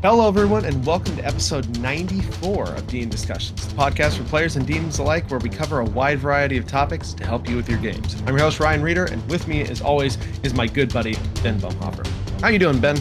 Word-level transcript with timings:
Hello, 0.00 0.28
everyone, 0.28 0.64
and 0.64 0.86
welcome 0.86 1.16
to 1.16 1.26
episode 1.26 1.76
94 1.80 2.66
of 2.66 2.86
DnDiscussions, 2.86 3.56
the 3.56 3.74
podcast 3.74 4.16
for 4.16 4.22
players 4.28 4.54
and 4.54 4.64
DMs 4.64 5.00
alike, 5.00 5.28
where 5.28 5.40
we 5.40 5.48
cover 5.48 5.80
a 5.80 5.84
wide 5.84 6.20
variety 6.20 6.56
of 6.56 6.68
topics 6.68 7.12
to 7.14 7.26
help 7.26 7.48
you 7.48 7.56
with 7.56 7.68
your 7.68 7.80
games. 7.80 8.14
I'm 8.24 8.28
your 8.28 8.44
host 8.44 8.60
Ryan 8.60 8.80
Reeder, 8.80 9.06
and 9.06 9.28
with 9.28 9.48
me, 9.48 9.62
as 9.62 9.82
always, 9.82 10.16
is 10.44 10.54
my 10.54 10.68
good 10.68 10.92
buddy 10.92 11.16
Ben 11.42 11.58
Bumhofer. 11.58 12.06
How 12.40 12.46
you 12.46 12.60
doing, 12.60 12.78
Ben? 12.78 12.96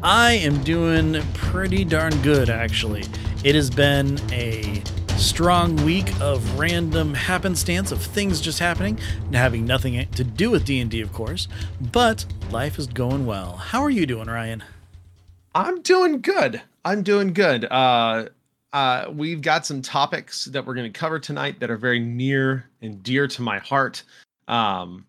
I 0.00 0.34
am 0.34 0.62
doing 0.62 1.20
pretty 1.34 1.84
darn 1.84 2.16
good, 2.22 2.50
actually. 2.50 3.02
It 3.42 3.56
has 3.56 3.68
been 3.68 4.20
a 4.30 4.80
strong 5.16 5.74
week 5.84 6.08
of 6.20 6.56
random 6.56 7.14
happenstance 7.14 7.90
of 7.90 8.00
things 8.00 8.40
just 8.40 8.60
happening, 8.60 8.96
and 9.26 9.34
having 9.34 9.66
nothing 9.66 10.06
to 10.12 10.22
do 10.22 10.52
with 10.52 10.64
D&D, 10.64 11.00
of 11.00 11.12
course, 11.12 11.48
but 11.80 12.26
life 12.52 12.78
is 12.78 12.86
going 12.86 13.26
well. 13.26 13.56
How 13.56 13.82
are 13.82 13.90
you 13.90 14.06
doing, 14.06 14.28
Ryan? 14.28 14.62
I'm 15.58 15.82
doing 15.82 16.20
good. 16.20 16.62
I'm 16.84 17.02
doing 17.02 17.32
good. 17.32 17.64
Uh, 17.64 18.26
uh, 18.72 19.06
we've 19.12 19.42
got 19.42 19.66
some 19.66 19.82
topics 19.82 20.44
that 20.44 20.64
we're 20.64 20.74
going 20.74 20.90
to 20.90 20.96
cover 20.96 21.18
tonight 21.18 21.58
that 21.58 21.68
are 21.68 21.76
very 21.76 21.98
near 21.98 22.64
and 22.80 23.02
dear 23.02 23.26
to 23.26 23.42
my 23.42 23.58
heart. 23.58 24.04
Um, 24.46 25.04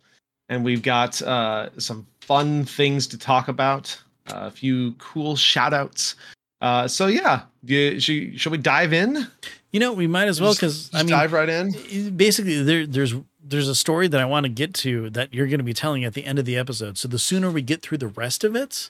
and 0.50 0.66
we've 0.66 0.82
got 0.82 1.22
uh, 1.22 1.70
some 1.78 2.08
fun 2.22 2.66
things 2.66 3.06
to 3.08 3.18
talk 3.18 3.48
about, 3.48 3.96
uh, 4.34 4.48
a 4.48 4.52
few 4.52 4.94
cool 4.94 5.36
shout 5.36 5.72
outs. 5.72 6.16
Uh, 6.62 6.88
so, 6.88 7.06
yeah, 7.06 7.44
you, 7.64 8.00
should, 8.00 8.42
should 8.42 8.52
we 8.52 8.58
dive 8.58 8.92
in? 8.92 9.28
You 9.72 9.80
know, 9.80 9.94
we 9.94 10.08
might 10.08 10.30
as 10.30 10.42
well 10.42 10.56
because 10.56 10.90
I 10.96 11.04
mean, 11.04 11.12
dive 11.12 11.32
right 11.32 11.48
in. 11.48 12.16
Basically, 12.18 12.64
there, 12.64 12.88
there's 12.88 13.14
there's 13.44 13.68
a 13.68 13.76
story 13.76 14.08
that 14.08 14.20
I 14.20 14.26
want 14.26 14.46
to 14.46 14.50
get 14.50 14.74
to 14.76 15.12
that 15.12 15.32
you're 15.32 15.48
going 15.48 15.60
to 15.60 15.64
be 15.64 15.74
telling 15.74 16.04
at 16.04 16.16
the 16.16 16.26
end 16.26 16.40
of 16.40 16.46
the 16.46 16.58
episode. 16.58 16.98
So 16.98 17.08
the 17.08 17.20
sooner 17.20 17.52
we 17.52 17.62
get 17.62 17.84
through 17.84 18.00
the 18.00 18.08
rest 18.08 18.44
of 18.44 18.56
it, 18.56 18.90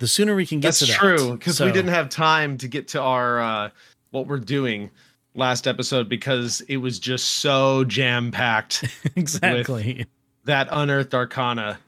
the 0.00 0.08
sooner 0.08 0.34
we 0.34 0.46
can 0.46 0.60
get 0.60 0.68
That's 0.68 0.80
to 0.80 0.86
that. 0.86 0.98
true 0.98 1.32
because 1.36 1.58
so. 1.58 1.66
we 1.66 1.72
didn't 1.72 1.92
have 1.92 2.08
time 2.08 2.58
to 2.58 2.68
get 2.68 2.88
to 2.88 3.00
our 3.00 3.40
uh, 3.40 3.70
what 4.10 4.26
we're 4.26 4.38
doing 4.38 4.90
last 5.34 5.68
episode 5.68 6.08
because 6.08 6.62
it 6.62 6.78
was 6.78 6.98
just 6.98 7.26
so 7.34 7.84
jam 7.84 8.32
packed. 8.32 8.84
exactly. 9.16 10.06
That 10.44 10.68
unearthed 10.72 11.14
arcana, 11.14 11.78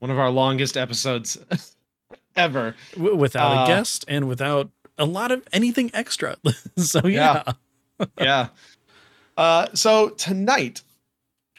one 0.00 0.10
of 0.10 0.18
our 0.18 0.30
longest 0.30 0.76
episodes 0.76 1.38
ever, 2.36 2.74
w- 2.94 3.14
without 3.16 3.58
uh, 3.58 3.64
a 3.64 3.66
guest 3.68 4.04
and 4.08 4.28
without 4.28 4.70
a 4.98 5.04
lot 5.04 5.30
of 5.30 5.46
anything 5.52 5.92
extra. 5.94 6.36
so 6.76 7.06
yeah, 7.06 7.44
yeah. 8.00 8.06
yeah. 8.18 8.48
Uh, 9.36 9.66
so 9.72 10.10
tonight 10.10 10.82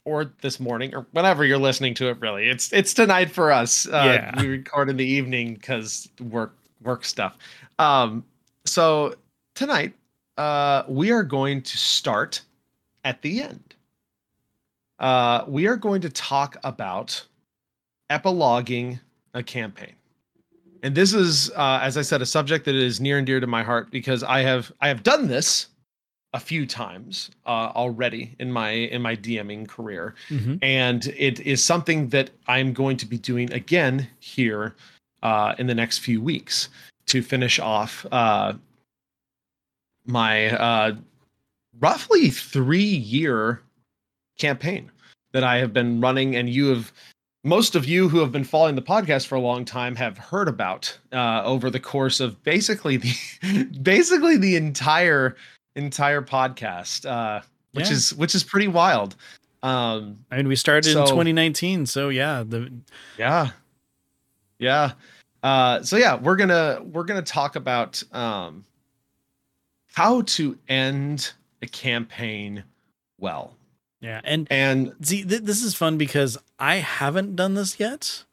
or 0.05 0.31
this 0.41 0.59
morning 0.59 0.93
or 0.95 1.05
whenever 1.11 1.43
you're 1.43 1.57
listening 1.57 1.93
to 1.95 2.07
it 2.09 2.19
really. 2.19 2.47
It's 2.47 2.71
it's 2.71 2.93
tonight 2.93 3.29
for 3.29 3.51
us 3.51 3.87
uh, 3.87 3.91
yeah. 3.91 4.41
we 4.41 4.47
record 4.47 4.89
in 4.89 4.97
the 4.97 5.05
evening 5.05 5.55
because 5.55 6.07
work 6.21 6.55
work 6.81 7.03
stuff. 7.03 7.37
Um 7.79 8.23
so 8.65 9.15
tonight 9.55 9.93
uh 10.37 10.83
we 10.87 11.11
are 11.11 11.23
going 11.23 11.61
to 11.63 11.77
start 11.77 12.41
at 13.03 13.21
the 13.21 13.41
end. 13.41 13.75
Uh 14.99 15.43
we 15.47 15.67
are 15.67 15.75
going 15.75 16.01
to 16.01 16.09
talk 16.09 16.55
about 16.63 17.25
epiloguing 18.09 18.99
a 19.33 19.41
campaign. 19.41 19.93
And 20.83 20.93
this 20.93 21.13
is 21.13 21.49
uh 21.51 21.79
as 21.81 21.97
i 21.97 22.03
said 22.03 22.21
a 22.21 22.27
subject 22.27 22.65
that 22.65 22.75
is 22.75 23.01
near 23.01 23.17
and 23.17 23.25
dear 23.25 23.39
to 23.39 23.47
my 23.47 23.63
heart 23.63 23.89
because 23.89 24.21
i 24.23 24.41
have 24.41 24.71
i 24.81 24.87
have 24.87 25.01
done 25.01 25.27
this 25.27 25.67
a 26.35 26.39
few 26.39 26.67
times 26.67 27.31
uh, 27.45 27.71
already 27.73 28.35
in 28.39 28.51
my 28.51 28.71
in 28.71 29.01
my 29.01 29.15
DMing 29.15 29.67
career, 29.67 30.15
mm-hmm. 30.29 30.57
and 30.61 31.07
it 31.17 31.39
is 31.39 31.63
something 31.63 32.09
that 32.09 32.29
I'm 32.47 32.73
going 32.73 32.97
to 32.97 33.05
be 33.05 33.17
doing 33.17 33.51
again 33.53 34.07
here 34.19 34.75
uh, 35.23 35.55
in 35.57 35.65
the 35.65 35.73
next 35.73 35.99
few 35.99 36.21
weeks 36.21 36.67
to 37.07 37.21
finish 37.21 37.57
off 37.57 38.05
uh, 38.11 38.51
my 40.05 40.49
uh, 40.49 40.95
roughly 41.79 42.29
three 42.29 42.83
year 42.83 43.61
campaign 44.37 44.91
that 45.31 45.45
I 45.45 45.57
have 45.59 45.71
been 45.71 46.01
running, 46.01 46.35
and 46.35 46.49
you 46.49 46.67
have 46.67 46.91
most 47.45 47.75
of 47.75 47.85
you 47.85 48.09
who 48.09 48.19
have 48.19 48.33
been 48.33 48.43
following 48.43 48.75
the 48.75 48.81
podcast 48.81 49.27
for 49.27 49.35
a 49.35 49.39
long 49.39 49.63
time 49.63 49.95
have 49.95 50.17
heard 50.17 50.49
about 50.49 50.97
uh, 51.13 51.43
over 51.45 51.69
the 51.69 51.79
course 51.79 52.19
of 52.19 52.43
basically 52.43 52.97
the 52.97 53.69
basically 53.81 54.35
the 54.35 54.57
entire 54.57 55.37
entire 55.75 56.21
podcast, 56.21 57.05
uh, 57.09 57.41
which 57.73 57.87
yeah. 57.87 57.93
is 57.93 58.13
which 58.15 58.35
is 58.35 58.43
pretty 58.43 58.67
wild. 58.67 59.15
Um, 59.63 60.19
I 60.31 60.37
mean, 60.37 60.47
we 60.47 60.55
started 60.55 60.91
so, 60.91 61.01
in 61.01 61.07
2019, 61.07 61.85
so 61.85 62.09
yeah, 62.09 62.43
the 62.47 62.71
yeah, 63.17 63.49
yeah. 64.59 64.91
Uh, 65.43 65.81
so 65.83 65.97
yeah, 65.97 66.15
we're 66.15 66.35
gonna 66.35 66.81
we're 66.83 67.03
gonna 67.03 67.21
talk 67.21 67.55
about 67.55 68.01
um, 68.13 68.65
how 69.93 70.21
to 70.21 70.57
end 70.67 71.33
a 71.61 71.67
campaign 71.67 72.63
well. 73.19 73.55
Yeah, 74.01 74.21
and 74.23 74.47
and 74.51 74.93
see, 75.01 75.23
th- 75.23 75.41
this 75.41 75.63
is 75.63 75.73
fun 75.73 75.97
because 75.97 76.37
I 76.59 76.75
haven't 76.75 77.35
done 77.35 77.55
this 77.55 77.79
yet 77.79 78.23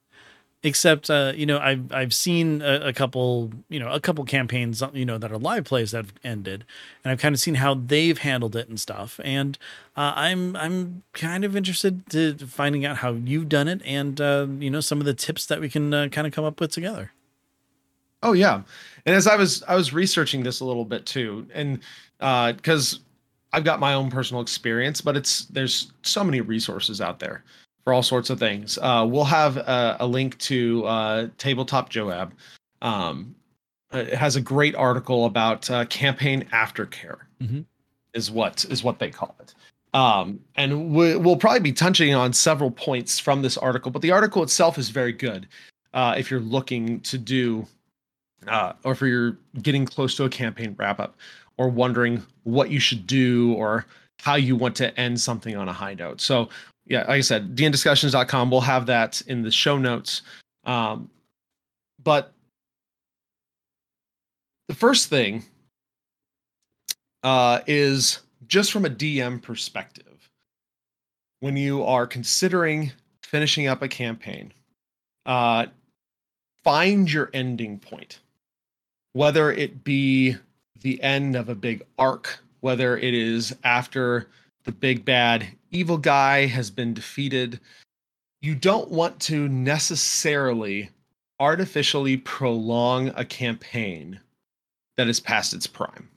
except 0.62 1.10
uh, 1.10 1.32
you 1.34 1.46
know 1.46 1.58
I've 1.58 1.92
I've 1.92 2.14
seen 2.14 2.62
a, 2.62 2.88
a, 2.88 2.92
couple 2.92 3.50
you 3.68 3.80
know 3.80 3.90
a 3.90 4.00
couple 4.00 4.24
campaigns 4.24 4.82
you 4.92 5.04
know 5.04 5.18
that 5.18 5.32
are 5.32 5.38
live 5.38 5.64
plays 5.64 5.90
that 5.90 5.98
have 5.98 6.14
ended, 6.22 6.64
and 7.04 7.10
I've 7.10 7.20
kind 7.20 7.34
of 7.34 7.40
seen 7.40 7.56
how 7.56 7.74
they've 7.74 8.18
handled 8.18 8.56
it 8.56 8.68
and 8.68 8.78
stuff. 8.78 9.20
And 9.24 9.58
uh, 9.96 10.12
I'm 10.14 10.56
I'm 10.56 11.02
kind 11.12 11.44
of 11.44 11.56
interested 11.56 12.08
to 12.10 12.36
finding 12.46 12.84
out 12.84 12.98
how 12.98 13.12
you've 13.12 13.48
done 13.48 13.68
it 13.68 13.82
and 13.84 14.20
uh, 14.20 14.46
you 14.58 14.70
know 14.70 14.80
some 14.80 15.00
of 15.00 15.06
the 15.06 15.14
tips 15.14 15.46
that 15.46 15.60
we 15.60 15.68
can 15.68 15.92
uh, 15.92 16.08
kind 16.08 16.26
of 16.26 16.32
come 16.32 16.44
up 16.44 16.60
with 16.60 16.72
together. 16.72 17.12
Oh 18.22 18.32
yeah, 18.32 18.62
and 19.04 19.16
as 19.16 19.26
I 19.26 19.36
was 19.36 19.62
I 19.64 19.74
was 19.74 19.92
researching 19.92 20.42
this 20.42 20.60
a 20.60 20.64
little 20.64 20.84
bit 20.84 21.06
too, 21.06 21.46
and 21.52 21.80
because 22.18 22.94
uh, 22.94 22.98
I've 23.54 23.64
got 23.64 23.80
my 23.80 23.94
own 23.94 24.10
personal 24.10 24.40
experience, 24.40 25.00
but 25.00 25.16
it's 25.16 25.46
there's 25.46 25.92
so 26.02 26.22
many 26.22 26.40
resources 26.40 27.00
out 27.00 27.18
there 27.18 27.42
for 27.84 27.92
all 27.92 28.02
sorts 28.02 28.30
of 28.30 28.38
things. 28.38 28.78
Uh, 28.80 29.06
we'll 29.08 29.24
have 29.24 29.56
a, 29.56 29.96
a 30.00 30.06
link 30.06 30.38
to 30.38 30.84
uh, 30.86 31.28
Tabletop 31.38 31.88
Joab. 31.90 32.34
Um, 32.80 33.34
it 33.92 34.14
has 34.14 34.36
a 34.36 34.40
great 34.40 34.74
article 34.74 35.26
about 35.26 35.70
uh, 35.70 35.84
campaign 35.86 36.48
aftercare, 36.52 37.18
mm-hmm. 37.40 37.60
is 38.14 38.30
what 38.30 38.64
is 38.70 38.82
what 38.82 38.98
they 38.98 39.10
call 39.10 39.34
it. 39.40 39.54
Um, 39.94 40.40
and 40.54 40.94
we, 40.94 41.16
will 41.16 41.36
probably 41.36 41.60
be 41.60 41.72
touching 41.72 42.14
on 42.14 42.32
several 42.32 42.70
points 42.70 43.18
from 43.18 43.42
this 43.42 43.58
article, 43.58 43.90
but 43.90 44.00
the 44.00 44.10
article 44.10 44.42
itself 44.42 44.78
is 44.78 44.88
very 44.88 45.12
good. 45.12 45.46
Uh, 45.92 46.14
if 46.16 46.30
you're 46.30 46.40
looking 46.40 47.00
to 47.00 47.18
do, 47.18 47.66
uh, 48.48 48.72
or 48.84 48.92
if 48.92 49.02
you're 49.02 49.36
getting 49.60 49.84
close 49.84 50.14
to 50.16 50.24
a 50.24 50.30
campaign 50.30 50.74
wrap 50.78 50.98
up, 50.98 51.16
or 51.58 51.68
wondering 51.68 52.22
what 52.44 52.70
you 52.70 52.80
should 52.80 53.06
do, 53.06 53.52
or 53.52 53.84
how 54.20 54.36
you 54.36 54.56
want 54.56 54.74
to 54.76 54.98
end 54.98 55.20
something 55.20 55.56
on 55.56 55.68
a 55.68 55.72
high 55.72 55.92
note. 55.92 56.20
So 56.22 56.48
yeah, 56.86 57.00
like 57.00 57.10
I 57.10 57.20
said, 57.20 57.54
dndiscussions.com. 57.54 58.50
We'll 58.50 58.60
have 58.60 58.86
that 58.86 59.20
in 59.22 59.42
the 59.42 59.50
show 59.50 59.78
notes. 59.78 60.22
Um, 60.64 61.10
but 62.02 62.32
the 64.68 64.74
first 64.74 65.08
thing 65.08 65.44
uh, 67.22 67.60
is 67.66 68.20
just 68.46 68.72
from 68.72 68.84
a 68.84 68.90
DM 68.90 69.40
perspective. 69.40 70.06
When 71.40 71.56
you 71.56 71.82
are 71.84 72.06
considering 72.06 72.92
finishing 73.24 73.66
up 73.66 73.82
a 73.82 73.88
campaign, 73.88 74.52
uh, 75.26 75.66
find 76.62 77.12
your 77.12 77.30
ending 77.34 77.78
point, 77.78 78.20
whether 79.12 79.50
it 79.50 79.82
be 79.82 80.36
the 80.82 81.02
end 81.02 81.34
of 81.34 81.48
a 81.48 81.54
big 81.54 81.82
arc, 81.98 82.38
whether 82.60 82.96
it 82.96 83.14
is 83.14 83.56
after 83.64 84.28
the 84.64 84.72
big 84.72 85.04
bad 85.04 85.48
evil 85.72 85.98
guy 85.98 86.46
has 86.46 86.70
been 86.70 86.94
defeated. 86.94 87.60
You 88.40 88.54
don't 88.54 88.90
want 88.90 89.18
to 89.22 89.48
necessarily 89.48 90.90
artificially 91.40 92.18
prolong 92.18 93.08
a 93.16 93.24
campaign 93.24 94.20
that 94.96 95.08
is 95.08 95.18
past 95.18 95.54
its 95.54 95.66
prime. 95.66 96.08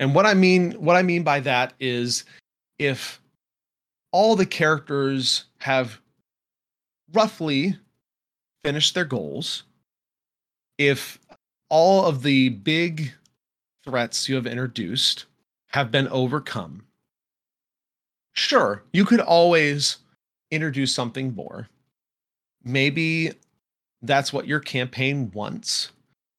And 0.00 0.14
what 0.14 0.26
I 0.26 0.34
mean 0.34 0.72
what 0.72 0.96
I 0.96 1.02
mean 1.02 1.22
by 1.22 1.40
that 1.40 1.74
is 1.80 2.24
if 2.78 3.20
all 4.12 4.36
the 4.36 4.46
characters 4.46 5.44
have 5.58 6.00
roughly 7.12 7.76
finished 8.64 8.94
their 8.94 9.04
goals, 9.04 9.64
if 10.78 11.18
all 11.68 12.04
of 12.04 12.22
the 12.22 12.50
big 12.50 13.12
threats 13.84 14.28
you 14.28 14.34
have 14.34 14.46
introduced 14.46 15.26
have 15.68 15.90
been 15.90 16.08
overcome, 16.08 16.85
sure, 18.36 18.84
you 18.92 19.04
could 19.04 19.20
always 19.20 19.98
introduce 20.50 20.94
something 20.94 21.34
more. 21.34 21.68
Maybe 22.64 23.32
that's 24.02 24.32
what 24.32 24.46
your 24.46 24.60
campaign 24.60 25.30
wants. 25.34 25.90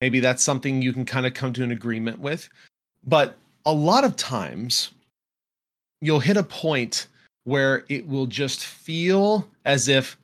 Maybe 0.02 0.20
that's 0.20 0.44
something 0.44 0.82
you 0.82 0.94
can 0.94 1.06
kind 1.06 1.26
of 1.26 1.34
come 1.34 1.54
to 1.54 1.64
an 1.64 1.72
agreement 1.72 2.20
with. 2.20 2.48
But 3.06 3.38
a 3.66 3.74
lot 3.74 4.04
of 4.04 4.16
times, 4.16 4.92
you'll 6.02 6.20
hit 6.20 6.38
a 6.38 6.44
point 6.44 7.08
where 7.46 7.86
it 7.90 8.08
will 8.08 8.28
just 8.28 8.66
feel 8.66 9.48
as 9.66 9.88
if 9.88 10.18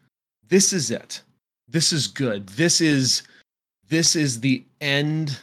this 0.48 0.74
is 0.74 0.92
it. 0.92 1.22
This 1.68 1.92
is 1.92 2.08
good. 2.08 2.48
This 2.50 2.81
is 2.81 3.24
this 3.90 4.16
is 4.16 4.40
the 4.40 4.64
end 4.81 5.40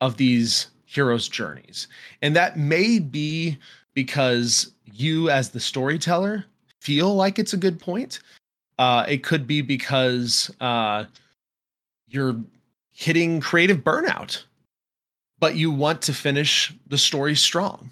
of 0.00 0.16
these 0.16 0.68
heroes' 0.84 1.28
journeys. 1.28 1.88
And 2.22 2.34
that 2.36 2.58
may 2.58 2.98
be 2.98 3.58
because 3.94 4.72
you, 4.92 5.30
as 5.30 5.50
the 5.50 5.60
storyteller, 5.60 6.44
feel 6.80 7.14
like 7.14 7.38
it's 7.38 7.52
a 7.52 7.58
good 7.58 7.78
point. 7.78 8.20
Uh, 8.78 9.04
it 9.08 9.22
could 9.22 9.46
be 9.46 9.62
because 9.62 10.54
uh, 10.60 11.04
you're 12.08 12.36
hitting 12.92 13.40
creative 13.40 13.78
burnout, 13.78 14.42
but 15.38 15.56
you 15.56 15.70
want 15.70 16.02
to 16.02 16.12
finish 16.12 16.74
the 16.86 16.98
story 16.98 17.34
strong. 17.34 17.90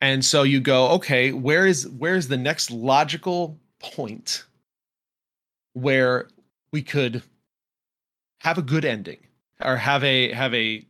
And 0.00 0.24
so 0.24 0.42
you 0.42 0.60
go, 0.60 0.88
okay, 0.90 1.32
where 1.32 1.66
is 1.66 1.88
where 1.88 2.14
is 2.14 2.28
the 2.28 2.36
next 2.36 2.70
logical 2.70 3.58
point 3.80 4.44
where 5.72 6.28
we 6.72 6.82
could 6.82 7.22
have 8.40 8.58
a 8.58 8.62
good 8.62 8.84
ending 8.84 9.18
or 9.62 9.76
have 9.76 10.04
a 10.04 10.32
have 10.32 10.52
a 10.52 10.84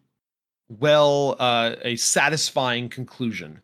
well 0.80 1.36
uh, 1.38 1.76
a 1.82 1.96
satisfying 1.96 2.88
conclusion 2.88 3.60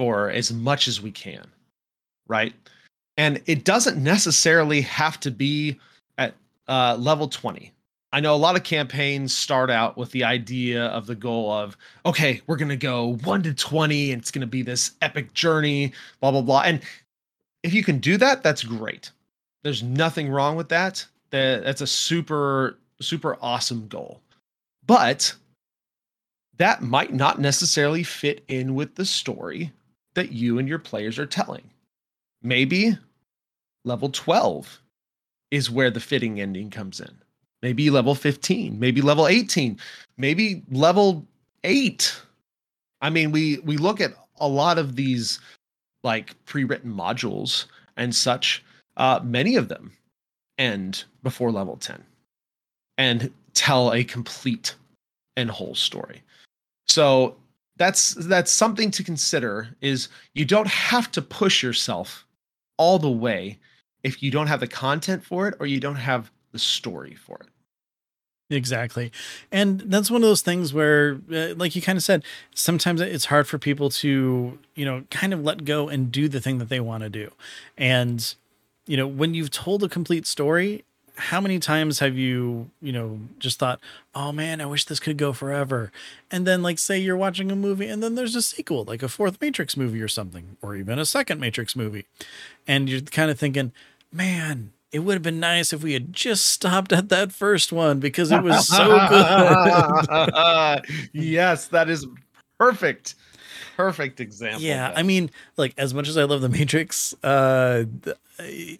for 0.00 0.30
as 0.30 0.50
much 0.50 0.88
as 0.88 1.02
we 1.02 1.10
can 1.10 1.46
right? 2.30 2.54
And 3.18 3.42
it 3.44 3.64
doesn't 3.64 4.02
necessarily 4.02 4.80
have 4.82 5.20
to 5.20 5.30
be 5.30 5.78
at 6.16 6.34
uh, 6.68 6.96
level 6.98 7.28
20 7.28 7.72
i 8.12 8.18
know 8.18 8.34
a 8.34 8.36
lot 8.36 8.56
of 8.56 8.64
campaigns 8.64 9.32
start 9.32 9.70
out 9.70 9.96
with 9.96 10.10
the 10.10 10.24
idea 10.24 10.86
of 10.86 11.06
the 11.06 11.14
goal 11.14 11.52
of 11.52 11.76
okay 12.04 12.40
we're 12.48 12.56
going 12.56 12.68
to 12.68 12.76
go 12.76 13.14
1 13.22 13.42
to 13.44 13.54
20 13.54 14.10
and 14.10 14.20
it's 14.20 14.32
going 14.32 14.40
to 14.40 14.48
be 14.48 14.62
this 14.62 14.92
epic 15.00 15.32
journey 15.32 15.92
blah 16.20 16.32
blah 16.32 16.42
blah. 16.42 16.62
And 16.62 16.80
if 17.62 17.72
you 17.72 17.84
can 17.84 17.98
do 17.98 18.16
that 18.16 18.42
that's 18.42 18.64
great. 18.64 19.10
There's 19.62 19.82
nothing 19.82 20.28
wrong 20.28 20.56
with 20.56 20.68
that. 20.70 21.06
That 21.30 21.62
that's 21.62 21.82
a 21.82 21.86
super 21.86 22.78
super 23.00 23.36
awesome 23.40 23.86
goal. 23.88 24.20
But 24.86 25.32
that 26.56 26.82
might 26.82 27.12
not 27.14 27.38
necessarily 27.38 28.02
fit 28.02 28.42
in 28.48 28.74
with 28.74 28.96
the 28.96 29.04
story 29.04 29.72
that 30.14 30.32
you 30.32 30.58
and 30.58 30.68
your 30.68 30.78
players 30.78 31.18
are 31.18 31.26
telling. 31.26 31.68
Maybe 32.42 32.96
level 33.84 34.08
12 34.10 34.80
is 35.50 35.70
where 35.70 35.90
the 35.90 36.00
fitting 36.00 36.40
ending 36.40 36.70
comes 36.70 37.00
in. 37.00 37.14
Maybe 37.62 37.90
level 37.90 38.14
15, 38.14 38.78
maybe 38.78 39.02
level 39.02 39.26
18, 39.26 39.78
maybe 40.16 40.62
level 40.70 41.26
8. 41.64 42.20
I 43.02 43.10
mean, 43.10 43.32
we 43.32 43.58
we 43.58 43.76
look 43.76 44.00
at 44.00 44.14
a 44.38 44.48
lot 44.48 44.78
of 44.78 44.96
these 44.96 45.40
like 46.02 46.42
pre-written 46.46 46.92
modules 46.92 47.66
and 47.96 48.14
such, 48.14 48.64
uh, 48.96 49.20
many 49.22 49.56
of 49.56 49.68
them 49.68 49.92
end 50.58 51.04
before 51.22 51.52
level 51.52 51.76
10 51.76 52.02
and 52.96 53.30
tell 53.54 53.92
a 53.92 54.04
complete 54.04 54.74
and 55.36 55.50
whole 55.50 55.74
story. 55.74 56.22
So 56.88 57.36
that's 57.80 58.12
that's 58.12 58.52
something 58.52 58.90
to 58.90 59.02
consider 59.02 59.74
is 59.80 60.10
you 60.34 60.44
don't 60.44 60.68
have 60.68 61.10
to 61.12 61.22
push 61.22 61.62
yourself 61.62 62.26
all 62.76 62.98
the 62.98 63.10
way 63.10 63.58
if 64.02 64.22
you 64.22 64.30
don't 64.30 64.48
have 64.48 64.60
the 64.60 64.66
content 64.66 65.24
for 65.24 65.48
it 65.48 65.54
or 65.58 65.66
you 65.66 65.80
don't 65.80 65.96
have 65.96 66.30
the 66.52 66.58
story 66.58 67.14
for 67.14 67.38
it. 67.40 67.48
Exactly. 68.54 69.10
And 69.50 69.80
that's 69.80 70.10
one 70.10 70.22
of 70.22 70.28
those 70.28 70.42
things 70.42 70.74
where, 70.74 71.20
uh, 71.32 71.54
like 71.56 71.74
you 71.74 71.80
kind 71.80 71.96
of 71.96 72.02
said, 72.02 72.22
sometimes 72.54 73.00
it's 73.00 73.26
hard 73.26 73.46
for 73.46 73.58
people 73.58 73.88
to, 73.90 74.58
you 74.74 74.84
know, 74.84 75.04
kind 75.10 75.32
of 75.32 75.42
let 75.42 75.64
go 75.64 75.88
and 75.88 76.12
do 76.12 76.28
the 76.28 76.40
thing 76.40 76.58
that 76.58 76.68
they 76.68 76.80
want 76.80 77.02
to 77.02 77.08
do. 77.08 77.30
And, 77.78 78.34
you 78.86 78.96
know, 78.98 79.06
when 79.06 79.32
you've 79.32 79.52
told 79.52 79.82
a 79.84 79.88
complete 79.88 80.26
story, 80.26 80.84
how 81.20 81.40
many 81.40 81.58
times 81.58 81.98
have 82.00 82.16
you, 82.16 82.70
you 82.80 82.92
know, 82.92 83.20
just 83.38 83.58
thought, 83.58 83.78
oh 84.14 84.32
man, 84.32 84.60
I 84.60 84.66
wish 84.66 84.86
this 84.86 85.00
could 85.00 85.16
go 85.16 85.32
forever? 85.32 85.92
And 86.30 86.46
then, 86.46 86.62
like, 86.62 86.78
say 86.78 86.98
you're 86.98 87.16
watching 87.16 87.50
a 87.52 87.56
movie 87.56 87.88
and 87.88 88.02
then 88.02 88.14
there's 88.14 88.34
a 88.34 88.42
sequel, 88.42 88.84
like 88.84 89.02
a 89.02 89.08
fourth 89.08 89.40
Matrix 89.40 89.76
movie 89.76 90.02
or 90.02 90.08
something, 90.08 90.56
or 90.62 90.76
even 90.76 90.98
a 90.98 91.04
second 91.04 91.40
Matrix 91.40 91.76
movie. 91.76 92.06
And 92.66 92.88
you're 92.88 93.00
kind 93.02 93.30
of 93.30 93.38
thinking, 93.38 93.72
man, 94.12 94.72
it 94.92 95.00
would 95.00 95.14
have 95.14 95.22
been 95.22 95.40
nice 95.40 95.72
if 95.72 95.82
we 95.82 95.92
had 95.92 96.12
just 96.12 96.46
stopped 96.46 96.92
at 96.92 97.10
that 97.10 97.32
first 97.32 97.72
one 97.72 98.00
because 98.00 98.32
it 98.32 98.42
was 98.42 98.66
so 98.66 98.88
good. 99.08 100.84
yes, 101.12 101.68
that 101.68 101.88
is 101.88 102.06
perfect 102.58 103.14
perfect 103.76 104.20
example. 104.20 104.62
Yeah, 104.62 104.92
I 104.94 105.02
mean, 105.02 105.30
like 105.56 105.74
as 105.76 105.94
much 105.94 106.08
as 106.08 106.16
I 106.16 106.24
love 106.24 106.40
the 106.40 106.48
Matrix, 106.48 107.14
uh, 107.22 107.84
the, 108.02 108.16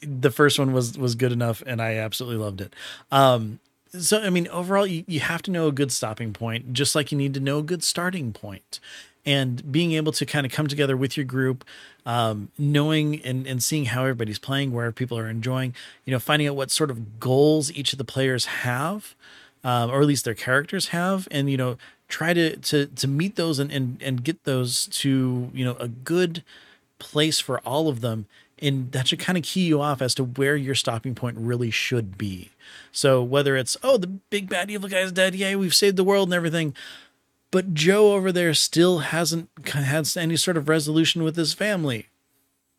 the 0.02 0.31
first 0.31 0.58
one 0.58 0.72
was 0.72 0.96
was 0.98 1.14
good 1.14 1.32
enough, 1.32 1.62
and 1.66 1.81
I 1.81 1.96
absolutely 1.96 2.42
loved 2.42 2.60
it. 2.60 2.75
Um, 3.10 3.60
so 3.98 4.20
I 4.20 4.31
mean, 4.31 4.48
overall, 4.48 4.87
you, 4.87 5.04
you 5.06 5.20
have 5.20 5.42
to 5.42 5.50
know 5.50 5.66
a 5.69 5.72
good 5.72 5.92
stopping 5.92 6.32
point, 6.32 6.72
just 6.72 6.94
like 6.94 7.12
you 7.12 7.19
need 7.19 7.34
to 7.34 7.40
know 7.40 7.58
a 7.58 7.62
good 7.62 7.82
starting 7.82 8.32
point. 8.32 8.81
And 9.26 9.70
being 9.70 9.92
able 9.92 10.12
to 10.12 10.25
kind 10.25 10.46
of 10.46 10.52
come 10.52 10.66
together 10.66 10.96
with 10.96 11.14
your 11.14 11.26
group, 11.26 11.62
um, 12.06 12.50
knowing 12.56 13.20
and, 13.22 13.46
and 13.46 13.62
seeing 13.62 13.84
how 13.84 14.00
everybody's 14.00 14.38
playing, 14.38 14.72
where 14.72 14.90
people 14.93 15.19
are 15.19 15.28
enjoying, 15.28 15.75
you 16.06 16.10
know, 16.10 16.19
finding 16.19 16.48
out 16.48 16.56
what 16.56 16.70
sort 16.70 16.90
of 16.90 17.20
goals 17.20 17.70
each 17.72 17.93
of 17.93 17.98
the 17.98 18.04
players 18.04 18.46
have, 18.46 19.14
um, 19.62 19.90
or 19.90 20.00
at 20.00 20.06
least 20.06 20.25
their 20.25 20.34
characters 20.34 20.88
have, 20.88 21.28
and 21.31 21.50
you 21.50 21.58
know, 21.58 21.76
try 22.10 22.34
to 22.34 22.56
to 22.56 22.86
to 22.86 23.08
meet 23.08 23.36
those 23.36 23.58
and 23.58 23.70
and 23.72 24.02
and 24.02 24.22
get 24.22 24.44
those 24.44 24.86
to 24.88 25.50
you 25.54 25.64
know 25.64 25.76
a 25.80 25.88
good 25.88 26.44
place 26.98 27.40
for 27.40 27.60
all 27.60 27.88
of 27.88 28.02
them. 28.02 28.26
And 28.62 28.92
that 28.92 29.08
should 29.08 29.20
kind 29.20 29.38
of 29.38 29.44
key 29.44 29.62
you 29.62 29.80
off 29.80 30.02
as 30.02 30.14
to 30.16 30.24
where 30.24 30.54
your 30.54 30.74
stopping 30.74 31.14
point 31.14 31.38
really 31.38 31.70
should 31.70 32.18
be. 32.18 32.50
So 32.92 33.22
whether 33.22 33.56
it's 33.56 33.76
oh 33.82 33.96
the 33.96 34.06
big 34.06 34.50
bad 34.50 34.70
evil 34.70 34.88
guy's 34.88 35.12
dead. 35.12 35.34
Yay 35.34 35.56
we've 35.56 35.74
saved 35.74 35.96
the 35.96 36.04
world 36.04 36.28
and 36.28 36.34
everything. 36.34 36.74
But 37.50 37.72
joe 37.74 38.12
over 38.12 38.30
there 38.30 38.52
still 38.52 38.98
hasn't 38.98 39.48
had 39.64 40.16
any 40.16 40.36
sort 40.36 40.56
of 40.56 40.68
resolution 40.68 41.22
with 41.22 41.36
his 41.36 41.54
family 41.54 42.09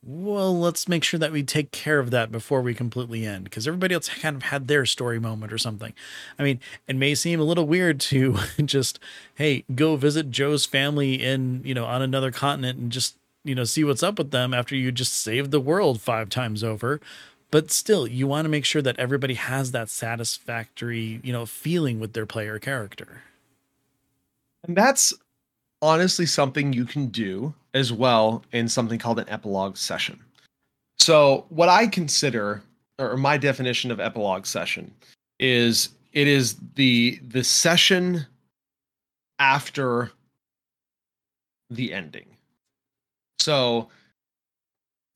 well, 0.03 0.57
let's 0.57 0.87
make 0.87 1.03
sure 1.03 1.19
that 1.19 1.31
we 1.31 1.43
take 1.43 1.71
care 1.71 1.99
of 1.99 2.09
that 2.09 2.31
before 2.31 2.61
we 2.61 2.73
completely 2.73 3.25
end 3.25 3.43
because 3.43 3.67
everybody 3.67 3.93
else 3.93 4.09
kind 4.09 4.35
of 4.35 4.43
had 4.43 4.67
their 4.67 4.85
story 4.85 5.19
moment 5.19 5.53
or 5.53 5.59
something. 5.59 5.93
I 6.39 6.43
mean, 6.43 6.59
it 6.87 6.95
may 6.95 7.13
seem 7.13 7.39
a 7.39 7.43
little 7.43 7.67
weird 7.67 7.99
to 8.01 8.37
just, 8.65 8.99
hey, 9.35 9.63
go 9.75 9.95
visit 9.97 10.31
Joe's 10.31 10.65
family 10.65 11.23
in, 11.23 11.61
you 11.63 11.75
know, 11.75 11.85
on 11.85 12.01
another 12.01 12.31
continent 12.31 12.79
and 12.79 12.91
just, 12.91 13.15
you 13.43 13.53
know, 13.53 13.63
see 13.63 13.83
what's 13.83 14.01
up 14.01 14.17
with 14.17 14.31
them 14.31 14.55
after 14.55 14.75
you 14.75 14.91
just 14.91 15.13
saved 15.13 15.51
the 15.51 15.59
world 15.59 16.01
five 16.01 16.29
times 16.29 16.63
over. 16.63 16.99
But 17.51 17.69
still, 17.69 18.07
you 18.07 18.25
want 18.25 18.45
to 18.45 18.49
make 18.49 18.65
sure 18.65 18.81
that 18.81 18.97
everybody 18.97 19.35
has 19.35 19.71
that 19.71 19.89
satisfactory, 19.89 21.19
you 21.21 21.33
know, 21.33 21.45
feeling 21.45 21.99
with 21.99 22.13
their 22.13 22.25
player 22.25 22.57
character. 22.57 23.21
And 24.63 24.75
that's 24.75 25.13
honestly 25.81 26.25
something 26.25 26.73
you 26.73 26.85
can 26.85 27.07
do 27.07 27.53
as 27.73 27.91
well 27.91 28.43
in 28.51 28.67
something 28.67 28.99
called 28.99 29.19
an 29.19 29.29
epilogue 29.29 29.77
session. 29.77 30.19
So, 30.99 31.45
what 31.49 31.69
I 31.69 31.87
consider, 31.87 32.61
or 32.99 33.17
my 33.17 33.37
definition 33.37 33.91
of 33.91 33.99
epilogue 33.99 34.45
session, 34.45 34.93
is 35.39 35.89
it 36.13 36.27
is 36.27 36.57
the 36.75 37.19
the 37.29 37.43
session 37.43 38.25
after 39.39 40.11
the 41.69 41.93
ending. 41.93 42.27
So, 43.39 43.89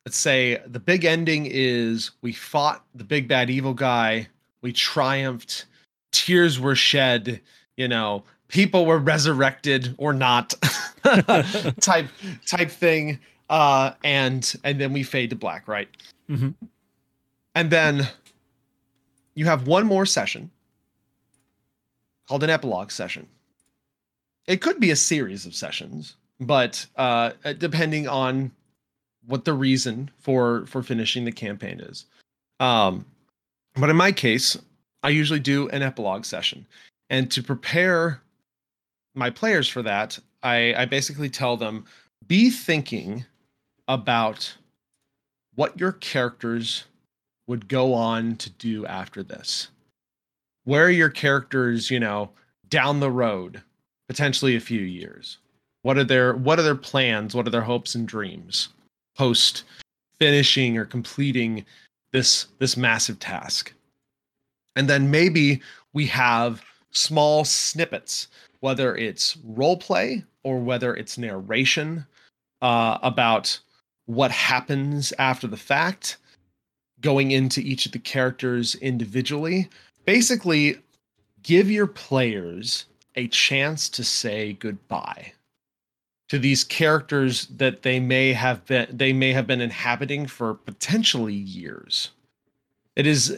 let's 0.06 0.18
say 0.18 0.62
the 0.66 0.80
big 0.80 1.06
ending 1.06 1.48
is 1.50 2.12
we 2.22 2.34
fought 2.34 2.84
the 2.96 3.04
big 3.04 3.28
bad 3.28 3.50
evil 3.50 3.74
guy, 3.74 4.28
we 4.62 4.74
triumphed, 4.74 5.66
tears 6.12 6.60
were 6.60 6.76
shed, 6.76 7.42
you 7.78 7.88
know, 7.88 8.24
people 8.56 8.86
were 8.86 9.00
resurrected 9.00 9.94
or 9.98 10.14
not 10.14 10.54
type 11.82 12.08
type 12.48 12.72
thing. 12.72 13.20
Uh 13.50 13.92
and 14.06 14.56
and 14.64 14.80
then 14.80 14.94
we 14.94 15.04
fade 15.04 15.30
to 15.32 15.36
black 15.36 15.68
right? 15.68 15.90
Mm-hmm. 16.30 16.52
and 17.54 17.70
then 17.70 18.08
you 19.36 19.46
have 19.46 19.68
one 19.68 19.86
more 19.86 20.08
session 20.08 20.50
called 22.28 22.44
an 22.44 22.50
epilogue 22.50 22.90
session. 22.90 23.28
It 24.48 24.60
could 24.62 24.80
be 24.80 24.90
a 24.90 24.96
series 24.96 25.46
of 25.46 25.54
sessions 25.54 26.16
but 26.40 26.86
uh 26.96 27.32
depending 27.58 28.08
on 28.08 28.52
what 29.28 29.44
the 29.44 29.54
reason 29.54 30.10
for 30.18 30.66
for 30.66 30.82
finishing 30.82 31.26
the 31.26 31.32
campaign 31.32 31.82
is. 31.82 32.06
Um 32.62 33.06
but 33.76 33.90
in 33.90 33.98
my 33.98 34.14
case 34.14 34.58
i 35.04 35.10
usually 35.10 35.42
do 35.42 35.68
an 35.70 35.84
epilogue 35.84 36.24
session. 36.24 36.66
And 37.12 37.30
to 37.32 37.44
prepare 37.44 38.22
my 39.16 39.30
players 39.30 39.68
for 39.68 39.82
that, 39.82 40.20
I, 40.44 40.74
I 40.76 40.86
basically 40.86 41.30
tell 41.30 41.58
them 41.58 41.86
be 42.28 42.50
thinking 42.50 43.26
about 43.88 44.56
what 45.56 45.80
your 45.80 45.94
characters 45.94 46.86
would 47.48 47.68
go 47.68 47.94
on 47.94 48.36
to 48.38 48.50
do 48.50 48.86
after 48.86 49.24
this. 49.24 49.70
Where 50.64 50.86
are 50.86 50.92
your 50.92 51.10
characters, 51.10 51.92
you 51.92 52.00
know, 52.00 52.32
down 52.70 53.00
the 53.00 53.12
road, 53.12 53.62
potentially 54.08 54.56
a 54.56 54.62
few 54.62 54.82
years? 54.82 55.38
What 55.84 55.98
are 55.98 56.04
their 56.04 56.36
what 56.36 56.58
are 56.58 56.64
their 56.64 56.76
plans? 56.76 57.36
What 57.36 57.46
are 57.46 57.52
their 57.52 57.62
hopes 57.62 57.94
and 57.94 58.08
dreams 58.08 58.70
post 59.16 59.64
finishing 60.20 60.78
or 60.78 60.86
completing 60.86 61.64
this 62.12 62.48
this 62.58 62.76
massive 62.76 63.20
task? 63.20 63.72
And 64.76 64.90
then 64.90 65.12
maybe 65.12 65.62
we 65.94 66.08
have 66.08 66.64
small 66.92 67.46
snippets, 67.46 68.28
whether 68.66 68.96
it's 68.96 69.38
role 69.44 69.78
play 69.78 70.24
or 70.44 70.58
whether 70.58 70.96
it's 70.96 71.20
narration 71.20 72.04
uh, 72.64 72.98
about 73.04 73.60
what 74.08 74.32
happens 74.32 75.14
after 75.20 75.46
the 75.46 75.56
fact, 75.56 76.18
going 77.00 77.30
into 77.30 77.62
each 77.62 77.86
of 77.86 77.92
the 77.92 78.00
characters 78.00 78.74
individually. 78.78 79.70
Basically, 80.06 80.80
give 81.44 81.70
your 81.70 81.86
players 81.86 82.86
a 83.14 83.28
chance 83.28 83.88
to 83.88 84.04
say 84.04 84.54
goodbye 84.54 85.32
to 86.30 86.40
these 86.40 86.64
characters 86.64 87.46
that 87.58 87.84
they 87.84 88.00
may 88.00 88.34
have 88.34 88.66
been 88.66 88.88
they 88.92 89.14
may 89.14 89.32
have 89.32 89.46
been 89.46 89.62
inhabiting 89.62 90.26
for 90.26 90.56
potentially 90.56 91.36
years. 91.36 92.10
It 92.96 93.06
is 93.06 93.38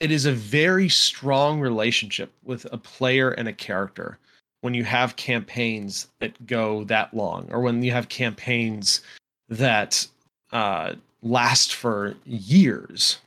it 0.00 0.10
is 0.10 0.26
a 0.26 0.32
very 0.32 0.88
strong 0.88 1.60
relationship 1.60 2.32
with 2.44 2.66
a 2.72 2.78
player 2.78 3.30
and 3.30 3.48
a 3.48 3.52
character 3.52 4.18
when 4.60 4.74
you 4.74 4.84
have 4.84 5.16
campaigns 5.16 6.08
that 6.20 6.46
go 6.46 6.84
that 6.84 7.12
long 7.14 7.48
or 7.50 7.60
when 7.60 7.82
you 7.82 7.92
have 7.92 8.08
campaigns 8.08 9.02
that 9.48 10.06
uh, 10.52 10.94
last 11.22 11.74
for 11.74 12.14
years. 12.24 13.18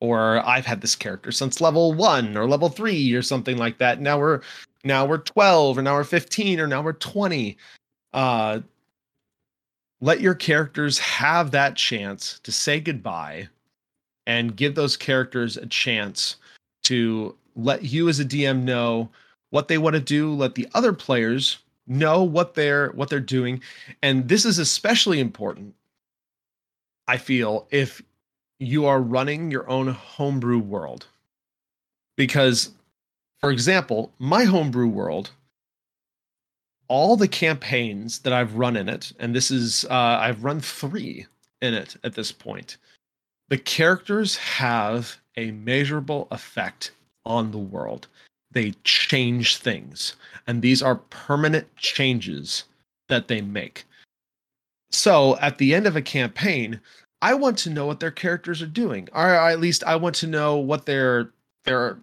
Or 0.00 0.44
i've 0.44 0.66
had 0.66 0.80
this 0.80 0.96
character 0.96 1.30
since 1.30 1.60
level 1.60 1.92
one 1.92 2.36
or 2.36 2.48
level 2.48 2.68
three 2.68 3.14
or 3.14 3.22
something 3.22 3.56
like 3.56 3.78
that. 3.78 4.00
Now 4.00 4.18
we're 4.18 4.40
now 4.82 5.06
we're 5.06 5.18
12 5.18 5.78
or 5.78 5.82
now 5.82 5.94
we're 5.94 6.02
15 6.02 6.58
or 6.58 6.66
now 6.66 6.82
we're 6.82 6.92
20 6.94 7.56
uh 8.12 8.60
let 10.00 10.20
your 10.20 10.34
characters 10.34 10.98
have 10.98 11.52
that 11.52 11.76
chance 11.76 12.40
to 12.42 12.50
say 12.50 12.80
goodbye 12.80 13.48
and 14.26 14.56
give 14.56 14.74
those 14.74 14.96
characters 14.96 15.56
a 15.56 15.66
chance 15.66 16.36
to 16.84 17.34
let 17.56 17.82
you 17.82 18.08
as 18.08 18.18
a 18.20 18.24
dm 18.24 18.62
know 18.62 19.08
what 19.50 19.68
they 19.68 19.78
want 19.78 19.94
to 19.94 20.00
do 20.00 20.32
let 20.32 20.54
the 20.54 20.68
other 20.74 20.92
players 20.92 21.58
know 21.86 22.22
what 22.22 22.54
they're 22.54 22.90
what 22.92 23.08
they're 23.08 23.20
doing. 23.20 23.60
And 24.02 24.28
this 24.28 24.44
is 24.44 24.58
especially 24.58 25.20
important 25.20 25.74
i 27.08 27.16
feel 27.16 27.66
if 27.70 28.02
you 28.58 28.86
are 28.86 29.00
running 29.00 29.50
your 29.50 29.68
own 29.68 29.88
homebrew 29.88 30.58
world. 30.58 31.06
Because 32.16 32.70
for 33.40 33.50
example 33.50 34.12
my 34.18 34.44
homebrew 34.44 34.88
world 34.88 35.30
all 36.88 37.16
the 37.16 37.28
campaigns 37.28 38.18
that 38.20 38.32
i've 38.32 38.54
run 38.54 38.76
in 38.76 38.88
it 38.88 39.12
and 39.18 39.34
this 39.34 39.50
is 39.50 39.84
uh, 39.86 40.18
i've 40.20 40.44
run 40.44 40.60
three 40.60 41.26
in 41.62 41.74
it 41.74 41.96
at 42.04 42.14
this 42.14 42.30
point 42.30 42.76
the 43.52 43.58
characters 43.58 44.34
have 44.36 45.18
a 45.36 45.50
measurable 45.50 46.26
effect 46.30 46.92
on 47.26 47.50
the 47.50 47.58
world. 47.58 48.08
They 48.50 48.70
change 48.82 49.58
things 49.58 50.16
and 50.46 50.62
these 50.62 50.82
are 50.82 50.94
permanent 51.10 51.66
changes 51.76 52.64
that 53.10 53.28
they 53.28 53.42
make. 53.42 53.84
So 54.90 55.36
at 55.36 55.58
the 55.58 55.74
end 55.74 55.86
of 55.86 55.96
a 55.96 56.00
campaign 56.00 56.80
i 57.20 57.34
want 57.34 57.58
to 57.58 57.68
know 57.68 57.84
what 57.84 58.00
their 58.00 58.10
characters 58.10 58.62
are 58.62 58.66
doing 58.66 59.06
or 59.12 59.28
at 59.34 59.60
least 59.60 59.84
i 59.84 59.96
want 59.96 60.14
to 60.16 60.26
know 60.26 60.56
what 60.56 60.86
their 60.86 61.28
their 61.64 61.98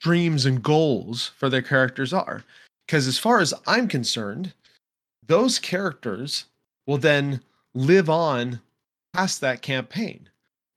dreams 0.00 0.46
and 0.46 0.62
goals 0.62 1.32
for 1.38 1.48
their 1.48 1.60
characters 1.60 2.12
are. 2.12 2.44
Because 2.86 3.08
as 3.08 3.18
far 3.18 3.40
as 3.40 3.52
i'm 3.66 3.88
concerned 3.88 4.52
those 5.26 5.58
characters 5.58 6.44
will 6.86 6.98
then 6.98 7.40
live 7.74 8.08
on 8.08 8.60
past 9.12 9.40
that 9.40 9.60
campaign 9.60 10.28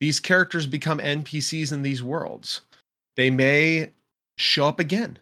these 0.01 0.19
characters 0.19 0.67
become 0.67 0.99
npcs 0.99 1.71
in 1.71 1.81
these 1.81 2.03
worlds 2.03 2.61
they 3.15 3.29
may 3.29 3.89
show 4.37 4.67
up 4.67 4.79
again 4.79 5.17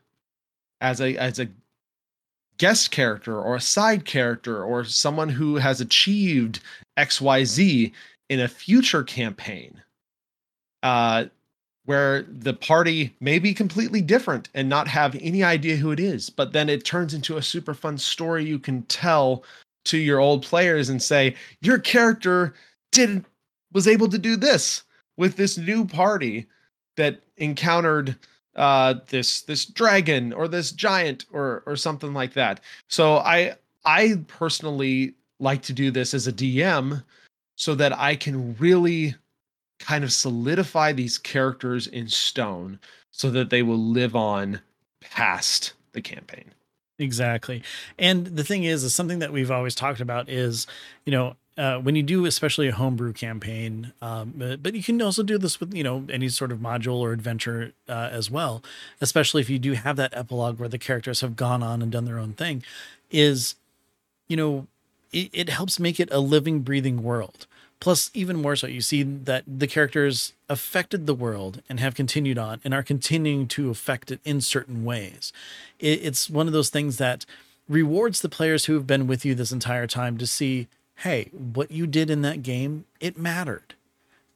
as 0.82 1.02
a 1.02 1.16
as 1.18 1.40
a 1.40 1.48
guest 2.58 2.92
character 2.92 3.40
or 3.40 3.56
a 3.56 3.62
side 3.62 4.06
character 4.06 4.64
or 4.64 4.84
someone 4.84 5.30
who 5.30 5.56
has 5.56 5.82
achieved 5.82 6.60
XYZ 6.98 7.92
in 8.30 8.40
a 8.40 8.48
future 8.48 9.04
campaign. 9.04 9.82
Uh 10.84 11.26
where 11.86 12.22
the 12.22 12.54
party 12.54 13.16
may 13.20 13.40
be 13.40 13.52
completely 13.52 14.00
different 14.00 14.48
and 14.54 14.70
not 14.70 14.88
have 14.88 15.16
any 15.22 15.44
idea 15.44 15.76
who 15.76 15.92
it 15.92 16.00
is, 16.00 16.30
but 16.30 16.54
then 16.54 16.70
it 16.70 16.86
turns 16.86 17.16
into 17.16 17.38
a 17.38 17.42
super 17.42 17.74
fun 17.74 17.98
story 17.98 18.46
you 18.46 18.60
can 18.60 18.84
tell 18.84 19.44
to 19.86 19.98
your 19.98 20.20
old 20.20 20.44
players 20.44 20.90
and 20.90 21.02
say, 21.02 21.36
your 21.62 21.80
character 21.80 22.54
did 22.92 23.26
was 23.72 23.88
able 23.88 24.08
to 24.10 24.18
do 24.18 24.36
this 24.36 24.84
with 25.18 25.36
this 25.36 25.58
new 25.58 25.86
party 25.86 26.48
that 26.98 27.22
encountered 27.38 28.16
uh, 28.56 28.96
this 29.08 29.42
this 29.44 29.66
dragon 29.66 30.34
or 30.34 30.48
this 30.48 30.72
giant 30.72 31.26
or 31.32 31.64
or 31.66 31.76
something 31.76 32.14
like 32.14 32.34
that. 32.34 32.62
So 32.88 33.18
I 33.18 33.56
I 33.86 34.24
personally 34.28 35.14
like 35.40 35.62
to 35.64 35.74
do 35.74 35.92
this 35.92 36.14
as 36.14 36.28
a 36.28 36.34
DM 36.34 37.04
so 37.56 37.76
that 37.76 37.98
I 37.98 38.16
can 38.16 38.56
really 38.56 39.16
kind 39.80 40.04
of 40.04 40.12
solidify 40.12 40.92
these 40.92 41.18
characters 41.18 41.88
in 41.88 42.08
stone 42.08 42.80
so 43.12 43.30
that 43.32 43.50
they 43.50 43.64
will 43.64 43.80
live 43.80 44.16
on 44.16 44.62
past 45.02 45.74
the 45.94 46.02
campaign. 46.02 46.52
Exactly. 47.00 47.64
And 47.98 48.28
the 48.28 48.44
thing 48.44 48.66
is, 48.66 48.84
is 48.84 48.94
something 48.94 49.20
that 49.20 49.32
we've 49.32 49.52
always 49.52 49.74
talked 49.74 50.02
about 50.02 50.30
is, 50.30 50.68
you 51.06 51.12
know, 51.12 51.36
uh, 51.60 51.78
when 51.78 51.94
you 51.94 52.02
do 52.02 52.26
especially 52.26 52.70
a 52.70 52.72
homebrew 52.72 53.12
campaign, 53.12 53.92
um, 54.02 54.34
but, 54.34 54.64
but, 54.64 54.74
you 54.74 54.82
can 54.82 55.02
also 55.02 55.22
do 55.22 55.38
this 55.38 55.60
with 55.60 55.74
you 55.74 55.84
know 55.84 56.06
any 56.10 56.30
sort 56.30 56.54
of 56.54 56.60
module 56.60 57.00
or 57.00 57.12
adventure 57.12 57.74
uh, 57.90 58.10
as 58.12 58.32
well. 58.32 58.64
Especially 59.02 59.42
if 59.42 59.50
you 59.50 59.60
do 59.60 59.74
have 59.74 59.98
that 59.98 60.16
epilogue 60.16 60.58
where 60.58 60.70
the 60.70 60.78
characters 60.78 61.20
have 61.20 61.36
gone 61.36 61.62
on 61.62 61.82
and 61.82 61.92
done 61.92 62.06
their 62.06 62.18
own 62.18 62.32
thing, 62.32 62.64
is 63.12 63.56
you 64.30 64.38
know 64.38 64.68
it, 65.12 65.30
it 65.34 65.50
helps 65.50 65.82
make 65.82 66.00
it 66.00 66.08
a 66.14 66.20
living, 66.20 66.62
breathing 66.62 67.04
world. 67.04 67.46
Plus, 67.82 68.10
even 68.14 68.42
more 68.42 68.56
so, 68.56 68.68
you 68.68 68.82
see 68.82 69.04
that 69.04 69.44
the 69.46 69.68
characters 69.68 70.34
affected 70.48 71.08
the 71.08 71.14
world 71.14 71.62
and 71.68 71.82
have 71.82 71.94
continued 71.94 72.38
on 72.38 72.62
and 72.64 72.74
are 72.74 72.84
continuing 72.84 73.48
to 73.48 73.70
affect 73.70 74.12
it 74.12 74.22
in 74.24 74.40
certain 74.40 74.86
ways. 74.86 75.34
It, 75.78 76.04
it's 76.04 76.30
one 76.30 76.48
of 76.48 76.54
those 76.54 76.70
things 76.70 76.98
that 76.98 77.26
rewards 77.68 78.22
the 78.22 78.30
players 78.30 78.66
who 78.66 78.74
have 78.76 78.88
been 78.88 79.08
with 79.08 79.26
you 79.26 79.36
this 79.36 79.52
entire 79.52 79.88
time 79.88 80.18
to 80.18 80.28
see 80.28 80.68
hey, 81.00 81.30
what 81.32 81.72
you 81.72 81.88
did 81.88 82.10
in 82.10 82.22
that 82.24 82.44
game, 82.44 82.86
it 83.00 83.18
mattered. 83.18 83.76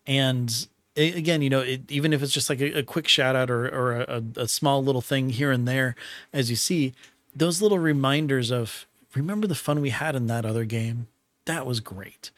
And 0.08 0.68
again, 0.96 1.42
you 1.42 1.50
know, 1.50 1.60
it, 1.60 1.90
even 1.92 2.14
if 2.14 2.24
it's 2.24 2.32
just 2.32 2.50
like 2.50 2.62
a, 2.62 2.80
a 2.80 2.84
quick 2.84 3.08
shout 3.08 3.36
out 3.36 3.50
or, 3.50 3.68
or 3.68 4.02
a, 4.02 4.24
a, 4.38 4.48
small 4.48 4.84
little 4.84 5.02
thing 5.02 5.30
here 5.30 5.52
and 5.52 5.68
there, 5.68 5.96
as 6.32 6.50
you 6.50 6.56
see, 6.56 6.94
those 7.36 7.62
little 7.62 7.80
reminders 7.80 8.52
of 8.52 8.86
remember 9.14 9.46
the 9.46 9.56
fun 9.56 9.82
we 9.82 9.90
had 9.90 10.16
in 10.16 10.28
that 10.28 10.46
other 10.46 10.64
game? 10.64 11.08
That 11.46 11.66
was 11.66 11.82
great. 11.82 12.32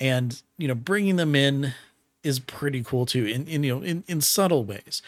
And, 0.00 0.42
you 0.56 0.66
know, 0.66 0.74
bringing 0.74 1.16
them 1.16 1.36
in 1.36 1.74
is 2.24 2.40
pretty 2.40 2.82
cool 2.82 3.06
too, 3.06 3.26
in, 3.26 3.46
in 3.46 3.62
you 3.62 3.76
know, 3.76 3.82
in, 3.82 4.02
in 4.08 4.20
subtle 4.20 4.64
ways. 4.64 5.02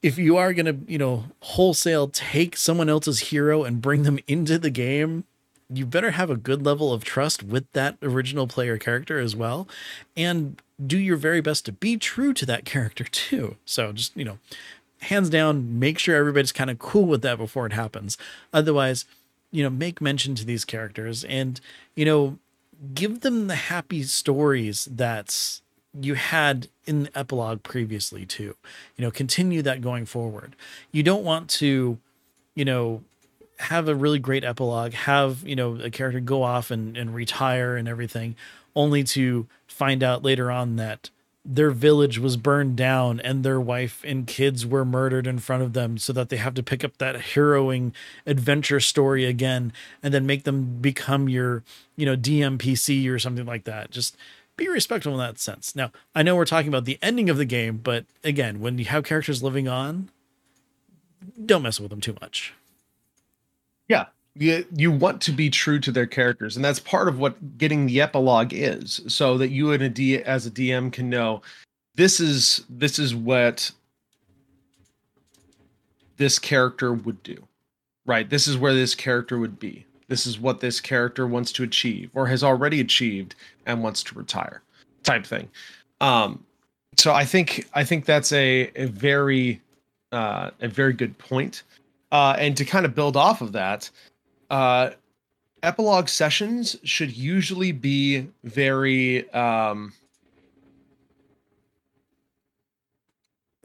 If 0.00 0.16
you 0.16 0.36
are 0.36 0.52
going 0.52 0.66
to, 0.66 0.78
you 0.90 0.96
know, 0.98 1.24
wholesale 1.40 2.08
take 2.08 2.56
someone 2.56 2.88
else's 2.88 3.18
hero 3.30 3.64
and 3.64 3.82
bring 3.82 4.04
them 4.04 4.20
into 4.28 4.58
the 4.58 4.70
game, 4.70 5.24
you 5.72 5.86
better 5.86 6.12
have 6.12 6.30
a 6.30 6.36
good 6.36 6.64
level 6.64 6.92
of 6.92 7.04
trust 7.04 7.42
with 7.42 7.70
that 7.72 7.96
original 8.02 8.46
player 8.46 8.76
character 8.76 9.18
as 9.18 9.36
well 9.36 9.68
and 10.16 10.60
do 10.84 10.98
your 10.98 11.16
very 11.16 11.40
best 11.40 11.64
to 11.66 11.72
be 11.72 11.96
true 11.96 12.32
to 12.32 12.46
that 12.46 12.64
character 12.64 13.04
too. 13.04 13.56
So 13.64 13.92
just 13.92 14.16
you 14.16 14.24
know 14.24 14.38
hands 15.02 15.30
down 15.30 15.78
make 15.78 15.98
sure 15.98 16.14
everybody's 16.16 16.52
kind 16.52 16.70
of 16.70 16.78
cool 16.78 17.06
with 17.06 17.22
that 17.22 17.38
before 17.38 17.66
it 17.66 17.72
happens. 17.72 18.18
Otherwise 18.52 19.04
you 19.50 19.62
know 19.62 19.70
make 19.70 20.00
mention 20.00 20.34
to 20.36 20.44
these 20.44 20.64
characters 20.64 21.24
and 21.24 21.60
you 21.94 22.04
know 22.04 22.38
give 22.94 23.20
them 23.20 23.46
the 23.46 23.56
happy 23.56 24.02
stories 24.02 24.88
that's 24.90 25.62
you 26.00 26.14
had 26.14 26.68
in 26.86 27.04
the 27.04 27.18
epilogue 27.18 27.62
previously 27.62 28.24
too. 28.26 28.56
You 28.96 29.04
know 29.04 29.10
continue 29.10 29.62
that 29.62 29.80
going 29.80 30.06
forward. 30.06 30.56
You 30.92 31.02
don't 31.02 31.24
want 31.24 31.48
to 31.50 31.98
you 32.54 32.64
know 32.64 33.02
have 33.60 33.88
a 33.88 33.94
really 33.94 34.18
great 34.18 34.44
epilogue, 34.44 34.92
have, 34.92 35.46
you 35.46 35.54
know, 35.54 35.76
a 35.76 35.90
character 35.90 36.20
go 36.20 36.42
off 36.42 36.70
and, 36.70 36.96
and 36.96 37.14
retire 37.14 37.76
and 37.76 37.86
everything, 37.86 38.34
only 38.74 39.04
to 39.04 39.46
find 39.66 40.02
out 40.02 40.22
later 40.22 40.50
on 40.50 40.76
that 40.76 41.10
their 41.44 41.70
village 41.70 42.18
was 42.18 42.36
burned 42.36 42.76
down 42.76 43.18
and 43.20 43.42
their 43.42 43.60
wife 43.60 44.02
and 44.04 44.26
kids 44.26 44.66
were 44.66 44.84
murdered 44.84 45.26
in 45.26 45.38
front 45.38 45.62
of 45.62 45.72
them 45.72 45.96
so 45.96 46.12
that 46.12 46.28
they 46.28 46.36
have 46.36 46.54
to 46.54 46.62
pick 46.62 46.84
up 46.84 46.98
that 46.98 47.20
harrowing 47.20 47.94
adventure 48.26 48.80
story 48.80 49.24
again 49.24 49.72
and 50.02 50.12
then 50.12 50.26
make 50.26 50.44
them 50.44 50.78
become 50.80 51.28
your, 51.28 51.62
you 51.96 52.04
know, 52.04 52.16
DMPC 52.16 53.10
or 53.10 53.18
something 53.18 53.46
like 53.46 53.64
that. 53.64 53.90
Just 53.90 54.16
be 54.56 54.68
respectful 54.68 55.12
in 55.12 55.18
that 55.18 55.38
sense. 55.38 55.74
Now, 55.74 55.90
I 56.14 56.22
know 56.22 56.36
we're 56.36 56.44
talking 56.44 56.68
about 56.68 56.84
the 56.84 56.98
ending 57.00 57.30
of 57.30 57.38
the 57.38 57.46
game, 57.46 57.78
but 57.82 58.04
again, 58.22 58.60
when 58.60 58.78
you 58.78 58.84
have 58.86 59.04
characters 59.04 59.42
living 59.42 59.66
on, 59.66 60.10
don't 61.44 61.62
mess 61.62 61.80
with 61.80 61.90
them 61.90 62.00
too 62.00 62.16
much. 62.20 62.52
Yeah. 63.90 64.06
You, 64.36 64.64
you 64.76 64.92
want 64.92 65.20
to 65.22 65.32
be 65.32 65.50
true 65.50 65.80
to 65.80 65.90
their 65.90 66.06
characters, 66.06 66.54
and 66.54 66.64
that's 66.64 66.78
part 66.78 67.08
of 67.08 67.18
what 67.18 67.58
getting 67.58 67.86
the 67.86 68.00
epilogue 68.00 68.52
is, 68.54 69.00
so 69.08 69.36
that 69.36 69.48
you 69.48 69.72
and 69.72 69.82
a 69.82 69.88
D 69.88 70.22
as 70.22 70.46
a 70.46 70.50
DM 70.52 70.92
can 70.92 71.10
know 71.10 71.42
this 71.96 72.20
is 72.20 72.64
this 72.70 73.00
is 73.00 73.12
what 73.12 73.72
this 76.16 76.38
character 76.38 76.92
would 76.92 77.20
do. 77.24 77.36
Right? 78.06 78.30
This 78.30 78.46
is 78.46 78.56
where 78.56 78.72
this 78.72 78.94
character 78.94 79.40
would 79.40 79.58
be. 79.58 79.84
This 80.06 80.24
is 80.24 80.38
what 80.38 80.60
this 80.60 80.80
character 80.80 81.26
wants 81.26 81.50
to 81.52 81.64
achieve 81.64 82.10
or 82.14 82.28
has 82.28 82.44
already 82.44 82.80
achieved 82.80 83.34
and 83.66 83.82
wants 83.82 84.04
to 84.04 84.14
retire 84.14 84.62
type 85.02 85.26
thing. 85.26 85.48
Um 86.00 86.44
so 86.96 87.12
I 87.12 87.24
think 87.24 87.68
I 87.74 87.82
think 87.82 88.04
that's 88.04 88.32
a 88.32 88.70
a 88.76 88.86
very 88.86 89.60
uh 90.12 90.50
a 90.60 90.68
very 90.68 90.92
good 90.92 91.18
point. 91.18 91.64
Uh 92.12 92.34
and 92.38 92.56
to 92.56 92.64
kind 92.64 92.84
of 92.84 92.94
build 92.94 93.16
off 93.16 93.40
of 93.40 93.52
that, 93.52 93.90
uh 94.50 94.90
epilogue 95.62 96.08
sessions 96.08 96.76
should 96.84 97.16
usually 97.16 97.72
be 97.72 98.26
very 98.44 99.28
um 99.32 99.92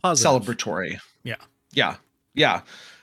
Positive. 0.01 0.43
celebratory. 0.43 0.99
Yeah. 1.23 1.35
Yeah. 1.73 1.95
Yeah. 2.35 2.61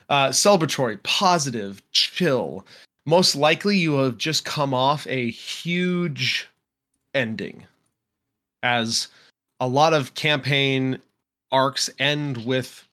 Uh, 0.09 0.29
celebratory, 0.29 1.01
positive, 1.03 1.81
chill. 1.91 2.65
Most 3.05 3.35
likely 3.35 3.77
you 3.77 3.95
have 3.95 4.17
just 4.17 4.45
come 4.45 4.73
off 4.73 5.05
a 5.07 5.29
huge 5.31 6.47
ending 7.13 7.65
as 8.61 9.09
a 9.59 9.67
lot 9.67 9.93
of 9.93 10.13
campaign 10.13 10.97
arcs 11.51 11.89
end 11.99 12.45
with 12.45 12.87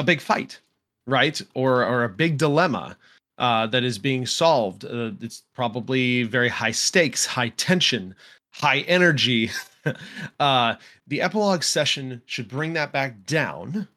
a 0.00 0.04
big 0.04 0.20
fight, 0.20 0.58
right? 1.08 1.40
Or 1.54 1.84
or 1.84 2.04
a 2.04 2.08
big 2.08 2.38
dilemma 2.38 2.96
uh, 3.38 3.66
that 3.68 3.82
is 3.82 3.98
being 3.98 4.26
solved. 4.26 4.84
Uh, 4.84 5.12
it's 5.20 5.42
probably 5.54 6.22
very 6.24 6.48
high 6.48 6.70
stakes, 6.70 7.26
high 7.26 7.48
tension, 7.50 8.14
high 8.50 8.80
energy. 8.80 9.50
uh, 10.40 10.74
the 11.06 11.20
epilogue 11.20 11.62
session 11.62 12.22
should 12.26 12.48
bring 12.48 12.74
that 12.74 12.92
back 12.92 13.24
down 13.26 13.88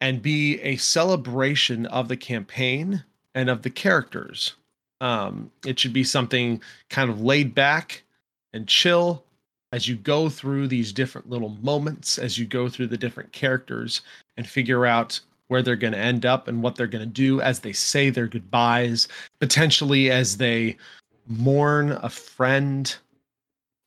and 0.00 0.22
be 0.22 0.60
a 0.60 0.76
celebration 0.76 1.86
of 1.86 2.08
the 2.08 2.16
campaign 2.16 3.04
and 3.34 3.50
of 3.50 3.62
the 3.62 3.70
characters. 3.70 4.54
Um, 5.00 5.50
it 5.66 5.78
should 5.78 5.92
be 5.92 6.04
something 6.04 6.60
kind 6.88 7.10
of 7.10 7.20
laid 7.20 7.54
back 7.54 8.02
and 8.52 8.66
chill 8.66 9.24
as 9.72 9.86
you 9.86 9.96
go 9.96 10.28
through 10.28 10.66
these 10.66 10.92
different 10.92 11.28
little 11.28 11.50
moments, 11.60 12.18
as 12.18 12.38
you 12.38 12.46
go 12.46 12.68
through 12.68 12.86
the 12.86 12.96
different 12.96 13.32
characters 13.32 14.00
and 14.36 14.46
figure 14.46 14.86
out 14.86 15.20
where 15.48 15.62
they're 15.62 15.76
going 15.76 15.92
to 15.92 15.98
end 15.98 16.24
up 16.24 16.46
and 16.46 16.62
what 16.62 16.76
they're 16.76 16.86
going 16.86 17.04
to 17.04 17.06
do 17.06 17.40
as 17.40 17.60
they 17.60 17.72
say 17.72 18.10
their 18.10 18.28
goodbyes, 18.28 19.08
potentially 19.40 20.10
as 20.10 20.36
they 20.36 20.76
mourn 21.26 21.92
a 22.02 22.08
friend 22.08 22.96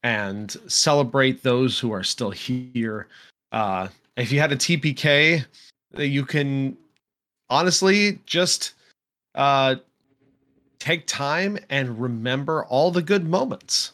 and 0.04 0.58
celebrate 0.68 1.44
those 1.44 1.80
who 1.80 1.92
are 1.92 2.04
still 2.04 2.32
here. 2.32 3.08
Uh, 3.52 3.88
if 4.18 4.32
you 4.32 4.40
had 4.40 4.52
a 4.52 4.58
TPK, 4.58 5.46
you 5.98 6.26
can 6.26 6.76
honestly 7.50 8.20
just 8.26 8.74
uh, 9.36 9.76
take 10.80 11.06
time 11.06 11.58
and 11.70 12.02
remember 12.02 12.66
all 12.66 12.92
the 12.92 13.02
good 13.02 13.28
moments, 13.28 13.94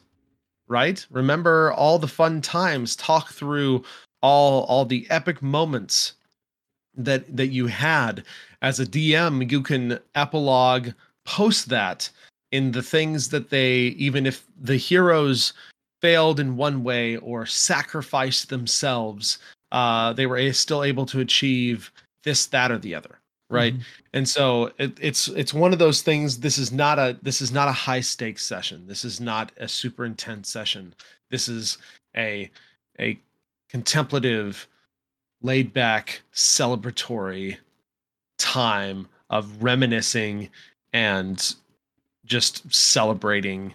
right? 0.68 1.06
Remember 1.10 1.74
all 1.74 2.00
the 2.00 2.08
fun 2.08 2.42
times. 2.42 2.96
Talk 2.96 3.32
through 3.32 3.84
all 4.22 4.64
all 4.64 4.86
the 4.86 5.06
epic 5.12 5.42
moments 5.44 6.14
that 6.98 7.36
that 7.36 7.48
you 7.48 7.68
had 7.68 8.24
as 8.62 8.80
a 8.80 8.86
DM. 8.86 9.50
You 9.52 9.62
can 9.62 10.00
epilogue 10.16 10.90
post 11.26 11.70
that 11.70 12.10
in 12.52 12.72
the 12.72 12.84
things 12.84 13.30
that 13.30 13.50
they 13.50 13.96
even 13.98 14.26
if 14.26 14.46
the 14.62 14.78
heroes 14.78 15.54
failed 16.02 16.40
in 16.40 16.58
one 16.58 16.84
way 16.84 17.18
or 17.18 17.46
sacrificed 17.46 18.50
themselves 18.50 19.40
uh, 19.72 20.14
they 20.14 20.26
were 20.26 20.52
still 20.54 20.84
able 20.84 21.06
to 21.08 21.20
achieve 21.20 21.92
this, 22.24 22.46
that, 22.48 22.72
or 22.72 22.78
the 22.78 22.96
other, 22.96 23.20
right? 23.50 23.76
Mhm. 23.76 23.84
And 24.14 24.30
so 24.30 24.72
it, 24.78 24.98
it's 25.00 25.28
it's 25.30 25.54
one 25.54 25.74
of 25.74 25.80
those 25.80 26.02
things. 26.02 26.40
This 26.40 26.58
is 26.58 26.72
not 26.72 27.00
a 27.00 27.18
this 27.22 27.42
is 27.42 27.52
not 27.52 27.68
a 27.68 27.74
high 27.74 28.02
stakes 28.02 28.46
session. 28.46 28.88
This 28.88 29.04
is 29.06 29.20
not 29.20 29.52
a 29.58 29.68
super 29.68 30.06
intense 30.06 30.50
session. 30.50 30.94
This 31.30 31.48
is 31.48 31.78
a 32.16 32.50
a 33.00 33.20
contemplative, 33.70 34.68
laid 35.42 35.74
back, 35.74 36.22
celebratory 36.34 37.58
time 38.38 39.08
of 39.30 39.64
reminiscing 39.64 40.50
and 40.94 41.56
just 42.26 42.74
celebrating 42.74 43.74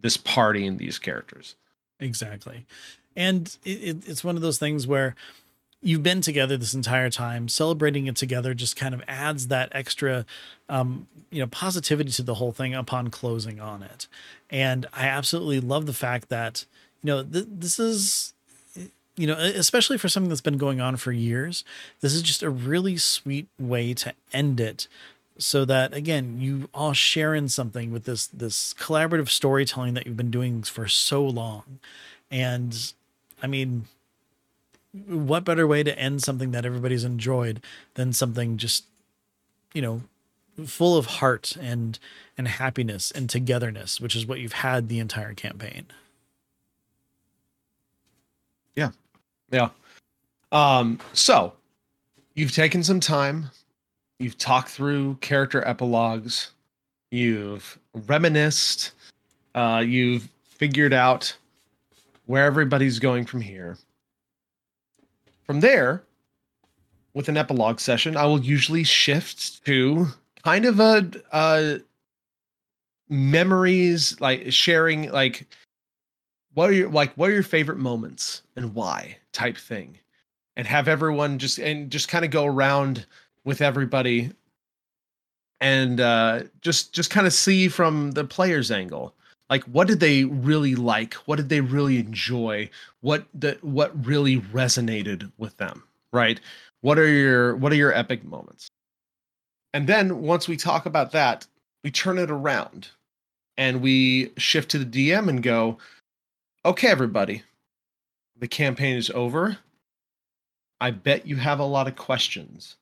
this 0.00 0.16
party 0.16 0.66
and 0.66 0.78
these 0.78 0.98
characters. 0.98 1.54
Exactly. 1.98 2.66
And 3.16 3.56
it, 3.64 3.70
it, 3.70 4.08
it's 4.08 4.24
one 4.24 4.36
of 4.36 4.42
those 4.42 4.58
things 4.58 4.86
where 4.86 5.14
you've 5.82 6.02
been 6.02 6.20
together 6.20 6.56
this 6.56 6.74
entire 6.74 7.10
time. 7.10 7.48
Celebrating 7.48 8.06
it 8.06 8.16
together 8.16 8.54
just 8.54 8.76
kind 8.76 8.94
of 8.94 9.02
adds 9.08 9.48
that 9.48 9.68
extra, 9.72 10.24
um, 10.68 11.06
you 11.30 11.40
know, 11.40 11.46
positivity 11.46 12.10
to 12.12 12.22
the 12.22 12.34
whole 12.34 12.52
thing 12.52 12.74
upon 12.74 13.08
closing 13.08 13.60
on 13.60 13.82
it. 13.82 14.06
And 14.48 14.86
I 14.92 15.06
absolutely 15.06 15.60
love 15.60 15.86
the 15.86 15.92
fact 15.92 16.28
that, 16.28 16.64
you 17.02 17.08
know, 17.08 17.22
th- 17.22 17.46
this 17.48 17.78
is, 17.78 18.34
you 19.16 19.26
know, 19.26 19.34
especially 19.34 19.98
for 19.98 20.08
something 20.08 20.28
that's 20.28 20.40
been 20.40 20.58
going 20.58 20.80
on 20.80 20.96
for 20.96 21.12
years, 21.12 21.64
this 22.00 22.14
is 22.14 22.22
just 22.22 22.42
a 22.42 22.50
really 22.50 22.96
sweet 22.96 23.48
way 23.58 23.92
to 23.94 24.14
end 24.32 24.60
it 24.60 24.88
so 25.38 25.64
that 25.64 25.94
again 25.94 26.38
you 26.38 26.68
all 26.74 26.92
share 26.92 27.34
in 27.34 27.48
something 27.48 27.90
with 27.90 28.04
this 28.04 28.26
this 28.26 28.74
collaborative 28.74 29.30
storytelling 29.30 29.94
that 29.94 30.06
you've 30.06 30.16
been 30.16 30.30
doing 30.30 30.62
for 30.62 30.86
so 30.86 31.24
long. 31.24 31.78
And 32.30 32.92
i 33.42 33.46
mean 33.46 33.86
what 34.92 35.44
better 35.44 35.66
way 35.66 35.82
to 35.82 35.96
end 35.98 36.22
something 36.22 36.50
that 36.50 36.64
everybody's 36.64 37.04
enjoyed 37.04 37.62
than 37.94 38.12
something 38.12 38.56
just 38.56 38.84
you 39.72 39.82
know 39.82 40.02
full 40.66 40.96
of 40.96 41.06
heart 41.06 41.56
and 41.60 41.98
and 42.36 42.48
happiness 42.48 43.10
and 43.10 43.30
togetherness 43.30 44.00
which 44.00 44.16
is 44.16 44.26
what 44.26 44.40
you've 44.40 44.52
had 44.52 44.88
the 44.88 44.98
entire 44.98 45.32
campaign 45.32 45.86
Yeah. 48.76 48.90
Yeah. 49.50 49.68
Um, 50.52 50.98
so 51.12 51.52
you've 52.34 52.52
taken 52.52 52.82
some 52.82 53.00
time, 53.00 53.50
you've 54.18 54.38
talked 54.38 54.68
through 54.68 55.16
character 55.20 55.66
epilogues, 55.66 56.50
you've 57.10 57.78
reminisced, 58.06 58.92
uh, 59.54 59.82
you've 59.86 60.28
figured 60.42 60.92
out 60.92 61.36
where 62.26 62.44
everybody's 62.44 62.98
going 62.98 63.26
from 63.26 63.40
here. 63.40 63.76
From 65.44 65.60
there, 65.60 66.04
with 67.14 67.28
an 67.28 67.36
epilogue 67.36 67.80
session, 67.80 68.16
I 68.16 68.24
will 68.24 68.40
usually 68.40 68.84
shift 68.84 69.64
to 69.64 70.06
kind 70.44 70.64
of 70.64 70.78
a, 70.78 71.10
a 71.32 71.80
memories, 73.08 74.20
like 74.20 74.52
sharing, 74.52 75.10
like 75.10 75.46
what 76.60 76.68
are 76.68 76.74
your 76.74 76.90
like 76.90 77.14
what 77.14 77.30
are 77.30 77.32
your 77.32 77.42
favorite 77.42 77.78
moments 77.78 78.42
and 78.54 78.74
why 78.74 79.16
type 79.32 79.56
thing? 79.56 79.98
And 80.58 80.66
have 80.66 80.88
everyone 80.88 81.38
just 81.38 81.58
and 81.58 81.90
just 81.90 82.08
kind 82.08 82.22
of 82.22 82.30
go 82.30 82.44
around 82.44 83.06
with 83.46 83.62
everybody 83.62 84.30
and 85.62 86.02
uh 86.02 86.42
just 86.60 86.92
just 86.92 87.08
kind 87.08 87.26
of 87.26 87.32
see 87.32 87.68
from 87.68 88.10
the 88.10 88.24
player's 88.24 88.70
angle. 88.70 89.14
Like 89.48 89.64
what 89.64 89.88
did 89.88 90.00
they 90.00 90.24
really 90.24 90.74
like? 90.74 91.14
What 91.14 91.36
did 91.36 91.48
they 91.48 91.62
really 91.62 91.96
enjoy? 91.96 92.68
What 93.00 93.24
the 93.32 93.56
what 93.62 94.06
really 94.06 94.36
resonated 94.36 95.32
with 95.38 95.56
them 95.56 95.84
right? 96.12 96.40
What 96.82 96.98
are 96.98 97.08
your 97.08 97.56
what 97.56 97.72
are 97.72 97.76
your 97.76 97.94
epic 97.94 98.22
moments? 98.22 98.68
And 99.72 99.86
then 99.86 100.20
once 100.20 100.46
we 100.46 100.58
talk 100.58 100.84
about 100.84 101.12
that 101.12 101.46
we 101.82 101.90
turn 101.90 102.18
it 102.18 102.30
around 102.30 102.88
and 103.56 103.80
we 103.80 104.32
shift 104.36 104.70
to 104.72 104.78
the 104.78 105.10
dm 105.10 105.30
and 105.30 105.42
go 105.42 105.78
okay, 106.64 106.88
everybody, 106.88 107.42
the 108.38 108.48
campaign 108.48 108.96
is 108.96 109.10
over. 109.10 109.58
I 110.80 110.90
bet 110.90 111.26
you 111.26 111.36
have 111.36 111.60
a 111.60 111.64
lot 111.64 111.88
of 111.88 111.96
questions. 111.96 112.76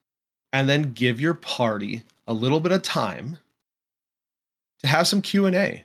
And 0.52 0.68
then 0.68 0.92
give 0.92 1.20
your 1.20 1.34
party 1.34 2.02
a 2.26 2.32
little 2.32 2.60
bit 2.60 2.72
of 2.72 2.82
time 2.82 3.38
to 4.80 4.86
have 4.86 5.06
some 5.06 5.20
Q&A. 5.20 5.84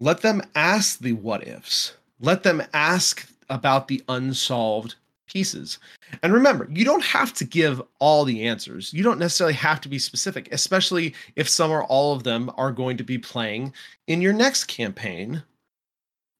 Let 0.00 0.20
them 0.20 0.42
ask 0.54 1.00
the 1.00 1.14
what 1.14 1.46
ifs. 1.46 1.94
Let 2.20 2.42
them 2.42 2.62
ask 2.72 3.28
about 3.48 3.88
the 3.88 4.02
unsolved 4.08 4.94
pieces. 5.26 5.78
And 6.22 6.32
remember, 6.32 6.68
you 6.70 6.84
don't 6.84 7.04
have 7.04 7.32
to 7.34 7.44
give 7.44 7.82
all 7.98 8.24
the 8.24 8.46
answers. 8.46 8.92
You 8.92 9.02
don't 9.02 9.18
necessarily 9.18 9.54
have 9.54 9.80
to 9.80 9.88
be 9.88 9.98
specific, 9.98 10.48
especially 10.52 11.14
if 11.34 11.48
some 11.48 11.70
or 11.70 11.84
all 11.84 12.14
of 12.14 12.22
them 12.22 12.50
are 12.56 12.70
going 12.70 12.96
to 12.98 13.04
be 13.04 13.18
playing 13.18 13.72
in 14.06 14.20
your 14.20 14.32
next 14.32 14.64
campaign 14.64 15.42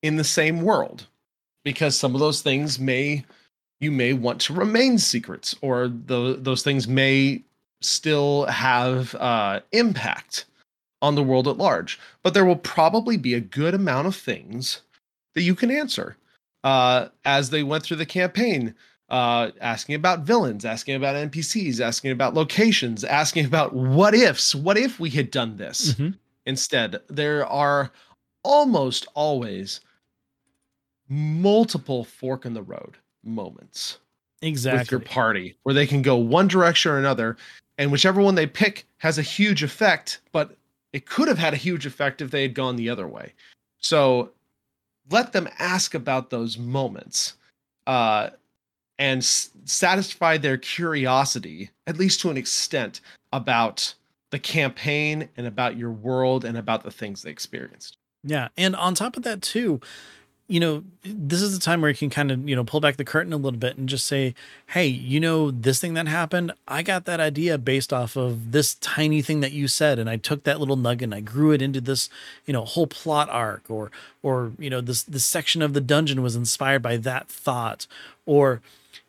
in 0.05 0.17
the 0.17 0.23
same 0.25 0.61
world 0.61 1.07
because 1.65 1.97
some 1.99 2.15
of 2.15 2.21
those 2.21 2.43
things 2.43 2.79
may 2.79 3.25
you 3.81 3.91
may 3.91 4.13
want 4.13 4.39
to 4.43 4.53
remain 4.53 4.99
secrets 4.99 5.57
or 5.63 5.89
the, 5.89 6.37
those 6.39 6.63
things 6.63 6.87
may 6.87 7.43
still 7.81 8.45
have 8.47 9.15
uh, 9.17 9.61
impact 9.73 10.45
on 11.01 11.15
the 11.15 11.23
world 11.23 11.49
at 11.49 11.57
large 11.57 11.99
but 12.23 12.35
there 12.35 12.45
will 12.45 12.55
probably 12.57 13.17
be 13.17 13.33
a 13.33 13.41
good 13.41 13.73
amount 13.73 14.07
of 14.07 14.15
things 14.15 14.83
that 15.35 15.43
you 15.43 15.55
can 15.55 15.71
answer 15.71 16.17
uh, 16.65 17.09
as 17.25 17.49
they 17.49 17.63
went 17.63 17.83
through 17.83 17.97
the 17.97 18.07
campaign 18.07 18.75
uh, 19.11 19.51
asking 19.61 19.95
about 19.95 20.21
villains, 20.21 20.65
asking 20.65 20.95
about 20.97 21.15
NPCs, 21.15 21.79
asking 21.79 22.11
about 22.11 22.33
locations, 22.33 23.05
asking 23.05 23.45
about 23.45 23.75
what 23.75 24.15
ifs. 24.15 24.55
What 24.55 24.79
if 24.79 24.99
we 24.99 25.11
had 25.11 25.31
done 25.31 25.59
this 25.59 25.93
Mhm. 25.93 26.15
instead? 26.47 26.97
There 27.09 27.47
are 27.47 27.93
almost 28.43 29.07
always 29.15 29.81
multiple 31.09 32.05
fork 32.05 32.47
in 32.47 32.55
the 32.55 32.63
road 32.63 32.97
moments 33.23 33.99
Exactly. 34.43 34.79
with 34.79 34.91
your 34.91 35.01
party 35.01 35.57
where 35.63 35.75
they 35.75 35.87
can 35.87 36.03
go 36.03 36.17
one 36.17 36.49
direction 36.49 36.93
or 36.93 36.99
another, 36.99 37.37
and 37.79 37.91
whichever 37.91 38.21
one 38.21 38.35
they 38.35 38.47
pick 38.47 38.87
has 38.99 39.19
a 39.19 39.23
huge 39.23 39.63
effect, 39.63 40.21
but 40.33 40.57
it 40.93 41.07
could 41.07 41.29
have 41.29 41.39
had 41.39 41.55
a 41.55 41.59
huge 41.59 41.87
effect 41.87 42.21
if 42.21 42.31
they 42.31 42.43
had 42.43 42.55
gone 42.55 42.77
the 42.77 42.91
other 42.91 43.09
way. 43.09 43.33
So 43.79 44.31
let 45.11 45.33
them 45.33 45.49
ask 45.59 45.95
about 45.95 46.31
those 46.31 46.59
moments 46.59 47.35
uh, 47.87 48.31
and 48.99 49.19
s- 49.19 49.51
satisfy 49.65 50.37
their 50.39 50.57
curiosity, 50.57 51.71
at 51.87 51.99
least 51.99 52.21
to 52.21 52.31
an 52.31 52.37
extent, 52.37 53.01
about 53.33 53.95
the 54.31 54.39
campaign 54.39 55.29
and 55.37 55.47
about 55.47 55.77
your 55.77 55.91
world 55.91 56.45
and 56.45 56.57
about 56.57 56.85
the 56.85 56.91
things 56.91 57.23
they 57.23 57.31
experienced. 57.31 57.97
Yeah. 58.23 58.49
And 58.57 58.75
on 58.77 58.95
top 58.95 59.17
of 59.17 59.23
that, 59.25 59.43
too, 59.43 59.81
you 60.47 60.61
know, 60.61 60.85
this 61.03 61.41
is 61.41 61.59
the 61.59 61.65
time 61.65 61.81
where 61.81 61.91
you 61.91 61.97
can 61.97 62.11
kind 62.11 62.31
of, 62.31 62.47
you 62.47 62.55
know, 62.55 62.65
pull 62.65 62.81
back 62.81 62.97
the 62.97 63.05
curtain 63.05 63.33
a 63.33 63.39
little 63.39 63.59
bit 63.59 63.79
and 63.79 63.89
just 63.89 64.07
say, 64.07 64.35
hey, 64.69 64.87
you 64.87 65.19
know, 65.19 65.51
this 65.51 65.81
thing 65.81 65.95
that 65.95 66.07
happened, 66.07 66.53
I 66.69 66.83
got 66.83 67.07
that 67.07 67.19
idea 67.19 67.57
based 67.57 67.95
off 67.95 68.15
of 68.15 68.53
this 68.53 68.75
tiny 68.75 69.23
thing 69.23 69.41
that 69.41 69.53
you 69.53 69.69
said. 69.69 69.99
And 69.99 70.11
I 70.11 70.17
took 70.17 70.45
that 70.45 70.61
little 70.61 70.77
nugget 70.77 71.05
and 71.05 71.15
I 71.15 71.21
grew 71.21 71.53
it 71.53 71.63
into 71.63 71.81
this, 71.81 72.11
you 72.45 72.53
know, 72.53 72.65
whole 72.65 72.87
plot 72.87 73.31
arc 73.31 73.71
or, 73.71 73.91
or, 74.23 74.53
you 74.59 74.69
know, 74.69 74.83
this, 74.83 75.03
this 75.03 75.25
section 75.25 75.63
of 75.63 75.73
the 75.73 75.81
dungeon 75.81 76.23
was 76.23 76.37
inspired 76.37 76.83
by 76.83 76.99
that 76.99 77.29
thought. 77.29 77.87
Or, 78.27 78.61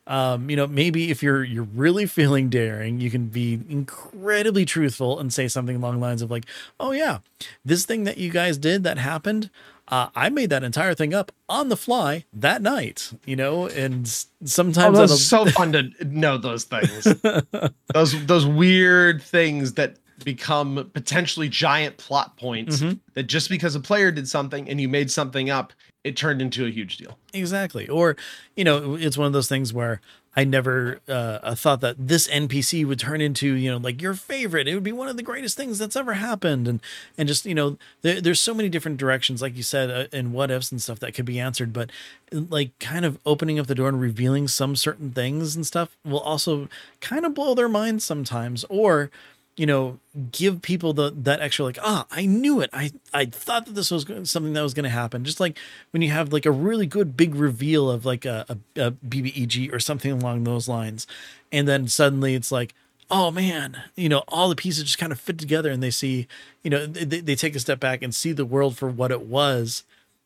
um, 0.08 0.50
you 0.50 0.56
know, 0.56 0.68
maybe 0.68 1.10
if 1.10 1.24
you're 1.24 1.44
you're 1.44 1.64
really 1.64 2.06
feeling 2.06 2.48
daring, 2.48 3.00
you 3.00 3.10
can 3.10 3.26
be 3.26 3.60
incredibly 3.68 4.64
truthful 4.64 5.20
and 5.20 5.34
say 5.34 5.48
something 5.48 5.76
along 5.76 5.96
the 5.96 6.00
lines 6.00 6.22
of 6.22 6.30
like, 6.30 6.46
"Oh 6.80 6.92
yeah, 6.92 7.20
this 7.64 7.86
thing 7.86 8.04
that 8.04 8.20
you 8.20 8.30
guys 8.30 8.60
did 8.60 8.84
that 8.84 9.00
happened, 9.00 9.50
uh, 9.88 10.08
I 10.16 10.30
made 10.30 10.50
that 10.50 10.64
entire 10.64 10.94
thing 10.96 11.14
up 11.14 11.32
on 11.50 11.70
the 11.70 11.78
fly 11.78 12.26
that 12.34 12.62
night." 12.62 13.12
You 13.26 13.36
know, 13.36 13.68
and 13.68 14.06
Oh, 14.08 14.46
sometimes 14.46 14.98
that's 14.98 15.30
that'll- 15.30 15.46
so 15.48 15.52
fun 15.52 15.72
to 15.74 15.90
know 16.06 16.38
those 16.38 16.64
things. 16.66 17.04
those 17.94 18.26
those 18.26 18.46
weird 18.46 19.22
things 19.22 19.74
that 19.74 19.98
become 20.24 20.90
potentially 20.94 21.50
giant 21.50 21.98
plot 21.98 22.38
points 22.38 22.80
Mhm. 22.80 23.00
that 23.16 23.24
just 23.24 23.50
because 23.50 23.76
a 23.76 23.82
player 23.82 24.12
did 24.12 24.28
something 24.30 24.70
and 24.70 24.80
you 24.80 24.88
made 24.88 25.12
something 25.12 25.50
up, 25.50 25.74
it 26.06 26.16
turned 26.16 26.42
into 26.42 26.66
a 26.66 26.70
huge 26.70 26.96
deal. 26.98 27.20
Exactly. 27.34 27.90
Or, 27.90 28.16
you 28.56 28.64
know, 28.64 28.96
it's 28.96 29.18
one 29.18 29.28
of 29.28 29.34
those 29.34 29.50
things 29.50 29.74
where 29.74 30.00
I 30.36 30.44
never 30.44 31.00
uh, 31.08 31.56
thought 31.56 31.80
that 31.82 31.96
this 31.98 32.28
NPC 32.28 32.86
would 32.86 33.00
turn 33.00 33.22
into, 33.22 33.54
you 33.54 33.72
know, 33.72 33.78
like 33.78 34.02
your 34.02 34.14
favorite. 34.14 34.68
It 34.68 34.74
would 34.74 34.84
be 34.84 34.92
one 34.92 35.08
of 35.08 35.16
the 35.16 35.24
greatest 35.24 35.56
things 35.56 35.80
that's 35.80 35.96
ever 35.96 36.14
happened. 36.14 36.68
And, 36.68 36.82
and 37.18 37.28
just, 37.28 37.46
you 37.46 37.56
know, 37.56 37.78
there, 38.02 38.20
there's 38.20 38.42
so 38.42 38.54
many 38.54 38.68
different 38.68 38.98
directions, 38.98 39.42
like 39.42 39.56
you 39.56 39.64
said, 39.64 39.90
uh, 39.90 40.08
and 40.12 40.34
what 40.34 40.52
ifs 40.52 40.72
and 40.72 40.82
stuff 40.82 41.00
that 41.00 41.14
could 41.14 41.26
be 41.26 41.40
answered. 41.40 41.72
But 41.72 41.90
like 42.32 42.78
kind 42.80 43.06
of 43.06 43.18
opening 43.26 43.60
up 43.60 43.68
the 43.68 43.76
door 43.76 43.88
and 43.88 44.02
revealing 44.02 44.48
some 44.50 44.76
certain 44.76 45.12
things 45.12 45.56
and 45.56 45.66
stuff 45.66 45.96
will 46.04 46.20
also 46.20 46.68
kind 47.00 47.26
of 47.26 47.34
blow 47.34 47.56
their 47.56 47.70
minds 47.70 48.04
sometimes. 48.04 48.66
Or, 48.70 49.10
you 49.58 49.66
know, 49.66 50.00
give 50.32 50.62
people 50.62 50.92
the 50.94 51.12
that 51.16 51.40
extra 51.40 51.66
like, 51.66 51.78
ah, 51.82 52.06
I 52.12 52.26
knew 52.26 52.60
it. 52.60 52.70
I 52.74 52.92
I 53.14 53.26
thought 53.26 53.66
that 53.66 53.76
this 53.76 53.90
was 53.90 54.06
something 54.30 54.54
that 54.54 54.62
was 54.62 54.74
going 54.74 54.84
to 54.84 54.90
happen. 54.90 55.24
Just 55.24 55.40
like 55.40 55.58
when 55.92 56.02
you 56.02 56.12
have 56.12 56.34
like 56.34 56.46
a 56.46 56.52
really 56.52 56.86
good 56.86 57.16
big 57.16 57.36
reveal 57.36 57.90
of 57.90 58.06
like 58.06 58.26
a, 58.26 58.46
a, 58.76 58.82
a 58.88 58.92
BBEG 58.92 59.72
or 59.74 59.80
something 59.80 60.12
along 60.12 60.44
those 60.44 60.68
lines, 60.68 61.08
and 61.52 61.68
then 61.68 61.88
suddenly 61.88 62.36
it's 62.36 62.52
like, 62.52 62.74
oh 63.10 63.32
man, 63.32 63.82
you 63.96 64.10
know, 64.10 64.24
all 64.28 64.50
the 64.50 64.56
pieces 64.58 64.84
just 64.84 64.98
kind 64.98 65.14
of 65.14 65.20
fit 65.20 65.38
together, 65.38 65.72
and 65.72 65.82
they 65.82 65.92
see, 65.92 66.28
you 66.64 66.70
know, 66.70 66.86
they, 66.86 67.22
they 67.22 67.36
take 67.36 67.56
a 67.56 67.60
step 67.60 67.80
back 67.80 68.02
and 68.02 68.14
see 68.14 68.34
the 68.34 68.46
world 68.46 68.78
for 68.78 68.90
what 68.90 69.12
it 69.12 69.22
was, 69.22 69.84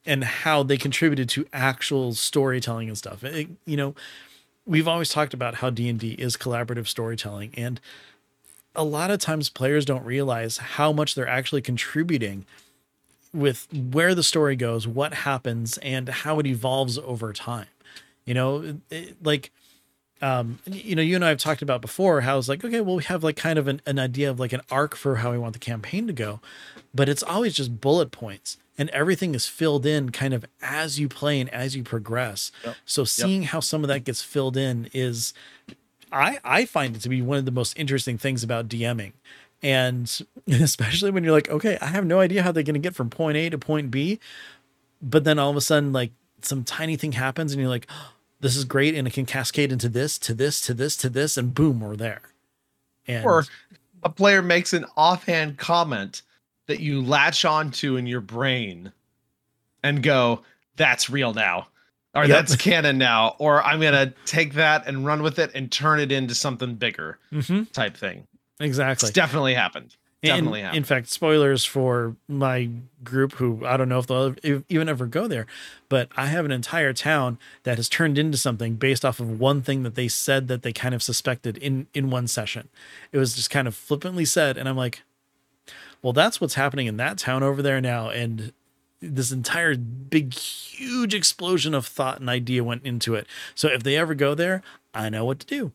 and 0.08 0.24
how 0.24 0.64
they 0.64 0.78
contributed 0.78 1.30
to 1.30 1.46
actual 1.54 2.14
storytelling 2.14 2.88
and 2.88 2.98
stuff. 2.98 3.24
It- 3.24 3.50
you 3.66 3.78
know, 3.78 3.94
we've 4.66 4.88
always 4.88 5.10
talked 5.10 5.36
about 5.36 5.56
how 5.56 5.70
D 5.70 5.88
and 5.88 6.00
D 6.00 6.14
is 6.14 6.36
collaborative 6.36 6.88
storytelling, 6.88 7.54
and 7.56 7.80
a 8.80 8.84
lot 8.84 9.12
of 9.12 9.20
times 9.20 9.50
players 9.50 9.84
don't 9.86 10.06
realize 10.06 10.58
how 10.58 10.94
much 10.94 11.14
they're 11.16 11.28
actually 11.28 11.62
contributing 11.62 12.46
with 13.34 13.68
where 13.74 14.16
the 14.16 14.24
story 14.24 14.56
goes, 14.56 14.88
what 14.88 15.14
happens, 15.14 15.78
and 15.80 16.10
how 16.10 16.40
it 16.40 16.48
evolves 16.48 16.98
over 17.00 17.32
time. 17.34 17.68
You 18.26 18.34
know, 18.34 18.62
it- 18.62 18.78
it- 18.90 19.16
like, 19.24 19.52
um, 20.22 20.60
you 20.66 20.96
know, 20.96 21.02
you 21.02 21.16
and 21.16 21.24
I 21.26 21.30
have 21.30 21.38
talked 21.38 21.62
about 21.62 21.82
before 21.82 22.22
how 22.22 22.38
it's 22.38 22.50
like, 22.50 22.64
okay, 22.66 22.82
well, 22.82 22.96
we 22.96 23.04
have 23.04 23.24
like 23.24 23.36
kind 23.38 23.60
of 23.60 23.68
an, 23.68 23.82
an 23.86 24.00
idea 24.00 24.30
of 24.30 24.40
like 24.40 24.54
an 24.54 24.62
arc 24.72 24.96
for 24.96 25.18
how 25.18 25.32
we 25.32 25.38
want 25.38 25.54
the 25.54 25.60
campaign 25.60 26.08
to 26.08 26.14
go, 26.14 26.40
but 26.94 27.08
it's 27.08 27.24
always 27.24 27.54
just 27.54 27.80
bullet 27.82 28.12
points 28.12 28.58
and 28.78 28.90
everything 28.90 29.36
is 29.36 29.46
filled 29.46 29.86
in 29.86 30.10
kind 30.10 30.34
of 30.34 30.46
as 30.62 31.00
you 31.00 31.08
play 31.10 31.40
and 31.40 31.50
as 31.54 31.76
you 31.76 31.84
progress. 31.84 32.52
Yep. 32.66 32.76
So 32.86 33.04
seeing 33.04 33.44
how 33.44 33.60
some 33.60 33.84
of 33.84 33.88
that 33.90 34.06
gets 34.06 34.22
filled 34.22 34.58
in 34.58 34.90
is 34.94 35.34
I 36.12 36.40
I 36.44 36.66
find 36.66 36.96
it 36.96 37.02
to 37.04 37.10
be 37.10 37.22
one 37.22 37.38
of 37.38 37.46
the 37.46 37.52
most 37.52 37.78
interesting 37.78 38.18
things 38.18 38.44
about 38.44 38.68
DMing. 38.68 39.14
And 39.62 40.22
especially 40.48 41.12
when 41.12 41.24
you're 41.24 41.34
like, 41.34 41.50
okay, 41.50 41.78
I 41.82 41.88
have 41.88 42.06
no 42.06 42.20
idea 42.20 42.44
how 42.44 42.52
they're 42.52 42.64
going 42.64 42.74
to 42.76 42.80
get 42.80 42.96
from 42.96 43.10
point 43.10 43.38
A 43.38 43.50
to 43.50 43.58
point 43.58 43.92
B, 43.92 44.20
but 45.02 45.24
then 45.24 45.40
all 45.40 45.50
of 45.50 45.58
a 45.58 45.62
sudden 45.62 45.92
like 45.94 46.12
some 46.42 46.64
tiny 46.64 46.96
thing 46.96 47.14
happens 47.14 47.52
and 47.52 47.62
you're 47.62 47.70
like, 47.70 47.88
"Oh, 47.90 48.14
this 48.40 48.56
is 48.56 48.66
great 48.66 48.96
and 48.96 49.08
it 49.08 49.14
can 49.14 49.26
cascade 49.26 49.72
into 49.72 49.90
this, 49.90 50.18
to 50.20 50.34
this, 50.34 50.62
to 50.62 50.74
this, 50.74 50.96
to 50.98 51.10
this 51.10 51.38
and 51.38 51.54
boom, 51.54 51.82
we're 51.82 51.96
there. 51.96 52.22
And 53.08 53.26
Or 53.26 53.46
a 54.04 54.10
player 54.10 54.42
makes 54.42 54.74
an 54.74 54.86
offhand 54.96 55.58
comment 55.58 56.22
that 56.68 56.80
you 56.80 57.02
latch 57.02 57.46
onto 57.46 57.98
in 57.98 58.06
your 58.06 58.22
brain 58.22 58.92
and 59.84 60.04
go, 60.04 60.44
that's 60.76 61.10
real 61.10 61.34
now. 61.34 61.68
Or 62.16 62.26
Yep. 62.26 62.30
that's 62.30 62.56
canon 62.56 62.98
now. 62.98 63.36
Or 63.38 63.64
I'm 63.64 63.80
gonna 63.80 64.14
take 64.26 64.54
that 64.56 64.88
and 64.88 65.06
run 65.06 65.22
with 65.22 65.38
it 65.40 65.52
and 65.54 65.72
turn 65.72 66.00
it 66.00 66.12
into 66.12 66.34
something 66.34 66.76
bigger 66.76 67.20
Mhm, 67.32 67.72
type 67.72 67.96
thing. 67.96 68.26
exactly. 68.60 69.08
It's 69.08 69.14
definitely 69.16 69.54
happened. 69.54 69.96
In- 70.22 70.30
Definitely 70.32 70.60
in, 70.60 70.66
happened. 70.66 70.88
fact, 70.88 71.08
spoilers 71.08 71.64
for 71.64 72.16
my 72.28 72.70
group 73.06 73.34
who 73.36 73.66
I 73.66 73.78
don't 73.78 73.88
know 73.88 74.00
if 74.00 74.08
they'll 74.08 74.36
even 74.68 74.90
ever 74.90 75.06
go 75.06 75.28
there, 75.30 75.46
but 75.88 76.10
I 76.18 76.26
have 76.26 76.44
an 76.44 76.52
entire 76.52 76.92
town 76.92 77.38
that 77.64 77.78
has 77.78 77.88
turned 77.88 78.18
into 78.18 78.38
something 78.38 78.76
based 78.76 79.06
off 79.06 79.22
of 79.22 79.40
one 79.40 79.62
thing 79.62 79.84
that 79.84 79.96
they 79.96 80.10
said 80.10 80.50
that 80.50 80.62
they 80.62 80.74
kind 80.74 80.94
of 80.94 81.02
suspected 81.02 81.58
in 81.60 81.88
in 81.94 82.10
one 82.10 82.28
session. 82.28 82.68
It 83.14 83.18
was 83.18 83.34
just 83.34 83.50
kind 83.50 83.66
of 83.66 83.76
flippantly 83.76 84.26
said, 84.26 84.58
and 84.58 84.68
I'm 84.68 84.76
like, 84.76 85.04
well, 86.02 86.12
that's 86.12 86.42
what's 86.42 86.56
happening 86.56 86.88
in 86.88 86.98
that 86.98 87.18
town 87.18 87.42
over 87.42 87.62
there 87.62 87.80
now, 87.80 88.10
and 88.10 88.52
this 89.02 89.32
entire 89.32 89.76
big, 89.76 90.34
huge 90.34 91.14
explosion 91.14 91.74
of 91.74 91.86
thought 91.86 92.20
and 92.20 92.30
idea 92.30 92.64
went 92.64 92.84
into 92.84 93.16
it. 93.16 93.28
So 93.56 93.68
if 93.70 93.84
they 93.84 93.96
ever 93.98 94.14
go 94.16 94.36
there, 94.36 94.62
I 94.94 95.10
know 95.10 95.24
what 95.26 95.40
to 95.40 95.46
do. 95.48 95.72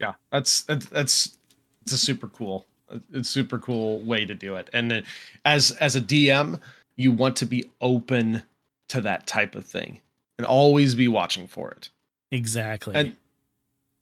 yeah 0.00 0.14
that's 0.30 0.62
that's 0.62 0.86
that's 0.86 1.38
it's 1.82 1.92
a 1.92 1.98
super 1.98 2.26
cool 2.28 2.66
it's 3.12 3.30
super 3.30 3.58
cool 3.58 4.00
way 4.02 4.24
to 4.26 4.34
do 4.34 4.56
it 4.56 4.68
and 4.72 4.92
uh, 4.92 5.00
as 5.44 5.70
as 5.72 5.94
a 5.96 6.00
dm 6.00 6.58
you 6.96 7.12
want 7.12 7.36
to 7.36 7.46
be 7.46 7.70
open 7.80 8.42
to 8.88 9.00
that 9.00 9.26
type 9.26 9.54
of 9.54 9.64
thing 9.64 10.00
and 10.38 10.46
always 10.46 10.94
be 10.94 11.08
watching 11.08 11.46
for 11.46 11.70
it 11.70 11.88
Exactly. 12.32 12.94
and 12.96 13.16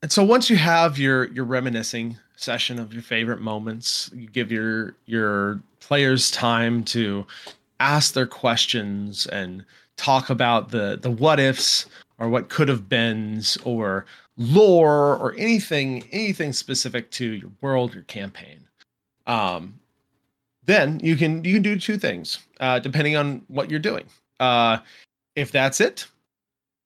and 0.01 0.11
so 0.11 0.23
once 0.23 0.49
you 0.49 0.57
have 0.57 0.97
your 0.97 1.25
your 1.31 1.45
reminiscing 1.45 2.17
session 2.35 2.79
of 2.79 2.93
your 2.93 3.03
favorite 3.03 3.41
moments. 3.41 4.09
You 4.13 4.27
give 4.27 4.51
your 4.51 4.95
your 5.05 5.61
players 5.79 6.31
time 6.31 6.83
to 6.85 7.25
ask 7.79 8.13
their 8.13 8.27
questions 8.27 9.27
and 9.27 9.65
talk 9.97 10.29
about 10.29 10.69
the 10.69 10.99
the 11.01 11.11
what 11.11 11.39
ifs 11.39 11.85
or 12.19 12.29
what 12.29 12.49
could 12.49 12.67
have 12.67 12.89
beens 12.89 13.57
or 13.63 14.05
lore 14.37 15.17
or 15.17 15.35
anything 15.37 16.07
anything 16.11 16.53
specific 16.53 17.11
to 17.11 17.25
your 17.25 17.51
world 17.61 17.93
your 17.93 18.03
campaign. 18.03 18.59
Um 19.27 19.79
then 20.65 20.99
you 21.01 21.15
can 21.15 21.43
you 21.43 21.53
can 21.53 21.63
do 21.63 21.77
two 21.79 21.97
things 21.97 22.39
uh 22.59 22.79
depending 22.79 23.15
on 23.15 23.43
what 23.47 23.69
you're 23.69 23.79
doing. 23.79 24.05
Uh 24.39 24.77
if 25.35 25.51
that's 25.51 25.81
it 25.81 26.07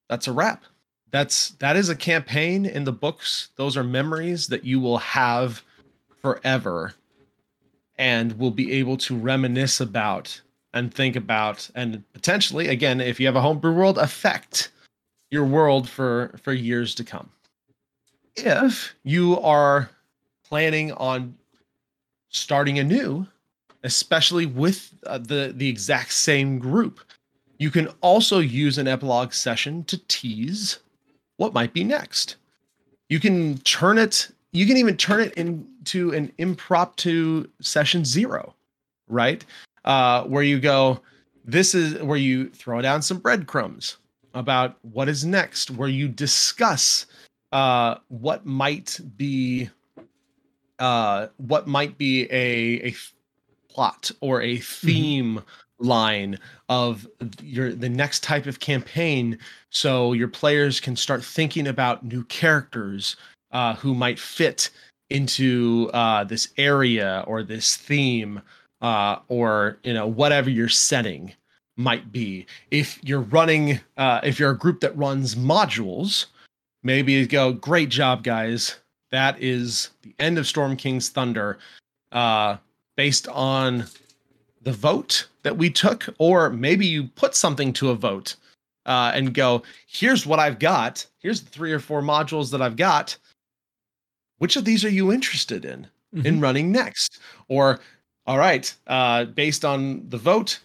that's 0.08 0.26
a 0.26 0.32
wrap 0.32 0.64
that's 1.10 1.50
that 1.50 1.76
is 1.76 1.88
a 1.88 1.96
campaign 1.96 2.66
in 2.66 2.84
the 2.84 2.92
books. 2.92 3.48
Those 3.56 3.76
are 3.76 3.84
memories 3.84 4.48
that 4.48 4.64
you 4.64 4.80
will 4.80 4.98
have 4.98 5.62
forever 6.20 6.94
and 7.96 8.38
will 8.38 8.50
be 8.50 8.72
able 8.72 8.96
to 8.96 9.16
reminisce 9.16 9.80
about 9.80 10.40
and 10.74 10.92
think 10.92 11.16
about 11.16 11.68
and 11.74 12.04
potentially 12.12 12.68
again 12.68 13.00
if 13.00 13.18
you 13.18 13.26
have 13.26 13.36
a 13.36 13.40
homebrew 13.40 13.72
world 13.72 13.98
affect 13.98 14.70
your 15.30 15.44
world 15.44 15.88
for 15.88 16.38
for 16.42 16.52
years 16.52 16.94
to 16.96 17.04
come. 17.04 17.30
If 18.36 18.94
you 19.02 19.40
are 19.40 19.90
planning 20.44 20.92
on 20.92 21.36
starting 22.28 22.78
anew 22.78 23.26
especially 23.84 24.44
with 24.44 24.92
uh, 25.06 25.18
the 25.18 25.52
the 25.56 25.68
exact 25.68 26.12
same 26.12 26.58
group 26.58 27.00
you 27.58 27.70
can 27.70 27.88
also 28.00 28.38
use 28.38 28.78
an 28.78 28.86
epilogue 28.86 29.32
session 29.32 29.84
to 29.84 29.98
tease 30.08 30.78
what 31.38 31.54
might 31.54 31.72
be 31.72 31.82
next. 31.82 32.36
You 33.08 33.18
can 33.18 33.56
turn 33.58 33.96
it, 33.96 34.30
you 34.52 34.66
can 34.66 34.76
even 34.76 34.96
turn 34.96 35.20
it 35.20 35.32
into 35.34 36.12
an 36.12 36.30
impromptu 36.36 37.48
session 37.60 38.04
zero, 38.04 38.54
right? 39.08 39.44
Uh, 39.84 40.24
where 40.24 40.42
you 40.42 40.60
go, 40.60 41.00
this 41.44 41.74
is 41.74 42.00
where 42.02 42.18
you 42.18 42.50
throw 42.50 42.82
down 42.82 43.00
some 43.00 43.18
breadcrumbs 43.18 43.96
about 44.34 44.76
what 44.82 45.08
is 45.08 45.24
next, 45.24 45.70
where 45.70 45.88
you 45.88 46.06
discuss 46.08 47.06
uh, 47.52 47.96
what 48.08 48.44
might 48.44 49.00
be 49.16 49.70
uh, 50.78 51.28
what 51.38 51.66
might 51.66 51.98
be 51.98 52.24
a, 52.30 52.88
a 52.88 52.94
plot 53.68 54.10
or 54.20 54.42
a 54.42 54.56
mm-hmm. 54.56 54.86
theme 54.86 55.34
mm-hmm. 55.36 55.48
Line 55.78 56.38
of 56.68 57.06
your 57.42 57.72
the 57.72 57.88
next 57.88 58.22
type 58.22 58.46
of 58.46 58.60
campaign 58.60 59.38
so 59.70 60.12
your 60.12 60.28
players 60.28 60.80
can 60.80 60.96
start 60.96 61.24
thinking 61.24 61.68
about 61.68 62.04
new 62.04 62.24
characters 62.24 63.16
uh, 63.52 63.74
who 63.74 63.94
might 63.94 64.18
fit 64.18 64.70
into 65.10 65.90
uh, 65.94 66.24
this 66.24 66.48
area 66.58 67.24
or 67.26 67.42
this 67.42 67.76
theme 67.76 68.42
uh, 68.80 69.16
or 69.28 69.78
you 69.84 69.94
know 69.94 70.06
whatever 70.06 70.50
your 70.50 70.68
setting 70.68 71.32
might 71.76 72.10
be. 72.10 72.44
If 72.70 73.02
you're 73.04 73.20
running 73.20 73.80
uh, 73.96 74.20
if 74.22 74.38
you're 74.38 74.50
a 74.50 74.58
group 74.58 74.80
that 74.80 74.96
runs 74.96 75.34
modules 75.34 76.26
maybe 76.82 77.12
you 77.12 77.26
go 77.26 77.52
great 77.52 77.88
job 77.88 78.22
guys. 78.22 78.76
That 79.10 79.40
is 79.40 79.90
the 80.02 80.14
end 80.18 80.38
of 80.38 80.46
storm 80.46 80.76
king's 80.76 81.08
thunder 81.08 81.58
uh, 82.12 82.56
based 82.96 83.28
on 83.28 83.86
the 84.68 84.72
vote 84.74 85.26
that 85.44 85.56
we 85.56 85.70
took 85.70 86.14
or 86.18 86.50
maybe 86.50 86.86
you 86.86 87.04
put 87.04 87.34
something 87.34 87.72
to 87.72 87.88
a 87.88 87.94
vote 87.94 88.36
uh, 88.84 89.10
and 89.14 89.32
go 89.32 89.62
here's 89.86 90.26
what 90.26 90.38
i've 90.38 90.58
got. 90.58 91.06
Here's 91.20 91.40
the 91.40 91.48
three 91.48 91.72
or 91.72 91.78
four 91.78 92.02
modules 92.02 92.50
that 92.50 92.60
i've 92.60 92.76
got. 92.76 93.16
Which 94.36 94.56
of 94.56 94.66
these 94.66 94.84
are 94.84 94.90
you 94.90 95.10
interested 95.10 95.64
in 95.64 95.86
mm-hmm. 96.14 96.26
in 96.26 96.40
running 96.40 96.70
next? 96.70 97.18
Or 97.48 97.80
all 98.26 98.36
right 98.36 98.72
uh, 98.86 99.24
based 99.24 99.64
on 99.64 100.06
the 100.10 100.18
vote 100.18 100.60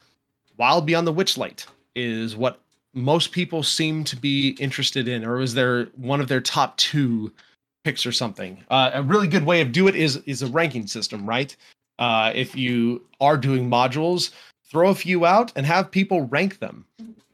wild 0.57 0.85
beyond 0.85 1.07
the 1.07 1.13
witchlight 1.13 1.65
is 1.95 2.35
what 2.35 2.59
most 2.93 3.31
people 3.31 3.63
seem 3.63 4.03
to 4.03 4.17
be 4.17 4.49
interested 4.59 5.07
in 5.07 5.23
or 5.23 5.39
is 5.39 5.53
there 5.53 5.85
one 5.95 6.19
of 6.19 6.27
their 6.27 6.41
top 6.41 6.75
two 6.75 7.31
picks 7.85 8.05
or 8.05 8.11
something? 8.11 8.65
Uh, 8.69 8.91
a 8.95 9.01
really 9.01 9.29
good 9.29 9.45
way 9.45 9.61
of 9.61 9.71
do 9.71 9.87
it 9.87 9.95
is 9.95 10.17
is 10.25 10.41
a 10.41 10.47
ranking 10.47 10.87
system 10.87 11.25
right 11.25 11.55
uh, 11.99 12.31
if 12.33 12.55
you 12.55 13.01
are 13.21 13.37
doing 13.37 13.69
modules 13.69 14.31
throw 14.73 14.89
a 14.89 14.95
few 14.95 15.23
out 15.23 15.53
and 15.55 15.65
have 15.67 15.91
people 15.91 16.23
rank 16.23 16.57
them. 16.57 16.83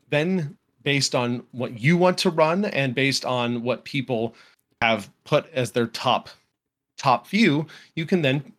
Then 0.09 0.57
based 0.83 1.15
on 1.15 1.43
what 1.51 1.79
you 1.79 1.95
want 1.97 2.17
to 2.19 2.29
run 2.29 2.65
and 2.65 2.93
based 2.93 3.23
on 3.23 3.63
what 3.63 3.85
people 3.85 4.35
have 4.81 5.09
put 5.23 5.49
as 5.53 5.71
their 5.71 5.87
top 5.87 6.29
top 6.97 7.27
view 7.27 7.65
you 7.95 8.05
can 8.05 8.21
then 8.21 8.51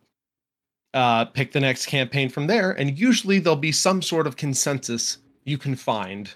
uh, 0.95 1.25
pick 1.25 1.51
the 1.51 1.59
next 1.59 1.85
campaign 1.85 2.27
from 2.27 2.47
there. 2.47 2.71
And 2.71 2.97
usually 2.97 3.39
there'll 3.39 3.55
be 3.55 3.71
some 3.71 4.01
sort 4.01 4.27
of 4.27 4.35
consensus 4.35 5.19
you 5.45 5.57
can 5.57 5.75
find 5.75 6.33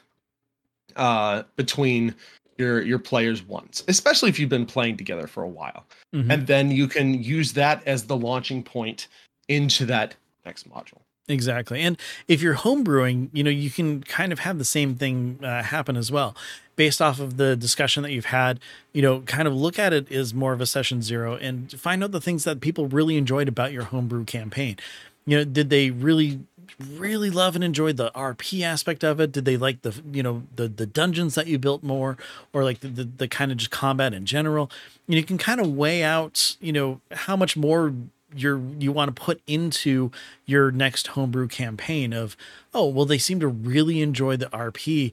uh, 0.96 1.44
between 1.56 2.16
your 2.58 2.82
your 2.84 3.00
players 3.00 3.44
once 3.44 3.84
especially 3.90 4.30
if 4.30 4.40
you've 4.40 4.50
been 4.50 4.66
playing 4.66 4.96
together 4.96 5.28
for 5.28 5.44
a 5.44 5.50
while. 5.50 5.86
Mm-hmm. 6.14 6.32
and 6.32 6.48
then 6.48 6.72
you 6.72 6.88
can 6.88 7.22
use 7.22 7.54
that 7.54 7.86
as 7.86 8.06
the 8.06 8.16
launching 8.16 8.64
point 8.64 9.08
into 9.48 9.86
that 9.86 10.16
next 10.46 10.70
module 10.70 11.02
Exactly. 11.28 11.82
And 11.82 11.98
if 12.28 12.42
you're 12.42 12.56
homebrewing, 12.56 13.30
you 13.34 13.44
know, 13.44 13.50
you 13.50 13.72
can 13.72 14.04
kind 14.04 14.32
of 14.32 14.40
have 14.40 14.60
the 14.60 14.66
same 14.66 14.96
thing 14.96 15.40
uh, 15.44 15.64
happen 15.64 15.98
as 15.98 16.12
well. 16.12 16.36
Based 16.76 17.02
off 17.02 17.20
of 17.20 17.38
the 17.38 17.56
discussion 17.56 18.04
that 18.04 18.12
you've 18.12 18.26
had, 18.26 18.60
you 18.94 19.02
know, 19.02 19.22
kind 19.22 19.48
of 19.48 19.56
look 19.56 19.80
at 19.80 19.94
it 19.94 20.12
as 20.12 20.34
more 20.34 20.54
of 20.54 20.62
a 20.62 20.66
session 20.66 21.02
zero 21.02 21.36
and 21.36 21.72
find 21.80 22.04
out 22.04 22.12
the 22.12 22.22
things 22.22 22.44
that 22.44 22.62
people 22.62 22.88
really 22.88 23.18
enjoyed 23.18 23.48
about 23.48 23.72
your 23.72 23.84
homebrew 23.84 24.26
campaign. 24.26 24.78
You 25.26 25.38
know, 25.38 25.46
did 25.46 25.70
they 25.70 25.90
really 25.90 26.42
really 26.90 27.30
love 27.30 27.56
and 27.56 27.64
enjoy 27.64 27.94
the 27.94 28.12
RP 28.12 28.62
aspect 28.62 29.04
of 29.04 29.20
it? 29.20 29.32
Did 29.32 29.46
they 29.46 29.58
like 29.58 29.82
the 29.82 30.00
you 30.12 30.22
know 30.22 30.44
the 30.56 30.68
the 30.68 30.86
dungeons 30.86 31.36
that 31.36 31.48
you 31.48 31.58
built 31.58 31.82
more, 31.82 32.18
or 32.54 32.64
like 32.64 32.82
the 32.82 32.90
the, 32.90 33.04
the 33.06 33.28
kind 33.28 33.52
of 33.52 33.58
just 33.58 33.72
combat 33.72 34.14
in 34.14 34.26
general? 34.26 34.70
You, 35.08 35.16
know, 35.16 35.20
you 35.20 35.26
can 35.26 35.38
kind 35.38 35.62
of 35.62 35.74
weigh 35.74 36.04
out 36.04 36.58
you 36.60 36.74
know 36.74 37.00
how 37.12 37.36
much 37.36 37.56
more 37.56 37.94
you're 38.36 38.60
you 38.80 38.92
want 38.92 39.14
to 39.14 39.22
put 39.22 39.42
into 39.48 40.12
your 40.46 40.72
next 40.72 41.08
homebrew 41.08 41.48
campaign 41.48 42.14
of 42.14 42.36
oh 42.74 42.88
well 42.88 43.06
they 43.06 43.18
seem 43.18 43.40
to 43.40 43.48
really 43.48 44.02
enjoy 44.02 44.36
the 44.38 44.48
rp 44.48 45.12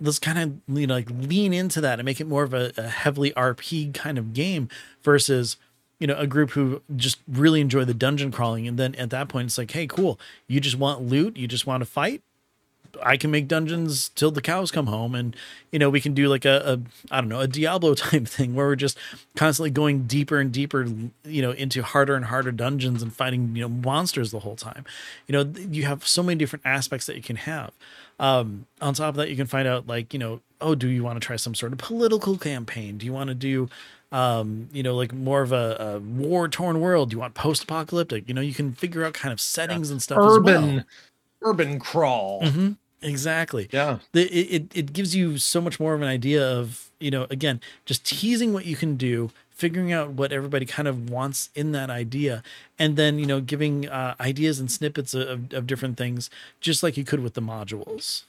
let's 0.00 0.18
kind 0.18 0.38
of 0.38 0.78
you 0.78 0.86
know 0.86 0.94
like 0.94 1.10
lean 1.10 1.52
into 1.52 1.80
that 1.80 1.98
and 1.98 2.06
make 2.06 2.20
it 2.20 2.26
more 2.26 2.42
of 2.42 2.54
a, 2.54 2.72
a 2.76 2.88
heavily 2.88 3.32
rp 3.32 3.92
kind 3.94 4.18
of 4.18 4.32
game 4.32 4.68
versus 5.02 5.56
you 5.98 6.06
know 6.06 6.16
a 6.16 6.26
group 6.26 6.50
who 6.50 6.82
just 6.96 7.18
really 7.26 7.60
enjoy 7.60 7.84
the 7.84 7.94
dungeon 7.94 8.30
crawling. 8.30 8.68
And 8.68 8.78
then 8.78 8.94
at 8.94 9.10
that 9.10 9.28
point 9.28 9.46
it's 9.46 9.58
like 9.58 9.70
hey 9.70 9.86
cool. 9.86 10.18
You 10.46 10.60
just 10.60 10.76
want 10.76 11.02
loot? 11.02 11.36
You 11.36 11.48
just 11.48 11.66
want 11.66 11.80
to 11.80 11.86
fight 11.86 12.22
I 13.02 13.16
can 13.16 13.30
make 13.30 13.48
dungeons 13.48 14.10
till 14.10 14.30
the 14.30 14.40
cows 14.40 14.70
come 14.70 14.86
home, 14.86 15.14
and 15.14 15.34
you 15.70 15.78
know 15.78 15.90
we 15.90 16.00
can 16.00 16.14
do 16.14 16.28
like 16.28 16.44
a, 16.44 16.80
a 17.10 17.14
I 17.14 17.20
don't 17.20 17.28
know 17.28 17.40
a 17.40 17.46
Diablo 17.46 17.94
type 17.94 18.26
thing 18.26 18.54
where 18.54 18.66
we're 18.66 18.76
just 18.76 18.98
constantly 19.36 19.70
going 19.70 20.04
deeper 20.04 20.38
and 20.38 20.52
deeper, 20.52 20.86
you 21.24 21.42
know, 21.42 21.52
into 21.52 21.82
harder 21.82 22.14
and 22.14 22.26
harder 22.26 22.52
dungeons 22.52 23.02
and 23.02 23.12
fighting 23.12 23.54
you 23.54 23.62
know 23.62 23.68
monsters 23.68 24.30
the 24.30 24.40
whole 24.40 24.56
time. 24.56 24.84
You 25.26 25.32
know, 25.32 25.52
you 25.70 25.84
have 25.84 26.06
so 26.06 26.22
many 26.22 26.38
different 26.38 26.66
aspects 26.66 27.06
that 27.06 27.16
you 27.16 27.22
can 27.22 27.36
have. 27.36 27.72
Um, 28.20 28.66
on 28.80 28.94
top 28.94 29.10
of 29.10 29.16
that, 29.16 29.30
you 29.30 29.36
can 29.36 29.46
find 29.46 29.68
out 29.68 29.86
like 29.86 30.12
you 30.12 30.18
know, 30.18 30.40
oh, 30.60 30.74
do 30.74 30.88
you 30.88 31.04
want 31.04 31.20
to 31.20 31.26
try 31.26 31.36
some 31.36 31.54
sort 31.54 31.72
of 31.72 31.78
political 31.78 32.36
campaign? 32.36 32.98
Do 32.98 33.06
you 33.06 33.12
want 33.12 33.28
to 33.28 33.34
do 33.34 33.68
um, 34.10 34.68
you 34.72 34.82
know, 34.82 34.94
like 34.94 35.12
more 35.12 35.42
of 35.42 35.52
a, 35.52 35.76
a 35.78 35.98
war 36.00 36.48
torn 36.48 36.80
world? 36.80 37.10
Do 37.10 37.16
you 37.16 37.20
want 37.20 37.34
post 37.34 37.64
apocalyptic? 37.64 38.26
You 38.26 38.34
know, 38.34 38.40
you 38.40 38.54
can 38.54 38.72
figure 38.72 39.04
out 39.04 39.14
kind 39.14 39.32
of 39.32 39.40
settings 39.40 39.88
yeah. 39.88 39.94
and 39.94 40.02
stuff. 40.02 40.18
Urban, 40.20 40.76
well. 40.76 40.84
Urban 41.42 41.78
crawl. 41.78 42.42
Mm-hmm. 42.42 42.72
Exactly. 43.02 43.68
Yeah. 43.72 43.98
The, 44.12 44.24
it, 44.24 44.76
it 44.76 44.92
gives 44.92 45.14
you 45.14 45.38
so 45.38 45.60
much 45.60 45.78
more 45.78 45.94
of 45.94 46.02
an 46.02 46.08
idea 46.08 46.44
of, 46.44 46.90
you 46.98 47.10
know, 47.10 47.26
again, 47.30 47.60
just 47.84 48.04
teasing 48.04 48.52
what 48.52 48.66
you 48.66 48.74
can 48.74 48.96
do, 48.96 49.30
figuring 49.50 49.92
out 49.92 50.10
what 50.10 50.32
everybody 50.32 50.66
kind 50.66 50.88
of 50.88 51.08
wants 51.08 51.50
in 51.54 51.72
that 51.72 51.90
idea, 51.90 52.42
and 52.78 52.96
then, 52.96 53.18
you 53.18 53.26
know, 53.26 53.40
giving 53.40 53.88
uh, 53.88 54.14
ideas 54.18 54.58
and 54.58 54.70
snippets 54.70 55.14
of, 55.14 55.52
of 55.52 55.66
different 55.66 55.96
things, 55.96 56.28
just 56.60 56.82
like 56.82 56.96
you 56.96 57.04
could 57.04 57.20
with 57.20 57.34
the 57.34 57.42
modules. 57.42 58.24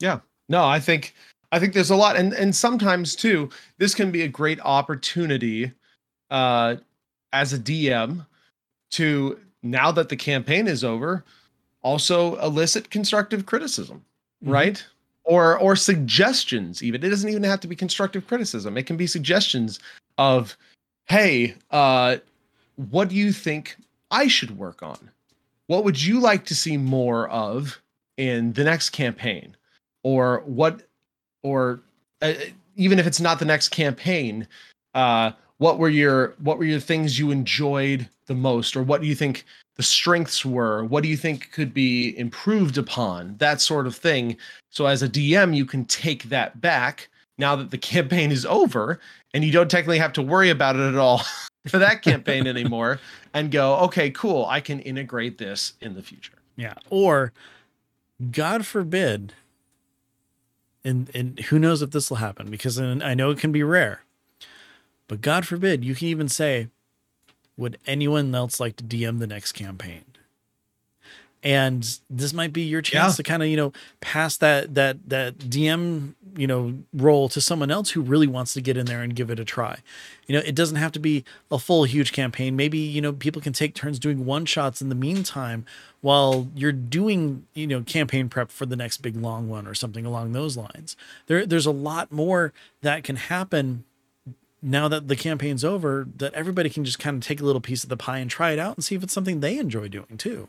Yeah. 0.00 0.20
No, 0.48 0.64
I 0.64 0.80
think 0.80 1.14
I 1.52 1.58
think 1.58 1.74
there's 1.74 1.90
a 1.90 1.96
lot 1.96 2.16
and 2.16 2.32
and 2.32 2.54
sometimes 2.54 3.14
too, 3.16 3.50
this 3.78 3.94
can 3.94 4.10
be 4.10 4.22
a 4.22 4.28
great 4.28 4.60
opportunity 4.60 5.72
uh 6.30 6.76
as 7.32 7.52
a 7.52 7.58
DM 7.58 8.26
to 8.92 9.38
now 9.62 9.90
that 9.92 10.08
the 10.08 10.16
campaign 10.16 10.66
is 10.66 10.84
over, 10.84 11.24
also 11.82 12.36
elicit 12.36 12.90
constructive 12.90 13.46
criticism, 13.46 14.04
mm-hmm. 14.42 14.52
right? 14.52 14.86
Or 15.24 15.58
or 15.58 15.76
suggestions 15.76 16.82
even. 16.82 17.04
It 17.04 17.10
doesn't 17.10 17.28
even 17.28 17.42
have 17.42 17.60
to 17.60 17.68
be 17.68 17.76
constructive 17.76 18.26
criticism. 18.26 18.76
It 18.76 18.86
can 18.86 18.96
be 18.96 19.06
suggestions 19.06 19.78
of, 20.16 20.56
"Hey, 21.06 21.54
uh 21.70 22.16
what 22.90 23.08
do 23.08 23.16
you 23.16 23.32
think 23.32 23.76
I 24.10 24.28
should 24.28 24.56
work 24.56 24.82
on? 24.82 25.10
What 25.66 25.84
would 25.84 26.02
you 26.02 26.20
like 26.20 26.44
to 26.46 26.54
see 26.54 26.76
more 26.76 27.28
of 27.28 27.80
in 28.16 28.52
the 28.54 28.64
next 28.64 28.90
campaign?" 28.90 29.54
Or 30.02 30.42
what 30.46 30.82
or 31.42 31.80
uh, 32.22 32.34
even 32.76 32.98
if 32.98 33.06
it's 33.06 33.20
not 33.20 33.38
the 33.38 33.44
next 33.44 33.68
campaign, 33.68 34.46
uh 34.94 35.32
what 35.58 35.78
were 35.78 35.88
your 35.88 36.34
what 36.38 36.58
were 36.58 36.64
your 36.64 36.80
things 36.80 37.18
you 37.18 37.30
enjoyed 37.30 38.08
the 38.26 38.34
most 38.34 38.76
or 38.76 38.82
what 38.82 39.00
do 39.00 39.06
you 39.06 39.14
think 39.14 39.44
the 39.76 39.82
strengths 39.82 40.44
were 40.44 40.84
what 40.84 41.02
do 41.02 41.08
you 41.08 41.16
think 41.16 41.52
could 41.52 41.74
be 41.74 42.16
improved 42.18 42.78
upon 42.78 43.36
that 43.38 43.60
sort 43.60 43.86
of 43.86 43.94
thing. 43.94 44.36
So 44.70 44.86
as 44.86 45.02
a 45.02 45.08
dm 45.08 45.54
you 45.54 45.66
can 45.66 45.84
take 45.84 46.24
that 46.24 46.60
back 46.60 47.08
now 47.36 47.54
that 47.56 47.70
the 47.70 47.78
campaign 47.94 48.32
is 48.32 48.46
over 48.46 48.98
and 49.34 49.44
you 49.44 49.52
don't 49.52 49.70
technically 49.70 49.98
have 49.98 50.12
to 50.14 50.22
worry 50.22 50.50
about 50.50 50.76
it 50.76 50.88
at 50.88 50.96
all 50.96 51.22
for 51.68 51.78
that 51.78 52.02
campaign 52.02 52.46
anymore 52.46 52.98
and 53.34 53.50
go 53.50 53.76
okay 53.76 54.10
cool 54.10 54.46
i 54.46 54.60
can 54.60 54.80
integrate 54.80 55.38
this 55.38 55.74
in 55.80 55.94
the 55.94 56.02
future. 56.02 56.34
Yeah 56.56 56.74
or 56.90 57.32
god 58.32 58.66
forbid 58.66 59.32
and 60.84 61.10
and 61.14 61.38
who 61.40 61.58
knows 61.58 61.82
if 61.82 61.90
this 61.90 62.10
will 62.10 62.16
happen 62.16 62.50
because 62.50 62.80
i 62.80 63.14
know 63.14 63.30
it 63.30 63.38
can 63.38 63.52
be 63.52 63.62
rare 63.62 64.02
but 65.08 65.20
god 65.20 65.46
forbid 65.46 65.84
you 65.84 65.94
can 65.94 66.06
even 66.08 66.28
say 66.28 66.68
would 67.56 67.76
anyone 67.88 68.32
else 68.34 68.60
like 68.60 68.76
to 68.76 68.84
DM 68.84 69.18
the 69.18 69.26
next 69.26 69.50
campaign? 69.52 70.04
and 71.42 72.00
this 72.10 72.32
might 72.32 72.52
be 72.52 72.62
your 72.62 72.82
chance 72.82 73.12
Yeah. 73.12 73.16
to 73.18 73.22
kind 73.22 73.42
of 73.44 73.48
you 73.48 73.56
know 73.56 73.72
pass 74.00 74.36
that 74.38 74.74
that 74.74 75.08
that 75.08 75.38
dm 75.38 76.14
you 76.36 76.48
know 76.48 76.74
role 76.92 77.28
to 77.28 77.40
someone 77.40 77.70
else 77.70 77.90
who 77.90 78.00
really 78.00 78.26
wants 78.26 78.54
to 78.54 78.60
get 78.60 78.76
in 78.76 78.86
there 78.86 79.02
and 79.02 79.14
give 79.14 79.30
it 79.30 79.38
a 79.38 79.44
try 79.44 79.78
you 80.26 80.34
know 80.34 80.42
it 80.44 80.56
doesn't 80.56 80.78
have 80.78 80.90
to 80.92 80.98
be 80.98 81.24
a 81.52 81.58
full 81.60 81.84
huge 81.84 82.10
campaign 82.10 82.56
maybe 82.56 82.78
you 82.78 83.00
know 83.00 83.12
people 83.12 83.40
can 83.40 83.52
take 83.52 83.72
turns 83.76 84.00
doing 84.00 84.26
one 84.26 84.46
shots 84.46 84.82
in 84.82 84.88
the 84.88 84.96
meantime 84.96 85.64
while 86.00 86.48
you're 86.56 86.72
doing 86.72 87.46
you 87.54 87.68
know 87.68 87.82
campaign 87.82 88.28
prep 88.28 88.50
for 88.50 88.66
the 88.66 88.76
next 88.76 88.96
big 88.98 89.14
long 89.14 89.48
one 89.48 89.64
or 89.64 89.74
something 89.74 90.04
along 90.04 90.32
those 90.32 90.56
lines 90.56 90.96
there 91.28 91.46
there's 91.46 91.66
a 91.66 91.70
lot 91.70 92.10
more 92.10 92.52
that 92.82 93.04
can 93.04 93.14
happen 93.14 93.84
now 94.62 94.88
that 94.88 95.08
the 95.08 95.16
campaign's 95.16 95.64
over 95.64 96.06
that 96.16 96.34
everybody 96.34 96.68
can 96.68 96.84
just 96.84 96.98
kind 96.98 97.16
of 97.16 97.22
take 97.26 97.40
a 97.40 97.44
little 97.44 97.60
piece 97.60 97.82
of 97.84 97.90
the 97.90 97.96
pie 97.96 98.18
and 98.18 98.30
try 98.30 98.50
it 98.50 98.58
out 98.58 98.76
and 98.76 98.84
see 98.84 98.94
if 98.94 99.02
it's 99.02 99.12
something 99.12 99.40
they 99.40 99.58
enjoy 99.58 99.88
doing 99.88 100.16
too 100.16 100.48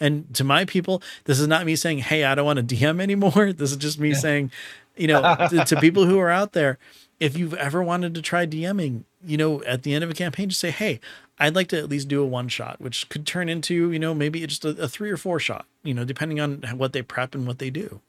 and 0.00 0.32
to 0.34 0.44
my 0.44 0.64
people, 0.64 1.02
this 1.24 1.40
is 1.40 1.46
not 1.46 1.66
me 1.66 1.76
saying, 1.76 1.98
"Hey, 1.98 2.24
I 2.24 2.34
don't 2.34 2.46
want 2.46 2.68
to 2.68 2.74
DM 2.74 3.00
anymore." 3.00 3.52
This 3.52 3.70
is 3.70 3.76
just 3.76 3.98
me 3.98 4.14
saying, 4.14 4.50
you 4.96 5.06
know, 5.08 5.22
to, 5.50 5.64
to 5.64 5.80
people 5.80 6.06
who 6.06 6.18
are 6.18 6.30
out 6.30 6.52
there, 6.52 6.78
if 7.20 7.36
you've 7.36 7.54
ever 7.54 7.82
wanted 7.82 8.14
to 8.14 8.22
try 8.22 8.46
DMing, 8.46 9.04
you 9.24 9.36
know, 9.36 9.62
at 9.64 9.82
the 9.82 9.94
end 9.94 10.04
of 10.04 10.10
a 10.10 10.14
campaign, 10.14 10.48
just 10.48 10.60
say, 10.60 10.70
"Hey, 10.70 11.00
I'd 11.38 11.54
like 11.54 11.68
to 11.68 11.78
at 11.78 11.88
least 11.88 12.08
do 12.08 12.22
a 12.22 12.26
one 12.26 12.48
shot," 12.48 12.80
which 12.80 13.08
could 13.08 13.26
turn 13.26 13.48
into, 13.48 13.90
you 13.90 13.98
know, 13.98 14.14
maybe 14.14 14.46
just 14.46 14.64
a, 14.64 14.70
a 14.70 14.88
three 14.88 15.10
or 15.10 15.16
four 15.16 15.40
shot, 15.40 15.66
you 15.82 15.94
know, 15.94 16.04
depending 16.04 16.40
on 16.40 16.62
what 16.76 16.92
they 16.92 17.02
prep 17.02 17.34
and 17.34 17.46
what 17.46 17.58
they 17.58 17.70
do. 17.70 18.00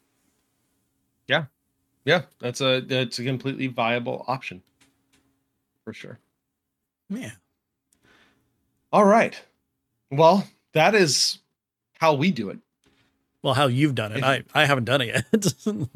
Yeah. 1.26 1.46
Yeah, 2.04 2.22
that's 2.38 2.62
a 2.62 2.80
that's 2.80 3.18
a 3.18 3.24
completely 3.24 3.66
viable 3.66 4.24
option. 4.28 4.62
For 5.88 5.94
sure. 5.94 6.18
Yeah. 7.08 7.30
All 8.92 9.06
right. 9.06 9.40
Well, 10.10 10.46
that 10.74 10.94
is 10.94 11.38
how 11.94 12.12
we 12.12 12.30
do 12.30 12.50
it. 12.50 12.58
Well, 13.42 13.54
how 13.54 13.68
you've 13.68 13.94
done 13.94 14.12
it, 14.12 14.22
I 14.22 14.42
I 14.52 14.66
haven't 14.66 14.84
done 14.84 15.00
it 15.00 15.24
yet. 15.32 15.54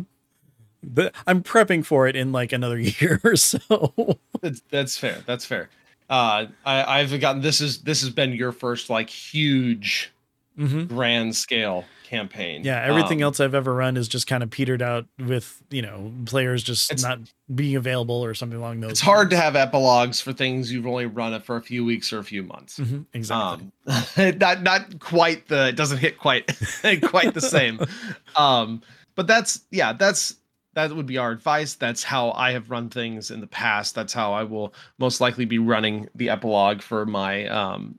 but 0.82 1.14
I'm 1.26 1.42
prepping 1.42 1.84
for 1.84 2.08
it 2.08 2.16
in 2.16 2.32
like 2.32 2.52
another 2.52 2.78
year 2.80 3.20
or 3.22 3.36
so. 3.36 4.18
That's 4.40 4.62
that's 4.70 4.96
fair. 4.96 5.22
That's 5.26 5.44
fair. 5.44 5.68
Uh, 6.08 6.46
I, 6.64 7.00
I've 7.00 7.20
gotten 7.20 7.42
this 7.42 7.60
is 7.60 7.82
this 7.82 8.00
has 8.00 8.08
been 8.08 8.32
your 8.32 8.52
first 8.52 8.88
like 8.88 9.10
huge 9.10 10.10
hmm 10.56 10.84
grand 10.84 11.34
scale 11.34 11.84
campaign. 12.04 12.62
Yeah, 12.62 12.82
everything 12.84 13.20
Um, 13.22 13.24
else 13.28 13.40
I've 13.40 13.54
ever 13.54 13.74
run 13.74 13.96
is 13.96 14.06
just 14.06 14.26
kind 14.26 14.42
of 14.42 14.50
petered 14.50 14.82
out 14.82 15.06
with 15.18 15.62
you 15.70 15.80
know 15.82 16.12
players 16.26 16.62
just 16.62 17.02
not 17.02 17.20
being 17.54 17.74
available 17.76 18.22
or 18.22 18.34
something 18.34 18.58
along 18.58 18.80
those. 18.80 18.92
It's 18.92 19.00
hard 19.00 19.30
to 19.30 19.36
have 19.36 19.56
epilogues 19.56 20.20
for 20.20 20.32
things 20.32 20.70
you've 20.70 20.86
only 20.86 21.06
run 21.06 21.32
it 21.32 21.42
for 21.42 21.56
a 21.56 21.62
few 21.62 21.84
weeks 21.84 22.12
or 22.12 22.18
a 22.18 22.24
few 22.24 22.42
months. 22.42 22.78
Mhm, 22.78 23.06
exactly. 23.14 23.70
Um, 23.86 24.38
not 24.38 24.62
not 24.62 24.98
quite 25.00 25.48
the 25.48 25.68
it 25.68 25.76
doesn't 25.76 25.98
hit 25.98 26.18
quite 26.18 26.46
quite 27.02 27.34
the 27.34 27.40
same. 27.40 27.80
Um, 28.36 28.82
but 29.14 29.26
that's 29.26 29.60
yeah, 29.70 29.92
that's 29.92 30.36
that 30.74 30.90
would 30.94 31.06
be 31.06 31.18
our 31.18 31.30
advice. 31.30 31.74
That's 31.74 32.02
how 32.02 32.30
I 32.32 32.52
have 32.52 32.70
run 32.70 32.88
things 32.88 33.30
in 33.30 33.40
the 33.40 33.46
past. 33.46 33.94
That's 33.94 34.12
how 34.14 34.32
I 34.32 34.44
will 34.44 34.72
most 34.98 35.20
likely 35.20 35.44
be 35.44 35.58
running 35.58 36.08
the 36.14 36.30
epilogue 36.30 36.80
for 36.80 37.04
my 37.04 37.46
um, 37.48 37.98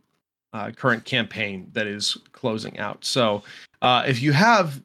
uh, 0.53 0.71
current 0.71 1.03
campaign 1.05 1.69
that 1.73 1.87
is 1.87 2.17
closing 2.31 2.77
out. 2.79 3.03
So, 3.03 3.43
uh, 3.81 4.03
if 4.07 4.21
you 4.21 4.31
have 4.33 4.81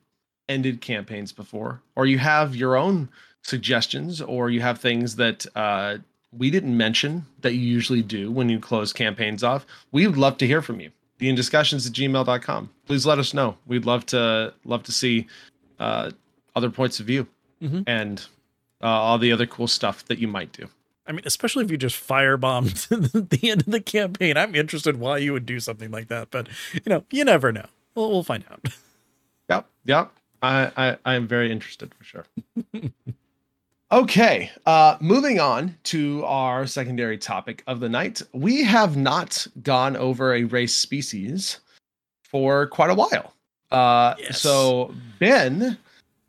ended 0.48 0.80
campaigns 0.80 1.30
before, 1.32 1.80
or 1.94 2.06
you 2.06 2.18
have 2.18 2.56
your 2.56 2.76
own 2.76 3.08
suggestions, 3.42 4.20
or 4.20 4.50
you 4.50 4.60
have 4.60 4.78
things 4.78 5.16
that 5.16 5.46
uh, 5.56 5.98
we 6.36 6.50
didn't 6.50 6.76
mention 6.76 7.24
that 7.40 7.54
you 7.54 7.60
usually 7.60 8.02
do 8.02 8.30
when 8.30 8.48
you 8.48 8.58
close 8.58 8.92
campaigns 8.92 9.42
off, 9.44 9.66
we 9.92 10.06
would 10.06 10.16
love 10.18 10.38
to 10.38 10.46
hear 10.46 10.62
from 10.62 10.80
you. 10.80 10.90
DnDiscussions 11.20 11.86
at 11.86 11.92
gmail.com. 11.94 12.70
Please 12.86 13.04
let 13.06 13.18
us 13.18 13.34
know. 13.34 13.56
We'd 13.66 13.84
love 13.86 14.06
to 14.06 14.54
love 14.64 14.82
to 14.84 14.92
see 14.92 15.26
uh, 15.80 16.10
other 16.54 16.70
points 16.70 17.00
of 17.00 17.06
view 17.06 17.26
Mhm. 17.62 17.82
and 17.86 18.24
uh, 18.82 18.86
all 18.86 19.18
the 19.18 19.32
other 19.32 19.46
cool 19.46 19.66
stuff 19.66 20.04
that 20.06 20.18
you 20.18 20.28
might 20.28 20.52
do. 20.52 20.68
I 21.08 21.12
mean, 21.12 21.22
especially 21.24 21.64
if 21.64 21.70
you 21.70 21.78
just 21.78 21.96
firebombed 22.06 23.30
the 23.30 23.50
end 23.50 23.62
of 23.62 23.72
the 23.72 23.80
campaign, 23.80 24.36
I'm 24.36 24.54
interested 24.54 24.98
why 24.98 25.18
you 25.18 25.32
would 25.32 25.46
do 25.46 25.58
something 25.58 25.90
like 25.90 26.08
that. 26.08 26.30
But 26.30 26.48
you 26.74 26.82
know, 26.86 27.04
you 27.10 27.24
never 27.24 27.50
know. 27.50 27.66
We'll 27.94 28.10
we'll 28.10 28.22
find 28.22 28.44
out. 28.50 28.68
Yep, 29.50 29.66
yep. 29.86 30.12
I 30.42 30.96
I, 31.06 31.14
am 31.14 31.26
very 31.26 31.50
interested 31.50 31.94
for 31.94 32.04
sure. 32.04 32.26
okay, 33.92 34.50
uh, 34.66 34.98
moving 35.00 35.40
on 35.40 35.74
to 35.84 36.22
our 36.26 36.66
secondary 36.66 37.16
topic 37.16 37.62
of 37.66 37.80
the 37.80 37.88
night. 37.88 38.20
We 38.34 38.62
have 38.64 38.98
not 38.98 39.46
gone 39.62 39.96
over 39.96 40.34
a 40.34 40.44
race 40.44 40.74
species 40.74 41.60
for 42.24 42.66
quite 42.66 42.90
a 42.90 42.94
while. 42.94 43.32
Uh, 43.70 44.16
Yes. 44.18 44.42
So 44.42 44.94
Ben 45.18 45.78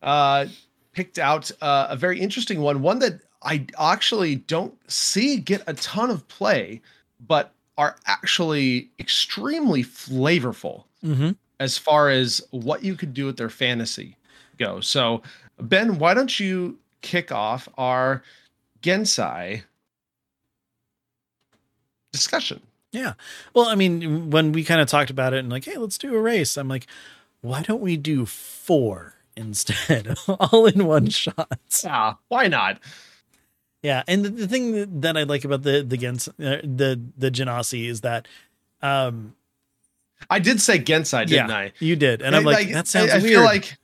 uh, 0.01 0.45
picked 0.93 1.19
out 1.19 1.51
uh, 1.61 1.87
a 1.89 1.97
very 1.97 2.21
interesting 2.21 2.61
one, 2.61 2.81
one 2.81 2.99
that 2.99 3.19
I 3.41 3.65
actually 3.79 4.35
don't 4.35 4.77
see 4.91 5.37
get 5.37 5.63
a 5.67 5.73
ton 5.75 6.09
of 6.09 6.27
play, 6.27 6.81
but 7.25 7.53
are 7.77 7.95
actually 8.05 8.89
extremely 8.99 9.83
flavorful 9.83 10.83
Mm-hmm. 11.03 11.31
as 11.61 11.77
far 11.77 12.09
as 12.09 12.41
what 12.51 12.83
you 12.83 12.93
could 12.95 13.13
do 13.13 13.25
with 13.25 13.37
their 13.37 13.49
fantasy 13.49 14.17
go. 14.57 14.81
So, 14.81 15.21
Ben, 15.57 15.97
why 15.97 16.13
don't 16.13 16.37
you 16.37 16.77
kick 17.01 17.31
off 17.31 17.69
our 17.77 18.21
Gensai 18.81 19.61
discussion? 22.11 22.61
Yeah. 22.91 23.13
Well, 23.53 23.67
I 23.67 23.75
mean, 23.75 24.29
when 24.29 24.51
we 24.51 24.63
kind 24.63 24.81
of 24.81 24.87
talked 24.89 25.09
about 25.09 25.33
it 25.33 25.39
and 25.39 25.49
like, 25.49 25.65
hey, 25.65 25.77
let's 25.77 25.97
do 25.97 26.13
a 26.15 26.19
race, 26.19 26.57
I'm 26.57 26.67
like, 26.67 26.87
why 27.41 27.61
don't 27.61 27.81
we 27.81 27.95
do 27.97 28.25
four 28.25 29.13
instead, 29.37 30.17
all 30.27 30.65
in 30.65 30.85
one 30.85 31.09
shot? 31.09 31.59
Ah, 31.85 32.17
why 32.27 32.47
not? 32.47 32.79
Yeah, 33.81 34.03
and 34.07 34.25
the, 34.25 34.29
the 34.29 34.47
thing 34.47 34.99
that, 35.01 35.15
I 35.15 35.23
like 35.23 35.45
about 35.45 35.63
the 35.63 35.83
the 35.83 35.95
Gens, 35.97 36.27
uh, 36.27 36.33
the 36.63 36.99
the 37.17 37.31
Genasi 37.31 37.87
is 37.87 38.01
that, 38.01 38.27
um, 38.81 39.35
I 40.29 40.39
did 40.39 40.59
say 40.61 40.79
Gensai, 40.79 41.25
didn't 41.25 41.49
yeah, 41.49 41.55
I? 41.55 41.71
you 41.79 41.95
did, 41.95 42.21
and 42.21 42.35
I'm 42.35 42.43
like, 42.43 42.69
that 42.71 42.87
sounds 42.87 43.11
I, 43.11 43.15
I 43.15 43.19
weird. 43.19 43.31
feel 43.31 43.43
like, 43.43 43.77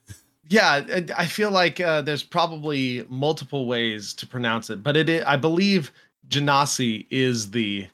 yeah, 0.50 0.68
I- 0.94 1.06
I 1.18 1.26
feel 1.28 1.50
like 1.50 1.80
uh, 1.80 2.02
there's 2.02 2.24
probably 2.24 3.06
multiple 3.10 3.68
ways 3.68 4.14
to 4.16 4.28
pronounce 4.28 4.70
it, 4.70 4.84
but 4.84 4.98
it 4.98 5.10
i- 5.10 5.34
I 5.34 5.38
believe 5.38 5.92
Genasi 6.30 7.06
is 7.10 7.52
the 7.52 7.88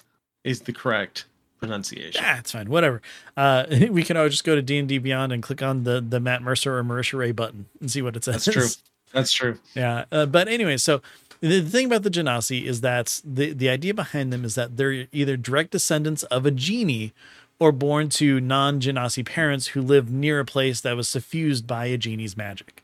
is 0.43 0.61
the 0.61 0.73
correct 0.73 1.25
pronunciation. 1.59 2.19
Yeah, 2.23 2.39
it's 2.39 2.51
fine, 2.51 2.67
whatever. 2.67 2.99
Uh, 3.37 3.65
we 3.91 4.01
can 4.03 4.17
always 4.17 4.33
just 4.33 4.43
go 4.43 4.55
to 4.55 4.61
D 4.63 4.79
and 4.79 4.87
D 4.87 4.97
Beyond 4.97 5.31
and 5.33 5.43
click 5.43 5.61
on 5.61 5.83
the 5.83 6.01
the 6.01 6.19
Matt 6.19 6.41
Mercer 6.41 6.75
or 6.75 6.83
Marisha 6.83 7.17
Ray 7.19 7.31
button 7.31 7.67
and 7.79 7.91
see 7.91 8.01
what 8.01 8.15
it 8.15 8.23
says. 8.23 8.43
That's 8.45 8.57
true. 8.57 8.67
That's 9.13 9.31
true. 9.39 9.59
Yeah, 9.75 10.05
uh, 10.11 10.25
but 10.25 10.47
anyway, 10.47 10.77
so 10.77 11.03
the, 11.41 11.61
thing 11.61 11.87
about 11.87 12.03
the 12.03 12.09
Genasi 12.09 12.63
is 12.63 12.81
that 12.81 13.21
the 13.25 13.51
the 13.53 13.69
idea 13.69 13.93
behind 13.93 14.31
them 14.31 14.45
is 14.45 14.55
that 14.55 14.77
they're 14.77 15.07
either 15.11 15.35
direct 15.35 15.71
descendants 15.71 16.23
of 16.23 16.45
a 16.45 16.51
genie 16.51 17.13
or 17.59 17.71
born 17.71 18.09
to 18.09 18.39
non-Genasi 18.39 19.25
parents 19.25 19.67
who 19.67 19.81
live 19.81 20.09
near 20.09 20.39
a 20.39 20.45
place 20.45 20.81
that 20.81 20.95
was 20.95 21.07
suffused 21.07 21.67
by 21.67 21.85
a 21.85 21.97
genie's 21.97 22.37
magic. 22.37 22.83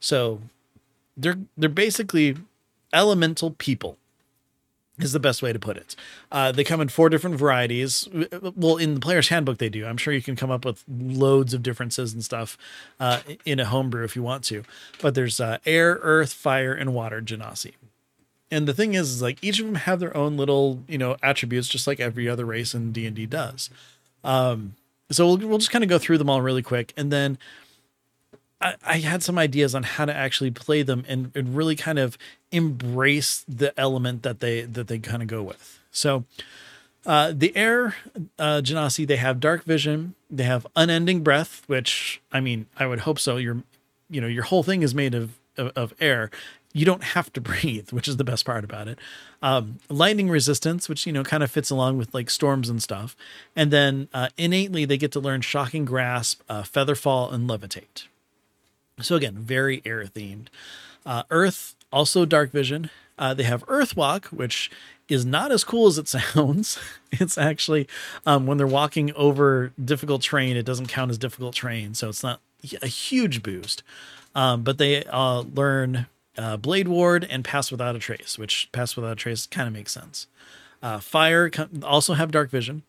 So 0.00 0.40
they're 1.16 1.38
they're 1.56 1.68
basically 1.68 2.36
elemental 2.92 3.52
people 3.52 3.98
is 4.98 5.12
the 5.12 5.20
best 5.20 5.42
way 5.42 5.52
to 5.52 5.58
put 5.58 5.76
it. 5.76 5.94
Uh, 6.30 6.52
they 6.52 6.64
come 6.64 6.80
in 6.80 6.88
four 6.88 7.08
different 7.08 7.36
varieties. 7.36 8.08
Well, 8.56 8.76
in 8.76 8.94
the 8.94 9.00
player's 9.00 9.28
handbook, 9.28 9.58
they 9.58 9.68
do. 9.68 9.86
I'm 9.86 9.96
sure 9.96 10.12
you 10.12 10.22
can 10.22 10.36
come 10.36 10.50
up 10.50 10.64
with 10.64 10.84
loads 10.88 11.54
of 11.54 11.62
differences 11.62 12.12
and 12.12 12.24
stuff 12.24 12.58
uh, 12.98 13.20
in 13.44 13.60
a 13.60 13.64
homebrew 13.64 14.04
if 14.04 14.16
you 14.16 14.22
want 14.22 14.44
to. 14.44 14.64
But 15.00 15.14
there's 15.14 15.40
uh, 15.40 15.58
air, 15.64 15.98
earth, 16.02 16.32
fire, 16.32 16.72
and 16.72 16.94
water 16.94 17.20
genasi. 17.20 17.74
And 18.50 18.66
the 18.66 18.74
thing 18.74 18.94
is, 18.94 19.10
is 19.10 19.22
like 19.22 19.42
each 19.42 19.60
of 19.60 19.66
them 19.66 19.74
have 19.74 20.00
their 20.00 20.16
own 20.16 20.36
little, 20.36 20.82
you 20.88 20.98
know, 20.98 21.16
attributes, 21.22 21.68
just 21.68 21.86
like 21.86 22.00
every 22.00 22.28
other 22.28 22.46
race 22.46 22.74
in 22.74 22.92
D 22.92 23.06
and 23.06 23.14
D 23.14 23.26
does. 23.26 23.68
Um, 24.24 24.74
so 25.10 25.26
we'll 25.26 25.48
we'll 25.48 25.58
just 25.58 25.70
kind 25.70 25.84
of 25.84 25.90
go 25.90 25.98
through 25.98 26.18
them 26.18 26.30
all 26.30 26.42
really 26.42 26.62
quick, 26.62 26.92
and 26.96 27.12
then 27.12 27.38
I, 28.60 28.74
I 28.84 28.98
had 28.98 29.22
some 29.22 29.38
ideas 29.38 29.74
on 29.74 29.82
how 29.82 30.04
to 30.04 30.14
actually 30.14 30.50
play 30.50 30.82
them 30.82 31.04
and, 31.08 31.30
and 31.34 31.56
really 31.56 31.76
kind 31.76 31.98
of 31.98 32.18
embrace 32.50 33.44
the 33.48 33.78
element 33.78 34.22
that 34.22 34.40
they 34.40 34.62
that 34.62 34.88
they 34.88 34.98
kind 34.98 35.22
of 35.22 35.28
go 35.28 35.42
with. 35.42 35.80
So 35.90 36.24
uh, 37.06 37.32
the 37.34 37.56
air 37.56 37.96
uh, 38.38 38.60
genasi 38.62 39.06
they 39.06 39.16
have 39.16 39.40
dark 39.40 39.64
vision, 39.64 40.14
they 40.30 40.44
have 40.44 40.66
unending 40.76 41.22
breath, 41.22 41.62
which 41.66 42.20
I 42.32 42.40
mean 42.40 42.66
I 42.78 42.86
would 42.86 43.00
hope 43.00 43.18
so. 43.18 43.36
Your 43.36 43.62
you 44.10 44.20
know 44.20 44.26
your 44.26 44.44
whole 44.44 44.62
thing 44.62 44.82
is 44.82 44.94
made 44.94 45.14
of 45.14 45.38
of, 45.56 45.72
of 45.76 45.94
air. 46.00 46.30
You 46.72 46.84
don't 46.84 47.02
have 47.02 47.32
to 47.34 47.40
breathe, 47.42 47.90
which 47.90 48.08
is 48.08 48.16
the 48.16 48.24
best 48.24 48.44
part 48.44 48.64
about 48.64 48.88
it. 48.88 48.98
Um, 49.42 49.78
lightning 49.88 50.28
resistance, 50.28 50.88
which 50.88 51.06
you 51.06 51.12
know 51.12 51.24
kind 51.24 51.42
of 51.42 51.50
fits 51.50 51.70
along 51.70 51.98
with 51.98 52.12
like 52.14 52.30
storms 52.30 52.68
and 52.68 52.82
stuff, 52.82 53.16
and 53.54 53.70
then 53.70 54.08
uh, 54.12 54.28
innately 54.36 54.84
they 54.84 54.96
get 54.98 55.12
to 55.12 55.20
learn 55.20 55.40
shocking 55.40 55.84
grasp, 55.84 56.42
uh, 56.48 56.62
feather 56.62 56.94
fall, 56.94 57.30
and 57.30 57.48
levitate. 57.48 58.06
So 59.00 59.16
again, 59.16 59.36
very 59.36 59.80
air 59.84 60.04
themed. 60.04 60.48
Uh, 61.06 61.22
Earth 61.30 61.74
also 61.92 62.24
dark 62.24 62.50
vision. 62.50 62.90
Uh, 63.18 63.34
they 63.34 63.44
have 63.44 63.64
Earth 63.68 63.96
walk, 63.96 64.26
which 64.26 64.70
is 65.08 65.24
not 65.24 65.50
as 65.50 65.64
cool 65.64 65.86
as 65.86 65.98
it 65.98 66.08
sounds. 66.34 66.78
It's 67.10 67.38
actually 67.38 67.88
um, 68.26 68.46
when 68.46 68.58
they're 68.58 68.66
walking 68.66 69.12
over 69.14 69.72
difficult 69.82 70.22
terrain, 70.22 70.56
it 70.56 70.66
doesn't 70.66 70.88
count 70.88 71.10
as 71.10 71.18
difficult 71.18 71.54
terrain, 71.54 71.94
so 71.94 72.08
it's 72.08 72.22
not 72.22 72.40
a 72.82 72.86
huge 72.86 73.42
boost. 73.42 73.82
Um, 74.34 74.62
but 74.62 74.78
they 74.78 75.04
uh, 75.04 75.40
learn 75.40 76.06
uh, 76.38 76.56
Blade 76.56 76.88
Ward 76.88 77.26
and 77.28 77.44
Pass 77.44 77.70
Without 77.70 77.96
a 77.96 77.98
Trace, 77.98 78.38
which 78.38 78.70
Pass 78.72 78.96
Without 78.96 79.12
a 79.12 79.16
Trace 79.16 79.46
kind 79.46 79.66
of 79.66 79.74
makes 79.74 79.92
sense. 79.92 80.28
Uh, 80.82 81.00
fire 81.00 81.50
also 81.82 82.14
have 82.14 82.30
Dark 82.30 82.50
Vision, 82.50 82.84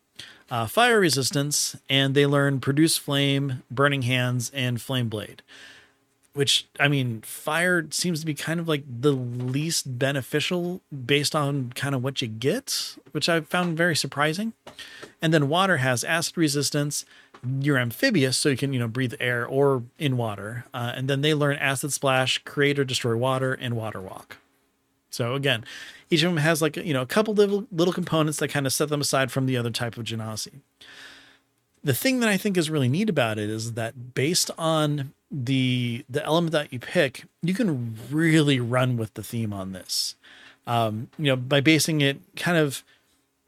uh, 0.52 0.68
Fire 0.68 1.00
Resistance, 1.00 1.76
and 1.90 2.14
they 2.14 2.26
learn 2.26 2.60
Produce 2.60 2.98
Flame, 2.98 3.64
Burning 3.72 4.04
Hands, 4.04 4.52
and 4.54 4.80
Flame 4.80 5.10
Blade. 5.10 5.42
Which 6.34 6.68
I 6.80 6.88
mean, 6.88 7.22
fire 7.22 7.88
seems 7.90 8.20
to 8.20 8.26
be 8.26 8.36
kind 8.36 8.60
of 8.60 8.68
like 8.68 8.84
the 8.88 9.12
least 9.12 9.98
beneficial 9.98 10.82
based 11.06 11.36
on 11.36 11.74
kind 11.74 11.96
of 11.96 12.04
what 12.04 12.22
you 12.22 12.28
get, 12.28 12.96
which 13.12 13.28
I 13.28 13.42
found 13.42 13.76
very 13.76 13.96
surprising. 13.96 14.54
And 15.22 15.34
then 15.34 15.50
water 15.50 15.78
has 15.78 16.04
acid 16.04 16.38
resistance, 16.38 17.04
you're 17.60 17.78
amphibious, 17.78 18.38
so 18.38 18.50
you 18.50 18.58
can 18.58 18.74
you 18.74 18.80
know 18.80 18.88
breathe 18.88 19.14
air 19.20 19.46
or 19.46 19.84
in 19.98 20.18
water. 20.18 20.66
Uh, 20.74 20.94
and 20.96 21.10
then 21.10 21.22
they 21.22 21.34
learn 21.34 21.58
acid 21.58 21.94
splash, 21.94 22.40
create 22.40 22.80
or 22.80 22.84
destroy 22.84 23.16
water, 23.16 23.54
and 23.54 23.76
water 23.76 24.02
walk. 24.02 24.38
So 25.10 25.36
again, 25.36 25.66
each 26.10 26.24
of 26.24 26.30
them 26.32 26.38
has 26.38 26.62
like 26.62 26.78
you 26.78 26.94
know 26.94 27.02
a 27.02 27.08
couple 27.08 27.34
little 27.34 27.66
little 27.72 27.94
components 27.94 28.40
that 28.40 28.50
kind 28.50 28.66
of 28.66 28.74
set 28.74 28.90
them 28.90 29.02
aside 29.02 29.32
from 29.32 29.46
the 29.46 29.58
other 29.58 29.72
type 29.72 29.98
of 29.98 30.04
genasi. 30.04 30.62
The 31.84 31.94
thing 31.94 32.20
that 32.20 32.30
I 32.30 32.38
think 32.38 32.58
is 32.58 32.70
really 32.70 32.90
neat 32.90 33.10
about 33.10 33.40
it 33.40 33.50
is 33.50 33.74
that 33.74 34.14
based 34.14 34.52
on 34.58 35.14
the 35.32 36.06
the 36.10 36.24
element 36.26 36.52
that 36.52 36.74
you 36.74 36.80
pick, 36.80 37.26
you 37.42 37.54
can 37.54 37.96
really 38.12 38.60
run 38.60 38.98
with 38.98 39.14
the 39.14 39.24
theme 39.24 39.54
on 39.54 39.72
this. 39.72 40.16
Um, 40.68 41.08
you 41.18 41.26
know, 41.26 41.36
by 41.36 41.62
basing 41.62 42.02
it 42.02 42.20
kind 42.36 42.58
of 42.58 42.84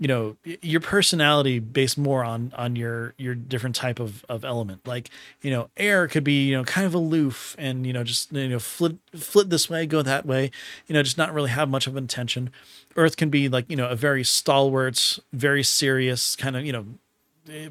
you 0.01 0.07
know 0.07 0.35
your 0.63 0.81
personality 0.81 1.59
based 1.59 1.95
more 1.95 2.23
on 2.23 2.51
on 2.57 2.75
your 2.75 3.13
your 3.19 3.35
different 3.35 3.75
type 3.75 3.99
of 3.99 4.25
of 4.27 4.43
element 4.43 4.85
like 4.87 5.11
you 5.43 5.51
know 5.51 5.69
air 5.77 6.07
could 6.07 6.23
be 6.23 6.47
you 6.47 6.57
know 6.57 6.63
kind 6.63 6.87
of 6.87 6.95
aloof 6.95 7.55
and 7.59 7.85
you 7.85 7.93
know 7.93 8.03
just 8.03 8.33
you 8.33 8.49
know 8.49 8.57
flit 8.57 8.97
flit 9.15 9.51
this 9.51 9.69
way 9.69 9.85
go 9.85 10.01
that 10.01 10.25
way 10.25 10.49
you 10.87 10.93
know 10.93 11.03
just 11.03 11.19
not 11.19 11.31
really 11.31 11.51
have 11.51 11.69
much 11.69 11.85
of 11.85 11.95
intention 11.95 12.49
earth 12.95 13.15
can 13.15 13.29
be 13.29 13.47
like 13.47 13.69
you 13.69 13.75
know 13.75 13.87
a 13.89 13.95
very 13.95 14.23
stalwart 14.23 15.19
very 15.33 15.61
serious 15.61 16.35
kind 16.35 16.57
of 16.57 16.65
you 16.65 16.73
know 16.73 16.83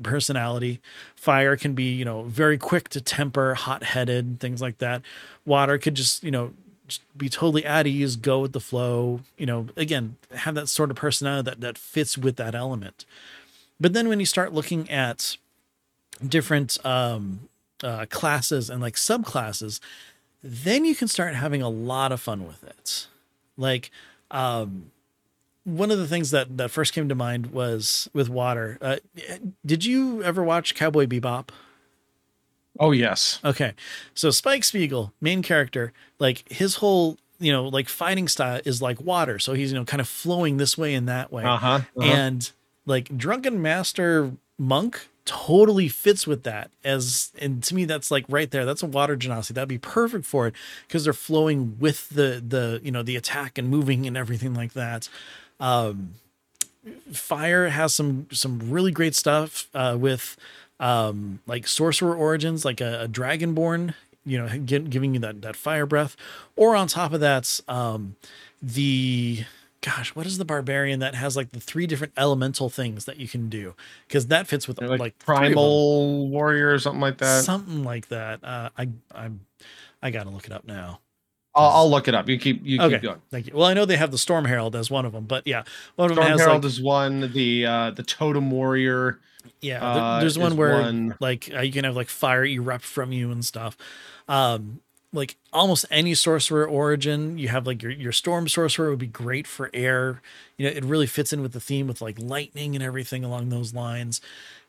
personality 0.04 0.80
fire 1.16 1.56
can 1.56 1.74
be 1.74 1.92
you 1.92 2.04
know 2.04 2.22
very 2.22 2.58
quick 2.58 2.88
to 2.88 3.00
temper 3.00 3.54
hot-headed 3.54 4.38
things 4.38 4.62
like 4.62 4.78
that 4.78 5.02
water 5.44 5.78
could 5.78 5.94
just 5.94 6.22
you 6.22 6.30
know 6.30 6.52
be 7.16 7.28
totally 7.28 7.64
at 7.64 7.86
ease, 7.86 8.16
go 8.16 8.40
with 8.40 8.52
the 8.52 8.60
flow, 8.60 9.20
you 9.36 9.46
know, 9.46 9.68
again, 9.76 10.16
have 10.34 10.54
that 10.54 10.68
sort 10.68 10.90
of 10.90 10.96
personality 10.96 11.50
that, 11.50 11.60
that 11.60 11.78
fits 11.78 12.18
with 12.18 12.36
that 12.36 12.54
element. 12.54 13.04
But 13.78 13.92
then 13.92 14.08
when 14.08 14.20
you 14.20 14.26
start 14.26 14.52
looking 14.52 14.90
at 14.90 15.36
different 16.26 16.84
um, 16.84 17.48
uh, 17.82 18.06
classes 18.10 18.68
and 18.70 18.82
like 18.82 18.94
subclasses, 18.94 19.80
then 20.42 20.84
you 20.84 20.94
can 20.94 21.08
start 21.08 21.34
having 21.34 21.62
a 21.62 21.68
lot 21.68 22.12
of 22.12 22.20
fun 22.20 22.46
with 22.46 22.62
it. 22.64 23.06
Like, 23.56 23.90
um, 24.30 24.90
one 25.64 25.90
of 25.90 25.98
the 25.98 26.06
things 26.06 26.30
that 26.30 26.56
that 26.56 26.70
first 26.70 26.92
came 26.92 27.08
to 27.08 27.14
mind 27.14 27.48
was 27.48 28.08
with 28.12 28.28
water. 28.28 28.78
Uh, 28.80 28.96
did 29.64 29.84
you 29.84 30.22
ever 30.22 30.42
watch 30.42 30.74
Cowboy 30.74 31.06
Bebop? 31.06 31.50
Oh 32.80 32.92
yes. 32.92 33.38
Okay. 33.44 33.74
So 34.14 34.30
Spike 34.30 34.64
Spiegel, 34.64 35.12
main 35.20 35.42
character, 35.42 35.92
like 36.18 36.50
his 36.50 36.76
whole, 36.76 37.18
you 37.38 37.52
know, 37.52 37.68
like 37.68 37.90
fighting 37.90 38.26
style 38.26 38.60
is 38.64 38.80
like 38.80 39.00
water. 39.02 39.38
So 39.38 39.52
he's, 39.52 39.70
you 39.70 39.78
know, 39.78 39.84
kind 39.84 40.00
of 40.00 40.08
flowing 40.08 40.56
this 40.56 40.78
way 40.78 40.94
and 40.94 41.06
that 41.06 41.30
way. 41.30 41.44
Uh-huh. 41.44 41.66
uh-huh. 41.66 42.02
And 42.02 42.50
like 42.86 43.14
Drunken 43.16 43.60
Master 43.60 44.32
Monk 44.58 45.06
totally 45.26 45.88
fits 45.88 46.26
with 46.26 46.42
that 46.42 46.70
as 46.82 47.30
and 47.38 47.62
to 47.62 47.74
me 47.74 47.84
that's 47.84 48.10
like 48.10 48.24
right 48.28 48.50
there 48.50 48.64
that's 48.64 48.82
a 48.82 48.86
water 48.86 49.16
genasi 49.16 49.50
that'd 49.50 49.68
be 49.68 49.78
perfect 49.78 50.24
for 50.24 50.48
it 50.48 50.54
because 50.88 51.04
they're 51.04 51.12
flowing 51.12 51.76
with 51.78 52.08
the 52.08 52.42
the 52.44 52.80
you 52.82 52.90
know 52.90 53.02
the 53.02 53.14
attack 53.14 53.56
and 53.56 53.68
moving 53.68 54.06
and 54.06 54.16
everything 54.16 54.54
like 54.54 54.72
that 54.72 55.08
um 55.60 56.14
fire 57.12 57.68
has 57.68 57.94
some 57.94 58.26
some 58.32 58.58
really 58.70 58.90
great 58.90 59.14
stuff 59.14 59.68
uh 59.72 59.96
with 59.96 60.36
um, 60.80 61.40
like 61.46 61.68
sorcerer 61.68 62.16
origins, 62.16 62.64
like 62.64 62.80
a, 62.80 63.02
a 63.02 63.08
dragonborn, 63.08 63.94
you 64.24 64.38
know, 64.38 64.58
get, 64.58 64.90
giving 64.90 65.14
you 65.14 65.20
that 65.20 65.42
that 65.42 65.54
fire 65.54 65.86
breath, 65.86 66.16
or 66.56 66.74
on 66.74 66.88
top 66.88 67.12
of 67.12 67.20
that, 67.20 67.60
um, 67.68 68.16
the 68.60 69.44
gosh, 69.82 70.14
what 70.14 70.26
is 70.26 70.38
the 70.38 70.44
barbarian 70.44 71.00
that 71.00 71.14
has 71.14 71.36
like 71.36 71.52
the 71.52 71.60
three 71.60 71.86
different 71.86 72.12
elemental 72.16 72.68
things 72.68 73.04
that 73.04 73.18
you 73.18 73.28
can 73.28 73.48
do? 73.48 73.74
Because 74.08 74.26
that 74.26 74.46
fits 74.46 74.66
with 74.66 74.80
like, 74.80 75.00
like 75.00 75.18
primal 75.18 76.28
warrior 76.28 76.72
or 76.72 76.78
something 76.78 77.00
like 77.00 77.18
that. 77.18 77.44
Something 77.44 77.84
like 77.84 78.08
that. 78.08 78.42
Uh, 78.42 78.70
I 78.76 78.88
I 79.14 79.30
I 80.02 80.10
gotta 80.10 80.30
look 80.30 80.46
it 80.46 80.52
up 80.52 80.66
now. 80.66 81.00
I'll, 81.54 81.70
I'll, 81.70 81.90
look 81.90 82.06
it 82.06 82.14
up. 82.14 82.28
You 82.28 82.38
keep 82.38 82.64
you 82.64 82.80
okay. 82.80 82.94
keep 82.94 83.02
going. 83.02 83.20
Thank 83.30 83.48
you. 83.48 83.54
Well, 83.54 83.66
I 83.66 83.74
know 83.74 83.84
they 83.84 83.96
have 83.96 84.12
the 84.12 84.18
Storm 84.18 84.44
Herald 84.44 84.76
as 84.76 84.90
one 84.90 85.04
of 85.04 85.12
them, 85.12 85.24
but 85.24 85.46
yeah, 85.46 85.64
one 85.96 86.10
of 86.10 86.14
Storm 86.14 86.26
them 86.26 86.38
has 86.38 86.40
Herald 86.40 86.64
like, 86.64 86.70
is 86.70 86.80
one. 86.80 87.32
The 87.32 87.66
uh, 87.66 87.90
the 87.90 88.04
Totem 88.04 88.50
Warrior 88.50 89.18
yeah, 89.60 89.84
uh, 89.84 90.20
there's 90.20 90.38
one 90.38 90.56
where 90.56 90.80
one... 90.80 91.14
like 91.20 91.50
uh, 91.54 91.60
you 91.60 91.72
can 91.72 91.84
have 91.84 91.96
like 91.96 92.08
fire 92.08 92.44
erupt 92.44 92.84
from 92.84 93.12
you 93.12 93.30
and 93.30 93.44
stuff. 93.44 93.76
Um, 94.28 94.80
like 95.12 95.36
almost 95.52 95.86
any 95.90 96.14
sorcerer 96.14 96.66
origin, 96.66 97.38
you 97.38 97.48
have 97.48 97.66
like 97.66 97.82
your 97.82 97.92
your 97.92 98.12
storm 98.12 98.48
sorcerer 98.48 98.90
would 98.90 98.98
be 98.98 99.06
great 99.06 99.46
for 99.46 99.70
air. 99.74 100.22
You 100.56 100.66
know, 100.66 100.72
it 100.72 100.84
really 100.84 101.06
fits 101.06 101.32
in 101.32 101.42
with 101.42 101.52
the 101.52 101.60
theme 101.60 101.86
with 101.86 102.00
like 102.00 102.18
lightning 102.18 102.74
and 102.74 102.84
everything 102.84 103.24
along 103.24 103.48
those 103.48 103.74
lines. 103.74 104.20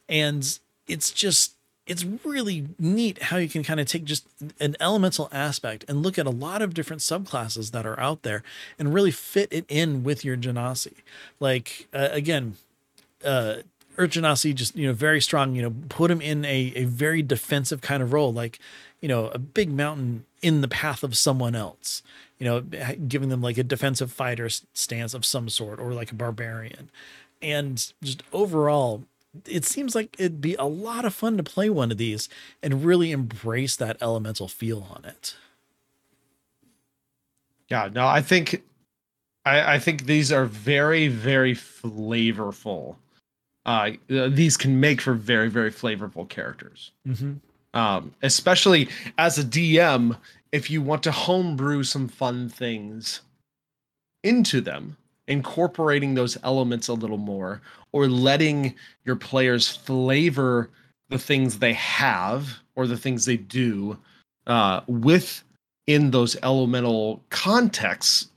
And 0.10 0.60
it's 0.88 1.12
just 1.12 1.56
it's 1.88 2.06
really 2.24 2.68
neat 2.78 3.24
how 3.24 3.38
you 3.38 3.50
can 3.50 3.64
kind 3.64 3.80
of 3.80 3.88
take 3.88 4.04
just 4.04 4.28
an 4.60 4.76
elemental 4.80 5.28
aspect 5.32 5.84
and 5.88 6.04
look 6.04 6.20
at 6.20 6.26
a 6.26 6.32
lot 6.32 6.62
of 6.62 6.74
different 6.74 7.02
subclasses 7.02 7.72
that 7.72 7.86
are 7.86 8.00
out 8.00 8.22
there 8.24 8.44
and 8.78 8.94
really 8.94 9.12
fit 9.12 9.48
it 9.52 9.66
in 9.68 10.04
with 10.04 10.24
your 10.24 10.38
genasi. 10.38 10.94
Like 11.40 11.88
uh, 11.94 12.10
again, 12.12 12.58
uh, 13.26 13.58
Earth 13.98 14.12
genasi 14.12 14.56
just, 14.56 14.76
you 14.76 14.88
know, 14.88 14.94
very 14.94 15.20
strong, 15.22 15.56
you 15.56 15.62
know, 15.62 15.74
put 15.90 16.10
him 16.10 16.22
in 16.22 16.46
a, 16.46 16.72
a 16.76 16.86
very 16.86 17.22
defensive 17.22 17.82
kind 17.82 18.02
of 18.02 18.14
role, 18.14 18.32
like, 18.32 18.60
you 19.02 19.08
know, 19.08 19.28
a 19.28 19.40
big 19.40 19.70
mountain 19.70 20.26
in 20.42 20.62
the 20.62 20.68
path 20.68 21.04
of 21.04 21.18
someone 21.18 21.56
else, 21.56 22.02
you 22.40 22.46
know, 22.46 22.62
giving 23.08 23.30
them 23.30 23.42
like 23.42 23.58
a 23.58 23.64
defensive 23.64 24.12
fighter 24.12 24.50
stance 24.74 25.14
of 25.14 25.26
some 25.26 25.50
sort 25.50 25.80
or 25.80 25.94
like 25.94 26.12
a 26.12 26.16
barbarian. 26.16 26.90
And 27.42 27.92
just 28.02 28.24
overall, 28.32 29.04
it 29.46 29.66
seems 29.66 29.96
like 29.96 30.16
it'd 30.20 30.42
be 30.42 30.56
a 30.56 30.66
lot 30.66 31.06
of 31.06 31.14
fun 31.14 31.38
to 31.38 31.44
play 31.44 31.70
one 31.70 31.92
of 31.92 31.98
these 31.98 32.30
and 32.62 32.86
really 32.86 33.12
embrace 33.12 33.76
that 33.76 33.98
elemental 34.02 34.48
feel 34.48 34.88
on 34.96 35.06
it. 35.06 35.36
Yeah, 37.70 37.90
no, 37.94 38.06
I 38.06 38.22
think 38.22 38.64
I, 39.46 39.76
I 39.76 39.80
think 39.80 40.06
these 40.06 40.32
are 40.32 40.46
very, 40.46 41.08
very 41.08 41.56
flavorful 41.56 42.98
uh, 43.66 43.92
these 44.08 44.58
can 44.58 44.80
make 44.80 45.02
for 45.02 45.14
very 45.14 45.50
very 45.50 45.72
flavorful 45.72 46.28
characters. 46.28 46.92
Mm-hmm. 47.08 47.34
Um, 47.74 48.14
especially 48.22 48.90
as 49.18 49.38
a 49.38 49.44
DM, 49.44 50.18
if 50.52 50.70
you 50.70 50.82
want 50.82 51.04
to 51.04 51.12
homebrew 51.12 51.84
some 51.84 52.08
fun 52.08 52.50
things 52.50 53.22
into 54.24 54.60
them, 54.60 54.98
incorporating 55.28 56.16
those 56.16 56.38
elements 56.44 56.90
a 56.90 56.94
little 56.94 57.18
more, 57.18 57.62
or 57.94 58.08
letting 58.08 58.74
your 59.06 59.16
players 59.16 59.68
flavor 59.68 60.70
the 61.10 61.20
things 61.20 61.60
they 61.60 61.74
have 61.74 62.48
or 62.76 62.88
the 62.88 62.98
things 62.98 63.26
they 63.26 63.38
do 63.38 63.98
uh, 64.48 64.82
in 65.88 66.12
those 66.12 66.38
elemental 66.44 67.22
contexts 67.30 68.28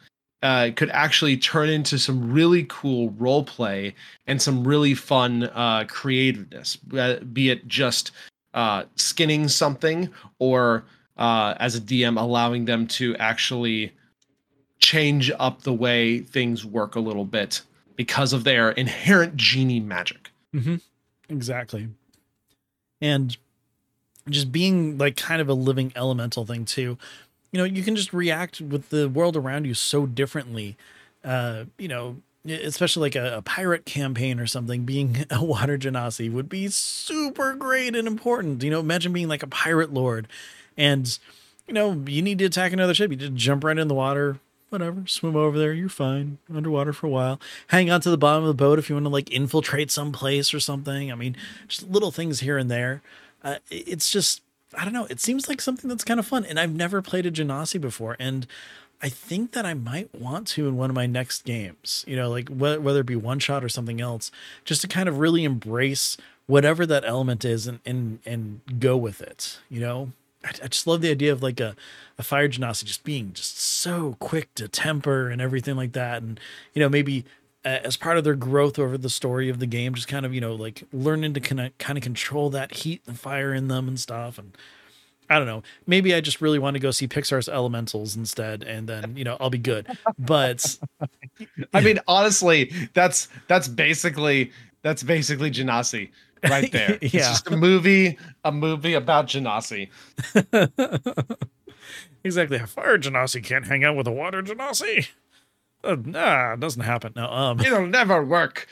uh, 0.42 0.70
could 0.76 0.90
actually 0.90 1.36
turn 1.36 1.70
into 1.70 1.98
some 1.98 2.30
really 2.30 2.66
cool 2.68 3.10
role 3.10 3.44
play 3.44 3.94
and 4.26 4.40
some 4.40 4.66
really 4.66 4.94
fun 4.94 5.44
uh, 5.54 5.84
creativeness, 5.88 6.76
be 6.76 7.50
it 7.50 7.66
just 7.66 8.10
uh, 8.52 8.84
skinning 8.96 9.48
something 9.48 10.08
or 10.38 10.84
uh, 11.16 11.54
as 11.60 11.76
a 11.76 11.80
DM 11.80 12.20
allowing 12.20 12.64
them 12.66 12.86
to 12.86 13.16
actually 13.16 13.92
change 14.80 15.30
up 15.38 15.62
the 15.62 15.72
way 15.72 16.18
things 16.18 16.64
work 16.64 16.94
a 16.94 17.00
little 17.00 17.24
bit 17.24 17.62
because 17.96 18.32
of 18.32 18.44
their 18.44 18.70
inherent 18.70 19.36
genie 19.36 19.80
magic. 19.80 20.30
Mm-hmm. 20.54 20.76
Exactly. 21.28 21.88
And 23.00 23.36
just 24.28 24.50
being 24.50 24.98
like 24.98 25.16
kind 25.16 25.40
of 25.40 25.48
a 25.48 25.54
living 25.54 25.92
elemental 25.94 26.46
thing 26.46 26.64
too 26.64 26.96
you 27.54 27.58
know, 27.58 27.64
you 27.64 27.84
can 27.84 27.94
just 27.94 28.12
react 28.12 28.60
with 28.60 28.90
the 28.90 29.08
world 29.08 29.36
around 29.36 29.64
you 29.64 29.74
so 29.74 30.06
differently. 30.06 30.76
Uh, 31.24 31.66
you 31.78 31.86
know, 31.86 32.16
especially 32.44 33.02
like 33.02 33.14
a, 33.14 33.36
a, 33.36 33.42
pirate 33.42 33.86
campaign 33.86 34.40
or 34.40 34.46
something, 34.48 34.82
being 34.82 35.24
a 35.30 35.42
water 35.42 35.78
genasi 35.78 36.30
would 36.32 36.48
be 36.48 36.66
super 36.66 37.54
great 37.54 37.94
and 37.94 38.08
important. 38.08 38.64
You 38.64 38.70
know, 38.70 38.80
imagine 38.80 39.12
being 39.12 39.28
like 39.28 39.44
a 39.44 39.46
pirate 39.46 39.94
lord 39.94 40.26
and, 40.76 41.16
you 41.68 41.74
know, 41.74 41.92
you 42.08 42.22
need 42.22 42.40
to 42.40 42.44
attack 42.46 42.72
another 42.72 42.92
ship. 42.92 43.12
You 43.12 43.16
just 43.16 43.34
jump 43.34 43.62
right 43.62 43.78
in 43.78 43.86
the 43.86 43.94
water. 43.94 44.40
Whatever. 44.74 45.06
Swim 45.06 45.36
over 45.36 45.58
there, 45.58 45.72
you're 45.72 45.88
fine. 45.88 46.38
Underwater 46.54 46.92
for 46.92 47.06
a 47.06 47.10
while. 47.10 47.40
Hang 47.68 47.90
on 47.90 48.00
to 48.02 48.10
the 48.10 48.18
bottom 48.18 48.42
of 48.42 48.48
the 48.48 48.54
boat 48.54 48.78
if 48.78 48.88
you 48.88 48.96
want 48.96 49.06
to 49.06 49.10
like 49.10 49.30
infiltrate 49.30 49.90
some 49.90 50.12
place 50.12 50.52
or 50.52 50.60
something. 50.60 51.10
I 51.10 51.14
mean, 51.14 51.36
just 51.68 51.88
little 51.88 52.10
things 52.10 52.40
here 52.40 52.58
and 52.58 52.70
there. 52.70 53.00
Uh, 53.42 53.56
it's 53.70 54.10
just 54.10 54.42
I 54.76 54.84
don't 54.84 54.92
know. 54.92 55.06
It 55.08 55.20
seems 55.20 55.48
like 55.48 55.60
something 55.60 55.88
that's 55.88 56.04
kind 56.04 56.18
of 56.20 56.26
fun, 56.26 56.44
and 56.44 56.58
I've 56.58 56.74
never 56.74 57.00
played 57.00 57.26
a 57.26 57.30
Genasi 57.30 57.80
before, 57.80 58.16
and 58.18 58.46
I 59.00 59.08
think 59.08 59.52
that 59.52 59.66
I 59.66 59.74
might 59.74 60.14
want 60.14 60.48
to 60.48 60.66
in 60.66 60.76
one 60.76 60.90
of 60.90 60.96
my 60.96 61.06
next 61.06 61.44
games. 61.44 62.04
You 62.06 62.16
know, 62.16 62.30
like 62.30 62.48
wh- 62.48 62.82
whether 62.82 63.00
it 63.00 63.06
be 63.06 63.16
one 63.16 63.38
shot 63.38 63.62
or 63.62 63.68
something 63.68 64.00
else, 64.00 64.30
just 64.64 64.80
to 64.82 64.88
kind 64.88 65.08
of 65.08 65.18
really 65.18 65.44
embrace 65.44 66.16
whatever 66.46 66.84
that 66.86 67.04
element 67.04 67.44
is 67.44 67.66
and 67.66 67.80
and 67.84 68.18
and 68.26 68.60
go 68.78 68.96
with 68.96 69.20
it. 69.20 69.58
You 69.68 69.80
know, 69.80 70.12
I, 70.44 70.48
I 70.64 70.68
just 70.68 70.86
love 70.86 71.00
the 71.00 71.10
idea 71.10 71.32
of 71.32 71.42
like 71.42 71.60
a 71.60 71.74
a 72.18 72.22
fire 72.22 72.48
genasi 72.48 72.84
just 72.84 73.02
being 73.04 73.32
just 73.32 73.58
so 73.58 74.16
quick 74.20 74.54
to 74.54 74.68
temper 74.68 75.28
and 75.28 75.40
everything 75.40 75.76
like 75.76 75.92
that, 75.92 76.22
and 76.22 76.38
you 76.72 76.80
know 76.80 76.88
maybe 76.88 77.24
as 77.64 77.96
part 77.96 78.18
of 78.18 78.24
their 78.24 78.34
growth 78.34 78.78
over 78.78 78.98
the 78.98 79.08
story 79.08 79.48
of 79.48 79.58
the 79.58 79.66
game, 79.66 79.94
just 79.94 80.08
kind 80.08 80.26
of 80.26 80.34
you 80.34 80.40
know 80.40 80.54
like 80.54 80.84
learning 80.92 81.34
to 81.34 81.40
kind 81.40 81.60
of 81.60 81.78
kind 81.78 81.98
of 81.98 82.04
control 82.04 82.50
that 82.50 82.74
heat 82.74 83.02
and 83.06 83.18
fire 83.18 83.52
in 83.54 83.68
them 83.68 83.88
and 83.88 83.98
stuff 83.98 84.38
and. 84.38 84.56
I 85.30 85.38
don't 85.38 85.46
know. 85.46 85.62
Maybe 85.86 86.14
I 86.14 86.20
just 86.20 86.42
really 86.42 86.58
want 86.58 86.74
to 86.74 86.80
go 86.80 86.90
see 86.90 87.08
Pixar's 87.08 87.48
Elementals 87.48 88.14
instead, 88.14 88.62
and 88.62 88.86
then 88.86 89.16
you 89.16 89.24
know 89.24 89.38
I'll 89.40 89.48
be 89.48 89.56
good. 89.56 89.86
But 90.18 90.78
I 91.72 91.80
mean, 91.80 91.98
honestly, 92.06 92.70
that's 92.92 93.28
that's 93.48 93.66
basically 93.66 94.52
that's 94.82 95.02
basically 95.02 95.50
Genasi 95.50 96.10
right 96.48 96.70
there. 96.70 96.90
yeah. 97.00 97.08
It's 97.12 97.28
just 97.28 97.50
a 97.50 97.56
movie, 97.56 98.18
a 98.44 98.52
movie 98.52 98.94
about 98.94 99.26
Genasi. 99.26 99.88
exactly. 102.24 102.58
A 102.58 102.66
fire 102.66 102.98
Genasi 102.98 103.42
can't 103.42 103.66
hang 103.66 103.84
out 103.84 103.96
with 103.96 104.06
a 104.06 104.12
water 104.12 104.42
Genasi. 104.42 105.08
Uh, 105.82 105.96
nah, 106.02 106.54
it 106.54 106.60
doesn't 106.60 106.82
happen. 106.82 107.12
No, 107.14 107.30
um, 107.30 107.60
it'll 107.64 107.86
never 107.86 108.24
work. 108.24 108.66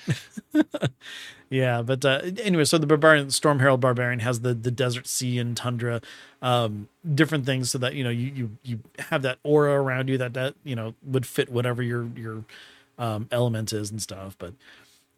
yeah, 1.50 1.82
but 1.82 2.04
uh, 2.04 2.22
anyway, 2.42 2.64
so 2.64 2.78
the 2.78 2.86
barbarian, 2.86 3.30
Storm 3.30 3.58
Herald 3.58 3.80
barbarian, 3.80 4.20
has 4.20 4.40
the 4.40 4.54
the 4.54 4.70
desert 4.70 5.06
sea 5.06 5.38
and 5.38 5.54
tundra, 5.54 6.00
um, 6.40 6.88
different 7.14 7.44
things, 7.44 7.70
so 7.70 7.78
that 7.78 7.94
you 7.94 8.02
know 8.02 8.10
you 8.10 8.32
you 8.34 8.50
you 8.62 8.80
have 9.10 9.22
that 9.22 9.38
aura 9.42 9.74
around 9.74 10.08
you 10.08 10.16
that 10.16 10.32
that 10.34 10.54
you 10.64 10.74
know 10.74 10.94
would 11.02 11.26
fit 11.26 11.50
whatever 11.50 11.82
your 11.82 12.08
your 12.16 12.44
um, 12.98 13.28
element 13.30 13.72
is 13.72 13.90
and 13.90 14.00
stuff. 14.00 14.36
But 14.38 14.54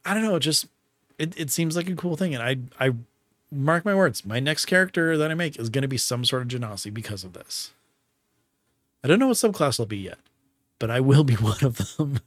I 0.05 0.15
don't 0.15 0.25
know, 0.25 0.39
just 0.39 0.67
it, 1.19 1.39
it 1.39 1.51
seems 1.51 1.77
like 1.77 1.89
a 1.89 1.95
cool 1.95 2.17
thing. 2.17 2.35
And 2.35 2.43
I, 2.43 2.87
I 2.87 2.95
mark 3.51 3.85
my 3.85 3.95
words, 3.95 4.25
my 4.25 4.41
next 4.41 4.67
character 4.67 5.17
that 5.17 5.31
I 5.31 5.35
make 5.35 5.59
is 5.59 5.69
going 5.69 5.83
to 5.83 5.89
be 5.89 5.99
some 5.99 6.25
sort 6.25 6.43
of 6.43 6.49
Genasi 6.49 6.93
because 6.93 7.25
of 7.25 7.33
this. 7.33 7.73
I 9.03 9.09
don't 9.09 9.19
know 9.19 9.29
what 9.29 9.37
subclass 9.37 9.79
will 9.79 9.87
be 9.87 9.99
yet, 9.99 10.19
but 10.79 10.91
I 10.91 11.01
will 11.01 11.25
be 11.25 11.35
one 11.35 11.63
of 11.63 11.97
them. 11.97 12.21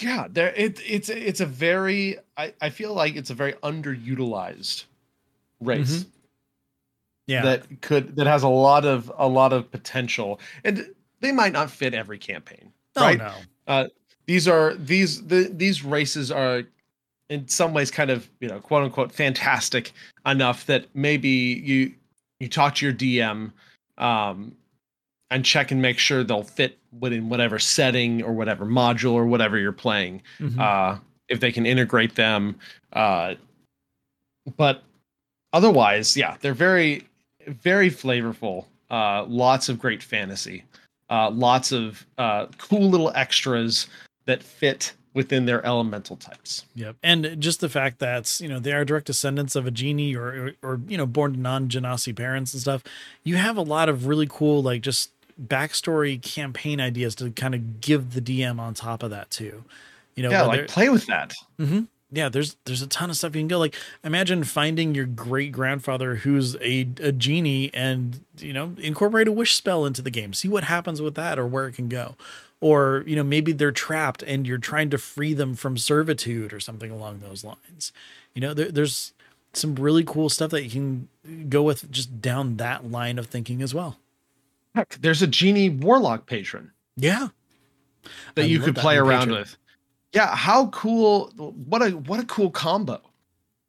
Yeah, 0.00 0.26
there 0.30 0.54
it, 0.56 0.80
it's 0.86 1.10
it's 1.10 1.40
a 1.40 1.46
very 1.46 2.16
I, 2.36 2.54
I 2.62 2.70
feel 2.70 2.94
like 2.94 3.14
it's 3.14 3.28
a 3.28 3.34
very 3.34 3.52
underutilized 3.54 4.84
race. 5.60 5.98
Mm-hmm. 5.98 6.08
Yeah. 7.26 7.42
That 7.42 7.80
could 7.82 8.16
that 8.16 8.26
has 8.26 8.42
a 8.42 8.48
lot 8.48 8.84
of 8.84 9.12
a 9.16 9.28
lot 9.28 9.52
of 9.52 9.70
potential. 9.70 10.40
And 10.64 10.94
they 11.20 11.30
might 11.30 11.52
not 11.52 11.70
fit 11.70 11.94
every 11.94 12.18
campaign. 12.18 12.72
Oh 12.96 13.02
right? 13.02 13.18
no. 13.18 13.32
Uh, 13.66 13.88
these 14.26 14.48
are 14.48 14.74
these 14.74 15.26
the 15.26 15.50
these 15.52 15.84
races 15.84 16.30
are 16.30 16.62
in 17.30 17.48
some 17.48 17.72
ways 17.72 17.90
kind 17.90 18.10
of 18.10 18.28
you 18.40 18.48
know 18.48 18.60
quote 18.60 18.84
unquote 18.84 19.12
fantastic 19.12 19.92
enough 20.26 20.66
that 20.66 20.86
maybe 20.94 21.28
you 21.28 21.92
you 22.40 22.48
talk 22.48 22.74
to 22.76 22.84
your 22.84 22.94
DM 22.94 23.52
um, 23.98 24.54
and 25.30 25.44
check 25.44 25.70
and 25.70 25.80
make 25.80 25.98
sure 25.98 26.24
they'll 26.24 26.42
fit 26.42 26.78
within 26.98 27.28
whatever 27.28 27.58
setting 27.58 28.22
or 28.22 28.32
whatever 28.32 28.66
module 28.66 29.12
or 29.12 29.26
whatever 29.26 29.58
you're 29.58 29.72
playing. 29.72 30.22
Mm-hmm. 30.38 30.60
Uh, 30.60 30.98
if 31.28 31.40
they 31.40 31.52
can 31.52 31.64
integrate 31.64 32.14
them, 32.14 32.56
uh, 32.92 33.34
but 34.56 34.82
otherwise, 35.52 36.16
yeah, 36.16 36.36
they're 36.40 36.52
very 36.52 37.06
very 37.46 37.90
flavorful. 37.90 38.66
Uh, 38.90 39.24
lots 39.24 39.68
of 39.68 39.78
great 39.78 40.02
fantasy. 40.02 40.64
Uh, 41.08 41.30
lots 41.30 41.72
of 41.72 42.06
uh, 42.18 42.46
cool 42.58 42.88
little 42.88 43.12
extras 43.14 43.86
that 44.26 44.42
fit 44.42 44.92
within 45.14 45.46
their 45.46 45.64
elemental 45.64 46.16
types. 46.16 46.64
Yep. 46.74 46.96
And 47.02 47.36
just 47.38 47.60
the 47.60 47.68
fact 47.68 47.98
that, 47.98 48.40
you 48.40 48.48
know, 48.48 48.58
they 48.58 48.72
are 48.72 48.84
direct 48.84 49.06
descendants 49.06 49.54
of 49.54 49.66
a 49.66 49.70
genie 49.70 50.14
or, 50.14 50.54
or, 50.62 50.70
or 50.70 50.80
you 50.88 50.96
know, 50.96 51.06
born 51.06 51.34
to 51.34 51.38
non 51.38 51.68
Genasi 51.68 52.16
parents 52.16 52.52
and 52.54 52.60
stuff. 52.60 52.82
You 53.22 53.36
have 53.36 53.56
a 53.56 53.62
lot 53.62 53.88
of 53.88 54.06
really 54.06 54.26
cool, 54.28 54.62
like 54.62 54.82
just 54.82 55.10
backstory 55.40 56.20
campaign 56.20 56.80
ideas 56.80 57.14
to 57.16 57.30
kind 57.30 57.54
of 57.54 57.80
give 57.80 58.14
the 58.14 58.20
DM 58.20 58.58
on 58.58 58.74
top 58.74 59.02
of 59.02 59.10
that 59.10 59.30
too. 59.30 59.64
You 60.14 60.24
know, 60.24 60.30
yeah, 60.30 60.42
like 60.42 60.68
play 60.68 60.88
with 60.88 61.06
that. 61.06 61.32
Mm-hmm. 61.58 61.82
Yeah, 62.14 62.28
there's 62.28 62.56
there's 62.66 62.82
a 62.82 62.86
ton 62.86 63.08
of 63.08 63.16
stuff 63.16 63.34
you 63.34 63.40
can 63.40 63.48
go. 63.48 63.58
Like 63.58 63.74
imagine 64.04 64.44
finding 64.44 64.94
your 64.94 65.06
great 65.06 65.52
grandfather 65.52 66.16
who's 66.16 66.56
a, 66.56 66.86
a 67.00 67.12
genie 67.12 67.70
and 67.72 68.20
you 68.38 68.52
know 68.52 68.74
incorporate 68.78 69.28
a 69.28 69.32
wish 69.32 69.54
spell 69.54 69.86
into 69.86 70.02
the 70.02 70.10
game. 70.10 70.34
See 70.34 70.48
what 70.48 70.64
happens 70.64 71.00
with 71.00 71.14
that 71.14 71.38
or 71.38 71.46
where 71.46 71.66
it 71.66 71.72
can 71.72 71.88
go 71.88 72.16
or 72.62 73.02
you 73.06 73.16
know 73.16 73.24
maybe 73.24 73.52
they're 73.52 73.72
trapped 73.72 74.22
and 74.22 74.46
you're 74.46 74.56
trying 74.56 74.88
to 74.88 74.96
free 74.96 75.34
them 75.34 75.54
from 75.54 75.76
servitude 75.76 76.52
or 76.54 76.60
something 76.60 76.90
along 76.90 77.18
those 77.18 77.44
lines. 77.44 77.92
You 78.34 78.40
know 78.40 78.54
there, 78.54 78.70
there's 78.70 79.12
some 79.52 79.74
really 79.74 80.04
cool 80.04 80.30
stuff 80.30 80.52
that 80.52 80.62
you 80.62 80.70
can 80.70 81.48
go 81.50 81.62
with 81.62 81.90
just 81.90 82.22
down 82.22 82.56
that 82.56 82.90
line 82.90 83.18
of 83.18 83.26
thinking 83.26 83.60
as 83.60 83.74
well. 83.74 83.98
Heck 84.74 84.96
there's 85.00 85.20
a 85.20 85.26
genie 85.26 85.68
warlock 85.68 86.24
patron 86.24 86.70
yeah. 86.96 87.28
that 88.36 88.44
I 88.44 88.46
you 88.46 88.60
could 88.60 88.76
play 88.76 88.96
around 88.96 89.26
patron. 89.26 89.38
with. 89.40 89.56
Yeah 90.12 90.34
how 90.34 90.68
cool 90.68 91.32
what 91.36 91.82
a 91.82 91.90
what 91.90 92.20
a 92.20 92.24
cool 92.24 92.50
combo 92.50 93.00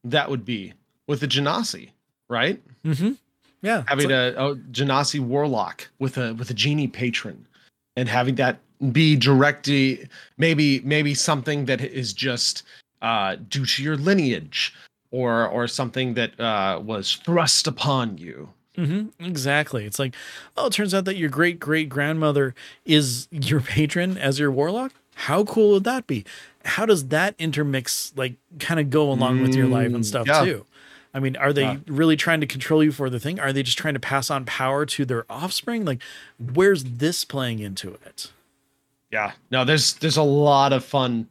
that 0.04 0.30
would 0.30 0.46
be 0.46 0.74
with 1.08 1.20
the 1.20 1.28
genasi 1.28 1.90
right? 2.30 2.62
Mm-hmm. 2.86 3.14
Yeah 3.64 3.84
having 3.88 4.10
like, 4.10 4.36
a, 4.36 4.50
a 4.52 4.56
genasi 4.56 5.20
warlock 5.20 5.90
with 5.98 6.20
a 6.20 6.36
with 6.36 6.52
a 6.52 6.54
genie 6.54 6.88
patron 6.88 7.48
and 7.96 8.08
having 8.08 8.36
that 8.36 8.60
be 8.92 9.16
directly 9.16 10.08
maybe 10.38 10.82
maybe 10.82 11.14
something 11.14 11.66
that 11.66 11.82
is 11.82 12.14
just 12.14 12.64
uh, 13.02 13.38
due 13.50 13.66
to 13.66 13.84
your 13.84 13.98
lineage 13.98 14.74
or 15.12 15.48
or 15.48 15.68
something 15.68 16.16
that 16.16 16.40
uh, 16.40 16.80
was 16.84 17.14
thrust 17.24 17.68
upon 17.68 18.18
you. 18.18 18.50
Mm-hmm, 18.78 19.24
exactly. 19.24 19.86
It's 19.86 20.00
like, 20.00 20.16
oh, 20.58 20.68
it 20.68 20.74
turns 20.74 20.94
out 20.94 21.06
that 21.06 21.16
your 21.16 21.30
great 21.30 21.60
great 21.60 21.90
grandmother 21.90 22.56
is 22.86 23.28
your 23.32 23.62
patron 23.62 24.18
as 24.18 24.40
your 24.40 24.52
warlock. 24.52 24.94
How 25.16 25.44
cool 25.44 25.74
would 25.74 25.84
that 25.84 26.08
be? 26.08 26.26
How 26.66 26.86
does 26.86 27.10
that 27.10 27.36
intermix, 27.38 28.14
like, 28.16 28.34
kind 28.60 28.80
of 28.80 28.90
go 28.90 29.12
along 29.12 29.40
mm, 29.40 29.42
with 29.44 29.56
your 29.56 29.68
life 29.68 29.88
and 29.94 30.04
mm, 30.04 30.06
stuff 30.06 30.26
yeah. 30.26 30.44
too? 30.44 30.66
I 31.14 31.20
mean, 31.20 31.36
are 31.36 31.54
they 31.54 31.64
yeah. 31.64 31.78
really 31.86 32.16
trying 32.16 32.42
to 32.42 32.48
control 32.48 32.84
you 32.84 32.92
for 32.92 33.10
the 33.10 33.20
thing? 33.20 33.40
Are 33.40 33.54
they 33.54 33.62
just 33.62 33.78
trying 33.78 33.94
to 33.94 34.00
pass 34.00 34.32
on 34.32 34.46
power 34.46 34.86
to 34.88 35.06
their 35.06 35.26
offspring? 35.30 35.86
Like, 35.86 36.02
where's 36.40 36.84
this 36.84 37.24
playing 37.24 37.60
into 37.60 37.94
it? 38.06 38.32
Yeah 39.14 39.32
no 39.52 39.64
there's 39.64 39.94
there's 39.96 40.18
a 40.18 40.24
lot 40.24 40.74
of 40.74 40.84
fun 40.84 41.28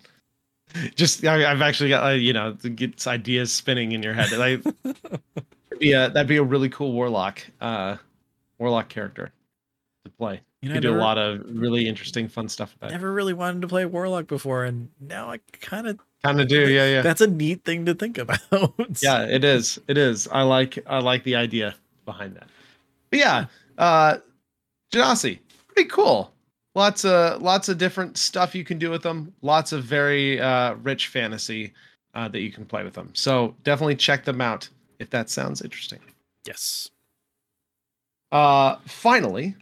just 0.94 1.24
I, 1.26 1.40
have 1.40 1.60
actually 1.60 1.90
got 1.90 2.04
uh, 2.04 2.14
you 2.14 2.32
know 2.32 2.52
gets 2.52 3.06
ideas 3.06 3.52
spinning 3.52 3.92
in 3.92 4.02
your 4.02 4.14
head 4.14 4.30
like 4.38 4.62
that'd 4.84 5.78
be 5.80 5.92
a 5.92 6.08
that'd 6.08 6.28
be 6.28 6.36
a 6.36 6.42
really 6.42 6.68
cool 6.68 6.92
warlock 6.92 7.44
uh 7.60 7.96
warlock 8.58 8.88
character 8.88 9.32
to 10.04 10.10
play 10.12 10.40
you 10.62 10.68
know, 10.68 10.76
you 10.76 10.80
do 10.80 10.94
a 10.94 10.96
lot 10.96 11.18
of 11.18 11.42
really 11.48 11.88
interesting 11.88 12.28
fun 12.28 12.48
stuff 12.48 12.72
with 12.72 12.80
that. 12.82 12.90
Never 12.92 13.12
really 13.12 13.32
wanted 13.32 13.62
to 13.62 13.68
play 13.68 13.84
warlock 13.84 14.28
before, 14.28 14.62
and 14.62 14.88
now 15.00 15.28
I 15.28 15.40
kind 15.60 15.88
of 15.88 15.98
kind 16.22 16.40
of 16.40 16.46
do. 16.46 16.70
Yeah, 16.70 16.86
yeah. 16.86 17.02
That's 17.02 17.20
a 17.20 17.26
neat 17.26 17.64
thing 17.64 17.84
to 17.86 17.94
think 17.94 18.16
about. 18.16 18.38
yeah, 19.02 19.24
it 19.24 19.42
is. 19.42 19.80
It 19.88 19.98
is. 19.98 20.28
I 20.28 20.42
like 20.42 20.78
I 20.86 21.00
like 21.00 21.24
the 21.24 21.34
idea 21.34 21.74
behind 22.04 22.36
that. 22.36 22.46
But 23.10 23.18
yeah, 23.18 23.46
uh 23.76 24.18
Genasi, 24.92 25.40
pretty 25.66 25.88
cool 25.88 26.31
lots 26.74 27.04
of 27.04 27.42
lots 27.42 27.68
of 27.68 27.78
different 27.78 28.16
stuff 28.18 28.54
you 28.54 28.64
can 28.64 28.78
do 28.78 28.90
with 28.90 29.02
them. 29.02 29.32
Lots 29.42 29.72
of 29.72 29.84
very 29.84 30.40
uh, 30.40 30.74
rich 30.74 31.08
fantasy 31.08 31.72
uh, 32.14 32.28
that 32.28 32.40
you 32.40 32.52
can 32.52 32.64
play 32.64 32.84
with 32.84 32.94
them. 32.94 33.10
So 33.14 33.54
definitely 33.64 33.96
check 33.96 34.24
them 34.24 34.40
out 34.40 34.68
if 34.98 35.10
that 35.10 35.30
sounds 35.30 35.62
interesting. 35.62 36.00
Yes. 36.46 36.90
Uh, 38.30 38.76
finally, 38.86 39.54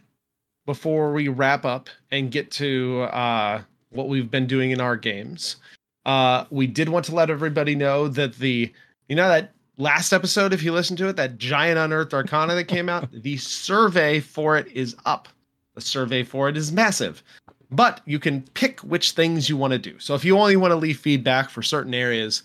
before 0.65 1.11
we 1.11 1.27
wrap 1.27 1.65
up 1.65 1.89
and 2.11 2.31
get 2.31 2.51
to 2.51 3.01
uh, 3.03 3.61
what 3.89 4.07
we've 4.07 4.31
been 4.31 4.47
doing 4.47 4.71
in 4.71 4.79
our 4.79 4.95
games, 4.95 5.57
uh, 6.05 6.45
we 6.49 6.67
did 6.67 6.89
want 6.89 7.05
to 7.05 7.15
let 7.15 7.29
everybody 7.29 7.75
know 7.75 8.07
that 8.07 8.35
the 8.35 8.71
you 9.09 9.15
know 9.15 9.27
that 9.27 9.51
last 9.77 10.13
episode, 10.13 10.53
if 10.53 10.63
you 10.63 10.71
listen 10.71 10.95
to 10.97 11.07
it, 11.09 11.15
that 11.17 11.37
giant 11.37 11.77
unearthed 11.77 12.13
arcana 12.13 12.55
that 12.55 12.65
came 12.65 12.87
out, 12.87 13.09
the 13.23 13.37
survey 13.37 14.19
for 14.19 14.57
it 14.57 14.67
is 14.67 14.95
up. 15.05 15.27
The 15.75 15.81
survey 15.81 16.23
for 16.23 16.49
it 16.49 16.57
is 16.57 16.71
massive, 16.71 17.23
but 17.71 18.01
you 18.05 18.19
can 18.19 18.41
pick 18.53 18.79
which 18.81 19.11
things 19.11 19.49
you 19.49 19.55
want 19.55 19.71
to 19.71 19.79
do. 19.79 19.97
So 19.99 20.15
if 20.15 20.25
you 20.25 20.37
only 20.37 20.57
want 20.57 20.71
to 20.71 20.75
leave 20.75 20.99
feedback 20.99 21.49
for 21.49 21.61
certain 21.61 21.93
areas, 21.93 22.43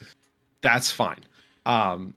that's 0.63 0.91
fine. 0.91 1.21
Um, 1.65 2.15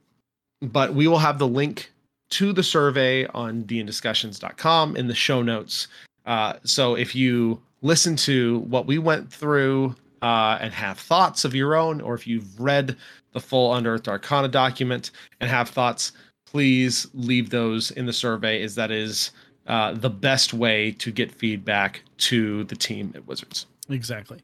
but 0.61 0.93
we 0.93 1.07
will 1.07 1.17
have 1.17 1.39
the 1.39 1.47
link 1.47 1.91
to 2.31 2.53
the 2.53 2.63
survey 2.63 3.25
on 3.27 3.63
dndiscussions.com 3.63 4.95
in 4.95 5.07
the 5.07 5.15
show 5.15 5.41
notes. 5.41 5.87
Uh, 6.25 6.53
so 6.63 6.95
if 6.95 7.15
you 7.15 7.59
listen 7.81 8.15
to 8.15 8.59
what 8.59 8.85
we 8.85 8.99
went 8.99 9.31
through 9.31 9.95
uh, 10.21 10.57
and 10.61 10.73
have 10.73 10.99
thoughts 10.99 11.45
of 11.45 11.55
your 11.55 11.75
own, 11.75 12.01
or 12.01 12.13
if 12.13 12.27
you've 12.27 12.59
read 12.59 12.95
the 13.33 13.39
full 13.39 13.73
Unearthed 13.73 14.07
Arcana 14.07 14.47
document 14.47 15.11
and 15.39 15.49
have 15.49 15.69
thoughts, 15.69 16.11
please 16.45 17.07
leave 17.13 17.49
those 17.49 17.91
in 17.91 18.05
the 18.05 18.13
survey. 18.13 18.61
Is 18.61 18.75
that 18.75 18.91
is 18.91 19.31
uh, 19.67 19.93
the 19.93 20.09
best 20.09 20.53
way 20.53 20.91
to 20.93 21.11
get 21.11 21.31
feedback 21.31 22.03
to 22.17 22.63
the 22.65 22.75
team 22.75 23.11
at 23.15 23.27
Wizards. 23.27 23.65
Exactly. 23.89 24.39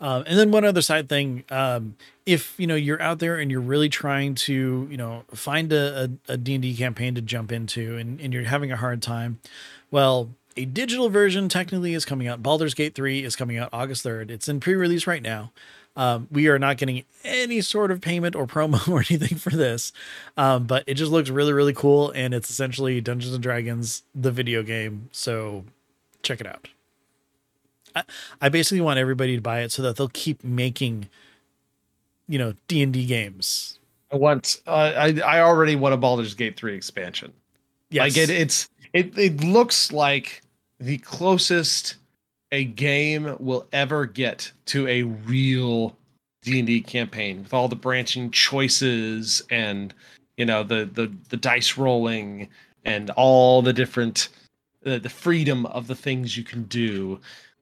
Um, 0.00 0.24
and 0.26 0.36
then 0.36 0.50
one 0.50 0.64
other 0.64 0.82
side 0.82 1.08
thing, 1.08 1.44
um, 1.50 1.94
if 2.26 2.58
you 2.58 2.66
know 2.66 2.74
you're 2.74 3.00
out 3.00 3.20
there 3.20 3.38
and 3.38 3.50
you're 3.52 3.60
really 3.60 3.88
trying 3.88 4.34
to 4.34 4.88
you 4.90 4.96
know 4.96 5.24
find 5.32 5.72
a, 5.72 6.10
a, 6.28 6.36
D&D 6.36 6.76
campaign 6.76 7.14
to 7.14 7.20
jump 7.20 7.52
into 7.52 7.96
and, 7.96 8.20
and 8.20 8.32
you're 8.34 8.44
having 8.44 8.72
a 8.72 8.76
hard 8.76 9.00
time, 9.00 9.38
well, 9.92 10.30
a 10.56 10.64
digital 10.64 11.08
version 11.08 11.48
technically 11.48 11.94
is 11.94 12.04
coming 12.04 12.26
out. 12.26 12.42
Baldur's 12.42 12.74
Gate 12.74 12.94
3 12.94 13.22
is 13.22 13.36
coming 13.36 13.58
out 13.58 13.68
August 13.72 14.04
3rd. 14.04 14.30
It's 14.30 14.48
in 14.48 14.58
pre-release 14.58 15.06
right 15.06 15.22
now. 15.22 15.52
Um, 15.94 16.26
we 16.30 16.48
are 16.48 16.58
not 16.58 16.78
getting 16.78 17.04
any 17.24 17.60
sort 17.60 17.90
of 17.90 18.00
payment 18.00 18.34
or 18.34 18.46
promo 18.46 18.88
or 18.92 19.04
anything 19.10 19.38
for 19.38 19.50
this, 19.50 19.92
um, 20.36 20.64
but 20.64 20.84
it 20.86 20.94
just 20.94 21.12
looks 21.12 21.30
really, 21.30 21.52
really 21.52 21.74
cool. 21.74 22.10
And 22.12 22.32
it's 22.32 22.48
essentially 22.50 23.00
Dungeons 23.00 23.34
and 23.34 23.42
Dragons, 23.42 24.02
the 24.14 24.30
video 24.30 24.62
game. 24.62 25.08
So 25.12 25.64
check 26.22 26.40
it 26.40 26.46
out. 26.46 26.68
I, 27.94 28.04
I 28.40 28.48
basically 28.48 28.80
want 28.80 28.98
everybody 28.98 29.36
to 29.36 29.42
buy 29.42 29.60
it 29.60 29.72
so 29.72 29.82
that 29.82 29.96
they'll 29.96 30.08
keep 30.08 30.42
making, 30.42 31.08
you 32.26 32.38
know, 32.38 32.54
D 32.68 32.82
and 32.82 32.92
D 32.92 33.04
games. 33.04 33.78
I 34.10 34.16
want. 34.16 34.60
Uh, 34.66 34.92
I 34.96 35.20
I 35.20 35.40
already 35.40 35.76
want 35.76 35.94
a 35.94 35.96
Baldur's 35.96 36.34
Gate 36.34 36.56
three 36.56 36.76
expansion. 36.76 37.32
Yes. 37.90 38.02
Like 38.02 38.16
it, 38.16 38.30
it's 38.30 38.68
it 38.92 39.16
it 39.18 39.42
looks 39.42 39.92
like 39.92 40.42
the 40.78 40.98
closest 40.98 41.96
a 42.52 42.64
game 42.64 43.34
will 43.40 43.66
ever 43.72 44.06
get 44.06 44.52
to 44.66 44.86
a 44.86 45.02
real 45.02 45.96
D&D 46.42 46.82
campaign 46.82 47.42
with 47.42 47.54
all 47.54 47.66
the 47.66 47.74
branching 47.74 48.30
choices 48.30 49.42
and 49.50 49.94
you 50.36 50.44
know 50.44 50.62
the 50.62 50.88
the 50.92 51.10
the 51.30 51.36
dice 51.36 51.78
rolling 51.78 52.48
and 52.84 53.10
all 53.10 53.62
the 53.62 53.72
different 53.72 54.28
the, 54.82 54.98
the 54.98 55.08
freedom 55.08 55.66
of 55.66 55.86
the 55.86 55.94
things 55.94 56.36
you 56.36 56.44
can 56.44 56.64
do 56.64 57.18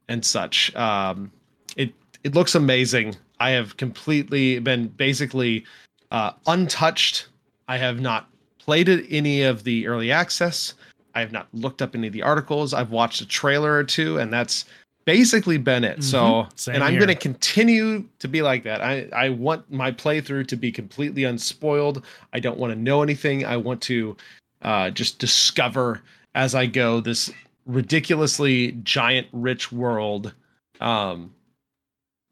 and 0.09 0.25
such. 0.25 0.75
Um 0.75 1.31
it 1.77 1.93
it 2.25 2.35
looks 2.35 2.55
amazing. 2.55 3.17
I 3.39 3.51
have 3.51 3.77
completely 3.77 4.59
been 4.59 4.89
basically 4.89 5.65
uh 6.11 6.33
untouched. 6.47 7.29
I 7.69 7.77
have 7.77 8.01
not 8.01 8.29
played 8.59 8.89
it 8.89 9.07
any 9.11 9.43
of 9.43 9.63
the 9.65 9.87
early 9.87 10.11
access. 10.11 10.75
I 11.15 11.21
have 11.21 11.33
not 11.33 11.49
looked 11.53 11.83
up 11.83 11.95
any 11.95 12.07
of 12.07 12.13
the 12.13 12.23
articles. 12.23 12.73
I've 12.73 12.91
watched 12.91 13.21
a 13.21 13.27
trailer 13.27 13.75
or 13.75 13.85
two 13.85 14.19
and 14.19 14.33
that's 14.33 14.65
basically 15.11 15.59
been 15.59 15.83
it. 15.83 16.05
So, 16.05 16.23
Mhm. 16.23 16.59
Same 16.59 16.75
and 16.77 16.85
I'm 16.85 16.95
going 16.95 17.09
to 17.09 17.17
continue 17.17 18.05
to 18.21 18.29
be 18.29 18.43
like 18.43 18.63
that. 18.63 18.81
I 18.81 19.09
I 19.13 19.31
want 19.31 19.69
my 19.71 19.91
playthrough 19.91 20.47
to 20.47 20.57
be 20.57 20.71
completely 20.71 21.25
unspoiled. 21.25 22.05
I 22.33 22.39
don't 22.39 22.59
want 22.59 22.73
to 22.73 22.79
know 22.79 23.03
anything. 23.03 23.45
I 23.45 23.57
want 23.57 23.81
to 23.83 24.17
uh, 24.63 24.91
just 24.91 25.19
discover 25.19 26.03
as 26.35 26.55
I 26.55 26.67
go 26.67 27.01
this 27.01 27.33
ridiculously 27.67 28.73
giant, 28.85 29.27
rich 29.33 29.73
world. 29.73 30.33
Um, 30.81 31.35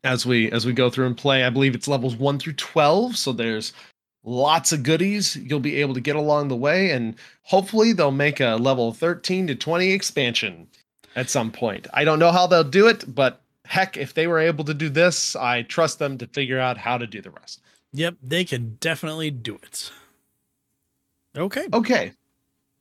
as 0.04 0.24
we 0.24 0.50
as 0.52 0.64
we 0.64 0.72
go 0.72 0.88
through 0.88 1.06
and 1.06 1.16
play, 1.16 1.42
I 1.44 1.50
believe 1.50 1.74
it's 1.74 1.88
levels 1.88 2.14
one 2.14 2.38
through 2.38 2.54
twelve. 2.54 3.16
So 3.16 3.32
there's 3.32 3.72
lots 4.24 4.72
of 4.72 4.84
goodies 4.84 5.34
you'll 5.36 5.58
be 5.58 5.80
able 5.80 5.94
to 5.94 6.00
get 6.00 6.14
along 6.14 6.46
the 6.46 6.56
way, 6.56 6.92
and 6.92 7.16
hopefully 7.42 7.92
they'll 7.92 8.12
make 8.12 8.38
a 8.38 8.56
level 8.56 8.92
thirteen 8.92 9.48
to 9.48 9.56
twenty 9.56 9.90
expansion 9.90 10.68
at 11.16 11.30
some 11.30 11.50
point. 11.50 11.86
I 11.92 12.04
don't 12.04 12.18
know 12.18 12.32
how 12.32 12.46
they'll 12.46 12.64
do 12.64 12.88
it, 12.88 13.04
but 13.14 13.40
heck, 13.64 13.96
if 13.96 14.14
they 14.14 14.26
were 14.26 14.38
able 14.38 14.64
to 14.64 14.74
do 14.74 14.88
this, 14.88 15.36
I 15.36 15.62
trust 15.62 15.98
them 15.98 16.18
to 16.18 16.26
figure 16.26 16.58
out 16.58 16.78
how 16.78 16.98
to 16.98 17.06
do 17.06 17.20
the 17.20 17.30
rest. 17.30 17.60
Yep, 17.92 18.16
they 18.22 18.44
can 18.44 18.76
definitely 18.80 19.30
do 19.30 19.56
it. 19.56 19.90
Okay. 21.36 21.66
Okay. 21.72 22.12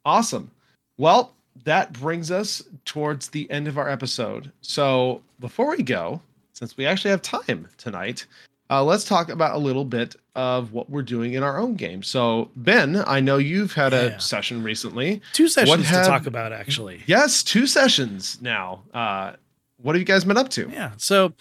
Awesome. 0.05 0.51
Well, 0.97 1.33
that 1.63 1.93
brings 1.93 2.31
us 2.31 2.63
towards 2.85 3.29
the 3.29 3.49
end 3.51 3.67
of 3.67 3.77
our 3.77 3.89
episode. 3.89 4.51
So 4.61 5.21
before 5.39 5.75
we 5.75 5.83
go, 5.83 6.21
since 6.53 6.77
we 6.77 6.85
actually 6.85 7.11
have 7.11 7.21
time 7.21 7.67
tonight, 7.77 8.25
uh, 8.69 8.83
let's 8.83 9.03
talk 9.03 9.29
about 9.29 9.55
a 9.55 9.57
little 9.57 9.85
bit 9.85 10.15
of 10.35 10.71
what 10.73 10.89
we're 10.89 11.01
doing 11.01 11.33
in 11.33 11.43
our 11.43 11.57
own 11.59 11.75
game. 11.75 12.03
So, 12.03 12.51
Ben, 12.55 13.03
I 13.07 13.19
know 13.19 13.37
you've 13.37 13.73
had 13.73 13.93
Yeah. 13.93 13.99
a 13.99 14.19
session 14.19 14.61
recently. 14.63 15.21
Two 15.33 15.47
sessions 15.47 15.85
have- 15.87 16.03
to 16.05 16.09
talk 16.09 16.25
about 16.27 16.51
actually. 16.53 17.01
Yes, 17.07 17.43
two 17.43 17.65
sessions 17.67 18.37
now. 18.41 18.83
Uh, 18.93 19.33
what 19.81 19.95
have 19.95 19.99
you 19.99 20.05
guys 20.05 20.25
been 20.25 20.37
up 20.37 20.49
to? 20.49 20.69
Yeah. 20.71 20.91
So, 20.97 21.33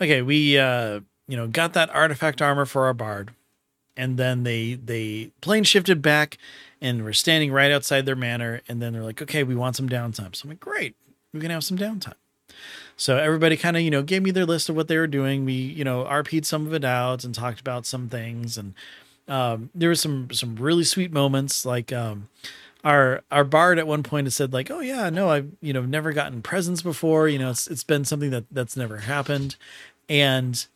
okay, 0.00 0.22
we 0.22 0.58
uh, 0.58 1.00
you 1.26 1.36
know, 1.36 1.46
got 1.46 1.72
that 1.72 1.90
artifact 1.90 2.42
armor 2.42 2.66
for 2.66 2.84
our 2.86 2.94
bard. 2.94 3.30
And 3.96 4.16
then 4.18 4.42
they 4.42 4.74
they 4.74 5.30
plane 5.40 5.62
shifted 5.62 6.02
back 6.02 6.36
and 6.80 7.04
we're 7.04 7.12
standing 7.12 7.52
right 7.52 7.70
outside 7.70 8.06
their 8.06 8.16
manor 8.16 8.60
and 8.68 8.82
then 8.82 8.92
they're 8.92 9.04
like, 9.04 9.22
"Okay, 9.22 9.44
we 9.44 9.54
want 9.54 9.76
some 9.76 9.88
downtime." 9.88 10.34
So 10.34 10.42
I'm 10.44 10.48
like, 10.50 10.58
"Great. 10.60 10.96
We 11.32 11.38
can 11.40 11.50
have 11.50 11.62
some 11.62 11.78
downtime." 11.78 12.14
So 12.96 13.16
everybody 13.16 13.56
kind 13.56 13.76
of, 13.76 13.82
you 13.82 13.90
know, 13.90 14.02
gave 14.02 14.22
me 14.22 14.30
their 14.30 14.46
list 14.46 14.68
of 14.68 14.76
what 14.76 14.88
they 14.88 14.96
were 14.96 15.06
doing. 15.06 15.44
We, 15.44 15.54
you 15.54 15.84
know, 15.84 16.04
RP'd 16.04 16.46
some 16.46 16.66
of 16.66 16.74
it 16.74 16.84
out 16.84 17.24
and 17.24 17.34
talked 17.34 17.60
about 17.60 17.86
some 17.86 18.08
things. 18.08 18.56
And 18.56 18.74
um, 19.28 19.70
there 19.74 19.88
was 19.88 20.00
some 20.00 20.28
some 20.32 20.56
really 20.56 20.84
sweet 20.84 21.12
moments 21.12 21.64
like 21.64 21.92
um 21.92 22.28
our 22.84 23.22
our 23.30 23.44
bard 23.44 23.78
at 23.78 23.86
one 23.86 24.02
point 24.02 24.26
had 24.26 24.34
said 24.34 24.52
like 24.52 24.70
oh 24.70 24.80
yeah 24.80 25.08
no 25.08 25.30
i've 25.30 25.50
you 25.62 25.72
know 25.72 25.82
never 25.82 26.12
gotten 26.12 26.42
presents 26.42 26.82
before. 26.82 27.28
You 27.28 27.38
know 27.38 27.50
it's 27.50 27.66
it's 27.66 27.84
been 27.84 28.04
something 28.04 28.30
that 28.30 28.44
that's 28.50 28.76
never 28.76 28.98
happened. 28.98 29.56
And 30.08 30.66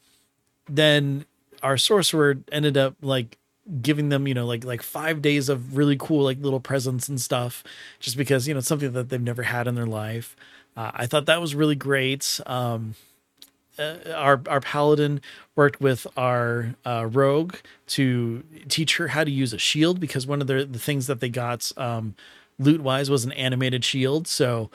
then 0.66 1.26
our 1.62 1.76
sorcerer 1.76 2.38
ended 2.50 2.76
up 2.76 2.94
like 3.02 3.36
giving 3.82 4.08
them 4.08 4.26
you 4.26 4.32
know 4.32 4.46
like 4.46 4.64
like 4.64 4.82
five 4.82 5.20
days 5.20 5.50
of 5.50 5.76
really 5.76 5.96
cool 5.98 6.24
like 6.24 6.38
little 6.40 6.60
presents 6.60 7.08
and 7.08 7.20
stuff 7.20 7.62
just 8.00 8.16
because 8.16 8.48
you 8.48 8.54
know 8.54 8.58
it's 8.58 8.68
something 8.68 8.92
that 8.92 9.10
they've 9.10 9.20
never 9.20 9.42
had 9.42 9.66
in 9.66 9.74
their 9.74 9.86
life 9.86 10.34
uh, 10.78 10.90
i 10.94 11.06
thought 11.06 11.26
that 11.26 11.40
was 11.40 11.54
really 11.54 11.76
great 11.76 12.40
um 12.46 12.94
uh, 13.78 13.96
our 14.14 14.40
our 14.48 14.60
paladin 14.60 15.20
worked 15.54 15.80
with 15.80 16.04
our 16.16 16.74
uh, 16.84 17.06
rogue 17.10 17.54
to 17.86 18.42
teach 18.68 18.96
her 18.96 19.08
how 19.08 19.22
to 19.22 19.30
use 19.30 19.52
a 19.52 19.58
shield 19.58 20.00
because 20.00 20.26
one 20.26 20.40
of 20.40 20.48
the 20.48 20.64
the 20.64 20.78
things 20.80 21.06
that 21.06 21.20
they 21.20 21.28
got 21.28 21.70
um, 21.76 22.14
loot 22.58 22.80
wise 22.80 23.10
was 23.10 23.24
an 23.24 23.32
animated 23.32 23.84
shield. 23.84 24.26
So 24.26 24.70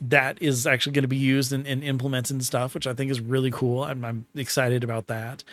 that 0.00 0.40
is 0.40 0.66
actually 0.66 0.92
going 0.92 1.02
to 1.02 1.08
be 1.08 1.16
used 1.16 1.52
and, 1.52 1.66
and 1.66 1.82
implemented 1.82 2.32
and 2.32 2.44
stuff, 2.44 2.74
which 2.74 2.86
I 2.86 2.94
think 2.94 3.10
is 3.10 3.20
really 3.20 3.50
cool. 3.50 3.84
I'm, 3.84 4.04
I'm 4.04 4.26
excited 4.34 4.84
about 4.84 5.06
that. 5.06 5.44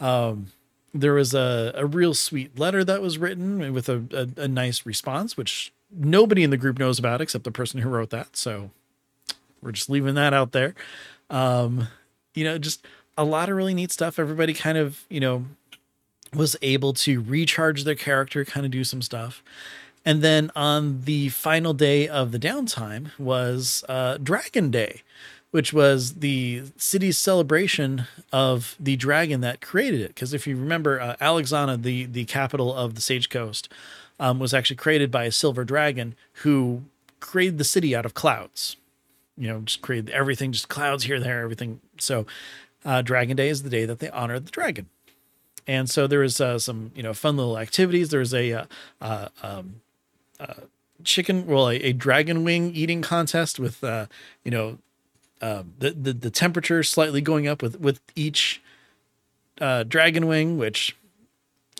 Um, 0.00 0.46
there 0.92 1.14
was 1.14 1.34
a, 1.34 1.72
a 1.74 1.86
real 1.86 2.14
sweet 2.14 2.58
letter 2.58 2.84
that 2.84 3.02
was 3.02 3.18
written 3.18 3.72
with 3.72 3.88
a, 3.88 4.28
a, 4.36 4.42
a 4.42 4.48
nice 4.48 4.84
response, 4.84 5.36
which 5.36 5.72
nobody 5.92 6.42
in 6.42 6.50
the 6.50 6.56
group 6.56 6.78
knows 6.78 6.98
about 6.98 7.20
except 7.20 7.44
the 7.44 7.52
person 7.52 7.80
who 7.80 7.88
wrote 7.88 8.10
that. 8.10 8.36
So 8.36 8.70
we're 9.62 9.72
just 9.72 9.90
leaving 9.90 10.14
that 10.14 10.32
out 10.32 10.52
there. 10.52 10.74
Um, 11.28 11.88
you 12.34 12.44
know, 12.44 12.58
just 12.58 12.86
a 13.16 13.24
lot 13.24 13.48
of 13.48 13.56
really 13.56 13.74
neat 13.74 13.92
stuff. 13.92 14.18
Everybody 14.18 14.54
kind 14.54 14.78
of, 14.78 15.04
you 15.08 15.20
know, 15.20 15.44
was 16.34 16.56
able 16.62 16.92
to 16.94 17.20
recharge 17.20 17.84
their 17.84 17.94
character, 17.94 18.44
kind 18.44 18.64
of 18.64 18.72
do 18.72 18.84
some 18.84 19.02
stuff. 19.02 19.42
And 20.04 20.22
then 20.22 20.50
on 20.56 21.02
the 21.02 21.28
final 21.28 21.74
day 21.74 22.08
of 22.08 22.32
the 22.32 22.38
downtime 22.38 23.10
was 23.18 23.84
uh, 23.88 24.16
Dragon 24.16 24.70
Day, 24.70 25.02
which 25.50 25.72
was 25.72 26.14
the 26.14 26.62
city's 26.76 27.18
celebration 27.18 28.06
of 28.32 28.76
the 28.80 28.96
dragon 28.96 29.40
that 29.42 29.60
created 29.60 30.00
it. 30.00 30.08
Because 30.08 30.32
if 30.32 30.46
you 30.46 30.56
remember, 30.56 31.00
uh, 31.00 31.16
Alexana, 31.20 31.82
the 31.82 32.06
the 32.06 32.24
capital 32.24 32.72
of 32.74 32.94
the 32.94 33.00
Sage 33.00 33.28
Coast, 33.28 33.68
um, 34.18 34.38
was 34.38 34.54
actually 34.54 34.76
created 34.76 35.10
by 35.10 35.24
a 35.24 35.32
silver 35.32 35.64
dragon 35.64 36.14
who 36.44 36.82
created 37.18 37.58
the 37.58 37.64
city 37.64 37.94
out 37.94 38.06
of 38.06 38.14
clouds. 38.14 38.76
You 39.40 39.48
know, 39.48 39.60
just 39.60 39.82
created 39.82 40.10
everything, 40.10 40.52
just 40.52 40.68
clouds 40.68 41.04
here, 41.04 41.18
there, 41.18 41.40
everything. 41.40 41.80
So, 41.98 42.26
uh, 42.84 43.02
Dragon 43.02 43.36
Day 43.36 43.48
is 43.48 43.62
the 43.62 43.70
day 43.70 43.84
that 43.86 43.98
they 43.98 44.10
honor 44.10 44.38
the 44.38 44.50
dragon. 44.50 44.88
And 45.66 45.88
so 45.88 46.06
there 46.06 46.20
was 46.20 46.40
uh, 46.40 46.58
some, 46.58 46.92
you 46.94 47.02
know, 47.02 47.14
fun 47.14 47.36
little 47.36 47.58
activities. 47.58 48.10
There 48.10 48.20
was 48.20 48.34
a 48.34 48.52
uh, 48.52 48.64
uh, 49.00 49.28
um, 49.42 49.80
uh, 50.38 50.54
chicken, 51.04 51.46
well, 51.46 51.68
a, 51.68 51.76
a 51.76 51.92
dragon 51.92 52.44
wing 52.44 52.74
eating 52.74 53.02
contest 53.02 53.58
with, 53.58 53.82
uh, 53.82 54.06
you 54.44 54.50
know, 54.50 54.78
uh, 55.40 55.62
the, 55.78 55.92
the 55.92 56.12
the 56.12 56.30
temperature 56.30 56.82
slightly 56.82 57.20
going 57.22 57.48
up 57.48 57.62
with 57.62 57.80
with 57.80 58.00
each 58.14 58.62
uh, 59.60 59.84
dragon 59.84 60.26
wing, 60.26 60.58
which 60.58 60.96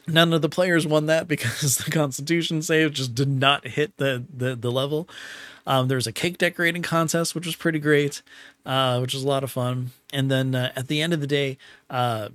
none 0.06 0.32
of 0.32 0.40
the 0.42 0.48
players 0.48 0.86
won 0.86 1.06
that 1.06 1.28
because 1.28 1.76
the 1.76 1.90
Constitution 1.90 2.62
save 2.62 2.92
just 2.92 3.14
did 3.14 3.28
not 3.28 3.66
hit 3.66 3.96
the 3.98 4.24
the, 4.34 4.56
the 4.56 4.70
level. 4.70 5.08
Um, 5.70 5.86
there 5.86 5.94
was 5.94 6.08
a 6.08 6.12
cake 6.12 6.36
decorating 6.36 6.82
contest, 6.82 7.36
which 7.36 7.46
was 7.46 7.54
pretty 7.54 7.78
great, 7.78 8.22
uh, 8.66 8.98
which 8.98 9.14
was 9.14 9.22
a 9.22 9.28
lot 9.28 9.44
of 9.44 9.52
fun. 9.52 9.92
And 10.12 10.28
then 10.28 10.52
uh, 10.52 10.72
at 10.74 10.88
the 10.88 11.00
end 11.00 11.12
of 11.12 11.20
the 11.20 11.28
day, 11.28 11.58
uh, 11.88 12.30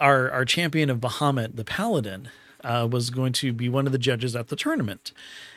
our 0.00 0.28
our 0.32 0.44
champion 0.44 0.90
of 0.90 0.98
Bahamut, 0.98 1.54
the 1.54 1.64
Paladin, 1.64 2.28
uh, 2.64 2.88
was 2.90 3.10
going 3.10 3.32
to 3.34 3.52
be 3.52 3.68
one 3.68 3.86
of 3.86 3.92
the 3.92 3.98
judges 3.98 4.34
at 4.34 4.48
the 4.48 4.56
tournament, 4.56 5.12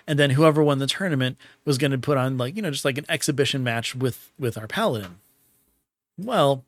and 0.06 0.20
then 0.20 0.32
whoever 0.32 0.62
won 0.62 0.78
the 0.78 0.86
tournament 0.86 1.38
was 1.66 1.80
going 1.80 1.90
to 1.90 1.98
put 1.98 2.16
on 2.16 2.38
like 2.38 2.56
you 2.56 2.62
know 2.62 2.70
just 2.70 2.86
like 2.86 3.00
an 3.00 3.06
exhibition 3.10 3.64
match 3.64 3.96
with 3.96 4.32
with 4.38 4.56
our 4.56 4.68
Paladin. 4.68 5.16
Well, 6.20 6.64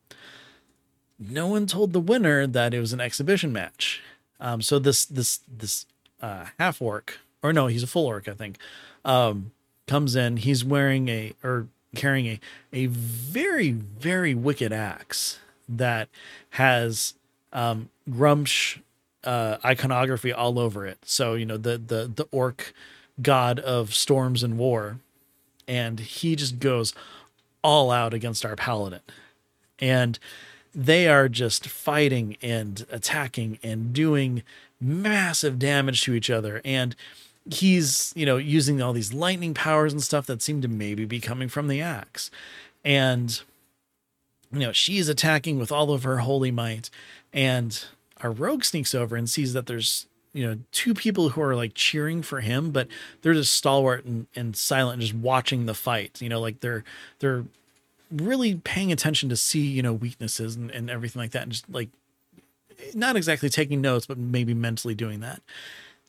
no 1.20 1.45
one 1.45 1.68
told 1.68 1.93
the 1.93 1.99
winner 1.99 2.47
that 2.47 2.74
it 2.74 2.80
was 2.80 2.93
an 2.93 2.99
exhibition 2.99 3.53
match. 3.53 4.01
Um, 4.39 4.64
so 4.64 4.80
this 4.80 5.05
this 5.05 5.41
this 5.47 5.86
uh, 6.20 6.47
half 6.58 6.82
orc, 6.82 7.20
or 7.43 7.53
no, 7.53 7.68
he's 7.68 7.84
a 7.84 7.88
full 7.88 8.08
orc, 8.08 8.28
I 8.28 8.34
think, 8.34 8.58
um, 9.05 9.51
comes 9.88 10.15
in. 10.15 10.38
He's 10.38 10.63
wearing 10.63 11.09
a 11.09 11.33
or 11.43 11.67
carrying 11.95 12.27
a 12.27 12.39
a 12.73 12.85
very 12.88 13.71
very 13.71 14.35
wicked 14.35 14.71
axe 14.71 15.39
that 15.67 16.09
has 16.51 17.13
um, 17.53 17.89
Gruumsh 18.09 18.79
uh, 19.23 19.57
iconography 19.65 20.31
all 20.31 20.59
over 20.59 20.85
it. 20.85 20.99
So 21.03 21.33
you 21.33 21.45
know 21.45 21.57
the 21.57 21.77
the 21.77 22.11
the 22.13 22.27
orc 22.31 22.73
god 23.21 23.59
of 23.59 23.93
storms 23.93 24.43
and 24.43 24.57
war, 24.57 24.99
and 25.67 25.99
he 25.99 26.35
just 26.35 26.59
goes 26.59 26.93
all 27.63 27.89
out 27.91 28.13
against 28.13 28.45
our 28.45 28.55
paladin, 28.55 29.01
and 29.79 30.19
they 30.75 31.07
are 31.07 31.27
just 31.27 31.67
fighting 31.67 32.38
and 32.41 32.85
attacking 32.91 33.57
and 33.63 33.93
doing 33.93 34.43
massive 34.79 35.57
damage 35.57 36.03
to 36.03 36.13
each 36.13 36.29
other 36.29 36.61
and 36.63 36.95
he's 37.52 38.14
you 38.16 38.26
know 38.26 38.38
using 38.38 38.82
all 38.82 38.93
these 38.93 39.14
lightning 39.14 39.54
powers 39.54 39.93
and 39.93 40.02
stuff 40.02 40.26
that 40.28 40.41
seem 40.41 40.62
to 40.62 40.68
maybe 40.68 41.06
be 41.06 41.20
coming 41.20 41.50
from 41.50 41.68
the 41.68 41.82
axe. 41.82 42.30
And 42.84 43.39
you 44.52 44.60
know 44.60 44.72
she's 44.72 45.10
attacking 45.10 45.60
with 45.60 45.72
all 45.72 45.91
of 45.91 46.04
her 46.04 46.20
holy 46.20 46.52
might. 46.52 46.89
And 47.34 47.84
our 48.22 48.32
rogue 48.32 48.64
sneaks 48.64 48.95
over 48.95 49.16
and 49.16 49.30
sees 49.30 49.54
that 49.54 49.68
there's 49.68 50.08
you 50.34 50.45
know 50.45 50.60
two 50.72 50.93
people 50.93 51.30
who 51.30 51.41
are 51.41 51.56
like 51.56 51.74
cheering 51.74 52.22
for 52.22 52.41
him 52.41 52.72
but 52.72 52.88
they're 53.22 53.34
just 53.34 53.54
stalwart 53.54 54.06
and, 54.06 54.28
and 54.36 54.56
silent 54.56 54.95
and 54.95 55.02
just 55.02 55.16
watching 55.16 55.66
the 55.66 55.74
fight. 55.74 56.22
You 56.22 56.30
know 56.30 56.41
like 56.41 56.60
they're 56.62 56.84
they're 57.20 57.45
really 58.12 58.56
paying 58.56 58.91
attention 58.91 59.30
to 59.30 59.36
see 59.36 59.62
you 59.62 59.82
know 59.82 59.93
weaknesses 59.93 60.56
and, 60.56 60.72
and 60.72 60.89
everything 60.89 61.22
like 61.22 61.32
that 61.32 61.43
and 61.43 61.52
just 61.52 61.70
like 61.70 61.89
not 62.93 63.16
exactly 63.16 63.50
taking 63.50 63.82
notes 63.82 64.06
but 64.06 64.18
maybe 64.18 64.54
mentally 64.54 64.95
doing 64.95 65.20
that 65.20 65.41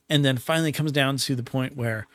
and 0.09 0.25
then 0.25 0.37
finally 0.37 0.73
comes 0.73 0.93
down 0.93 1.17
to 1.19 1.35
the 1.35 1.43
point 1.43 1.77
where 1.77 2.07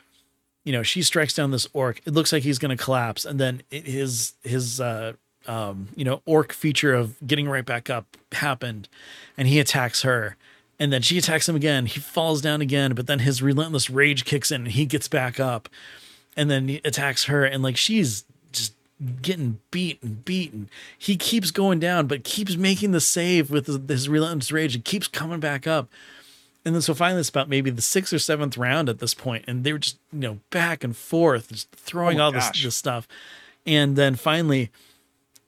you 0.64 0.72
know 0.72 0.82
she 0.82 1.02
strikes 1.02 1.34
down 1.34 1.50
this 1.50 1.68
orc. 1.72 2.00
It 2.04 2.12
looks 2.12 2.32
like 2.32 2.42
he's 2.42 2.58
going 2.58 2.76
to 2.76 2.82
collapse 2.82 3.24
and 3.24 3.38
then 3.38 3.62
it, 3.70 3.86
his 3.86 4.34
his 4.42 4.80
uh 4.80 5.12
um 5.46 5.88
you 5.94 6.04
know 6.04 6.22
orc 6.26 6.52
feature 6.52 6.94
of 6.94 7.16
getting 7.26 7.48
right 7.48 7.64
back 7.64 7.90
up 7.90 8.16
happened 8.32 8.88
and 9.36 9.46
he 9.46 9.60
attacks 9.60 10.02
her 10.02 10.36
and 10.78 10.92
then 10.92 11.02
she 11.02 11.18
attacks 11.18 11.48
him 11.48 11.54
again. 11.54 11.86
He 11.86 12.00
falls 12.00 12.40
down 12.40 12.60
again 12.60 12.94
but 12.94 13.06
then 13.06 13.20
his 13.20 13.42
relentless 13.42 13.90
rage 13.90 14.24
kicks 14.24 14.50
in 14.50 14.62
and 14.62 14.72
he 14.72 14.86
gets 14.86 15.08
back 15.08 15.38
up 15.38 15.68
and 16.36 16.50
then 16.50 16.68
he 16.68 16.80
attacks 16.84 17.24
her 17.24 17.44
and 17.44 17.62
like 17.62 17.76
she's 17.76 18.24
just 18.52 18.74
getting 19.20 19.58
beat 19.70 20.02
and 20.02 20.24
beat 20.24 20.52
and 20.52 20.68
he 20.98 21.16
keeps 21.16 21.50
going 21.50 21.78
down 21.78 22.06
but 22.06 22.24
keeps 22.24 22.56
making 22.56 22.92
the 22.92 23.00
save 23.00 23.50
with 23.50 23.66
his, 23.66 23.78
his 23.86 24.08
relentless 24.08 24.50
rage 24.50 24.74
and 24.74 24.84
keeps 24.84 25.08
coming 25.08 25.40
back 25.40 25.66
up 25.66 25.90
and 26.64 26.74
then 26.74 26.82
so 26.82 26.94
finally 26.94 27.20
it's 27.20 27.28
about 27.28 27.48
maybe 27.48 27.70
the 27.70 27.82
sixth 27.82 28.12
or 28.12 28.18
seventh 28.18 28.56
round 28.56 28.88
at 28.88 28.98
this 28.98 29.14
point 29.14 29.44
and 29.46 29.64
they 29.64 29.72
were 29.72 29.78
just 29.78 29.98
you 30.12 30.20
know 30.20 30.38
back 30.50 30.82
and 30.84 30.96
forth 30.96 31.48
just 31.48 31.70
throwing 31.72 32.20
Oh, 32.20 32.24
all 32.24 32.32
this, 32.32 32.44
this 32.62 32.76
stuff. 32.76 33.06
And 33.66 33.96
then 33.96 34.14
finally 34.14 34.70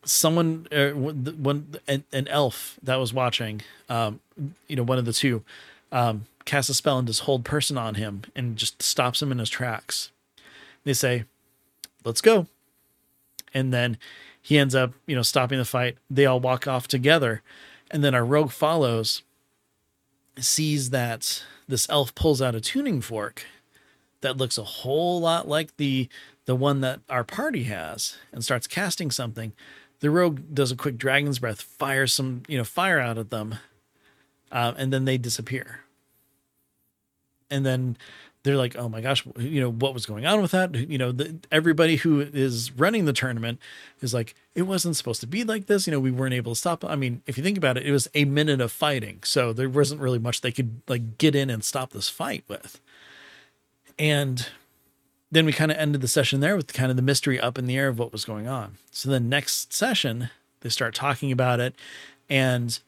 someone 0.05 0.67
uh, 0.73 0.91
one, 0.91 1.25
one 1.43 1.75
an, 1.89 2.05
an 2.13 2.29
elf 2.29 2.79
that 2.83 2.97
was 2.97 3.13
watching 3.13 3.61
um 3.89 4.21
you 4.69 4.77
know 4.77 4.83
one 4.83 4.99
of 4.99 5.05
the 5.05 5.13
two 5.13 5.43
um 5.93 6.27
casts 6.45 6.71
a 6.71 6.75
spell 6.75 6.99
and 6.99 7.09
just 7.09 7.23
hold 7.23 7.45
person 7.45 7.77
on 7.77 7.97
him 7.97 8.23
and 8.37 8.57
just 8.57 8.81
stops 8.81 9.21
him 9.21 9.33
in 9.33 9.39
his 9.39 9.51
tracks. 9.51 10.13
They 10.85 10.93
say 10.93 11.25
let's 12.05 12.21
go. 12.21 12.47
And 13.53 13.73
then 13.73 13.97
he 14.41 14.59
ends 14.59 14.75
up 14.75 14.93
you 15.07 15.17
know 15.17 15.23
stopping 15.23 15.59
the 15.59 15.65
fight. 15.65 15.97
They 16.11 16.27
all 16.27 16.41
walk 16.41 16.69
off 16.69 16.87
together. 16.87 17.43
And 17.91 18.03
then 18.05 18.15
our 18.15 18.25
rogue 18.25 18.51
follows 18.51 19.23
sees 20.39 20.91
that 20.91 21.43
this 21.69 21.89
elf 21.89 22.15
pulls 22.15 22.41
out 22.43 22.55
a 22.55 22.61
tuning 22.61 23.01
fork 23.01 23.45
that 24.21 24.37
looks 24.37 24.59
a 24.59 24.65
whole 24.65 25.21
lot 25.21 25.49
like 25.49 25.77
the 25.77 26.09
the 26.47 26.57
one 26.57 26.81
that 26.81 27.01
our 27.09 27.25
party 27.25 27.65
has 27.65 28.17
and 28.33 28.45
starts 28.45 28.67
casting 28.67 29.11
something. 29.11 29.53
The 30.01 30.11
rogue 30.11 30.55
does 30.55 30.71
a 30.71 30.77
quick 30.77 30.97
dragon's 30.99 31.39
breath 31.39 31.61
fires 31.61 32.15
some 32.15 32.43
you 32.49 32.57
know 32.59 32.65
fire 32.65 32.99
out 33.01 33.19
at 33.19 33.31
them 33.31 33.57
uh, 34.53 34.73
and 34.77 34.93
then 34.93 35.05
they 35.05 35.19
disappear. 35.19 35.81
And 37.51 37.65
then 37.65 37.97
they're 38.47 38.57
like 38.57 38.77
oh 38.77 38.89
my 38.89 39.01
gosh 39.01 39.27
you 39.39 39.61
know 39.61 39.71
what 39.71 39.93
was 39.93 40.07
going 40.07 40.25
on 40.25 40.41
with 40.41 40.53
that? 40.53 40.75
You 40.75 40.99
know 40.99 41.11
the, 41.11 41.37
everybody 41.51 41.97
who 41.97 42.21
is 42.21 42.71
running 42.73 43.05
the 43.05 43.13
tournament 43.13 43.59
is 44.01 44.15
like 44.15 44.35
it 44.55 44.63
wasn't 44.63 44.97
supposed 44.97 45.21
to 45.23 45.27
be 45.27 45.43
like 45.43 45.67
this 45.67 45.87
you 45.87 45.91
know 45.91 45.99
we 45.99 46.13
weren't 46.13 46.33
able 46.33 46.53
to 46.53 46.59
stop. 46.59 46.85
I 46.85 46.95
mean 46.95 47.23
if 47.27 47.37
you 47.37 47.43
think 47.43 47.59
about 47.59 47.77
it 47.77 47.85
it 47.85 47.91
was 47.91 48.09
a 48.15 48.25
minute 48.25 48.61
of 48.61 48.71
fighting 48.71 49.21
so 49.25 49.53
there 49.53 49.69
wasn't 49.69 50.01
really 50.01 50.21
much 50.21 50.41
they 50.41 50.53
could 50.53 50.81
like 50.87 51.19
get 51.19 51.35
in 51.35 51.51
and 51.51 51.65
stop 51.65 51.91
this 51.91 52.09
fight 52.09 52.45
with. 52.47 52.81
And 53.99 54.47
then 55.33 55.45
we 55.45 55.53
kind 55.53 55.73
of 55.73 55.77
ended 55.77 56.01
the 56.01 56.09
session 56.09 56.41
there 56.41 56.57
with 56.57 56.73
kind 56.73 56.91
of 56.91 56.97
the 56.97 57.03
mystery 57.03 57.41
up 57.41 57.59
in 57.59 57.67
the 57.67 57.77
air 57.77 57.89
of 57.89 57.99
what 57.99 58.13
was 58.13 58.25
going 58.25 58.47
on. 58.47 58.77
So 58.93 59.11
the 59.11 59.19
next 59.19 59.73
session 59.73 60.31
they 60.61 60.69
start 60.69 60.95
talking 60.95 61.33
about 61.33 61.59
it 61.59 61.75
and 62.31 62.79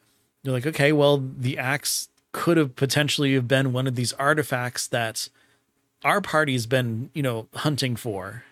they're 0.42 0.52
like 0.52 0.66
okay 0.66 0.92
well 0.92 1.18
the 1.18 1.58
axe 1.58 2.08
could 2.32 2.56
have 2.56 2.76
potentially 2.76 3.34
have 3.34 3.48
been 3.48 3.72
one 3.72 3.86
of 3.86 3.96
these 3.96 4.12
artifacts 4.14 4.86
that 4.86 5.28
our 6.04 6.20
party's 6.20 6.66
been 6.66 7.10
you 7.14 7.22
know 7.22 7.48
hunting 7.54 7.96
for 7.96 8.44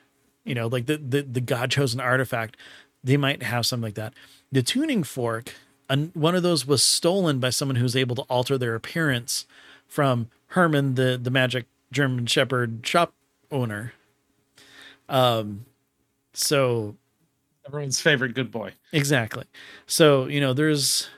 you 0.45 0.55
know 0.55 0.67
like 0.67 0.87
the 0.87 0.97
the, 0.97 1.23
the 1.23 1.41
god 1.41 1.71
chosen 1.71 2.01
artifact 2.01 2.57
they 3.05 3.17
might 3.17 3.43
have 3.43 3.67
something 3.67 3.85
like 3.85 3.95
that 3.95 4.13
the 4.51 4.63
tuning 4.63 5.03
fork 5.03 5.55
an, 5.89 6.11
one 6.15 6.35
of 6.35 6.43
those 6.43 6.67
was 6.67 6.83
stolen 6.83 7.39
by 7.39 7.51
someone 7.51 7.77
who's 7.77 7.95
able 7.95 8.17
to 8.17 8.23
alter 8.23 8.59
their 8.59 8.75
appearance 8.75 9.47
from 9.87 10.29
herman 10.49 10.95
the 10.95 11.19
the 11.23 11.31
magic 11.31 11.67
german 11.93 12.27
shepherd 12.27 12.85
shop 12.87 13.13
owner 13.51 13.93
um 15.09 15.65
so 16.33 16.97
Everyone's 17.67 18.01
favorite 18.01 18.35
good 18.35 18.51
boy. 18.51 18.75
Exactly. 18.93 19.45
So, 19.87 20.27
you 20.27 20.41
know, 20.41 20.53
there's 20.53 21.09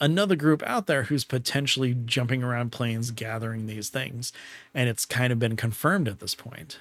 another 0.00 0.36
group 0.36 0.62
out 0.64 0.86
there 0.86 1.04
who's 1.04 1.24
potentially 1.24 1.96
jumping 2.04 2.42
around 2.42 2.72
planes 2.72 3.10
gathering 3.10 3.66
these 3.66 3.88
things. 3.88 4.32
And 4.74 4.88
it's 4.88 5.04
kind 5.04 5.32
of 5.32 5.38
been 5.38 5.56
confirmed 5.56 6.08
at 6.08 6.20
this 6.20 6.34
point. 6.34 6.78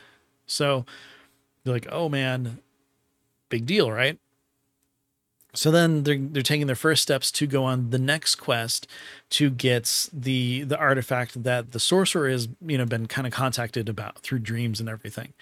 So 0.47 0.86
you're 1.63 1.74
like, 1.74 1.88
oh 1.91 2.09
man, 2.09 2.59
big 3.49 3.66
deal, 3.66 3.91
right? 3.91 4.20
So 5.53 5.72
then 5.72 6.03
they're 6.03 6.18
they're 6.20 6.43
taking 6.43 6.68
their 6.68 6.76
first 6.76 7.01
steps 7.01 7.32
to 7.32 7.47
go 7.47 7.63
on 7.63 7.89
the 7.89 7.97
next 7.97 8.36
quest 8.36 8.88
to 9.32 9.49
get 9.49 10.09
the 10.11 10.63
the 10.63 10.78
artifact 10.78 11.43
that 11.43 11.72
the 11.72 11.80
sorcerer 11.80 12.30
has 12.30 12.49
you 12.66 12.78
know 12.78 12.86
been 12.86 13.07
kind 13.07 13.26
of 13.26 13.34
contacted 13.34 13.88
about 13.88 14.20
through 14.20 14.39
dreams 14.39 14.80
and 14.80 14.89
everything, 14.89 15.34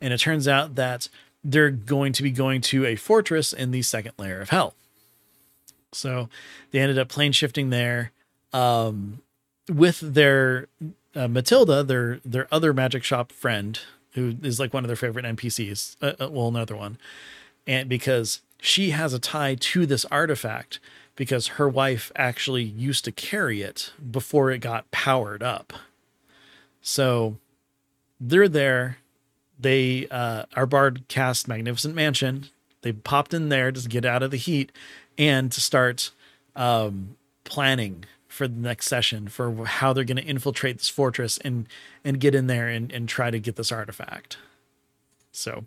and 0.00 0.12
it 0.12 0.18
turns 0.18 0.48
out 0.48 0.74
that 0.74 1.08
they're 1.44 1.70
going 1.70 2.12
to 2.14 2.22
be 2.22 2.30
going 2.30 2.60
to 2.60 2.84
a 2.84 2.96
fortress 2.96 3.52
in 3.52 3.70
the 3.70 3.82
second 3.82 4.12
layer 4.18 4.40
of 4.40 4.50
hell. 4.50 4.74
So 5.92 6.28
they 6.70 6.78
ended 6.78 6.98
up 6.98 7.08
plane 7.08 7.32
shifting 7.32 7.70
there 7.70 8.12
um, 8.52 9.22
with 9.68 10.00
their 10.00 10.68
uh, 11.14 11.28
Matilda, 11.28 11.82
their 11.82 12.20
their 12.24 12.46
other 12.52 12.72
magic 12.72 13.02
shop 13.04 13.32
friend, 13.32 13.78
who 14.12 14.36
is 14.42 14.60
like 14.60 14.72
one 14.72 14.84
of 14.84 14.88
their 14.88 14.96
favorite 14.96 15.24
NPCs. 15.24 15.96
Uh, 16.00 16.24
uh, 16.24 16.30
well, 16.30 16.48
another 16.48 16.76
one, 16.76 16.98
and 17.66 17.88
because 17.88 18.40
she 18.60 18.90
has 18.90 19.12
a 19.12 19.18
tie 19.18 19.56
to 19.56 19.86
this 19.86 20.04
artifact 20.06 20.78
because 21.16 21.48
her 21.48 21.68
wife 21.68 22.12
actually 22.16 22.62
used 22.62 23.04
to 23.04 23.12
carry 23.12 23.62
it 23.62 23.92
before 24.10 24.50
it 24.50 24.58
got 24.58 24.90
powered 24.90 25.42
up. 25.42 25.72
So 26.80 27.36
they're 28.20 28.48
there. 28.48 28.98
They 29.58 30.06
uh, 30.10 30.44
our 30.56 30.66
bard 30.66 31.04
cast 31.08 31.48
Magnificent 31.48 31.94
Mansion. 31.94 32.46
They 32.82 32.92
popped 32.92 33.34
in 33.34 33.50
there 33.50 33.70
to 33.70 33.88
get 33.88 34.04
out 34.04 34.22
of 34.22 34.30
the 34.30 34.38
heat 34.38 34.72
and 35.20 35.52
to 35.52 35.60
start 35.60 36.10
um, 36.56 37.16
planning 37.44 38.06
for 38.26 38.48
the 38.48 38.58
next 38.58 38.86
session 38.86 39.28
for 39.28 39.66
how 39.66 39.92
they're 39.92 40.02
going 40.02 40.16
to 40.16 40.24
infiltrate 40.24 40.78
this 40.78 40.88
fortress 40.88 41.36
and 41.38 41.68
and 42.04 42.18
get 42.18 42.34
in 42.34 42.46
there 42.46 42.68
and, 42.68 42.90
and 42.90 43.08
try 43.08 43.30
to 43.30 43.38
get 43.38 43.56
this 43.56 43.70
artifact. 43.70 44.38
So 45.30 45.66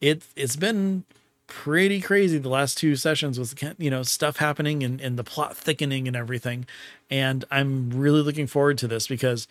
it 0.00 0.22
it's 0.36 0.56
been 0.56 1.04
pretty 1.48 2.00
crazy 2.00 2.38
the 2.38 2.48
last 2.48 2.78
two 2.78 2.96
sessions 2.96 3.38
with 3.38 3.54
you 3.78 3.90
know 3.90 4.02
stuff 4.02 4.36
happening 4.36 4.82
and, 4.82 5.00
and 5.00 5.18
the 5.18 5.24
plot 5.24 5.56
thickening 5.56 6.08
and 6.08 6.16
everything 6.16 6.66
and 7.08 7.44
i'm 7.52 7.88
really 7.90 8.20
looking 8.20 8.48
forward 8.48 8.76
to 8.76 8.88
this 8.88 9.06
because 9.06 9.46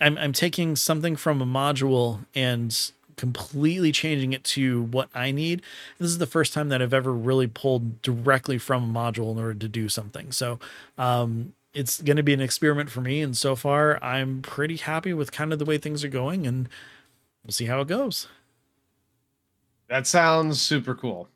i'm, 0.00 0.16
I'm 0.16 0.32
taking 0.32 0.74
something 0.74 1.16
from 1.16 1.42
a 1.42 1.44
module 1.44 2.24
and 2.34 2.90
completely 3.16 3.92
changing 3.92 4.32
it 4.32 4.42
to 4.44 4.82
what 4.84 5.08
i 5.14 5.30
need 5.30 5.62
this 5.98 6.08
is 6.08 6.18
the 6.18 6.26
first 6.26 6.52
time 6.52 6.68
that 6.68 6.80
i've 6.82 6.94
ever 6.94 7.12
really 7.12 7.46
pulled 7.46 8.00
directly 8.02 8.58
from 8.58 8.84
a 8.96 8.98
module 9.00 9.32
in 9.32 9.38
order 9.38 9.54
to 9.54 9.68
do 9.68 9.88
something 9.88 10.30
so 10.32 10.58
um 10.98 11.52
it's 11.72 12.00
going 12.02 12.16
to 12.16 12.22
be 12.22 12.32
an 12.32 12.40
experiment 12.40 12.88
for 12.90 13.00
me 13.00 13.20
and 13.20 13.36
so 13.36 13.56
far 13.56 14.02
i'm 14.02 14.42
pretty 14.42 14.76
happy 14.76 15.12
with 15.12 15.32
kind 15.32 15.52
of 15.52 15.58
the 15.58 15.64
way 15.64 15.78
things 15.78 16.04
are 16.04 16.08
going 16.08 16.46
and 16.46 16.68
we'll 17.44 17.52
see 17.52 17.66
how 17.66 17.80
it 17.80 17.88
goes 17.88 18.28
That 19.88 20.06
sounds 20.06 20.60
super 20.62 20.94
cool. 20.94 21.28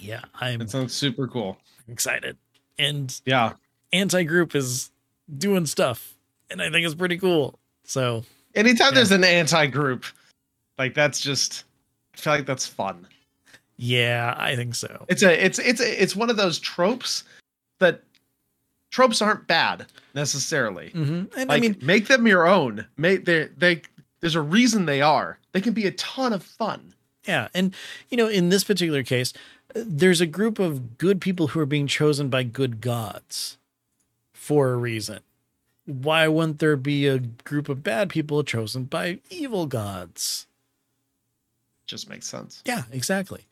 Yeah, 0.00 0.22
I'm 0.40 0.58
That 0.58 0.70
sounds 0.70 0.92
super 0.94 1.28
cool. 1.28 1.58
excited. 1.88 2.36
And 2.76 3.18
Yeah. 3.24 3.52
anti 3.92 4.24
group 4.24 4.54
is 4.56 4.90
doing 5.38 5.66
stuff, 5.66 6.14
and 6.50 6.60
I 6.60 6.70
think 6.70 6.84
it's 6.84 6.94
pretty 6.96 7.18
cool. 7.18 7.58
So 7.84 8.24
Anytime 8.56 8.88
Yeah. 8.88 8.94
there's 8.96 9.12
an 9.12 9.24
anti-group, 9.24 10.04
like 10.78 10.94
that's 10.94 11.20
just 11.20 11.64
I 12.14 12.18
feel 12.18 12.32
like 12.34 12.46
that's 12.46 12.66
fun. 12.66 13.06
yeah, 13.76 14.34
I 14.38 14.54
think 14.56 14.74
so. 14.74 15.04
It's 15.08 15.22
a 15.22 15.44
it's 15.44 15.58
it's 15.58 15.80
it's 15.80 16.16
one 16.16 16.30
of 16.30 16.36
those 16.36 16.58
tropes 16.58 17.24
that 17.78 18.02
tropes 18.90 19.22
aren't 19.22 19.46
bad 19.46 19.86
necessarily. 20.14 20.90
hmm 20.90 21.24
And 21.36 21.48
Like 21.48 21.50
I 21.50 21.60
mean, 21.60 21.76
make 21.82 22.06
them 22.08 22.26
your 22.26 22.46
own. 22.46 22.86
Make 22.96 23.24
they 23.24 23.48
they 23.56 23.82
there's 24.20 24.34
a 24.34 24.40
reason 24.42 24.86
they 24.86 25.00
are. 25.02 25.38
They 25.52 25.60
can 25.60 25.72
be 25.72 25.86
a 25.86 25.92
ton 25.92 26.32
of 26.32 26.42
fun. 26.42 26.94
yeah, 27.26 27.48
and 27.54 27.74
you 28.10 28.16
know, 28.16 28.28
in 28.28 28.48
this 28.50 28.64
particular 28.64 29.02
case, 29.02 29.32
there's 29.74 30.20
a 30.20 30.26
group 30.26 30.58
of 30.58 30.98
good 30.98 31.20
people 31.20 31.48
who 31.48 31.60
are 31.60 31.66
being 31.66 31.86
chosen 31.86 32.28
by 32.28 32.42
good 32.42 32.80
gods 32.80 33.58
for 34.32 34.70
a 34.72 34.76
reason. 34.76 35.20
Why 35.86 36.28
wouldn't 36.28 36.58
there 36.60 36.76
be 36.76 37.06
a 37.08 37.18
group 37.18 37.68
of 37.68 37.82
bad 37.82 38.08
people 38.10 38.44
chosen 38.44 38.84
by 38.84 39.18
evil 39.30 39.66
gods? 39.66 40.46
Just 41.92 42.08
makes 42.08 42.26
sense. 42.26 42.62
Yeah, 42.64 42.84
exactly. 42.90 43.42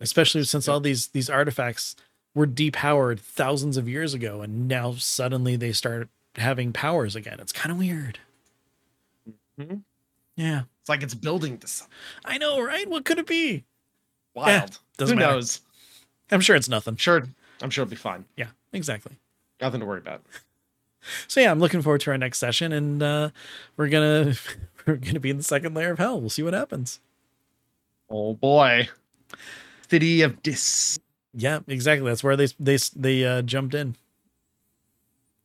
Especially 0.00 0.42
since 0.42 0.66
all 0.66 0.80
these 0.80 1.06
these 1.08 1.30
artifacts 1.30 1.94
were 2.34 2.44
depowered 2.46 3.20
thousands 3.20 3.76
of 3.76 3.88
years 3.88 4.14
ago 4.14 4.42
and 4.42 4.66
now 4.66 4.94
suddenly 4.94 5.54
they 5.54 5.70
start 5.70 6.08
having 6.34 6.72
powers 6.72 7.14
again. 7.14 7.38
It's 7.38 7.52
kind 7.52 7.70
of 7.70 7.78
weird. 7.78 8.18
Mhm. 9.56 9.82
Yeah. 10.34 10.62
It's 10.80 10.88
like 10.88 11.04
it's 11.04 11.14
building 11.14 11.58
to 11.58 11.68
something 11.68 11.94
I 12.24 12.36
know, 12.38 12.60
right? 12.60 12.88
What 12.90 13.04
could 13.04 13.18
it 13.20 13.28
be? 13.28 13.62
wild. 14.34 14.80
doesn't 14.96 15.16
Who 15.16 15.20
matter. 15.22 15.34
knows? 15.36 15.60
I'm 16.32 16.40
sure 16.40 16.56
it's 16.56 16.68
nothing. 16.68 16.96
Sure 16.96 17.28
I'm 17.62 17.70
sure 17.70 17.82
it'll 17.82 17.90
be 17.90 17.96
fine. 17.96 18.24
Yeah, 18.36 18.48
exactly. 18.72 19.18
Nothing 19.60 19.78
to 19.80 19.86
worry 19.86 20.00
about. 20.00 20.22
So 21.28 21.40
yeah, 21.40 21.50
I'm 21.50 21.60
looking 21.60 21.80
forward 21.80 22.02
to 22.02 22.10
our 22.10 22.18
next 22.18 22.38
session 22.38 22.72
and 22.72 23.02
uh 23.02 23.30
we're 23.76 23.88
gonna 23.88 24.34
we're 24.86 24.96
gonna 24.96 25.20
be 25.20 25.30
in 25.30 25.36
the 25.38 25.42
second 25.42 25.72
layer 25.74 25.92
of 25.92 25.98
hell. 25.98 26.20
We'll 26.20 26.28
see 26.28 26.42
what 26.42 26.52
happens. 26.54 27.00
Oh 28.10 28.34
boy. 28.34 28.88
City 29.88 30.22
of 30.22 30.42
Dis. 30.42 30.98
Yeah, 31.34 31.60
exactly. 31.68 32.08
That's 32.10 32.24
where 32.24 32.36
they 32.36 32.48
they 32.58 32.76
they 32.96 33.24
uh 33.24 33.42
jumped 33.42 33.74
in. 33.74 33.96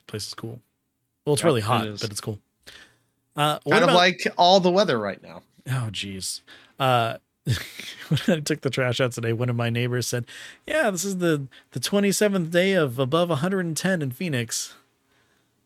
place 0.07 0.27
is 0.27 0.33
cool. 0.33 0.59
Well, 1.25 1.33
it's 1.33 1.41
Yeah, 1.41 1.47
really 1.47 1.61
hot, 1.61 1.87
is. 1.87 2.01
but 2.01 2.11
it's 2.11 2.21
cool. 2.21 2.39
Uh, 3.35 3.59
Kind 3.69 3.83
of 3.83 3.91
like 3.91 4.25
all 4.37 4.59
the 4.59 4.71
weather 4.71 4.97
right 4.97 5.21
now. 5.21 5.41
Oh, 5.69 5.89
geez. 5.91 6.41
Uh, 6.79 7.17
when 7.45 8.37
I 8.37 8.39
took 8.39 8.61
the 8.61 8.69
trash 8.69 9.01
out 9.01 9.11
today, 9.11 9.33
one 9.33 9.49
of 9.49 9.55
my 9.55 9.69
neighbors 9.69 10.07
said, 10.07 10.25
"Yeah, 10.65 10.89
this 10.91 11.03
is 11.03 11.17
the 11.17 11.47
the 11.71 11.79
27th 11.79 12.51
day 12.51 12.73
of 12.73 12.97
above 12.99 13.29
110 13.29 14.01
in 14.01 14.11
Phoenix. 14.11 14.75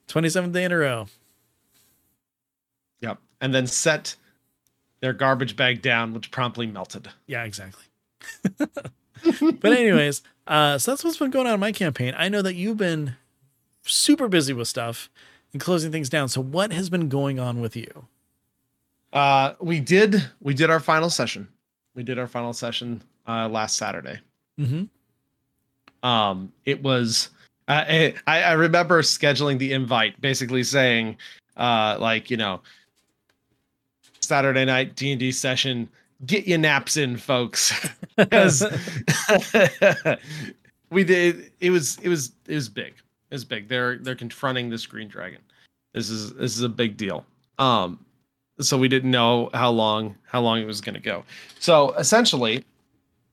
27th 0.07 0.51
day 0.53 0.63
in 0.63 0.71
a 0.71 0.77
row." 0.77 1.07
Yep. 3.01 3.17
And 3.41 3.53
then 3.53 3.67
set 3.67 4.15
their 5.01 5.13
garbage 5.13 5.55
bag 5.55 5.81
down, 5.81 6.13
which 6.13 6.31
promptly 6.31 6.67
melted. 6.67 7.09
Yeah, 7.27 7.43
exactly. 7.43 7.85
but 8.57 9.71
anyways, 9.71 10.21
uh, 10.47 10.77
so 10.77 10.91
that's 10.91 11.03
what's 11.03 11.17
been 11.17 11.31
going 11.31 11.47
on 11.47 11.53
in 11.53 11.59
my 11.59 11.71
campaign. 11.71 12.13
I 12.17 12.29
know 12.29 12.41
that 12.41 12.55
you've 12.55 12.77
been 12.77 13.15
super 13.83 14.27
busy 14.27 14.53
with 14.53 14.67
stuff 14.67 15.09
and 15.53 15.61
closing 15.61 15.91
things 15.91 16.09
down. 16.09 16.29
So 16.29 16.41
what 16.41 16.71
has 16.71 16.89
been 16.89 17.09
going 17.09 17.39
on 17.39 17.61
with 17.61 17.75
you? 17.75 18.07
Uh, 19.11 19.53
we 19.59 19.79
did 19.79 20.23
we 20.41 20.53
did 20.53 20.69
our 20.69 20.79
final 20.79 21.09
session. 21.09 21.47
We 21.95 22.03
did 22.03 22.19
our 22.19 22.27
final 22.27 22.53
session 22.53 23.01
uh, 23.27 23.49
last 23.49 23.75
Saturday. 23.75 24.19
Mm-hmm. 24.59 26.07
Um, 26.07 26.51
it 26.65 26.81
was 26.83 27.29
uh, 27.67 27.85
I 27.87 28.13
I 28.27 28.51
remember 28.53 29.01
scheduling 29.01 29.57
the 29.57 29.73
invite, 29.73 30.19
basically 30.21 30.63
saying, 30.63 31.17
uh, 31.57 31.97
like 31.99 32.29
you 32.29 32.37
know, 32.37 32.61
Saturday 34.21 34.65
night 34.65 34.95
D 34.95 35.11
and 35.11 35.19
D 35.19 35.31
session. 35.31 35.89
Get 36.25 36.47
your 36.47 36.57
naps 36.57 36.97
in, 36.97 37.15
folks, 37.15 37.73
because 38.17 38.61
we 40.89 41.03
did. 41.03 41.51
It 41.59 41.69
was 41.69 41.97
it 41.99 42.09
was 42.09 42.31
it 42.47 42.55
was 42.55 42.69
big. 42.69 42.93
It 43.29 43.35
was 43.35 43.45
big. 43.45 43.67
They're 43.67 43.97
they're 43.97 44.15
confronting 44.15 44.69
this 44.69 44.85
green 44.85 45.07
dragon. 45.07 45.41
This 45.93 46.09
is 46.09 46.33
this 46.33 46.57
is 46.57 46.63
a 46.63 46.69
big 46.69 46.97
deal. 46.97 47.25
Um, 47.57 48.03
so 48.59 48.77
we 48.77 48.87
didn't 48.87 49.11
know 49.11 49.49
how 49.53 49.69
long 49.69 50.15
how 50.25 50.41
long 50.41 50.61
it 50.61 50.65
was 50.65 50.81
going 50.81 50.95
to 50.95 51.01
go. 51.01 51.23
So 51.59 51.93
essentially, 51.93 52.65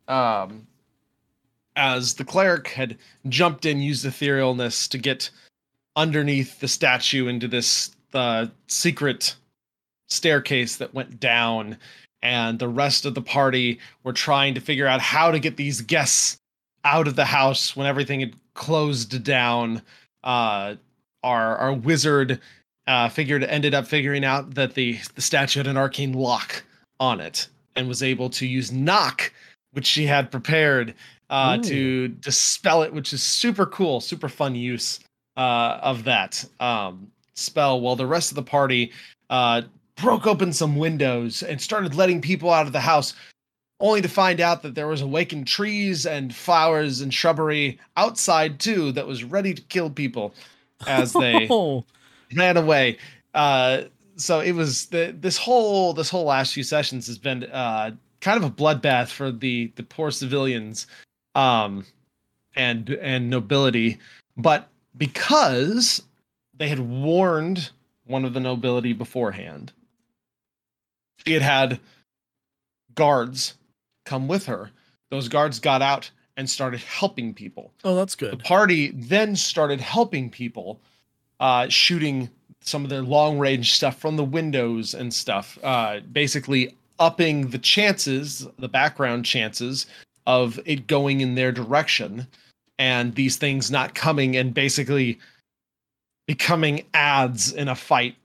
um, 0.08 0.66
as 1.76 2.14
the 2.14 2.24
cleric 2.24 2.68
had 2.68 2.96
jumped 3.28 3.66
in, 3.66 3.80
used 3.80 4.04
etherealness 4.04 4.88
to 4.90 4.98
get 4.98 5.30
underneath 5.96 6.60
the 6.60 6.68
statue 6.68 7.26
into 7.26 7.48
this 7.48 7.90
the 8.12 8.50
secret 8.68 9.34
staircase 10.08 10.76
that 10.76 10.94
went 10.94 11.20
down, 11.20 11.76
and 12.22 12.58
the 12.58 12.68
rest 12.68 13.04
of 13.04 13.14
the 13.14 13.22
party 13.22 13.78
were 14.04 14.12
trying 14.12 14.54
to 14.54 14.60
figure 14.60 14.86
out 14.86 15.00
how 15.00 15.30
to 15.30 15.38
get 15.38 15.56
these 15.56 15.80
guests 15.80 16.38
out 16.84 17.08
of 17.08 17.16
the 17.16 17.24
house 17.24 17.76
when 17.76 17.86
everything 17.86 18.20
had 18.20 18.34
closed 18.54 19.22
down. 19.24 19.82
Uh, 20.24 20.76
our 21.22 21.56
our 21.56 21.72
wizard 21.72 22.40
uh, 22.86 23.08
figured 23.08 23.42
ended 23.44 23.74
up 23.74 23.86
figuring 23.86 24.24
out 24.24 24.54
that 24.54 24.74
the 24.74 24.98
the 25.14 25.22
statue 25.22 25.60
had 25.60 25.66
an 25.66 25.76
arcane 25.76 26.12
lock 26.12 26.62
on 27.00 27.20
it 27.20 27.48
and 27.74 27.88
was 27.88 28.02
able 28.02 28.30
to 28.30 28.46
use 28.46 28.72
knock, 28.72 29.32
which 29.72 29.86
she 29.86 30.06
had 30.06 30.30
prepared 30.30 30.94
uh, 31.28 31.58
to 31.58 32.08
dispel 32.08 32.82
it, 32.82 32.92
which 32.92 33.12
is 33.12 33.22
super 33.22 33.66
cool, 33.66 34.00
super 34.00 34.28
fun 34.28 34.54
use 34.54 35.00
uh, 35.36 35.78
of 35.82 36.04
that 36.04 36.44
um, 36.60 37.10
spell. 37.34 37.80
While 37.80 37.96
the 37.96 38.06
rest 38.06 38.30
of 38.30 38.36
the 38.36 38.42
party 38.42 38.92
uh, 39.28 39.62
broke 39.96 40.26
open 40.26 40.52
some 40.52 40.76
windows 40.76 41.42
and 41.42 41.60
started 41.60 41.94
letting 41.94 42.20
people 42.20 42.50
out 42.50 42.66
of 42.66 42.72
the 42.72 42.80
house. 42.80 43.14
Only 43.78 44.00
to 44.00 44.08
find 44.08 44.40
out 44.40 44.62
that 44.62 44.74
there 44.74 44.88
was 44.88 45.02
awakened 45.02 45.46
trees 45.46 46.06
and 46.06 46.34
flowers 46.34 47.02
and 47.02 47.12
shrubbery 47.12 47.78
outside 47.98 48.58
too 48.58 48.90
that 48.92 49.06
was 49.06 49.22
ready 49.22 49.52
to 49.52 49.60
kill 49.62 49.90
people 49.90 50.32
as 50.86 51.12
they 51.12 51.46
Oh, 51.50 51.84
ran 52.34 52.56
away. 52.56 52.96
Uh, 53.34 53.82
so 54.16 54.40
it 54.40 54.52
was 54.52 54.86
the 54.86 55.14
this 55.18 55.36
whole 55.36 55.92
this 55.92 56.08
whole 56.08 56.24
last 56.24 56.54
few 56.54 56.62
sessions 56.62 57.06
has 57.06 57.18
been 57.18 57.44
uh, 57.44 57.90
kind 58.20 58.42
of 58.42 58.50
a 58.50 58.52
bloodbath 58.52 59.08
for 59.08 59.30
the 59.30 59.70
the 59.76 59.82
poor 59.82 60.10
civilians 60.10 60.86
um, 61.34 61.84
and 62.56 62.90
and 62.90 63.28
nobility, 63.28 63.98
but 64.36 64.68
because 64.96 66.02
they 66.56 66.68
had 66.68 66.80
warned 66.80 67.70
one 68.06 68.24
of 68.24 68.32
the 68.32 68.40
nobility 68.40 68.94
beforehand, 68.94 69.72
she 71.26 71.32
had 71.32 71.42
had 71.42 71.80
guards 72.94 73.54
come 74.04 74.28
with 74.28 74.46
her. 74.46 74.70
Those 75.10 75.28
guards 75.28 75.60
got 75.60 75.82
out 75.82 76.10
and 76.36 76.48
started 76.48 76.80
helping 76.80 77.32
people 77.32 77.72
oh, 77.84 77.94
that's 77.94 78.14
good. 78.14 78.32
the 78.32 78.36
party 78.36 78.90
then 78.94 79.34
started 79.34 79.80
helping 79.80 80.30
people 80.30 80.80
uh 81.40 81.68
shooting 81.68 82.28
some 82.60 82.84
of 82.84 82.90
their 82.90 83.02
long 83.02 83.38
range 83.38 83.72
stuff 83.72 83.98
from 83.98 84.16
the 84.16 84.24
windows 84.24 84.94
and 84.94 85.12
stuff 85.12 85.58
uh 85.62 86.00
basically 86.12 86.74
upping 86.98 87.48
the 87.50 87.58
chances 87.58 88.46
the 88.58 88.68
background 88.68 89.24
chances 89.24 89.86
of 90.26 90.58
it 90.64 90.86
going 90.86 91.20
in 91.20 91.34
their 91.34 91.52
direction 91.52 92.26
and 92.78 93.14
these 93.14 93.36
things 93.36 93.70
not 93.70 93.94
coming 93.94 94.36
and 94.36 94.52
basically 94.52 95.18
becoming 96.26 96.84
adds 96.92 97.52
in 97.52 97.68
a 97.68 97.74
fight 97.74 98.16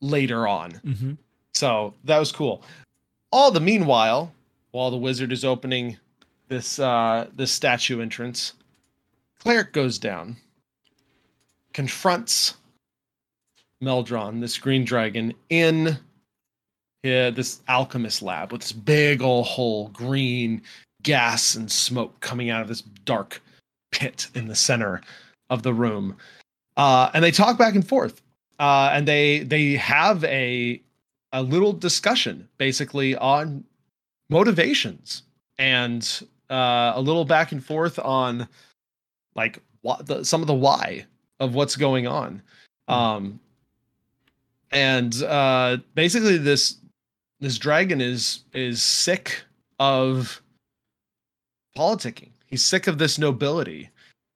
later 0.00 0.46
on 0.46 0.70
hmm 0.70 1.12
so 1.54 1.94
that 2.04 2.18
was 2.18 2.32
cool. 2.32 2.62
All 3.32 3.50
the 3.50 3.60
meanwhile, 3.60 4.32
while 4.70 4.90
the 4.90 4.96
wizard 4.96 5.32
is 5.32 5.44
opening 5.44 5.96
this 6.48 6.78
uh 6.78 7.26
this 7.36 7.52
statue 7.52 8.00
entrance, 8.00 8.54
cleric 9.38 9.72
goes 9.72 9.98
down, 9.98 10.36
confronts 11.72 12.54
Meldron, 13.82 14.40
this 14.40 14.58
green 14.58 14.84
dragon, 14.84 15.32
in 15.50 15.98
yeah, 17.02 17.30
this 17.30 17.60
alchemist 17.68 18.22
lab 18.22 18.52
with 18.52 18.62
this 18.62 18.72
big 18.72 19.22
old 19.22 19.46
hole, 19.46 19.88
green 19.88 20.62
gas 21.02 21.54
and 21.54 21.70
smoke 21.70 22.18
coming 22.20 22.50
out 22.50 22.62
of 22.62 22.68
this 22.68 22.82
dark 22.82 23.40
pit 23.92 24.28
in 24.34 24.48
the 24.48 24.54
center 24.54 25.00
of 25.50 25.62
the 25.62 25.72
room. 25.72 26.16
Uh, 26.76 27.10
and 27.14 27.22
they 27.22 27.30
talk 27.30 27.56
back 27.56 27.74
and 27.74 27.86
forth. 27.86 28.20
Uh, 28.58 28.90
and 28.92 29.06
they 29.06 29.40
they 29.40 29.74
have 29.74 30.24
a 30.24 30.82
a 31.32 31.42
little 31.42 31.72
discussion 31.72 32.48
basically 32.58 33.16
on 33.16 33.64
motivations 34.30 35.22
and 35.58 36.22
uh, 36.50 36.92
a 36.94 37.00
little 37.00 37.24
back 37.24 37.52
and 37.52 37.64
forth 37.64 37.98
on 37.98 38.48
like 39.34 39.60
what 39.82 40.06
the, 40.06 40.24
some 40.24 40.40
of 40.40 40.46
the 40.46 40.54
why 40.54 41.04
of 41.40 41.54
what's 41.54 41.76
going 41.76 42.06
on 42.06 42.42
um 42.88 43.38
and 44.72 45.22
uh 45.22 45.76
basically 45.94 46.36
this 46.36 46.78
this 47.40 47.58
dragon 47.58 48.00
is 48.00 48.40
is 48.52 48.82
sick 48.82 49.42
of 49.78 50.42
politicking. 51.76 52.30
He's 52.46 52.64
sick 52.64 52.86
of 52.86 52.98
this 52.98 53.18
nobility. 53.18 53.90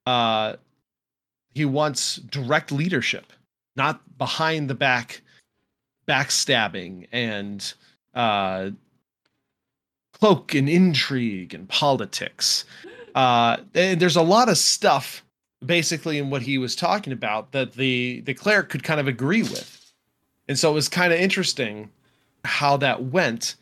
Uh, 0.07 0.57
he 1.55 1.65
wants 1.65 2.17
direct 2.17 2.73
leadership, 2.73 3.33
not 3.77 4.01
behind 4.19 4.71
the 4.71 4.75
back 4.75 5.23
backstabbing 6.13 7.07
and 7.11 7.73
uh, 8.15 8.71
cloak 10.13 10.55
and 10.55 10.69
intrigue 10.69 11.55
and 11.55 11.67
politics. 11.71 12.65
Uh, 13.15 13.57
and 13.75 13.99
there's 13.99 14.17
a 14.17 14.23
lot 14.23 14.51
of 14.51 14.59
stuff 14.59 15.25
basically 15.65 16.19
in 16.19 16.29
what 16.29 16.43
he 16.43 16.59
was 16.59 16.77
talking 16.77 17.13
about 17.13 17.53
that 17.53 17.73
the 17.73 18.21
the 18.27 18.35
cleric 18.35 18.69
could 18.69 18.83
kind 18.83 19.01
of 19.01 19.09
agree 19.09 19.43
with, 19.43 19.93
and 20.49 20.59
so 20.59 20.71
it 20.71 20.75
was 20.75 20.89
kind 20.89 21.13
of 21.13 21.19
interesting 21.19 21.89
how 22.45 22.77
that 22.77 23.03
went. 23.05 23.55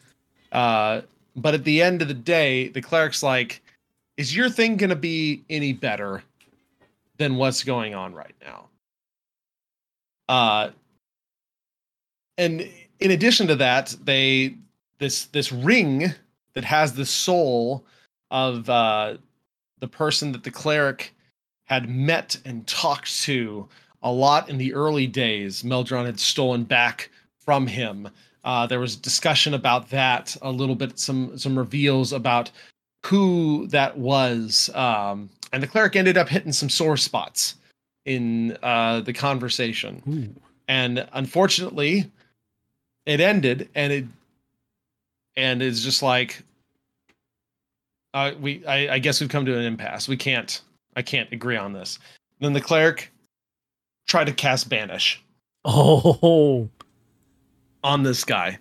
Uh, 0.50 1.02
but 1.36 1.54
at 1.54 1.64
the 1.64 1.80
end 1.80 2.02
of 2.02 2.08
the 2.08 2.14
day, 2.14 2.68
the 2.68 2.82
cleric's 2.82 3.22
like, 3.22 3.62
"Is 4.16 4.34
your 4.34 4.50
thing 4.50 4.76
to 4.78 4.96
be 4.96 5.42
any 5.50 5.72
better 5.72 6.22
than 7.18 7.36
what's 7.36 7.62
going 7.62 7.94
on 7.94 8.14
right 8.14 8.34
now?" 8.42 8.66
Uh, 10.28 10.70
and 12.40 12.68
in 13.00 13.10
addition 13.10 13.46
to 13.48 13.56
that, 13.56 13.94
they 14.02 14.56
this 14.98 15.26
this 15.26 15.52
ring 15.52 16.12
that 16.54 16.64
has 16.64 16.92
the 16.92 17.06
soul 17.06 17.84
of 18.30 18.68
uh, 18.68 19.16
the 19.80 19.88
person 19.88 20.32
that 20.32 20.44
the 20.44 20.50
cleric 20.50 21.14
had 21.64 21.88
met 21.88 22.36
and 22.44 22.66
talked 22.66 23.22
to 23.22 23.68
a 24.02 24.10
lot 24.10 24.48
in 24.48 24.58
the 24.58 24.72
early 24.74 25.06
days. 25.06 25.62
Meldron 25.62 26.06
had 26.06 26.18
stolen 26.18 26.64
back 26.64 27.10
from 27.38 27.66
him. 27.66 28.08
Uh, 28.42 28.66
there 28.66 28.80
was 28.80 28.96
discussion 28.96 29.54
about 29.54 29.90
that 29.90 30.36
a 30.42 30.50
little 30.50 30.74
bit, 30.74 30.98
some 30.98 31.36
some 31.36 31.58
reveals 31.58 32.12
about 32.12 32.50
who 33.04 33.66
that 33.68 33.96
was, 33.96 34.70
um, 34.74 35.28
and 35.52 35.62
the 35.62 35.66
cleric 35.66 35.96
ended 35.96 36.16
up 36.16 36.28
hitting 36.28 36.52
some 36.52 36.68
sore 36.68 36.96
spots 36.96 37.56
in 38.06 38.56
uh, 38.62 39.00
the 39.00 39.12
conversation. 39.12 40.02
Ooh. 40.08 40.40
And 40.68 41.06
unfortunately, 41.12 42.10
it 43.10 43.20
ended, 43.20 43.68
and 43.74 43.92
it 43.92 44.04
and 45.36 45.62
it's 45.62 45.82
just 45.82 46.02
like 46.02 46.42
uh, 48.14 48.32
we 48.40 48.64
I, 48.66 48.94
I 48.94 48.98
guess 48.98 49.20
we've 49.20 49.30
come 49.30 49.44
to 49.46 49.56
an 49.56 49.64
impasse. 49.64 50.08
We 50.08 50.16
can't 50.16 50.60
I 50.96 51.02
can't 51.02 51.30
agree 51.32 51.56
on 51.56 51.72
this. 51.72 51.98
Then 52.40 52.52
the 52.52 52.60
cleric 52.60 53.10
tried 54.06 54.24
to 54.24 54.32
cast 54.32 54.68
banish 54.68 55.22
Oh, 55.64 56.68
on 57.84 58.02
this 58.02 58.24
guy, 58.24 58.58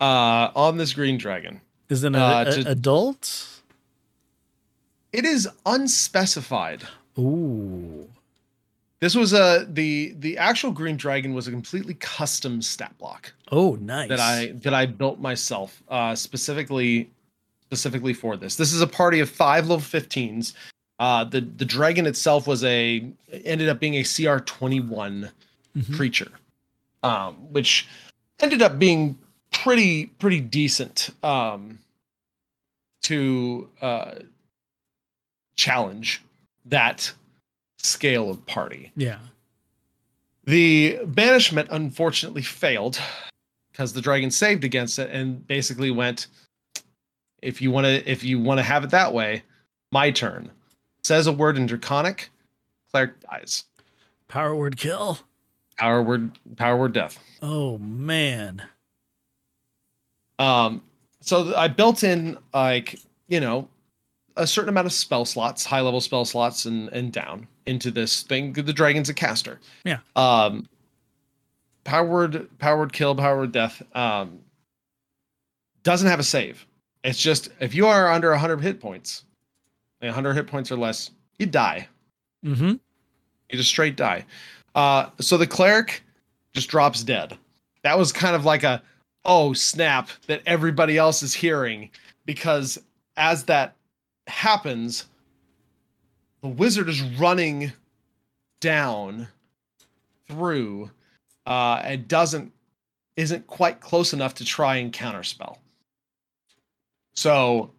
uh, 0.00 0.50
on 0.54 0.76
this 0.76 0.92
green 0.92 1.16
dragon. 1.16 1.60
is 1.88 2.04
it 2.04 2.08
an 2.08 2.16
Uh, 2.16 2.44
a- 2.46 2.62
to- 2.62 2.70
adult? 2.70 3.46
It 5.12 5.24
is 5.24 5.48
unspecified. 5.66 6.82
Ooh. 7.18 8.08
This 9.00 9.14
was 9.14 9.32
a 9.32 9.66
the 9.68 10.14
the 10.18 10.36
actual 10.36 10.70
green 10.72 10.96
dragon 10.96 11.32
was 11.34 11.48
a 11.48 11.50
completely 11.50 11.94
custom 11.94 12.60
stat 12.60 12.96
block 12.98 13.32
Oh, 13.50 13.76
nice. 13.80 14.08
that 14.10 14.20
I 14.20 14.52
that 14.62 14.74
I 14.74 14.86
built 14.86 15.18
myself 15.18 15.82
uh, 15.88 16.14
specifically 16.14 17.10
specifically 17.64 18.12
for 18.12 18.36
this. 18.36 18.56
This 18.56 18.72
is 18.72 18.82
a 18.82 18.86
party 18.86 19.20
of 19.20 19.30
five 19.30 19.66
level 19.68 19.82
15s. 19.84 20.52
Uh, 20.98 21.24
the 21.24 21.40
the 21.40 21.64
dragon 21.64 22.06
itself 22.06 22.46
was 22.46 22.62
a 22.64 23.04
ended 23.44 23.68
up 23.70 23.80
being 23.80 23.94
a 23.94 24.02
CR 24.04 24.38
21 24.44 25.30
Mhm. 25.76 25.94
creature, 25.96 26.32
um, 27.04 27.34
which 27.52 27.86
ended 28.40 28.60
up 28.60 28.78
being 28.78 29.16
pretty 29.52 30.06
pretty 30.06 30.40
decent 30.40 31.10
um, 31.22 31.78
to 33.04 33.68
uh, 33.80 34.16
challenge 35.56 36.22
that 36.66 37.12
scale 37.82 38.30
of 38.30 38.44
party. 38.46 38.92
Yeah. 38.96 39.18
The 40.44 41.00
banishment 41.06 41.68
unfortunately 41.70 42.42
failed 42.42 42.98
because 43.72 43.92
the 43.92 44.00
dragon 44.00 44.30
saved 44.30 44.64
against 44.64 44.98
it 44.98 45.10
and 45.10 45.46
basically 45.46 45.90
went 45.90 46.26
if 47.42 47.62
you 47.62 47.70
want 47.70 47.86
to 47.86 48.10
if 48.10 48.22
you 48.22 48.38
want 48.38 48.58
to 48.58 48.64
have 48.64 48.84
it 48.84 48.90
that 48.90 49.12
way, 49.14 49.42
my 49.92 50.10
turn. 50.10 50.50
Says 51.02 51.26
a 51.26 51.32
word 51.32 51.56
in 51.56 51.66
draconic, 51.66 52.28
cleric 52.90 53.20
dies. 53.20 53.64
Power 54.28 54.54
word 54.54 54.76
kill. 54.76 55.18
Power 55.78 56.02
word 56.02 56.32
power 56.56 56.76
word 56.76 56.92
death. 56.92 57.18
Oh 57.42 57.78
man. 57.78 58.62
Um 60.38 60.82
so 61.20 61.54
I 61.54 61.68
built 61.68 62.02
in 62.02 62.38
like, 62.52 62.98
you 63.28 63.40
know, 63.40 63.68
a 64.36 64.46
certain 64.46 64.68
amount 64.68 64.86
of 64.86 64.92
spell 64.92 65.24
slots, 65.24 65.64
high 65.64 65.80
level 65.80 66.00
spell 66.00 66.24
slots 66.24 66.64
and 66.64 66.88
and 66.90 67.12
down 67.12 67.46
into 67.66 67.90
this 67.90 68.22
thing. 68.22 68.52
The 68.52 68.72
dragon's 68.72 69.08
a 69.08 69.14
caster. 69.14 69.60
Yeah. 69.84 69.98
Um 70.16 70.68
Powered, 71.84 72.34
word 72.34 72.58
power 72.58 72.78
word 72.78 72.92
kill, 72.92 73.14
powered 73.14 73.52
death. 73.52 73.82
Um 73.94 74.40
doesn't 75.82 76.08
have 76.08 76.20
a 76.20 76.24
save. 76.24 76.66
It's 77.04 77.20
just 77.20 77.48
if 77.60 77.74
you 77.74 77.86
are 77.86 78.10
under 78.10 78.30
100 78.30 78.60
hit 78.60 78.80
points, 78.80 79.24
100 80.00 80.34
hit 80.34 80.46
points 80.46 80.70
or 80.70 80.76
less, 80.76 81.10
you 81.38 81.46
die. 81.46 81.88
Mm-hmm. 82.44 82.72
You 82.72 83.58
just 83.58 83.70
straight 83.70 83.96
die. 83.96 84.24
Uh, 84.74 85.10
so 85.18 85.36
the 85.36 85.46
cleric 85.46 86.02
just 86.52 86.68
drops 86.68 87.02
dead. 87.02 87.36
That 87.82 87.98
was 87.98 88.12
kind 88.12 88.36
of 88.36 88.44
like 88.44 88.62
a 88.62 88.82
oh 89.24 89.52
snap 89.52 90.08
that 90.26 90.42
everybody 90.46 90.96
else 90.96 91.22
is 91.22 91.34
hearing 91.34 91.90
because 92.26 92.78
as 93.16 93.44
that 93.44 93.74
happens, 94.30 95.06
the 96.42 96.48
wizard 96.48 96.88
is 96.88 97.02
running 97.02 97.72
down 98.60 99.28
through 100.28 100.90
uh, 101.46 101.80
and 101.84 102.08
doesn't 102.08 102.52
isn't 103.16 103.46
quite 103.46 103.80
close 103.80 104.12
enough 104.12 104.34
to 104.34 104.44
try 104.44 104.76
and 104.76 104.92
counterspell. 104.92 105.58
So 107.12 107.72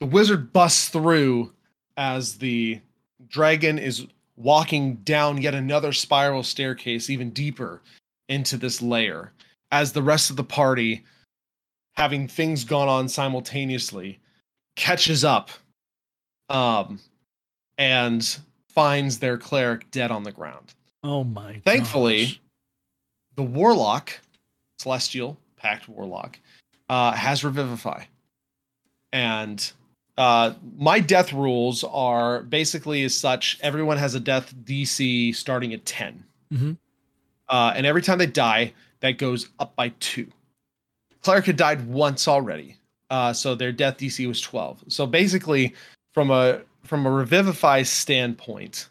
the 0.00 0.06
wizard 0.06 0.52
busts 0.52 0.88
through 0.88 1.52
as 1.96 2.36
the 2.36 2.80
dragon 3.28 3.78
is 3.78 4.06
walking 4.36 4.94
down 4.96 5.42
yet 5.42 5.54
another 5.54 5.92
spiral 5.92 6.42
staircase 6.42 7.10
even 7.10 7.30
deeper 7.30 7.82
into 8.28 8.56
this 8.56 8.80
lair 8.80 9.32
as 9.72 9.92
the 9.92 10.02
rest 10.02 10.30
of 10.30 10.36
the 10.36 10.44
party 10.44 11.04
having 11.96 12.28
things 12.28 12.64
gone 12.64 12.88
on 12.88 13.08
simultaneously 13.08 14.20
catches 14.76 15.24
up 15.24 15.50
um 16.48 16.98
and 17.76 18.38
finds 18.68 19.18
their 19.18 19.36
cleric 19.38 19.90
dead 19.90 20.10
on 20.10 20.22
the 20.22 20.32
ground 20.32 20.74
Oh 21.04 21.22
my. 21.22 21.60
Thankfully, 21.64 22.24
gosh. 22.26 22.40
the 23.36 23.42
warlock 23.44 24.18
celestial 24.78 25.36
pact 25.56 25.88
warlock 25.88 26.38
uh 26.88 27.12
has 27.12 27.44
revivify 27.44 28.04
and 29.12 29.72
uh 30.16 30.52
my 30.76 31.00
death 31.00 31.32
rules 31.32 31.84
are 31.84 32.42
basically 32.42 33.02
as 33.04 33.14
such 33.16 33.58
everyone 33.60 33.96
has 33.96 34.14
a 34.14 34.20
death 34.20 34.54
dc 34.64 35.34
starting 35.34 35.72
at 35.72 35.84
10 35.84 36.24
Mhm. 36.52 36.76
uh 37.48 37.72
and 37.76 37.86
every 37.86 38.02
time 38.02 38.18
they 38.18 38.26
die 38.26 38.72
that 39.00 39.12
goes 39.18 39.48
up 39.58 39.74
by 39.76 39.90
two 40.00 40.28
cleric 41.22 41.44
had 41.46 41.56
died 41.56 41.86
once 41.86 42.26
already 42.28 42.76
uh 43.10 43.32
so 43.32 43.54
their 43.54 43.72
death 43.72 43.98
dc 43.98 44.26
was 44.26 44.40
12 44.40 44.84
so 44.88 45.06
basically 45.06 45.74
from 46.12 46.30
a 46.30 46.60
from 46.84 47.06
a 47.06 47.10
revivify 47.10 47.82
standpoint 47.82 48.88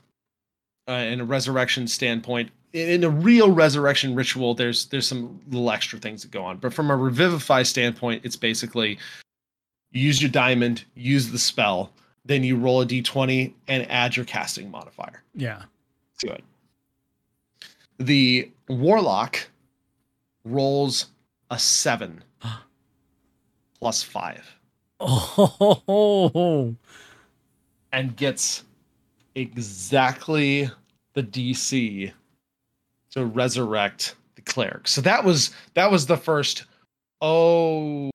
uh, 0.87 0.91
and 0.91 1.21
a 1.21 1.23
resurrection 1.23 1.87
standpoint 1.87 2.49
in 2.73 3.03
a 3.03 3.09
real 3.09 3.51
resurrection 3.51 4.13
ritual 4.13 4.53
there's 4.53 4.85
there's 4.87 5.07
some 5.07 5.39
little 5.49 5.71
extra 5.71 5.97
things 5.99 6.21
that 6.21 6.31
go 6.31 6.43
on 6.43 6.57
but 6.57 6.73
from 6.73 6.91
a 6.91 6.95
revivify 6.95 7.63
standpoint 7.63 8.21
it's 8.23 8.35
basically 8.35 8.97
use 9.91 10.21
your 10.21 10.29
diamond 10.29 10.83
use 10.95 11.31
the 11.31 11.39
spell 11.39 11.91
then 12.25 12.43
you 12.43 12.55
roll 12.57 12.81
a 12.81 12.85
d20 12.85 13.53
and 13.67 13.89
add 13.89 14.15
your 14.15 14.25
casting 14.25 14.69
modifier 14.69 15.23
Yeah. 15.33 15.63
to 16.19 16.27
it 16.33 16.43
the 17.97 18.51
warlock 18.67 19.39
rolls 20.43 21.07
a 21.49 21.57
7 21.57 22.23
plus 23.79 24.03
5 24.03 24.53
Oh. 24.99 26.75
And 27.91 28.15
gets 28.15 28.63
exactly 29.35 30.69
the 31.13 31.23
DC 31.23 32.11
to 33.11 33.25
resurrect 33.25 34.15
the 34.35 34.41
cleric. 34.41 34.87
So 34.87 35.01
that 35.01 35.23
was 35.23 35.51
that 35.73 35.91
was 35.91 36.05
the 36.05 36.17
first 36.17 36.65
oh 37.21 38.11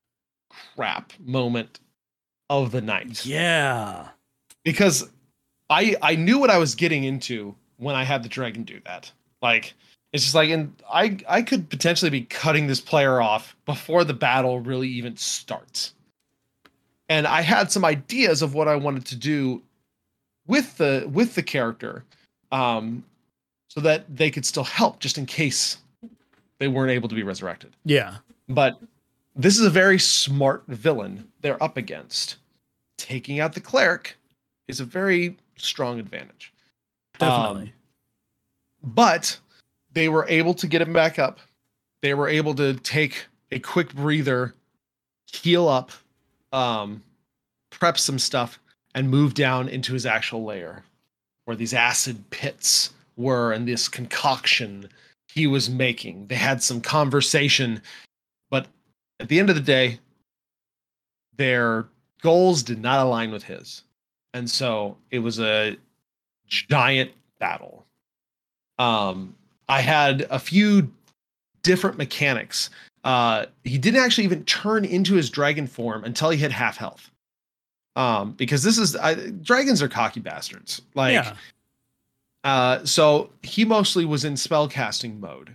crap 0.77 1.13
moment 1.21 1.81
of 2.51 2.71
the 2.71 2.81
night. 2.81 3.25
Yeah. 3.25 4.09
Because 4.65 5.09
I 5.71 5.97
I 6.03 6.17
knew 6.17 6.39
what 6.39 6.51
I 6.51 6.59
was 6.59 6.75
getting 6.75 7.05
into 7.05 7.55
when 7.79 7.95
I 7.95 8.05
had 8.05 8.23
the 8.23 8.29
dragon 8.29 8.63
do 8.63 8.81
that. 8.85 9.11
Like 9.41 9.75
it's 10.13 10.23
just 10.23 10.35
like 10.35 10.51
and 10.51 10.73
I 10.93 11.19
I 11.29 11.43
could 11.43 11.71
potentially 11.71 12.11
be 12.11 12.23
cutting 12.23 12.67
this 12.67 12.81
player 12.81 13.21
off 13.21 13.57
before 13.65 14.05
the 14.05 14.15
battle 14.15 14.61
really 14.61 14.89
even 14.89 15.17
starts. 15.17 15.95
And 17.13 17.27
I 17.27 17.43
had 17.43 17.71
some 17.71 17.85
ideas 17.85 18.41
of 18.41 18.55
what 18.55 18.69
I 18.69 18.77
wanted 18.77 19.05
to 19.07 19.17
do 19.17 19.61
with 20.47 20.79
the 20.79 21.07
with 21.13 21.35
the 21.35 21.43
character, 21.43 22.05
um, 22.51 23.05
so 23.69 23.81
that 23.81 24.05
they 24.17 24.31
could 24.31 24.47
still 24.47 24.65
help 24.65 24.99
just 24.99 25.19
in 25.19 25.27
case 25.27 25.77
they 26.59 26.69
weren't 26.69 26.91
able 26.91 27.11
to 27.11 27.15
be 27.15 27.23
resurrected. 27.23 27.77
Yeah. 27.85 28.17
But 28.49 28.81
this 29.37 29.59
is 29.59 29.67
a 29.67 29.71
very 29.71 29.99
smart 29.99 30.65
villain 30.69 31.29
they're 31.43 31.63
up 31.63 31.77
against. 31.77 32.37
Taking 32.97 33.41
out 33.41 33.53
the 33.53 33.61
cleric 33.61 34.17
is 34.67 34.81
a 34.81 34.85
very 34.85 35.37
strong 35.57 36.01
advantage. 36.01 36.51
Definitely. 37.19 37.75
Um, 38.85 38.91
but 38.95 39.39
they 39.93 40.09
were 40.09 40.25
able 40.31 40.55
to 40.55 40.67
get 40.67 40.81
him 40.81 40.95
back 40.95 41.19
up. 41.19 41.41
They 42.01 42.15
were 42.15 42.29
able 42.29 42.55
to 42.55 42.73
take 42.75 43.27
a 43.51 43.59
quick 43.59 43.95
breather, 43.95 44.55
heal 45.27 45.69
up, 45.69 45.91
um, 46.53 47.03
prep 47.71 47.99
some 47.99 48.19
stuff, 48.19 48.59
and 48.95 49.09
move 49.09 49.35
down 49.35 49.69
into 49.69 49.93
his 49.95 50.07
actual 50.07 50.45
lair, 50.45 50.85
where 51.45 51.57
these 51.57 51.75
acid 51.75 52.29
pits 52.31 52.91
were 53.17 53.53
and 53.53 53.67
this 53.67 53.89
concoction 53.89 54.89
he 55.35 55.47
was 55.47 55.71
making. 55.71 56.27
They 56.27 56.35
had 56.35 56.63
some 56.63 56.81
conversation, 56.81 57.81
but 58.51 58.67
at 59.21 59.29
the 59.29 59.39
end 59.39 59.49
of 59.49 59.57
the 59.57 59.63
day, 59.63 59.99
their 61.37 61.87
goals 62.21 62.63
did 62.63 62.81
not 62.81 63.05
align 63.05 63.33
with 63.33 63.43
his. 63.43 63.83
And 64.35 64.49
so 64.51 64.97
it 65.11 65.19
was 65.21 65.41
a 65.41 65.77
giant 66.47 67.11
battle. 67.39 67.87
Um, 68.79 69.35
I 69.69 69.81
had 69.81 70.27
a 70.31 70.39
few 70.39 70.93
different 71.63 71.99
mechanics. 71.99 72.71
Uh, 73.05 73.47
he 73.65 73.79
didn't 73.79 74.01
actually 74.01 74.25
even 74.25 74.45
turn 74.45 74.85
into 74.85 75.15
his 75.15 75.29
dragon 75.29 75.67
form 75.67 76.05
until 76.05 76.31
he 76.31 76.39
hit 76.39 76.53
half 76.53 76.77
health. 76.77 77.11
Um, 77.97 78.33
because 78.33 78.63
this 78.63 78.79
is 78.79 78.97
I, 78.97 79.15
dragons 79.15 79.83
are 79.83 79.89
cocky 79.89 80.21
bastards. 80.21 80.81
Like, 80.95 81.13
yeah. 81.13 81.35
uh, 82.45 82.85
so 82.85 83.31
he 83.43 83.65
mostly 83.65 84.05
was 84.05 84.25
in 84.25 84.37
spell 84.37 84.69
casting 84.69 85.21
mode, 85.21 85.55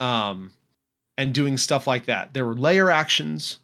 um, 0.00 0.52
and 1.16 1.32
doing 1.32 1.56
stuff 1.56 1.86
like 1.86 2.04
that. 2.06 2.34
There 2.34 2.44
were 2.44 2.54
lair 2.54 2.90
actions, 2.90 3.60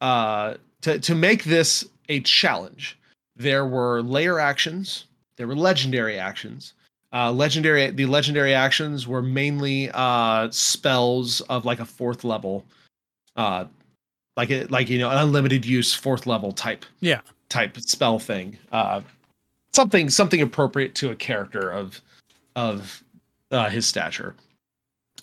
uh, 0.00 0.54
to 0.80 0.98
to 0.98 1.14
make 1.14 1.44
this 1.44 1.88
a 2.08 2.20
challenge. 2.20 2.98
There 3.36 3.66
were 3.66 4.02
lair 4.02 4.40
actions. 4.40 5.04
There 5.36 5.46
were 5.46 5.56
legendary 5.56 6.18
actions. 6.18 6.74
Uh, 7.12 7.30
legendary 7.30 7.90
the 7.90 8.06
legendary 8.06 8.54
actions 8.54 9.06
were 9.06 9.22
mainly 9.22 9.90
uh, 9.92 10.50
spells 10.50 11.40
of 11.42 11.64
like 11.64 11.78
a 11.78 11.84
fourth 11.84 12.24
level, 12.24 12.64
uh, 13.36 13.66
like 14.36 14.50
it 14.50 14.70
like 14.70 14.88
you 14.88 14.98
know 14.98 15.10
an 15.10 15.18
unlimited 15.18 15.66
use 15.66 15.92
fourth 15.92 16.26
level 16.26 16.52
type 16.52 16.86
Yeah. 17.00 17.20
type 17.50 17.78
spell 17.80 18.18
thing. 18.18 18.56
Uh, 18.72 19.02
something 19.74 20.08
something 20.08 20.40
appropriate 20.40 20.94
to 20.96 21.10
a 21.10 21.14
character 21.14 21.70
of 21.70 22.00
of 22.56 23.02
uh, 23.50 23.68
his 23.68 23.86
stature. 23.86 24.34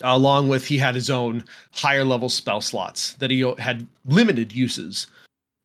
Along 0.02 0.48
with 0.48 0.64
he 0.64 0.78
had 0.78 0.94
his 0.94 1.10
own 1.10 1.44
higher 1.72 2.04
level 2.04 2.28
spell 2.28 2.60
slots 2.60 3.14
that 3.14 3.30
he 3.30 3.40
had 3.58 3.86
limited 4.06 4.52
uses 4.52 5.08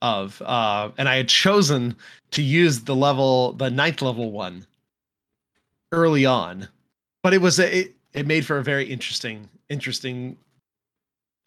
of, 0.01 0.41
uh, 0.41 0.89
and 0.97 1.07
I 1.07 1.15
had 1.15 1.29
chosen 1.29 1.95
to 2.31 2.41
use 2.41 2.81
the 2.81 2.95
level 2.95 3.53
the 3.53 3.69
ninth 3.69 4.01
level 4.01 4.31
one 4.31 4.65
early 5.95 6.25
on, 6.25 6.67
but 7.23 7.33
it 7.33 7.41
was 7.41 7.59
a, 7.59 7.79
it 7.79 7.95
it 8.13 8.27
made 8.27 8.45
for 8.45 8.57
a 8.57 8.63
very 8.63 8.85
interesting 8.85 9.49
interesting 9.69 10.37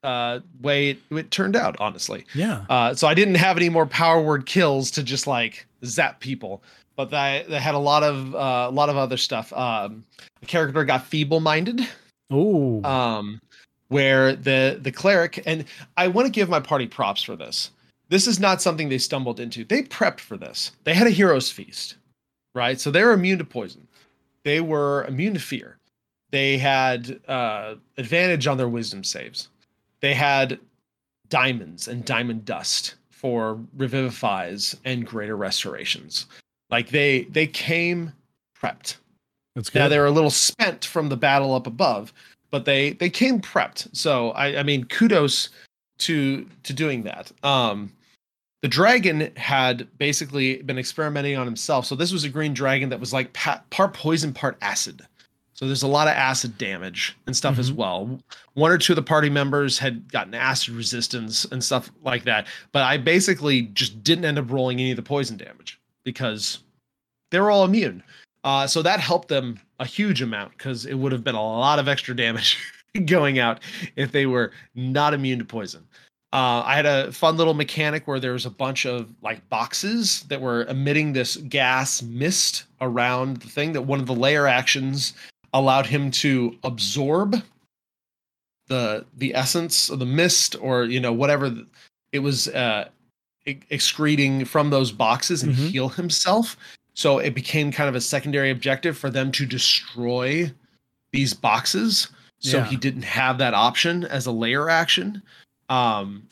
uh 0.05 0.39
way 0.61 0.91
it, 0.91 0.99
it 1.11 1.31
turned 1.33 1.57
out 1.57 1.77
honestly 1.81 2.25
Yeah. 2.35 2.65
uh, 2.69 2.95
so 2.95 3.09
I 3.09 3.15
didn't 3.15 3.35
have 3.35 3.57
any 3.57 3.69
more 3.69 3.85
power 3.87 4.21
word 4.21 4.47
kills 4.47 4.91
to 4.93 5.03
just 5.03 5.27
like 5.27 5.67
zap 5.85 6.21
people, 6.21 6.63
but 6.97 7.11
they, 7.11 7.45
they 7.49 7.59
had 7.59 7.75
a 7.75 7.79
lot 7.79 8.03
of 8.05 8.35
uh, 8.35 8.67
a 8.69 8.71
lot 8.73 8.89
of 8.91 8.97
other 8.97 9.17
stuff. 9.17 9.53
Um, 9.53 10.05
the 10.41 10.47
character 10.47 10.85
got 10.85 11.05
feeble 11.05 11.41
minded, 11.41 11.81
Oh. 12.31 12.83
um, 12.85 13.41
where 13.89 14.37
the 14.37 14.79
the 14.81 14.93
cleric 14.93 15.43
and 15.47 15.65
I 15.97 16.07
want 16.09 16.27
to 16.27 16.33
give 16.33 16.49
my 16.49 16.61
party 16.61 16.87
props 16.87 17.23
for 17.23 17.35
this. 17.37 17.71
This 18.09 18.27
is 18.29 18.39
not 18.39 18.63
something 18.63 18.89
they 18.89 18.99
stumbled 18.99 19.41
into. 19.41 19.65
They 19.65 19.83
prepped 19.83 20.21
for 20.21 20.37
this. 20.37 20.73
They 20.85 20.95
had 20.95 21.07
a 21.09 21.11
hero's 21.11 21.51
feast, 21.51 21.97
right? 22.55 22.79
So 22.81 22.91
they're 22.93 23.13
immune 23.13 23.39
to 23.39 23.45
poison. 23.45 23.87
They 24.45 24.61
were 24.61 25.05
immune 25.07 25.35
to 25.35 25.41
fear. 25.41 25.79
They 26.31 26.59
had 26.59 27.21
uh, 27.27 27.77
advantage 27.97 28.47
on 28.47 28.57
their 28.57 28.69
wisdom 28.69 29.03
saves. 29.03 29.49
They 30.01 30.15
had 30.15 30.59
diamonds 31.29 31.89
and 31.89 32.05
diamond 32.05 32.45
dust 32.45 32.95
for 33.11 33.59
revivifies 33.77 34.77
and 34.85 35.07
greater 35.07 35.37
restorations. 35.37 36.27
Like 36.71 36.91
they 36.91 37.25
they 37.25 37.47
came 37.47 38.13
prepped. 38.61 38.97
That's 39.55 39.71
good. 39.71 39.81
Now 39.81 39.89
they 39.89 39.99
were 39.99 40.07
a 40.07 40.11
little 40.11 40.31
spent 40.31 40.85
from 40.85 41.09
the 41.09 41.17
battle 41.17 41.55
up 41.55 41.67
above, 41.67 42.13
but 42.51 42.65
they 42.65 42.93
they 42.93 43.11
came 43.11 43.41
prepped. 43.41 43.95
So 43.97 44.31
I 44.31 44.61
I 44.61 44.63
mean 44.63 44.85
kudos 44.85 45.49
to 45.99 46.47
to 46.63 46.73
doing 46.73 47.03
that. 47.05 47.33
Um 47.43 47.93
the 48.63 48.69
dragon 48.69 49.31
had 49.37 49.87
basically 49.99 50.63
been 50.63 50.79
experimenting 50.79 51.37
on 51.37 51.47
himself. 51.47 51.87
So 51.87 51.95
this 51.95 52.13
was 52.13 52.25
a 52.25 52.29
green 52.29 52.55
dragon 52.55 52.89
that 52.89 52.99
was 53.01 53.13
like 53.13 53.33
part 53.33 53.95
poison, 53.95 54.33
part 54.33 54.57
acid. 54.61 55.03
So 55.55 55.67
there's 55.67 55.83
a 55.83 55.89
lot 55.89 56.07
of 56.09 56.15
acid 56.15 56.57
damage 56.57 57.17
and 57.27 57.37
stuff 57.37 57.59
as 57.59 57.71
Mhm. 57.73 57.77
well. 57.77 58.21
One 58.55 58.71
or 58.71 58.79
two 58.79 58.93
of 58.93 58.97
the 58.97 59.03
party 59.03 59.29
members 59.29 59.79
had 59.79 60.11
gotten 60.13 60.35
acid 60.35 60.71
resistance 60.75 61.45
and 61.47 61.63
stuff 61.63 61.91
like 62.05 62.25
that. 62.25 62.47
But 62.73 62.83
I 62.85 62.97
basically 62.97 63.63
just 63.63 64.03
didn't 64.05 64.25
end 64.25 64.39
up 64.39 64.51
rolling 64.51 64.79
any 64.81 64.91
of 64.93 64.97
the 64.97 65.03
poison 65.03 65.37
damage 65.37 65.79
because 66.05 66.61
they 67.31 67.41
were 67.41 67.51
all 67.51 67.65
immune. 67.65 68.03
Uh, 68.45 68.67
so 68.69 68.83
that 68.83 69.01
helped 69.01 69.29
them 69.29 69.59
a 69.81 69.85
huge 69.85 70.23
amount 70.23 70.53
because 70.57 70.87
it 70.87 70.95
would 70.95 71.11
have 71.13 71.25
been 71.25 71.35
a 71.35 71.43
lot 71.43 71.79
of 71.81 71.89
extra 71.89 72.15
damage 72.15 72.57
going 73.07 73.39
out 73.41 73.61
if 73.97 74.13
they 74.13 74.27
were 74.27 74.53
not 74.77 75.13
immune 75.13 75.41
to 75.41 75.45
poison. 75.45 75.85
Uh, 76.33 76.63
I 76.65 76.75
had 76.77 76.85
a 76.85 77.11
fun 77.11 77.39
little 77.39 77.55
mechanic 77.55 78.07
where 78.07 78.21
there 78.21 78.33
was 78.35 78.45
a 78.45 78.51
bunch 78.51 78.85
of 78.85 79.09
like 79.23 79.47
boxes 79.49 80.25
that 80.29 80.41
were 80.41 80.65
emitting 80.67 81.13
this 81.15 81.37
gas 81.37 82.03
mist 82.03 82.65
around 82.83 83.39
the 83.39 83.49
thing. 83.49 83.73
That 83.73 83.83
one 83.83 83.99
of 83.99 84.07
the 84.07 84.15
lair 84.15 84.47
actions 84.47 85.15
allowed 85.55 85.87
him 85.87 86.11
to 86.11 86.55
absorb 86.65 87.37
the 88.69 89.07
the 89.17 89.35
essence 89.35 89.89
of 89.89 90.01
the 90.01 90.07
mist, 90.07 90.55
or 90.61 90.85
you 90.85 91.01
know 91.01 91.13
whatever 91.15 91.51
it 92.13 92.19
was 92.19 92.49
uh, 92.49 92.89
excreting 93.47 94.45
from 94.45 94.69
those 94.69 94.93
boxes 94.93 95.43
and 95.43 95.55
Mhm. 95.55 95.71
heal 95.71 95.89
himself. 95.89 96.59
So 96.93 97.19
it 97.21 97.35
became 97.35 97.73
kind 97.73 97.89
of 97.89 97.95
a 97.95 98.01
secondary 98.03 98.51
objective 98.51 98.99
for 98.99 99.09
them 99.09 99.33
to 99.33 99.47
destroy 99.47 100.53
these 101.13 101.33
boxes. 101.33 102.09
So 102.41 102.59
Yeah. 102.59 102.67
he 102.67 102.77
didn't 102.77 103.03
have 103.05 103.39
that 103.39 103.55
option 103.55 104.05
as 104.05 104.27
a 104.27 104.31
lair 104.33 104.69
action. 104.69 105.23
Um, 105.69 106.29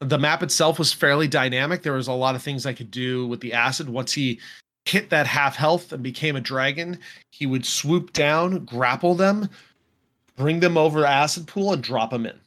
the 0.00 0.18
map 0.18 0.42
itself 0.42 0.78
was 0.78 0.92
fairly 0.92 1.28
dynamic. 1.28 1.82
There 1.82 1.92
was 1.94 2.08
a 2.08 2.12
lot 2.12 2.34
of 2.34 2.42
things 2.42 2.66
I 2.66 2.72
could 2.72 2.90
do 2.90 3.26
with 3.26 3.40
the 3.40 3.52
acid. 3.52 3.88
Once 3.88 4.12
he 4.12 4.40
hit 4.84 5.10
that 5.10 5.26
half 5.26 5.56
health 5.56 5.92
and 5.92 6.02
became 6.02 6.36
a 6.36 6.40
dragon, 6.40 6.98
he 7.30 7.46
would 7.46 7.64
swoop 7.64 8.12
down, 8.12 8.64
grapple 8.66 9.14
them, 9.14 9.48
bring 10.36 10.60
them 10.60 10.76
over 10.76 11.00
to 11.02 11.08
acid 11.08 11.46
pool, 11.46 11.72
and 11.72 11.82
drop 11.82 12.10
them 12.10 12.26
in. 12.26 12.38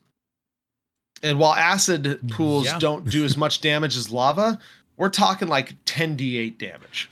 And 1.24 1.40
while 1.40 1.54
acid 1.54 2.20
pools 2.30 2.66
Yeah. 2.66 2.78
don't 2.78 3.10
do 3.10 3.26
as 3.26 3.38
much 3.38 3.62
damage 3.62 3.98
as 3.98 4.12
lava, 4.12 4.60
we're 4.98 5.10
talking 5.10 5.48
like 5.48 5.74
10d8 5.86 6.58
damage. 6.60 7.10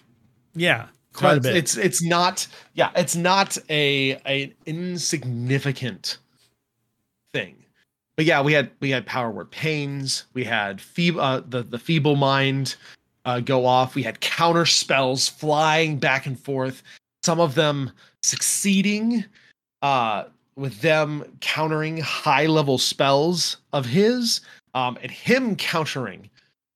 yeah. 0.53 0.87
Quite 1.13 1.37
a 1.37 1.39
bit. 1.39 1.55
It's 1.55 1.77
it's 1.77 2.03
not 2.03 2.45
yeah, 2.73 2.89
it's 2.93 3.15
not 3.15 3.57
a 3.69 4.15
an 4.25 4.53
insignificant. 4.65 6.17
But 8.15 8.25
yeah, 8.25 8.41
we 8.41 8.53
had 8.53 8.71
we 8.79 8.89
had 8.89 9.05
power 9.05 9.31
word 9.31 9.51
pains, 9.51 10.25
we 10.33 10.43
had 10.43 10.79
feeble 10.79 11.21
uh, 11.21 11.41
the 11.47 11.63
the 11.63 11.79
feeble 11.79 12.15
mind 12.15 12.75
uh, 13.25 13.39
go 13.39 13.65
off, 13.65 13.95
we 13.95 14.03
had 14.03 14.19
counter 14.21 14.65
spells 14.65 15.27
flying 15.27 15.97
back 15.97 16.25
and 16.25 16.39
forth, 16.39 16.83
some 17.23 17.39
of 17.39 17.55
them 17.55 17.91
succeeding 18.23 19.23
uh 19.81 20.25
with 20.55 20.79
them 20.81 21.23
countering 21.41 21.97
high 21.97 22.45
level 22.45 22.77
spells 22.77 23.57
of 23.73 23.85
his 23.85 24.41
um 24.73 24.97
and 25.03 25.11
him 25.11 25.55
countering 25.57 26.29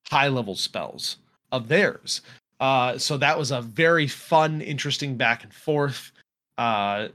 high 0.10 0.28
level 0.28 0.56
spells 0.56 1.18
of 1.52 1.68
theirs. 1.68 2.22
Uh, 2.60 2.98
so 2.98 3.18
that 3.18 3.38
was 3.38 3.52
a 3.52 3.62
very 3.62 4.08
fun, 4.08 4.62
interesting 4.62 5.16
back 5.16 5.44
and 5.44 5.54
forth. 5.54 6.12
Uh, 6.58 7.08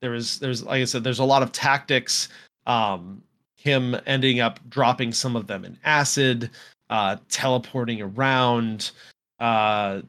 there 0.00 0.12
was, 0.12 0.38
there's, 0.38 0.62
like 0.62 0.80
I 0.80 0.84
said, 0.84 1.02
there's 1.02 1.18
a 1.18 1.24
lot 1.24 1.42
of 1.42 1.50
tactics. 1.50 2.28
Um, 2.66 3.22
him 3.62 3.96
ending 4.06 4.40
up 4.40 4.58
dropping 4.68 5.12
some 5.12 5.36
of 5.36 5.46
them 5.46 5.64
in 5.64 5.78
acid, 5.84 6.50
uh, 6.90 7.16
teleporting 7.28 8.02
around. 8.02 8.90
Uh, 9.38 10.02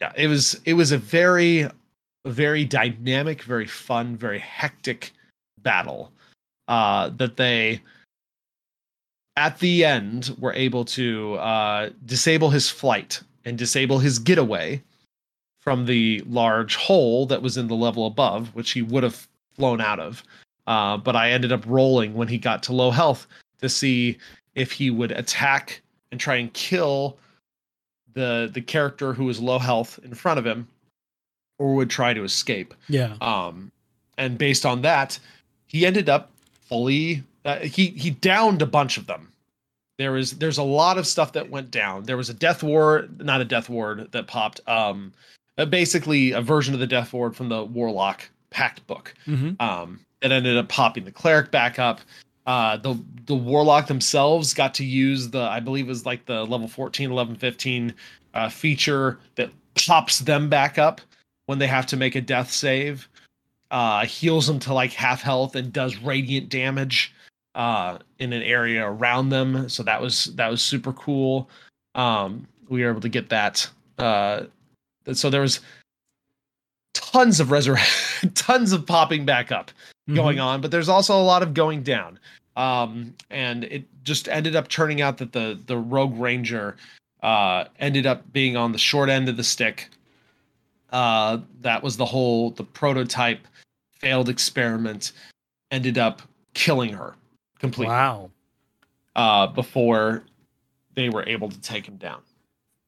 yeah, 0.00 0.12
it 0.16 0.26
was, 0.26 0.60
it 0.64 0.74
was 0.74 0.92
a 0.92 0.98
very, 0.98 1.66
very 2.26 2.64
dynamic, 2.64 3.42
very 3.42 3.66
fun, 3.66 4.16
very 4.16 4.38
hectic 4.38 5.12
battle. 5.62 6.12
Uh, 6.68 7.08
that 7.16 7.36
they, 7.36 7.80
at 9.36 9.58
the 9.60 9.84
end 9.84 10.34
were 10.38 10.52
able 10.52 10.84
to 10.84 11.34
uh, 11.34 11.90
disable 12.04 12.50
his 12.50 12.68
flight 12.68 13.22
and 13.44 13.56
disable 13.56 13.98
his 13.98 14.18
getaway 14.18 14.82
from 15.60 15.86
the 15.86 16.22
large 16.26 16.76
hole 16.76 17.24
that 17.26 17.40
was 17.40 17.56
in 17.56 17.68
the 17.68 17.74
level 17.74 18.06
above, 18.06 18.54
which 18.54 18.72
he 18.72 18.82
would 18.82 19.02
have 19.02 19.28
flown 19.54 19.80
out 19.80 20.00
of. 20.00 20.22
Uh, 20.68 20.98
but 20.98 21.16
I 21.16 21.30
ended 21.30 21.50
up 21.50 21.64
rolling 21.66 22.12
when 22.12 22.28
he 22.28 22.36
got 22.36 22.62
to 22.64 22.74
low 22.74 22.90
health 22.90 23.26
to 23.62 23.70
see 23.70 24.18
if 24.54 24.70
he 24.70 24.90
would 24.90 25.12
attack 25.12 25.80
and 26.12 26.20
try 26.20 26.36
and 26.36 26.52
kill 26.52 27.16
the 28.12 28.50
the 28.52 28.60
character 28.60 29.14
who 29.14 29.24
was 29.24 29.40
low 29.40 29.58
health 29.58 29.98
in 30.04 30.12
front 30.12 30.38
of 30.38 30.46
him, 30.46 30.68
or 31.58 31.74
would 31.74 31.88
try 31.88 32.12
to 32.12 32.22
escape. 32.22 32.74
Yeah. 32.88 33.16
Um, 33.22 33.72
and 34.18 34.36
based 34.36 34.66
on 34.66 34.82
that, 34.82 35.18
he 35.66 35.86
ended 35.86 36.10
up 36.10 36.30
fully. 36.66 37.22
Uh, 37.46 37.60
he 37.60 37.86
he 37.86 38.10
downed 38.10 38.60
a 38.60 38.66
bunch 38.66 38.98
of 38.98 39.06
them. 39.06 39.32
There 39.96 40.12
was 40.12 40.32
there's 40.32 40.58
a 40.58 40.62
lot 40.62 40.98
of 40.98 41.06
stuff 41.06 41.32
that 41.32 41.48
went 41.48 41.70
down. 41.70 42.02
There 42.02 42.18
was 42.18 42.28
a 42.28 42.34
death 42.34 42.62
ward, 42.62 43.24
not 43.24 43.40
a 43.40 43.44
death 43.46 43.70
ward 43.70 44.12
that 44.12 44.26
popped. 44.26 44.60
Um, 44.68 45.14
basically 45.70 46.32
a 46.32 46.42
version 46.42 46.74
of 46.74 46.80
the 46.80 46.86
death 46.86 47.14
ward 47.14 47.34
from 47.34 47.48
the 47.48 47.64
warlock 47.64 48.28
pact 48.50 48.86
book. 48.86 49.14
Mm-hmm. 49.26 49.60
Um, 49.60 50.00
it 50.22 50.32
ended 50.32 50.56
up 50.56 50.68
popping 50.68 51.04
the 51.04 51.12
cleric 51.12 51.50
back 51.50 51.78
up. 51.78 52.00
Uh, 52.46 52.76
the 52.78 52.98
the 53.26 53.34
warlock 53.34 53.86
themselves 53.86 54.54
got 54.54 54.72
to 54.74 54.84
use 54.84 55.28
the 55.28 55.42
I 55.42 55.60
believe 55.60 55.86
it 55.86 55.90
was 55.90 56.06
like 56.06 56.24
the 56.24 56.44
level 56.44 56.66
14, 56.66 57.10
11, 57.10 57.36
15 57.36 57.94
uh, 58.34 58.48
feature 58.48 59.18
that 59.34 59.50
pops 59.74 60.20
them 60.20 60.48
back 60.48 60.78
up 60.78 61.00
when 61.46 61.58
they 61.58 61.66
have 61.66 61.86
to 61.86 61.96
make 61.96 62.14
a 62.14 62.20
death 62.20 62.50
save. 62.50 63.08
Uh, 63.70 64.06
heals 64.06 64.46
them 64.46 64.58
to 64.60 64.72
like 64.72 64.92
half 64.92 65.20
health 65.20 65.54
and 65.54 65.74
does 65.74 65.98
radiant 65.98 66.48
damage 66.48 67.14
uh, 67.54 67.98
in 68.18 68.32
an 68.32 68.42
area 68.42 68.86
around 68.86 69.28
them. 69.28 69.68
So 69.68 69.82
that 69.82 70.00
was 70.00 70.26
that 70.36 70.50
was 70.50 70.62
super 70.62 70.94
cool. 70.94 71.50
Um, 71.94 72.46
we 72.70 72.82
were 72.82 72.90
able 72.90 73.02
to 73.02 73.10
get 73.10 73.28
that. 73.28 73.68
Uh, 73.98 74.44
so 75.12 75.28
there 75.28 75.42
was 75.42 75.60
tons 76.94 77.40
of 77.40 77.50
resurrect, 77.50 77.90
tons 78.34 78.72
of 78.72 78.86
popping 78.86 79.26
back 79.26 79.52
up 79.52 79.70
going 80.14 80.40
on, 80.40 80.60
but 80.60 80.70
there's 80.70 80.88
also 80.88 81.18
a 81.18 81.22
lot 81.22 81.42
of 81.42 81.54
going 81.54 81.82
down. 81.82 82.18
Um, 82.56 83.14
and 83.30 83.64
it 83.64 83.84
just 84.02 84.28
ended 84.28 84.56
up 84.56 84.68
turning 84.68 85.00
out 85.00 85.18
that 85.18 85.32
the 85.32 85.58
the 85.66 85.76
rogue 85.76 86.18
ranger 86.18 86.76
uh, 87.22 87.64
ended 87.78 88.06
up 88.06 88.32
being 88.32 88.56
on 88.56 88.72
the 88.72 88.78
short 88.78 89.08
end 89.08 89.28
of 89.28 89.36
the 89.36 89.44
stick. 89.44 89.88
Uh, 90.90 91.38
that 91.60 91.82
was 91.82 91.96
the 91.96 92.04
whole 92.04 92.50
the 92.50 92.64
prototype 92.64 93.46
failed 93.92 94.28
experiment 94.28 95.12
ended 95.70 95.98
up 95.98 96.22
killing 96.54 96.92
her 96.92 97.14
completely. 97.58 97.92
Wow. 97.92 98.30
Uh, 99.14 99.46
before 99.48 100.24
they 100.94 101.08
were 101.08 101.24
able 101.28 101.48
to 101.48 101.60
take 101.60 101.86
him 101.86 101.96
down. 101.96 102.20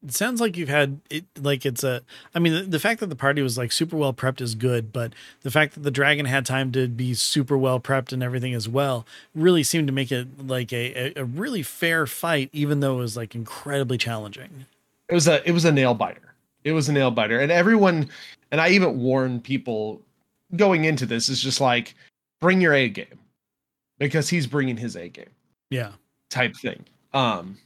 It 0.02 0.14
sounds 0.14 0.40
like 0.40 0.56
you've 0.56 0.70
had 0.70 1.00
it 1.10 1.24
like 1.38 1.66
it's 1.66 1.84
a 1.84 2.02
I 2.34 2.38
mean 2.38 2.54
the, 2.54 2.62
the 2.62 2.78
fact 2.78 3.00
that 3.00 3.08
the 3.08 3.16
party 3.16 3.42
was 3.42 3.58
like 3.58 3.70
super 3.70 3.96
well 3.96 4.14
prepped 4.14 4.40
is 4.40 4.54
good, 4.54 4.92
but 4.92 5.12
the 5.42 5.50
fact 5.50 5.74
that 5.74 5.80
the 5.80 5.90
dragon 5.90 6.24
had 6.24 6.46
time 6.46 6.72
to 6.72 6.88
be 6.88 7.12
super 7.12 7.58
well 7.58 7.78
prepped 7.78 8.12
and 8.12 8.22
everything 8.22 8.54
as 8.54 8.66
well 8.66 9.06
really 9.34 9.62
seemed 9.62 9.88
to 9.88 9.92
make 9.92 10.10
it 10.10 10.46
like 10.46 10.72
a, 10.72 11.16
a, 11.18 11.20
a 11.20 11.24
really 11.24 11.62
fair 11.62 12.06
fight, 12.06 12.48
even 12.52 12.80
though 12.80 12.94
it 12.94 13.00
was 13.00 13.16
like 13.16 13.34
incredibly 13.34 13.98
challenging. 13.98 14.64
It 15.10 15.14
was 15.14 15.28
a 15.28 15.46
it 15.46 15.52
was 15.52 15.66
a 15.66 15.72
nail 15.72 15.92
biter. 15.92 16.34
It 16.64 16.72
was 16.72 16.88
a 16.88 16.92
nail 16.92 17.10
biter. 17.10 17.38
And 17.38 17.52
everyone 17.52 18.08
and 18.50 18.60
I 18.60 18.70
even 18.70 19.00
warned 19.00 19.44
people 19.44 20.00
going 20.56 20.84
into 20.84 21.04
this 21.04 21.28
is 21.28 21.42
just 21.42 21.60
like 21.60 21.94
bring 22.40 22.60
your 22.60 22.72
A 22.72 22.88
game 22.88 23.18
because 23.98 24.30
he's 24.30 24.46
bringing 24.46 24.76
his 24.76 24.96
A 24.96 25.08
game. 25.08 25.30
Yeah. 25.68 25.92
Type 26.30 26.56
thing. 26.56 26.84
Um 27.12 27.58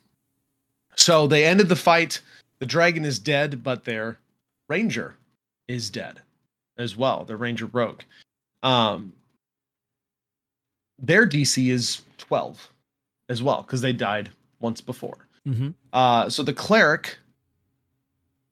so 0.97 1.27
they 1.27 1.45
ended 1.45 1.69
the 1.69 1.77
fight. 1.77 2.21
The 2.59 2.67
dragon 2.67 3.05
is 3.05 3.19
dead, 3.19 3.63
but 3.63 3.85
their 3.85 4.19
ranger 4.69 5.17
is 5.69 5.91
dead 5.91 6.21
as 6.79 6.97
well. 6.97 7.25
The 7.25 7.37
ranger 7.37 7.67
rogue. 7.67 8.03
Um, 8.63 9.13
their 10.99 11.27
DC 11.27 11.71
is 11.71 12.03
12 12.19 12.71
as 13.29 13.43
well 13.43 13.63
because 13.63 13.81
they 13.81 13.93
died 13.93 14.31
once 14.61 14.81
before. 14.81 15.29
Mm-hmm. 15.47 15.71
Uh, 15.93 16.29
so 16.29 16.43
the 16.43 16.53
cleric 16.53 17.19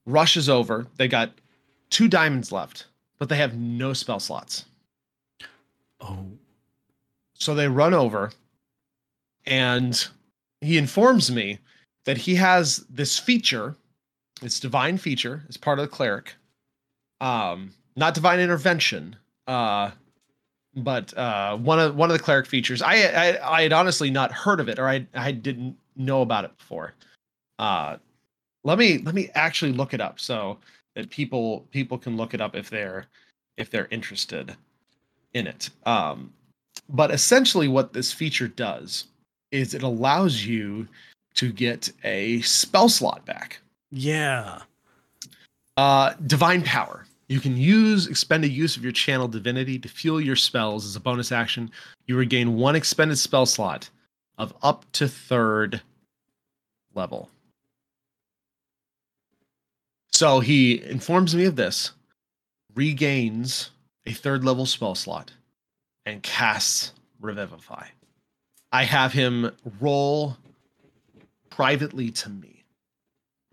rushes 0.06 0.48
over. 0.48 0.86
They 0.97 1.09
got 1.09 1.31
two 1.90 2.09
diamonds 2.09 2.52
left, 2.52 2.86
but 3.19 3.28
they 3.28 3.36
have 3.36 3.56
no 3.56 3.93
spell 3.93 4.20
slots. 4.20 4.64
Oh. 6.01 6.27
So 7.35 7.55
they 7.55 7.69
run 7.69 7.94
over, 7.94 8.31
and 9.47 10.06
he 10.60 10.78
informs 10.78 11.31
me 11.31 11.59
that 12.05 12.16
he 12.19 12.35
has 12.35 12.85
this 12.91 13.19
feature, 13.19 13.77
this 14.41 14.61
divine 14.61 14.99
feature, 14.99 15.43
as 15.49 15.57
part 15.57 15.79
of 15.79 15.85
the 15.85 15.89
cleric. 15.89 16.35
Um, 17.20 17.73
not 17.97 18.15
divine 18.15 18.41
intervention, 18.41 19.16
uh, 19.47 19.91
but 20.77 21.16
uh, 21.16 21.57
one 21.57 21.79
of 21.79 21.95
one 21.95 22.11
of 22.11 22.16
the 22.16 22.23
cleric 22.23 22.47
features. 22.47 22.83
I, 22.83 22.95
I 22.95 23.59
I 23.59 23.62
had 23.62 23.73
honestly 23.73 24.11
not 24.11 24.33
heard 24.33 24.61
of 24.61 24.69
it, 24.69 24.79
or 24.79 24.89
I 24.89 25.07
I 25.15 25.33
didn't 25.33 25.77
know 25.97 26.23
about 26.23 26.45
it 26.45 26.57
before. 26.57 26.95
Uh, 27.59 27.99
let 28.65 28.79
me 28.79 28.99
let 28.99 29.15
me 29.15 29.31
actually 29.35 29.73
look 29.73 29.95
it 29.95 30.01
up 30.01 30.19
so 30.19 30.59
that 30.95 31.11
people 31.11 31.66
people 31.70 31.99
can 31.99 32.16
look 32.16 32.35
it 32.35 32.41
up 32.41 32.57
if 32.57 32.70
they're 32.70 33.07
if 33.57 33.70
they're 33.70 33.89
interested 33.91 34.57
in 35.35 35.47
it. 35.47 35.70
Um, 35.87 36.33
but 36.89 37.11
essentially, 37.11 37.69
what 37.69 37.93
this 37.93 38.12
feature 38.12 38.49
does 38.49 39.05
is 39.51 39.74
it 39.74 39.83
allows 39.83 40.45
you 40.45 40.89
to 41.35 41.53
get 41.53 41.91
a 42.05 42.41
spell 42.43 42.89
slot 42.89 43.25
back. 43.25 43.61
Yeah. 43.91 44.63
Uh, 45.77 46.15
divine 46.27 46.63
power. 46.63 47.07
You 47.29 47.41
can 47.41 47.57
use 47.57 48.09
expend 48.09 48.45
a 48.45 48.49
use 48.49 48.77
of 48.77 48.83
your 48.83 48.93
channel 48.93 49.29
divinity 49.29 49.79
to 49.79 49.89
fuel 49.89 50.21
your 50.21 50.37
spells 50.37 50.85
as 50.85 50.97
a 50.97 51.01
bonus 51.01 51.33
action. 51.33 51.71
You 52.07 52.17
regain 52.17 52.57
one 52.57 52.77
expended 52.77 53.19
spell 53.19 53.47
slot 53.47 53.89
of 54.39 54.55
up 54.63 54.85
to 54.93 55.09
third 55.09 55.81
level. 56.95 57.31
So 60.11 60.41
he 60.41 60.83
informs 60.85 61.35
me 61.35 61.47
of 61.47 61.57
this, 61.57 61.93
regains 62.75 63.71
a 64.05 64.13
third 64.13 64.45
level 64.45 64.67
spell 64.67 64.95
slot, 64.95 65.33
and 66.05 66.23
casts 66.23 66.93
Revivify. 67.21 67.87
I 68.73 68.83
have 68.83 69.13
him 69.13 69.53
roll 69.81 70.37
privately 71.57 72.11
to 72.11 72.31
me 72.31 72.53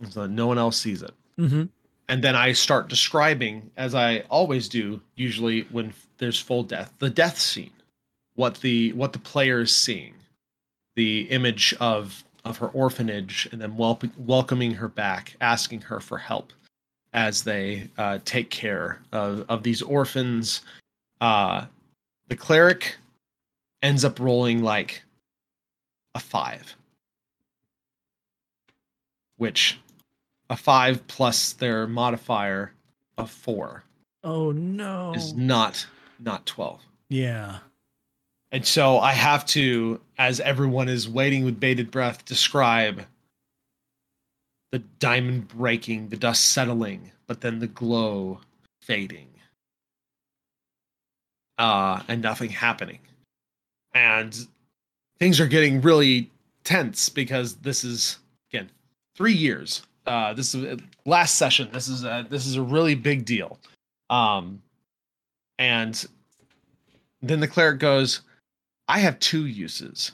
so 0.08 0.26
no 0.26 0.48
one 0.48 0.58
else 0.58 0.78
sees 0.78 1.02
it. 1.02 1.14
Mm-hmm. 1.38 1.64
And 2.08 2.24
then 2.24 2.36
I 2.36 2.54
start 2.54 2.88
describing, 2.88 3.70
as 3.78 3.94
I 3.94 4.20
always 4.30 4.68
do, 4.68 5.02
usually 5.16 5.62
when 5.72 5.94
there's 6.18 6.40
full 6.40 6.64
death, 6.64 6.94
the 7.00 7.10
death 7.10 7.38
scene, 7.38 7.72
what 8.36 8.62
the 8.62 8.94
what 8.94 9.14
the 9.14 9.20
player 9.20 9.62
is 9.62 9.76
seeing, 9.76 10.14
the 10.96 11.22
image 11.30 11.76
of 11.80 12.24
of 12.46 12.58
her 12.58 12.68
orphanage, 12.70 13.48
and 13.52 13.62
then 13.62 13.78
wel- 13.78 14.02
welcoming 14.18 14.74
her 14.74 14.88
back, 14.88 15.36
asking 15.42 15.82
her 15.82 16.00
for 16.00 16.18
help 16.18 16.52
as 17.14 17.44
they 17.44 17.90
uh, 17.98 18.20
take 18.26 18.50
care 18.50 19.02
of 19.12 19.46
of 19.50 19.62
these 19.64 19.82
orphans. 19.82 20.62
Uh, 21.22 21.66
the 22.28 22.36
cleric 22.36 22.96
ends 23.84 24.04
up 24.04 24.20
rolling 24.20 24.64
like 24.64 25.04
a 26.16 26.20
five 26.20 26.76
which 29.40 29.80
a 30.52 30.56
five 30.56 31.06
plus 31.08 31.54
their 31.54 31.88
modifier 31.88 32.72
of 33.18 33.32
four 33.32 33.84
Oh 34.24 34.52
no. 34.52 35.14
is 35.16 35.34
not 35.34 35.88
not 36.20 36.46
12 36.46 36.82
Yeah. 37.10 37.60
and 38.52 38.66
so 38.66 39.00
i 39.00 39.14
have 39.14 39.46
to 39.48 40.00
as 40.18 40.40
everyone 40.42 40.90
is 40.90 41.08
waiting 41.10 41.44
with 41.46 41.60
bated 41.60 41.90
breath 41.90 42.26
describe 42.26 43.06
the 44.72 44.80
diamond 45.00 45.48
breaking 45.48 46.10
the 46.10 46.18
dust 46.18 46.48
settling 46.48 47.12
but 47.28 47.42
then 47.42 47.60
the 47.60 47.68
glow 47.68 48.40
fading 48.82 49.28
uh 51.58 52.02
and 52.08 52.22
nothing 52.22 52.50
happening 52.50 53.00
and 53.94 54.48
things 55.20 55.40
are 55.40 55.48
getting 55.48 55.82
really 55.82 56.30
tense 56.64 57.10
because 57.10 57.56
this 57.56 57.84
is 57.84 58.18
three 59.20 59.34
years. 59.34 59.84
Uh, 60.08 60.34
this 60.34 60.56
is 60.56 60.80
last 61.06 61.36
session. 61.36 61.70
This 61.74 61.90
is 61.90 62.04
a, 62.06 62.26
this 62.30 62.48
is 62.48 62.56
a 62.56 62.62
really 62.62 62.96
big 62.96 63.26
deal. 63.26 63.60
Um, 64.10 64.64
and 65.60 66.04
then 67.22 67.42
the 67.42 67.48
cleric 67.48 67.80
goes, 67.80 68.22
"I 68.88 69.00
have 69.00 69.20
two 69.20 69.46
uses 69.46 70.14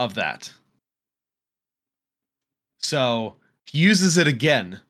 of 0.00 0.14
that." 0.14 0.50
So 2.78 3.36
he 3.66 3.78
uses 3.78 4.16
it 4.16 4.26
again, 4.26 4.80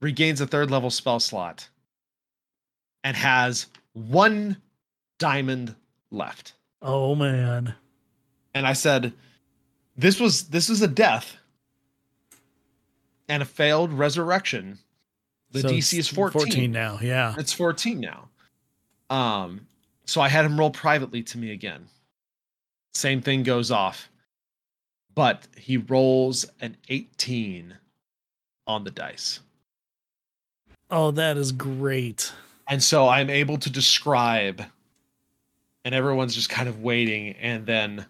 regains 0.00 0.40
a 0.40 0.46
third 0.46 0.70
level 0.70 0.90
spell 0.90 1.18
slot, 1.18 1.68
and 3.02 3.16
has 3.16 3.66
one 3.94 4.56
diamond 5.18 5.74
left. 6.12 6.54
Oh 6.82 7.16
man. 7.16 7.74
and 8.54 8.64
I 8.66 8.74
said, 8.74 9.12
"This 9.96 10.20
was 10.20 10.48
this 10.48 10.68
is 10.70 10.82
a 10.82 10.88
death 10.88 11.36
and 13.28 13.42
a 13.42 13.46
failed 13.46 13.92
resurrection. 13.92 14.78
The 15.50 15.60
So 15.60 15.68
DC 15.68 15.98
is 15.98 16.08
14. 16.08 16.42
14 16.42 16.72
now. 16.72 16.98
Yeah. 17.00 17.34
It's 17.38 17.52
14 17.52 18.00
now. 18.00 18.28
Um, 19.10 19.66
so 20.04 20.20
I 20.20 20.28
had 20.28 20.44
him 20.44 20.58
roll 20.58 20.70
privately 20.70 21.22
to 21.24 21.38
me 21.38 21.52
again. 21.52 21.86
Same 22.94 23.20
thing 23.20 23.42
goes 23.42 23.70
off, 23.70 24.08
but 25.14 25.46
he 25.56 25.76
rolls 25.76 26.46
an 26.60 26.76
18 26.88 27.74
on 28.66 28.84
the 28.84 28.90
dice. 28.90 29.40
Oh, 30.90 31.10
that 31.12 31.36
is 31.36 31.52
great. 31.52 32.32
And 32.68 32.82
so 32.82 33.08
I'm 33.08 33.30
able 33.30 33.58
to 33.58 33.70
describe, 33.70 34.62
and 35.84 35.94
everyone's 35.94 36.34
just 36.34 36.48
kind 36.48 36.68
of 36.68 36.80
waiting, 36.80 37.30
and 37.40 37.66
then 37.66 38.06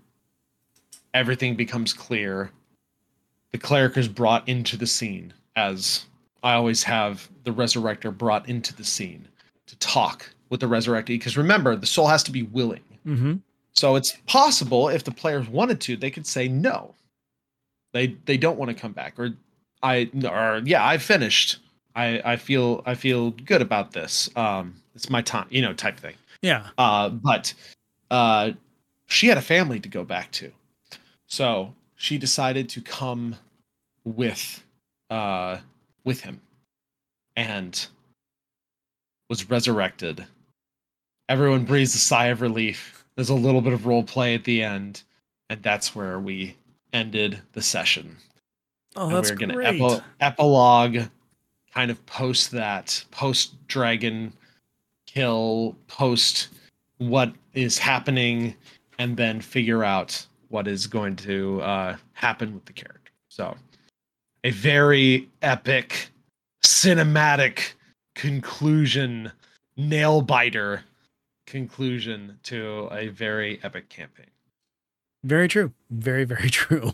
everything 1.16 1.56
becomes 1.56 1.93
clear. 1.93 2.51
The 3.52 3.59
cleric 3.59 3.97
is 3.97 4.06
brought 4.06 4.47
into 4.48 4.76
the 4.76 4.86
scene, 4.86 5.32
as 5.56 6.05
I 6.43 6.55
always 6.55 6.82
have 6.82 7.28
the 7.44 7.52
resurrector 7.52 8.16
brought 8.16 8.48
into 8.48 8.74
the 8.76 8.84
scene 8.84 9.26
to 9.66 9.76
talk 9.78 10.30
with 10.51 10.60
the 10.60 10.68
resurrected. 10.68 11.18
Because 11.18 11.36
remember, 11.36 11.74
the 11.74 11.86
soul 11.86 12.06
has 12.06 12.22
to 12.24 12.30
be 12.30 12.43
willing. 12.43 12.84
Mm-hmm. 13.06 13.34
So 13.72 13.97
it's 13.97 14.16
possible 14.26 14.88
if 14.88 15.05
the 15.05 15.10
players 15.10 15.48
wanted 15.48 15.80
to, 15.82 15.97
they 15.97 16.10
could 16.10 16.26
say 16.26 16.48
no. 16.48 16.94
They 17.93 18.16
they 18.26 18.36
don't 18.36 18.59
want 18.59 18.70
to 18.70 18.74
come 18.74 18.93
back, 18.93 19.18
or 19.18 19.30
I 19.82 20.10
or 20.24 20.60
yeah, 20.64 20.86
I 20.86 20.98
finished. 20.98 21.59
I 21.94 22.20
I 22.24 22.36
feel 22.36 22.82
I 22.84 22.94
feel 22.94 23.30
good 23.30 23.62
about 23.62 23.93
this. 23.93 24.28
Um, 24.36 24.74
it's 24.94 25.09
my 25.09 25.22
time, 25.22 25.47
you 25.51 25.62
know, 25.62 25.72
type 25.72 25.98
thing. 25.98 26.14
Yeah. 26.43 26.68
Uh, 26.76 27.09
but 27.09 27.55
uh, 28.10 28.52
she 29.06 29.28
had 29.28 29.38
a 29.38 29.43
family 29.43 29.80
to 29.80 29.88
go 29.88 30.05
back 30.05 30.30
to, 30.32 30.52
so 31.27 31.74
she 31.97 32.19
decided 32.19 32.69
to 32.70 32.81
come 32.81 33.36
with 34.05 34.62
uh 35.11 35.59
with 36.05 36.20
him, 36.20 36.40
and 37.35 37.86
was 39.28 39.51
resurrected. 39.51 40.24
Everyone 41.28 41.65
breathes 41.65 41.94
a 41.94 41.98
sigh 41.98 42.27
of 42.27 42.40
relief. 42.40 43.05
There's 43.16 43.31
a 43.31 43.35
little 43.35 43.61
bit 43.61 43.73
of 43.73 43.86
role 43.86 44.05
play 44.05 44.35
at 44.35 44.44
the 44.44 44.62
end, 44.62 45.03
and 45.51 45.62
that's 45.62 45.94
where 45.94 46.20
we 46.20 46.57
ended 46.93 47.40
the 47.53 47.62
session. 47.62 48.16
Oh, 48.94 49.09
and 49.09 49.16
that's 49.16 49.31
we're 49.31 49.36
gonna 49.36 49.55
great. 49.55 50.03
epilogue, 50.20 50.98
kind 51.74 51.90
of 51.90 52.05
post 52.07 52.53
that, 52.53 53.05
post 53.11 53.55
dragon 53.66 54.32
kill, 55.07 55.77
post 55.89 56.48
what 56.98 57.32
is 57.55 57.78
happening, 57.78 58.55
and 58.98 59.16
then 59.16 59.40
figure 59.40 59.82
out 59.82 60.27
what 60.57 60.66
is 60.66 60.87
going 60.87 61.15
to 61.15 61.61
uh, 61.61 61.97
happen 62.15 62.55
with 62.55 62.65
the 62.65 62.73
character. 62.73 63.12
So, 63.28 63.55
a 64.43 64.51
very 64.51 65.28
epic, 65.43 66.09
cinematic 66.65 67.74
conclusion, 68.15 69.33
nail 69.77 70.23
biter 70.23 70.85
conclusion 71.47 72.39
to 72.45 72.89
a 72.91 73.09
very 73.09 73.61
epic 73.62 73.91
campaign. 73.91 74.31
Very 75.23 75.47
true. 75.47 75.74
Very 75.91 76.24
very 76.24 76.49
true. 76.62 76.93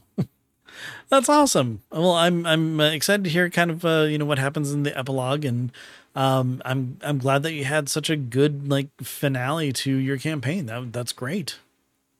That's 1.08 1.28
awesome. 1.28 1.82
Well, 1.92 2.14
I'm 2.14 2.44
I'm 2.44 2.80
uh, 2.80 2.90
excited 2.90 3.22
to 3.22 3.30
hear 3.30 3.48
kind 3.48 3.70
of 3.70 3.84
uh, 3.84 4.06
you 4.10 4.18
know 4.18 4.24
what 4.24 4.40
happens 4.40 4.72
in 4.72 4.82
the 4.82 4.98
epilogue, 4.98 5.44
and 5.44 5.70
um, 6.16 6.60
I'm 6.64 6.98
I'm 7.00 7.18
glad 7.18 7.44
that 7.44 7.52
you 7.52 7.64
had 7.64 7.88
such 7.88 8.10
a 8.10 8.16
good 8.16 8.68
like 8.68 8.88
finale 9.00 9.72
to 9.84 9.94
your 9.94 10.18
campaign. 10.18 10.66
That 10.66 10.92
that's 10.92 11.12
great. 11.12 11.58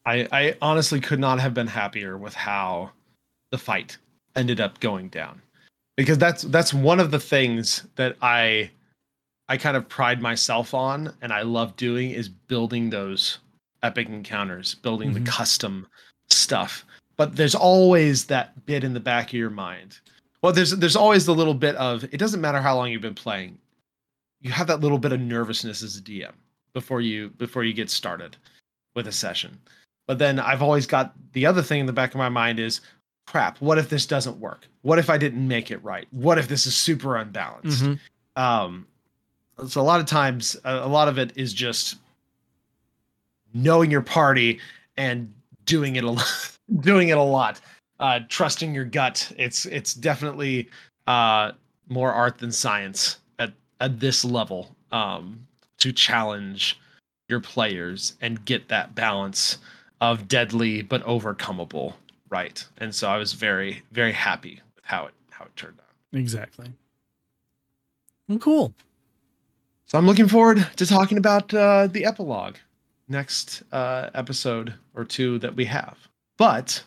I, 0.05 0.27
I 0.33 0.55
honestly 0.61 1.01
could 1.01 1.21
not 1.21 1.41
have 1.41 1.55
been 1.55 1.67
happier 1.67 2.19
with 2.19 2.35
how 2.35 2.91
the 3.51 3.59
fight 3.59 3.97
ended 4.35 4.61
up 4.61 4.81
going 4.81 5.09
down 5.09 5.41
because 5.97 6.19
that's 6.19 6.43
that's 6.45 6.73
one 6.75 6.99
of 6.99 7.11
the 7.11 7.21
things 7.21 7.87
that 7.97 8.17
I 8.23 8.71
I 9.49 9.57
kind 9.59 9.77
of 9.77 9.89
pride 9.89 10.21
myself 10.23 10.73
on 10.75 11.15
and 11.21 11.33
I 11.33 11.43
love 11.43 11.77
doing 11.77 12.11
is 12.11 12.29
building 12.29 12.89
those 12.91 13.39
epic 13.83 14.09
encounters, 14.09 14.75
building 14.77 15.11
Mhm. 15.11 15.15
the 15.25 15.31
custom 15.31 15.87
stuff. 16.31 16.85
But 17.17 17.37
there's 17.37 17.55
always 17.55 18.25
that 18.27 18.65
bit 18.65 18.85
in 18.85 18.95
the 18.95 19.01
back 19.01 19.29
of 19.29 19.35
your 19.35 19.51
mind. 19.51 19.99
Well, 20.41 20.53
there's 20.53 20.71
there's 20.73 20.97
always 20.97 21.27
the 21.27 21.35
little 21.35 21.55
bit 21.55 21.77
of 21.77 22.05
it 22.05 22.17
doesn't 22.19 22.41
matter 22.41 22.61
how 22.61 22.75
long 22.77 22.91
you've 22.91 23.03
been 23.03 23.15
playing. 23.15 23.59
You 24.41 24.51
have 24.51 24.67
that 24.69 24.81
little 24.81 24.99
bit 24.99 25.13
of 25.13 25.21
nervousness 25.21 25.83
as 25.83 25.97
a 25.97 26.01
DM 26.01 26.33
before 26.73 27.01
you 27.03 27.29
before 27.31 27.63
you 27.65 27.73
get 27.75 27.91
started 27.91 28.37
with 28.97 29.07
a 29.07 29.13
session. 29.13 29.61
But 30.07 30.19
then 30.19 30.39
I've 30.39 30.63
always 30.63 30.87
got 30.87 31.15
the 31.33 31.47
other 31.47 31.63
thing 31.63 31.81
in 31.81 31.87
the 31.87 31.93
back 31.93 32.11
of 32.11 32.19
my 32.19 32.29
mind 32.29 32.59
is 32.59 32.81
crap, 33.27 33.59
what 33.61 33.79
if 33.79 33.89
this 33.89 34.05
doesn't 34.07 34.39
work? 34.39 34.67
What 34.83 34.99
if 34.99 35.09
I 35.09 35.17
didn't 35.17 35.47
make 35.47 35.71
it 35.71 35.83
right? 35.83 36.07
What 36.11 36.39
if 36.39 36.49
this 36.49 36.67
is 36.67 36.75
super 36.77 37.17
unbalanced? 37.17 37.83
Mhm. 37.83 37.99
Um, 38.37 38.87
so 39.69 39.81
a 39.81 39.83
lot 39.83 40.01
of 40.01 40.07
times, 40.07 40.57
a, 40.65 40.77
a 40.79 40.89
lot 40.89 41.09
of 41.09 41.19
it 41.19 41.33
is 41.37 41.53
just 41.53 41.97
knowing 43.55 43.91
your 43.91 44.03
party 44.03 44.61
and 44.97 45.33
doing 45.67 45.97
it 45.97 46.05
a 46.05 46.11
lot, 46.19 46.59
doing 46.81 47.09
it 47.11 47.17
a 47.19 47.23
lot, 47.23 47.61
uh, 48.01 48.21
trusting 48.29 48.75
your 48.75 48.85
gut. 48.85 49.31
It's 49.39 49.67
it's 49.67 49.95
definitely 49.95 50.69
uh, 51.07 51.53
more 51.89 52.13
art 52.13 52.39
than 52.39 52.51
science 52.51 53.19
at 53.39 53.53
at 53.81 54.01
this 54.01 54.25
level 54.25 54.75
um, 54.91 55.47
to 55.79 55.93
challenge 55.93 56.79
your 57.29 57.41
players 57.41 58.15
and 58.21 58.45
get 58.45 58.69
that 58.69 58.95
balance 58.95 59.59
of 60.03 60.27
deadly 60.27 60.83
but 60.83 61.03
overcomable 61.05 61.95
right. 62.29 62.67
And 62.79 62.95
so 62.95 63.09
I 63.09 63.17
was 63.17 63.33
very 63.33 63.83
very 63.93 64.13
happy 64.13 64.61
with 64.75 64.85
how 64.85 65.07
it 65.07 65.15
how 65.31 65.47
it 65.47 65.57
turned 65.57 65.79
out. 65.79 66.19
Exactly. 66.19 66.71
Well, 68.29 68.39
cool. 68.39 68.75
So 69.87 69.99
I'm 69.99 70.07
looking 70.07 70.29
forward 70.29 70.67
to 70.77 70.87
talking 70.87 71.19
about 71.19 71.55
uh, 71.55 71.87
the 71.87 72.05
epilogue 72.05 72.57
next 73.09 73.63
uh, 73.73 74.11
episode 74.15 74.75
or 74.95 75.05
two 75.05 75.39
that 75.39 75.55
we 75.55 75.65
have. 75.67 75.97
But 76.37 76.83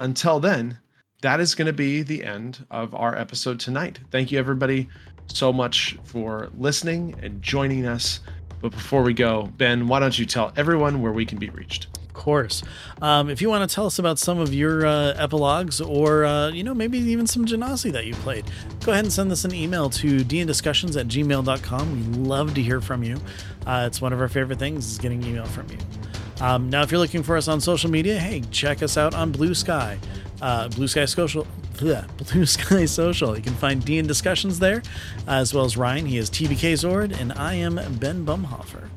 until 0.00 0.40
then, 0.40 0.78
that 1.22 1.40
is 1.40 1.54
going 1.54 1.66
to 1.66 1.72
be 1.72 2.02
the 2.02 2.24
end 2.24 2.64
of 2.70 2.94
our 2.94 3.16
episode 3.16 3.60
tonight. 3.60 4.00
Thank 4.10 4.32
you, 4.32 4.38
everybody, 4.38 4.88
so 5.26 5.52
much 5.52 5.98
for 6.04 6.48
listening 6.56 7.14
and 7.22 7.42
joining 7.42 7.86
us. 7.86 8.20
But 8.60 8.72
before 8.72 9.02
we 9.02 9.14
go, 9.14 9.52
Ben, 9.58 9.86
why 9.86 10.00
don't 10.00 10.18
you 10.18 10.24
tell 10.24 10.52
everyone 10.56 11.02
where 11.02 11.12
we 11.12 11.26
can 11.26 11.38
be 11.38 11.50
reached? 11.50 11.88
Course. 12.18 12.64
Um, 13.00 13.30
if 13.30 13.40
you 13.40 13.48
want 13.48 13.70
to 13.70 13.72
tell 13.72 13.86
us 13.86 14.00
about 14.00 14.18
some 14.18 14.40
of 14.40 14.52
your 14.52 14.84
uh, 14.84 15.14
epilogues 15.16 15.80
or, 15.80 16.24
uh, 16.24 16.48
you 16.48 16.64
know, 16.64 16.74
maybe 16.74 16.98
even 16.98 17.28
some 17.28 17.46
Genasi 17.46 17.92
that 17.92 18.06
you 18.06 18.14
played, 18.14 18.44
go 18.84 18.90
ahead 18.90 19.04
and 19.04 19.12
send 19.12 19.30
us 19.30 19.44
an 19.44 19.54
email 19.54 19.88
to 19.90 20.24
dndiscussions 20.24 20.98
at 20.98 21.06
gmail.com. 21.06 21.92
We 21.92 22.18
love 22.18 22.54
to 22.54 22.60
hear 22.60 22.80
from 22.80 23.04
you. 23.04 23.18
Uh, 23.64 23.84
it's 23.86 24.00
one 24.00 24.12
of 24.12 24.20
our 24.20 24.28
favorite 24.28 24.58
things 24.58 24.84
is 24.84 24.98
getting 24.98 25.22
email 25.22 25.44
from 25.44 25.68
you. 25.70 25.78
Um, 26.40 26.68
now, 26.68 26.82
if 26.82 26.90
you're 26.90 26.98
looking 26.98 27.22
for 27.22 27.36
us 27.36 27.46
on 27.46 27.60
social 27.60 27.88
media, 27.88 28.18
hey, 28.18 28.42
check 28.50 28.82
us 28.82 28.96
out 28.96 29.14
on 29.14 29.32
Bluesky. 29.32 29.98
Uh, 30.42 30.68
Bluesky 30.70 31.08
Social, 31.08 31.46
Bluesky 31.74 32.88
Social. 32.88 33.36
You 33.36 33.42
can 33.42 33.54
find 33.54 33.80
DnDiscussions 33.80 34.58
there, 34.58 34.82
as 35.28 35.54
well 35.54 35.64
as 35.64 35.76
Ryan. 35.76 36.06
He 36.06 36.18
is 36.18 36.30
TBK 36.30 36.72
Zord, 36.72 37.18
and 37.18 37.32
I 37.34 37.54
am 37.54 37.76
Ben 38.00 38.26
Bumhofer. 38.26 38.88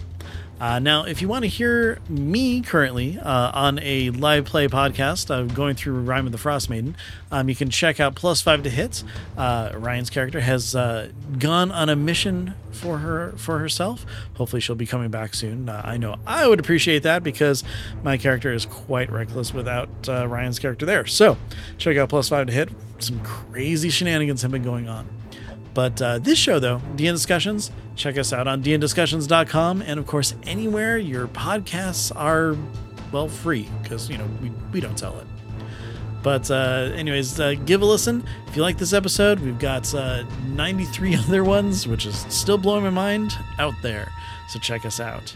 Uh, 0.61 0.77
now, 0.77 1.05
if 1.05 1.23
you 1.23 1.27
want 1.27 1.41
to 1.43 1.49
hear 1.49 1.97
me 2.07 2.61
currently 2.61 3.17
uh, 3.17 3.51
on 3.51 3.79
a 3.79 4.11
live 4.11 4.45
play 4.45 4.67
podcast, 4.67 5.33
I'm 5.33 5.47
going 5.47 5.75
through 5.75 6.01
Rime 6.01 6.27
of 6.27 6.31
the 6.31 6.37
Frostmaiden. 6.37 6.93
Um, 7.31 7.49
you 7.49 7.55
can 7.55 7.71
check 7.71 7.99
out 7.99 8.13
Plus 8.13 8.43
Five 8.43 8.61
to 8.61 8.69
Hits. 8.69 9.03
Uh, 9.35 9.71
Ryan's 9.73 10.11
character 10.11 10.39
has 10.39 10.75
uh, 10.75 11.09
gone 11.39 11.71
on 11.71 11.89
a 11.89 11.95
mission 11.95 12.53
for 12.71 12.99
her 12.99 13.31
for 13.37 13.57
herself. 13.57 14.05
Hopefully, 14.35 14.59
she'll 14.59 14.75
be 14.75 14.85
coming 14.85 15.09
back 15.09 15.33
soon. 15.33 15.67
Uh, 15.67 15.81
I 15.83 15.97
know 15.97 16.17
I 16.27 16.47
would 16.47 16.59
appreciate 16.59 17.01
that 17.03 17.23
because 17.23 17.63
my 18.03 18.17
character 18.17 18.53
is 18.53 18.67
quite 18.67 19.11
reckless 19.11 19.55
without 19.55 19.89
uh, 20.07 20.27
Ryan's 20.27 20.59
character 20.59 20.85
there. 20.85 21.07
So, 21.07 21.39
check 21.79 21.97
out 21.97 22.09
Plus 22.09 22.29
Five 22.29 22.45
to 22.45 22.53
Hit. 22.53 22.69
Some 22.99 23.19
crazy 23.23 23.89
shenanigans 23.89 24.43
have 24.43 24.51
been 24.51 24.61
going 24.61 24.87
on. 24.87 25.20
But 25.73 26.01
uh, 26.01 26.19
this 26.19 26.37
show, 26.37 26.59
though, 26.59 26.81
DnDiscussions, 26.95 27.71
check 27.95 28.17
us 28.17 28.33
out 28.33 28.47
on 28.47 28.61
dndiscussions.com. 28.63 29.81
And 29.81 29.99
of 29.99 30.07
course, 30.07 30.35
anywhere 30.43 30.97
your 30.97 31.27
podcasts 31.27 32.11
are, 32.15 32.55
well, 33.11 33.27
free 33.27 33.69
because, 33.81 34.09
you 34.09 34.17
know, 34.17 34.27
we, 34.41 34.49
we 34.73 34.81
don't 34.81 34.97
sell 34.99 35.17
it. 35.19 35.27
But, 36.23 36.51
uh, 36.51 36.91
anyways, 36.93 37.39
uh, 37.39 37.55
give 37.65 37.81
a 37.81 37.85
listen. 37.85 38.23
If 38.47 38.55
you 38.55 38.61
like 38.61 38.77
this 38.77 38.93
episode, 38.93 39.39
we've 39.39 39.57
got 39.57 39.93
uh, 39.95 40.23
93 40.47 41.15
other 41.27 41.43
ones, 41.43 41.87
which 41.87 42.05
is 42.05 42.17
still 42.29 42.57
blowing 42.57 42.83
my 42.83 42.89
mind 42.89 43.35
out 43.57 43.73
there. 43.81 44.11
So 44.49 44.59
check 44.59 44.85
us 44.85 44.99
out. 44.99 45.35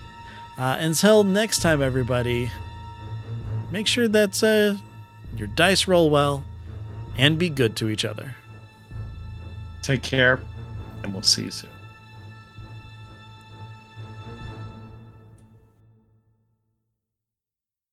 Uh, 0.57 0.78
until 0.80 1.24
next 1.24 1.62
time, 1.62 1.82
everybody, 1.82 2.52
make 3.72 3.88
sure 3.88 4.07
that 4.07 4.44
uh, 4.44 4.80
your 5.36 5.48
dice 5.48 5.88
roll 5.88 6.10
well 6.10 6.44
and 7.18 7.40
be 7.40 7.49
good 7.49 7.76
to 7.78 7.90
each 7.90 8.06
other. 8.06 8.36
Take 9.86 10.02
care, 10.02 10.40
and 11.03 11.14
we'll 11.14 11.22
see 11.22 11.44
you 11.44 11.52
soon. 11.52 11.70